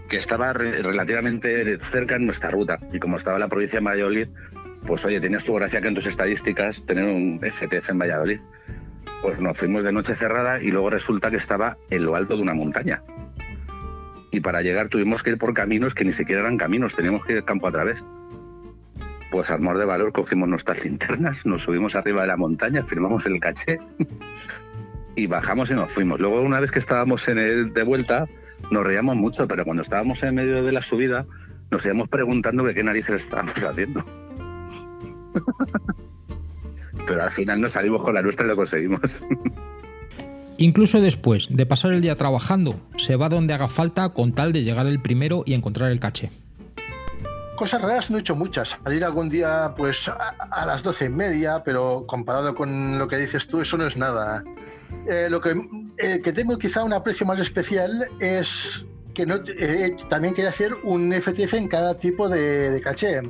que 0.08 0.18
estaba 0.18 0.52
re- 0.52 0.82
relativamente 0.82 1.78
cerca 1.90 2.16
en 2.16 2.26
nuestra 2.26 2.50
ruta. 2.50 2.78
Y 2.92 2.98
como 2.98 3.16
estaba 3.16 3.38
la 3.38 3.48
provincia 3.48 3.78
de 3.80 3.84
Valladolid, 3.86 4.28
pues 4.86 5.04
oye, 5.04 5.20
tenía 5.20 5.40
su 5.40 5.54
gracia 5.54 5.80
que 5.80 5.88
en 5.88 5.94
tus 5.94 6.06
estadísticas 6.06 6.84
tener 6.84 7.04
un 7.04 7.40
FTF 7.40 7.90
en 7.90 7.98
Valladolid. 7.98 8.40
Pues 9.22 9.40
nos 9.40 9.56
fuimos 9.58 9.82
de 9.84 9.92
noche 9.92 10.14
cerrada 10.14 10.60
y 10.62 10.70
luego 10.70 10.90
resulta 10.90 11.30
que 11.30 11.38
estaba 11.38 11.78
en 11.90 12.04
lo 12.04 12.14
alto 12.14 12.36
de 12.36 12.42
una 12.42 12.54
montaña. 12.54 13.02
Y 14.30 14.40
para 14.40 14.60
llegar 14.60 14.88
tuvimos 14.88 15.22
que 15.22 15.30
ir 15.30 15.38
por 15.38 15.54
caminos 15.54 15.94
que 15.94 16.04
ni 16.04 16.12
siquiera 16.12 16.42
eran 16.42 16.58
caminos, 16.58 16.94
teníamos 16.94 17.24
que 17.24 17.32
ir 17.32 17.44
campo 17.44 17.66
a 17.68 17.72
través. 17.72 18.04
Pues 19.30 19.50
al 19.50 19.60
mor 19.60 19.78
de 19.78 19.86
valor 19.86 20.12
cogimos 20.12 20.48
nuestras 20.48 20.84
linternas, 20.84 21.46
nos 21.46 21.62
subimos 21.62 21.96
arriba 21.96 22.20
de 22.20 22.28
la 22.28 22.36
montaña, 22.36 22.84
firmamos 22.84 23.24
el 23.26 23.40
caché 23.40 23.78
y 25.16 25.26
bajamos 25.26 25.70
y 25.70 25.74
nos 25.74 25.90
fuimos. 25.90 26.20
Luego 26.20 26.42
una 26.42 26.60
vez 26.60 26.70
que 26.70 26.78
estábamos 26.78 27.26
en 27.26 27.38
el 27.38 27.72
de 27.72 27.82
vuelta 27.82 28.26
nos 28.70 28.84
reíamos 28.84 29.16
mucho, 29.16 29.48
pero 29.48 29.64
cuando 29.64 29.82
estábamos 29.82 30.22
en 30.22 30.34
medio 30.34 30.62
de 30.62 30.72
la 30.72 30.82
subida 30.82 31.26
nos 31.70 31.84
íbamos 31.84 32.08
preguntando 32.08 32.62
de 32.62 32.74
qué 32.74 32.84
narices 32.84 33.24
estábamos 33.24 33.64
haciendo. 33.64 34.04
pero 37.06 37.22
al 37.22 37.30
final 37.30 37.60
nos 37.60 37.72
salimos 37.72 38.02
con 38.02 38.14
la 38.14 38.22
nuestra 38.22 38.44
y 38.44 38.48
lo 38.48 38.56
conseguimos. 38.56 39.24
Incluso 40.58 41.00
después 41.00 41.48
de 41.50 41.66
pasar 41.66 41.92
el 41.92 42.00
día 42.00 42.16
trabajando, 42.16 42.80
se 42.96 43.16
va 43.16 43.28
donde 43.28 43.52
haga 43.52 43.68
falta 43.68 44.08
con 44.10 44.32
tal 44.32 44.52
de 44.52 44.62
llegar 44.62 44.86
el 44.86 45.00
primero 45.00 45.42
y 45.44 45.52
encontrar 45.52 45.90
el 45.90 46.00
caché. 46.00 46.30
Cosas 47.56 47.82
raras 47.82 48.10
no 48.10 48.18
he 48.18 48.20
hecho 48.20 48.34
muchas. 48.34 48.76
Salir 48.84 49.04
algún 49.04 49.28
día 49.28 49.74
pues 49.76 50.08
a, 50.08 50.34
a 50.50 50.66
las 50.66 50.82
doce 50.82 51.06
y 51.06 51.08
media, 51.10 51.62
pero 51.64 52.04
comparado 52.06 52.54
con 52.54 52.98
lo 52.98 53.08
que 53.08 53.16
dices 53.16 53.46
tú, 53.48 53.60
eso 53.60 53.76
no 53.76 53.86
es 53.86 53.96
nada. 53.96 54.44
Eh, 55.06 55.28
lo 55.30 55.40
que, 55.40 55.54
eh, 55.98 56.20
que 56.22 56.32
tengo 56.32 56.58
quizá 56.58 56.84
un 56.84 56.92
aprecio 56.92 57.24
más 57.26 57.38
especial 57.40 58.08
es 58.18 58.84
que 59.14 59.24
no, 59.24 59.36
eh, 59.46 59.96
también 60.08 60.34
quería 60.34 60.50
hacer 60.50 60.74
un 60.82 61.12
FTF 61.12 61.54
en 61.54 61.68
cada 61.68 61.96
tipo 61.96 62.28
de, 62.28 62.70
de 62.70 62.80
caché 62.80 63.22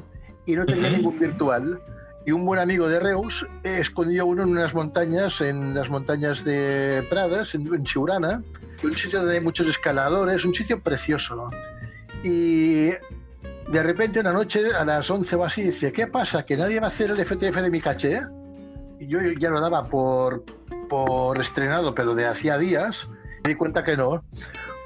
y 0.46 0.56
no 0.56 0.64
tenía 0.66 0.90
ningún 0.90 1.18
virtual. 1.18 1.80
Y 2.24 2.32
un 2.32 2.44
buen 2.44 2.58
amigo 2.58 2.88
de 2.88 2.98
Reus 2.98 3.46
escondió 3.62 4.26
uno 4.26 4.42
en 4.42 4.48
unas 4.48 4.74
montañas, 4.74 5.40
en 5.40 5.74
las 5.74 5.88
montañas 5.88 6.44
de 6.44 7.06
Pradas, 7.08 7.54
en, 7.54 7.62
en 7.62 7.86
un 8.82 8.92
sitio 8.92 9.20
donde 9.20 9.34
hay 9.34 9.40
muchos 9.40 9.68
escaladores, 9.68 10.44
un 10.44 10.52
sitio 10.52 10.80
precioso. 10.80 11.50
Y 12.24 12.86
de 12.86 13.82
repente 13.82 14.20
una 14.20 14.32
noche 14.32 14.60
a 14.74 14.84
las 14.84 15.08
11 15.08 15.36
o 15.36 15.44
así 15.44 15.62
dice, 15.62 15.92
¿qué 15.92 16.06
pasa? 16.08 16.44
¿Que 16.44 16.56
nadie 16.56 16.80
va 16.80 16.86
a 16.86 16.90
hacer 16.90 17.10
el 17.10 17.24
FTF 17.24 17.56
de 17.56 17.70
mi 17.70 17.80
caché? 17.80 18.22
Y 18.98 19.06
yo 19.06 19.20
ya 19.38 19.50
lo 19.50 19.60
daba 19.60 19.84
por, 19.84 20.44
por 20.88 21.40
estrenado, 21.40 21.94
pero 21.94 22.14
de 22.14 22.26
hacía 22.26 22.58
días, 22.58 23.08
me 23.44 23.50
di 23.50 23.54
cuenta 23.54 23.84
que 23.84 23.96
no. 23.96 24.24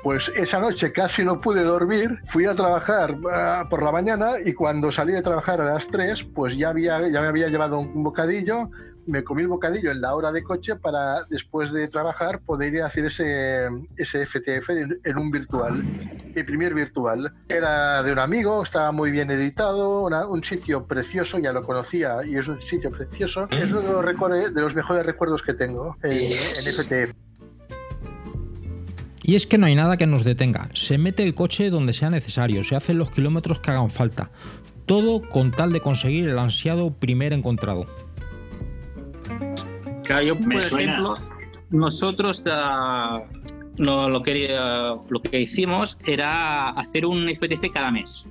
Pues 0.02 0.32
esa 0.34 0.58
noche 0.58 0.92
casi 0.92 1.24
no 1.24 1.42
pude 1.42 1.62
dormir, 1.62 2.20
fui 2.26 2.46
a 2.46 2.54
trabajar 2.54 3.16
ah, 3.30 3.66
por 3.68 3.82
la 3.82 3.92
mañana 3.92 4.32
y 4.42 4.54
cuando 4.54 4.90
salí 4.90 5.12
de 5.12 5.20
trabajar 5.20 5.60
a 5.60 5.74
las 5.74 5.88
3, 5.88 6.24
pues 6.34 6.56
ya, 6.56 6.70
había, 6.70 7.06
ya 7.08 7.20
me 7.20 7.26
había 7.26 7.48
llevado 7.48 7.78
un 7.78 8.02
bocadillo, 8.02 8.70
me 9.06 9.24
comí 9.24 9.42
el 9.42 9.48
bocadillo 9.48 9.90
en 9.90 10.00
la 10.00 10.14
hora 10.14 10.30
de 10.32 10.42
coche 10.42 10.76
para 10.76 11.24
después 11.30 11.72
de 11.72 11.88
trabajar 11.88 12.40
poder 12.40 12.74
ir 12.74 12.82
a 12.82 12.86
hacer 12.86 13.06
ese, 13.06 13.68
ese 13.96 14.26
FTF 14.26 14.70
en, 14.70 15.00
en 15.04 15.18
un 15.18 15.30
virtual, 15.30 15.82
mi 16.34 16.42
primer 16.42 16.74
virtual. 16.74 17.32
Era 17.48 18.02
de 18.02 18.12
un 18.12 18.18
amigo, 18.18 18.62
estaba 18.62 18.92
muy 18.92 19.10
bien 19.10 19.30
editado, 19.30 20.02
una- 20.02 20.26
un 20.26 20.44
sitio 20.44 20.84
precioso, 20.86 21.38
ya 21.38 21.52
lo 21.52 21.64
conocía 21.64 22.18
y 22.26 22.36
es 22.36 22.46
un 22.48 22.60
sitio 22.62 22.90
precioso. 22.90 23.48
Es 23.50 23.70
uno 23.70 23.80
de 24.02 24.12
los, 24.12 24.54
de 24.54 24.60
los 24.60 24.74
mejores 24.74 25.04
recuerdos 25.06 25.42
que 25.42 25.54
tengo 25.54 25.96
en, 26.02 26.32
en 26.32 26.72
FTF. 26.72 27.14
Y 29.22 29.34
es 29.36 29.46
que 29.46 29.58
no 29.58 29.66
hay 29.66 29.74
nada 29.74 29.96
que 29.96 30.06
nos 30.06 30.24
detenga. 30.24 30.68
Se 30.74 30.98
mete 30.98 31.22
el 31.22 31.34
coche 31.34 31.70
donde 31.70 31.92
sea 31.92 32.10
necesario, 32.10 32.64
se 32.64 32.74
hacen 32.74 32.98
los 32.98 33.10
kilómetros 33.10 33.60
que 33.60 33.70
hagan 33.70 33.90
falta. 33.90 34.30
Todo 34.86 35.22
con 35.28 35.52
tal 35.52 35.72
de 35.72 35.80
conseguir 35.80 36.28
el 36.28 36.38
ansiado 36.38 36.92
primer 36.94 37.32
encontrado. 37.32 37.86
Claro, 40.04 40.26
yo, 40.26 40.36
por 40.36 40.46
Me 40.46 40.60
suena. 40.60 40.92
ejemplo, 40.92 41.16
nosotros 41.70 42.42
ah, 42.50 43.22
lo, 43.76 44.08
lo 44.08 44.22
que, 44.22 44.56
ah, 44.58 44.96
lo 45.08 45.20
que 45.20 45.40
hicimos 45.40 45.98
era 46.06 46.70
hacer 46.70 47.06
un 47.06 47.28
FTF 47.28 47.70
cada 47.72 47.90
mes. 47.90 48.28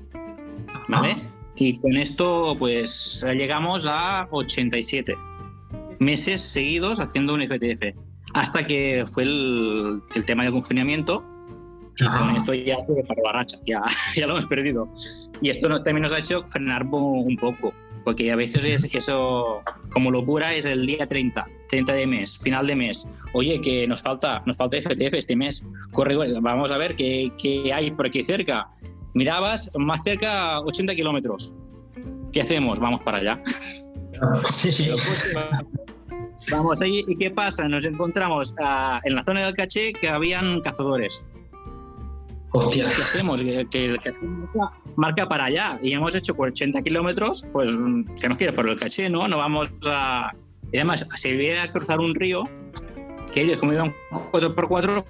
¿Vale? 0.87 1.21
Y 1.55 1.77
con 1.79 1.97
esto, 1.97 2.55
pues 2.57 3.23
llegamos 3.35 3.85
a 3.89 4.27
87 4.31 5.15
meses 5.99 6.41
seguidos 6.41 6.99
haciendo 6.99 7.33
un 7.33 7.41
FTF. 7.41 7.95
Hasta 8.33 8.65
que 8.65 9.05
fue 9.11 9.23
el, 9.23 10.01
el 10.15 10.25
tema 10.25 10.43
del 10.43 10.53
confinamiento. 10.53 11.23
Y 11.97 12.05
con 12.05 12.29
esto 12.29 12.53
ya 12.53 12.77
para 13.07 13.21
la 13.21 13.31
racha, 13.33 13.57
ya, 13.67 13.81
ya 14.15 14.25
lo 14.25 14.33
hemos 14.37 14.47
perdido. 14.47 14.89
Y 15.41 15.49
esto 15.49 15.67
nos, 15.67 15.83
también 15.83 16.03
nos 16.03 16.13
ha 16.13 16.19
hecho 16.19 16.43
frenar 16.43 16.85
un 16.85 17.35
poco. 17.35 17.73
Porque 18.09 18.31
a 18.31 18.35
veces 18.35 18.65
es 18.65 18.89
eso, 18.91 19.61
como 19.91 20.09
locura, 20.09 20.55
es 20.55 20.65
el 20.65 20.87
día 20.87 21.05
30, 21.05 21.47
30 21.69 21.93
de 21.93 22.07
mes, 22.07 22.39
final 22.39 22.65
de 22.65 22.75
mes. 22.75 23.07
Oye, 23.33 23.61
que 23.61 23.87
nos 23.87 24.01
falta, 24.01 24.41
nos 24.47 24.57
falta 24.57 24.81
FTF 24.81 25.13
este 25.13 25.35
mes. 25.35 25.61
Corre, 25.91 26.15
vamos 26.41 26.71
a 26.71 26.79
ver 26.79 26.95
qué, 26.95 27.31
qué 27.39 27.71
hay 27.71 27.91
por 27.91 28.07
aquí 28.07 28.23
cerca. 28.23 28.67
Mirabas, 29.13 29.69
más 29.77 30.01
cerca 30.01 30.59
80 30.61 30.95
kilómetros. 30.95 31.53
¿Qué 32.33 32.41
hacemos? 32.41 32.79
Vamos 32.79 33.03
para 33.03 33.19
allá. 33.19 33.43
Sí, 34.53 34.71
sí. 34.71 34.89
Vamos 36.51 36.81
ahí, 36.81 37.05
¿y 37.07 37.15
qué 37.15 37.29
pasa? 37.29 37.69
Nos 37.69 37.85
encontramos 37.85 38.55
ah, 38.59 38.99
en 39.03 39.15
la 39.15 39.23
zona 39.23 39.45
del 39.45 39.53
caché 39.53 39.93
que 39.93 40.09
habían 40.09 40.61
cazadores. 40.61 41.23
Hostia. 42.51 42.85
¿Qué 42.95 43.01
hacemos? 43.01 43.43
Que, 43.43 43.95
marca, 44.95 45.27
para 45.27 45.45
allá 45.45 45.79
y 45.81 45.93
hemos 45.93 46.15
hecho 46.15 46.35
por 46.35 46.49
80 46.49 46.81
kilómetros, 46.81 47.45
pues 47.53 47.69
mm, 47.71 48.15
que 48.19 48.27
nos 48.29 48.37
quiere 48.37 48.53
por 48.53 48.67
el 48.69 48.75
caché, 48.79 49.09
¿no? 49.09 49.27
No 49.27 49.37
vamos 49.37 49.69
a. 49.87 50.31
Y 50.71 50.77
además, 50.77 51.07
se 51.15 51.31
viene 51.33 51.59
a 51.61 51.69
cruzar 51.69 51.99
un 51.99 52.13
río 52.15 52.43
que 53.33 53.41
ellos, 53.41 53.59
como 53.59 53.73
iban 53.73 53.93
4x4, 54.31 55.03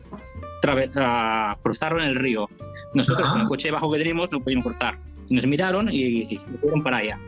trave- 0.61 0.91
ah, 0.95 1.57
cruzaron 1.61 2.01
el 2.01 2.15
río. 2.15 2.49
Nosotros, 2.93 3.23
Ajá. 3.25 3.33
con 3.33 3.41
el 3.41 3.47
coche 3.47 3.71
bajo 3.71 3.91
que 3.91 3.97
teníamos, 3.99 4.31
no 4.31 4.39
pudimos 4.41 4.65
cruzar. 4.65 4.97
Y 5.29 5.35
nos 5.35 5.45
miraron 5.45 5.89
y, 5.91 6.23
y 6.33 6.37
nos 6.49 6.59
fueron 6.59 6.83
para 6.83 6.97
allá. 6.97 7.19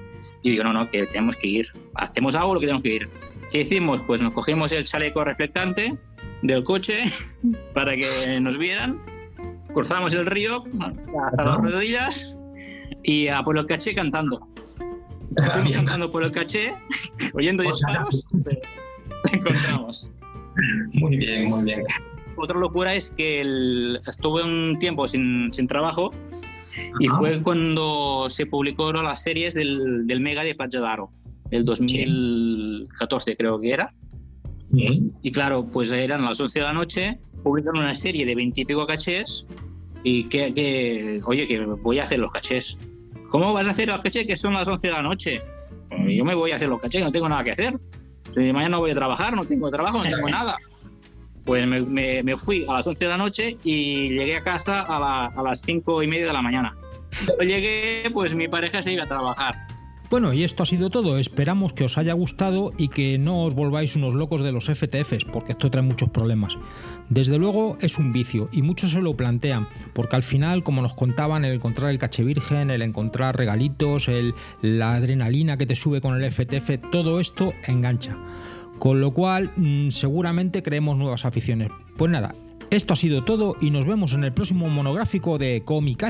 Y 0.44 0.50
digo, 0.52 0.64
no, 0.64 0.74
no, 0.74 0.90
que 0.90 1.06
tenemos 1.08 1.36
que 1.38 1.48
ir. 1.48 1.68
Hacemos 1.96 2.36
algo 2.36 2.56
lo 2.56 2.60
que 2.60 2.66
tenemos 2.66 2.84
que 2.84 2.96
ir. 2.96 3.10
¿Qué 3.52 3.62
hicimos? 3.62 4.02
Pues 4.02 4.22
nos 4.22 4.34
cogimos 4.34 4.72
el 4.72 4.86
chaleco 4.86 5.24
reflectante 5.24 5.98
del 6.42 6.64
coche 6.64 7.04
para 7.74 7.96
que 7.96 8.40
nos 8.42 8.58
vieran. 8.58 9.00
Cruzamos 9.73 10.14
el 10.14 10.26
río 10.26 10.64
hasta 10.80 11.43
las 11.43 11.57
rodillas 11.57 12.39
y 13.03 13.27
a 13.27 13.41
por 13.43 13.57
el 13.57 13.65
caché 13.65 13.93
cantando. 13.95 14.48
Fuimos 15.53 15.73
cantando 15.73 16.11
por 16.11 16.23
el 16.23 16.31
caché, 16.31 16.73
oyendo 17.34 17.64
disparos, 17.64 18.27
pero 18.43 18.60
lo 19.23 19.39
encontramos. 19.39 20.10
Muy 20.95 21.18
bien, 21.18 21.49
muy 21.49 21.64
bien. 21.64 21.84
Otra 22.38 22.57
locura 22.60 22.93
es 22.93 23.11
que 23.11 23.41
el- 23.41 23.99
estuve 24.07 24.43
un 24.43 24.77
tiempo 24.80 25.07
sin, 25.07 25.52
sin 25.53 25.68
trabajo 25.68 26.11
y 26.99 27.07
Ajá. 27.07 27.18
fue 27.18 27.41
cuando 27.41 28.27
se 28.30 28.45
publicó 28.45 28.91
las 28.91 29.22
series 29.23 29.53
del, 29.53 30.06
del 30.07 30.19
Mega 30.22 30.43
de 30.43 30.56
Pachadaro, 30.56 31.11
el 31.52 31.64
2014 31.64 33.35
creo 33.35 33.60
que 33.60 33.72
era. 33.72 33.89
Y 34.73 35.31
claro, 35.34 35.68
pues 35.69 35.91
eran 35.91 36.23
las 36.23 36.39
11 36.39 36.60
de 36.60 36.65
la 36.65 36.72
noche, 36.73 37.19
publican 37.44 37.78
una 37.78 37.94
serie 37.94 38.26
de 38.26 38.36
20 38.36 38.62
y 38.62 38.66
pico 38.66 38.86
cachés 38.88 39.48
y 40.04 40.26
que, 40.30 40.54
que, 40.54 41.22
oye, 41.26 41.48
que 41.48 41.60
voy 41.66 42.00
a 42.00 42.04
hacer 42.04 42.20
los 42.20 42.32
cachés. 42.32 42.78
¿Cómo 43.30 43.54
vas 43.54 43.68
a 43.68 43.72
hacer 43.72 43.88
los 43.88 44.00
cachés 44.02 44.26
que 44.28 44.36
son 44.36 44.54
las 44.54 44.68
11 44.68 44.88
de 44.88 44.94
la 44.94 45.02
noche? 45.02 45.42
Pues 45.90 46.16
Yo 46.16 46.26
me 46.26 46.34
voy 46.36 46.52
a 46.52 46.56
hacer 46.56 46.70
los 46.70 46.82
cachés, 46.82 47.04
no 47.04 47.12
tengo 47.12 47.30
nada 47.30 47.44
que 47.44 47.52
hacer. 47.52 47.78
Si 48.34 48.54
mañana 48.54 48.78
voy 48.78 48.92
a 48.92 48.96
trabajar, 48.96 49.36
no 49.36 49.44
tengo 49.46 49.70
trabajo, 49.70 49.98
no 50.04 50.04
tengo 50.10 50.30
nada. 50.30 50.56
Pues 51.46 51.66
me, 51.68 51.82
me- 51.82 52.24
me 52.24 52.38
fui 52.38 52.66
a 52.70 52.74
las 52.74 52.88
11 52.88 53.04
de 53.06 53.10
la 53.12 53.18
noche 53.18 53.58
y 53.64 54.10
llegué 54.10 54.38
a 54.38 54.44
casa 54.44 54.82
a, 54.82 55.00
la- 55.00 55.26
a 55.28 55.44
las 55.44 55.62
5 55.62 56.04
y 56.04 56.08
media 56.08 56.28
de 56.28 56.34
la 56.34 56.42
mañana. 56.42 56.76
Cuando 57.26 57.44
llegué, 57.44 58.10
pues 58.14 58.34
mi 58.36 58.48
pareja 58.48 58.82
se 58.82 58.94
iba 58.94 59.04
a 59.04 59.08
trabajar. 59.08 59.56
Bueno, 60.12 60.34
y 60.34 60.44
esto 60.44 60.62
ha 60.64 60.66
sido 60.66 60.90
todo. 60.90 61.18
Esperamos 61.18 61.72
que 61.72 61.86
os 61.86 61.98
haya 61.98 62.12
gustado 62.12 62.74
y 62.78 62.90
que 62.90 63.18
no 63.18 63.46
os 63.46 63.56
volváis 63.56 63.96
unos 63.96 64.14
locos 64.14 64.42
de 64.42 64.52
los 64.52 64.66
FTFs, 64.66 65.24
porque 65.24 65.54
esto 65.54 65.72
trae 65.72 65.84
muchos 65.84 66.10
problemas. 66.10 66.58
Desde 67.08 67.38
luego 67.40 67.78
es 67.80 67.98
un 67.98 68.12
vicio 68.12 68.50
y 68.52 68.62
muchos 68.62 68.92
se 68.92 69.02
lo 69.02 69.16
plantean, 69.16 69.70
porque 69.94 70.18
al 70.18 70.24
final, 70.24 70.64
como 70.64 70.82
nos 70.82 70.96
contaban, 70.96 71.46
el 71.46 71.54
encontrar 71.54 71.92
el 71.92 71.98
caché 71.98 72.26
virgen, 72.26 72.72
el 72.72 72.82
encontrar 72.82 73.38
regalitos, 73.38 74.10
el- 74.10 74.34
la 74.62 74.96
adrenalina 74.96 75.56
que 75.56 75.66
te 75.66 75.76
sube 75.76 76.02
con 76.02 76.22
el 76.22 76.26
FTF, 76.30 76.78
todo 76.92 77.22
esto 77.22 77.54
engancha. 77.66 78.18
Con 78.80 79.00
lo 79.00 79.12
cual, 79.12 79.52
mm, 79.56 79.92
seguramente 79.92 80.62
creemos 80.62 80.98
nuevas 80.98 81.24
aficiones. 81.24 81.70
Pues 81.96 82.12
nada, 82.12 82.36
esto 82.70 82.94
ha 82.94 82.98
sido 82.98 83.24
todo 83.24 83.56
y 83.62 83.72
nos 83.72 83.86
vemos 83.86 84.12
en 84.12 84.26
el 84.26 84.34
próximo 84.34 84.68
monográfico 84.68 85.38
de 85.38 85.64
Comic 85.64 86.04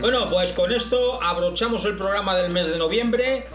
Bueno, 0.00 0.28
pues 0.30 0.52
con 0.52 0.72
esto 0.72 1.22
abrochamos 1.22 1.84
el 1.84 1.96
programa 1.96 2.36
del 2.36 2.52
mes 2.52 2.66
de 2.66 2.78
noviembre. 2.78 3.46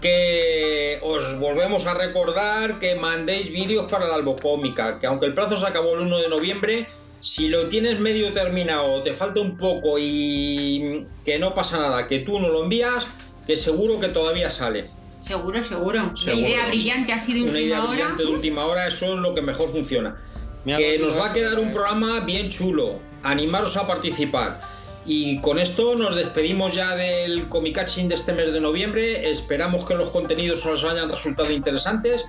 Que 0.00 0.98
os 1.02 1.38
volvemos 1.38 1.86
a 1.86 1.94
recordar 1.94 2.78
que 2.80 2.96
mandéis 2.96 3.52
vídeos 3.52 3.90
para 3.90 4.08
la 4.08 4.16
albocómica. 4.16 4.98
Que 4.98 5.06
aunque 5.06 5.26
el 5.26 5.34
plazo 5.34 5.56
se 5.56 5.66
acabó 5.66 5.94
el 5.94 6.00
1 6.00 6.18
de 6.18 6.28
noviembre, 6.28 6.86
si 7.20 7.48
lo 7.48 7.68
tienes 7.68 8.00
medio 8.00 8.32
terminado, 8.32 9.02
te 9.02 9.12
falta 9.12 9.40
un 9.40 9.56
poco 9.56 9.96
y 10.00 11.06
que 11.24 11.38
no 11.38 11.54
pasa 11.54 11.78
nada, 11.78 12.08
que 12.08 12.18
tú 12.18 12.40
no 12.40 12.48
lo 12.48 12.64
envías, 12.64 13.06
que 13.46 13.56
seguro 13.56 14.00
que 14.00 14.08
todavía 14.08 14.50
sale. 14.50 14.88
Seguro, 15.24 15.62
seguro. 15.62 16.16
Seguro. 16.16 16.38
Una 16.38 16.48
idea 16.48 16.66
brillante 16.66 17.12
ha 17.12 17.18
sido 17.18 17.48
Una 17.48 17.60
idea 17.60 17.80
última 17.80 17.84
hora. 17.84 17.90
brillante 17.92 18.22
de 18.24 18.28
última 18.28 18.66
hora, 18.66 18.86
eso 18.88 19.14
es 19.14 19.20
lo 19.20 19.34
que 19.34 19.42
mejor 19.42 19.70
funciona. 19.70 20.16
Me 20.64 20.76
Que 20.76 20.98
nos 20.98 21.16
va 21.16 21.30
a 21.30 21.32
quedar 21.32 21.60
un 21.60 21.72
programa 21.72 22.20
bien 22.20 22.50
chulo. 22.50 22.98
Animaros 23.22 23.76
a 23.76 23.86
participar. 23.86 24.60
Y 25.04 25.40
con 25.40 25.58
esto 25.58 25.94
nos 25.96 26.14
despedimos 26.14 26.74
ya 26.74 26.94
del 26.94 27.48
Comicaching 27.48 28.08
de 28.08 28.14
este 28.14 28.32
mes 28.32 28.52
de 28.52 28.60
noviembre. 28.60 29.30
Esperamos 29.30 29.84
que 29.84 29.94
los 29.94 30.10
contenidos 30.10 30.64
os 30.64 30.84
hayan 30.84 31.10
resultado 31.10 31.50
interesantes, 31.50 32.24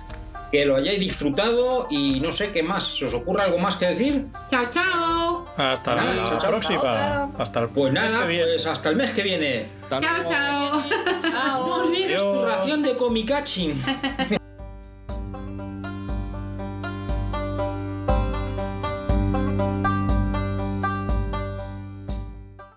que 0.50 0.64
lo 0.66 0.74
hayáis 0.76 0.98
disfrutado 0.98 1.86
y 1.90 2.18
no 2.20 2.32
sé 2.32 2.50
qué 2.50 2.62
más. 2.64 2.96
¿Se 2.98 3.04
os 3.06 3.14
ocurre 3.14 3.42
algo 3.44 3.58
más 3.58 3.76
que 3.76 3.86
decir? 3.86 4.26
Chao, 4.50 4.66
chao. 4.70 5.46
Hasta 5.56 5.94
Nada, 5.94 6.14
la 6.14 6.22
chao, 6.30 6.38
chao, 6.40 6.50
próxima. 6.50 6.80
chao. 6.82 7.32
Hasta 7.38 7.60
el 7.60 7.68
Pues 7.68 7.92
mes 7.92 8.02
nada, 8.02 8.22
que 8.22 8.28
viene. 8.28 8.44
pues 8.52 8.66
hasta 8.66 8.88
el 8.88 8.96
mes 8.96 9.10
que 9.12 9.22
viene. 9.22 9.66
Chao, 9.88 10.00
chao. 10.28 10.82
No 11.66 11.74
olvides 11.84 12.20
tu 12.20 12.44
ración 12.44 12.82
de 12.82 12.96
Comicaching. 12.96 13.82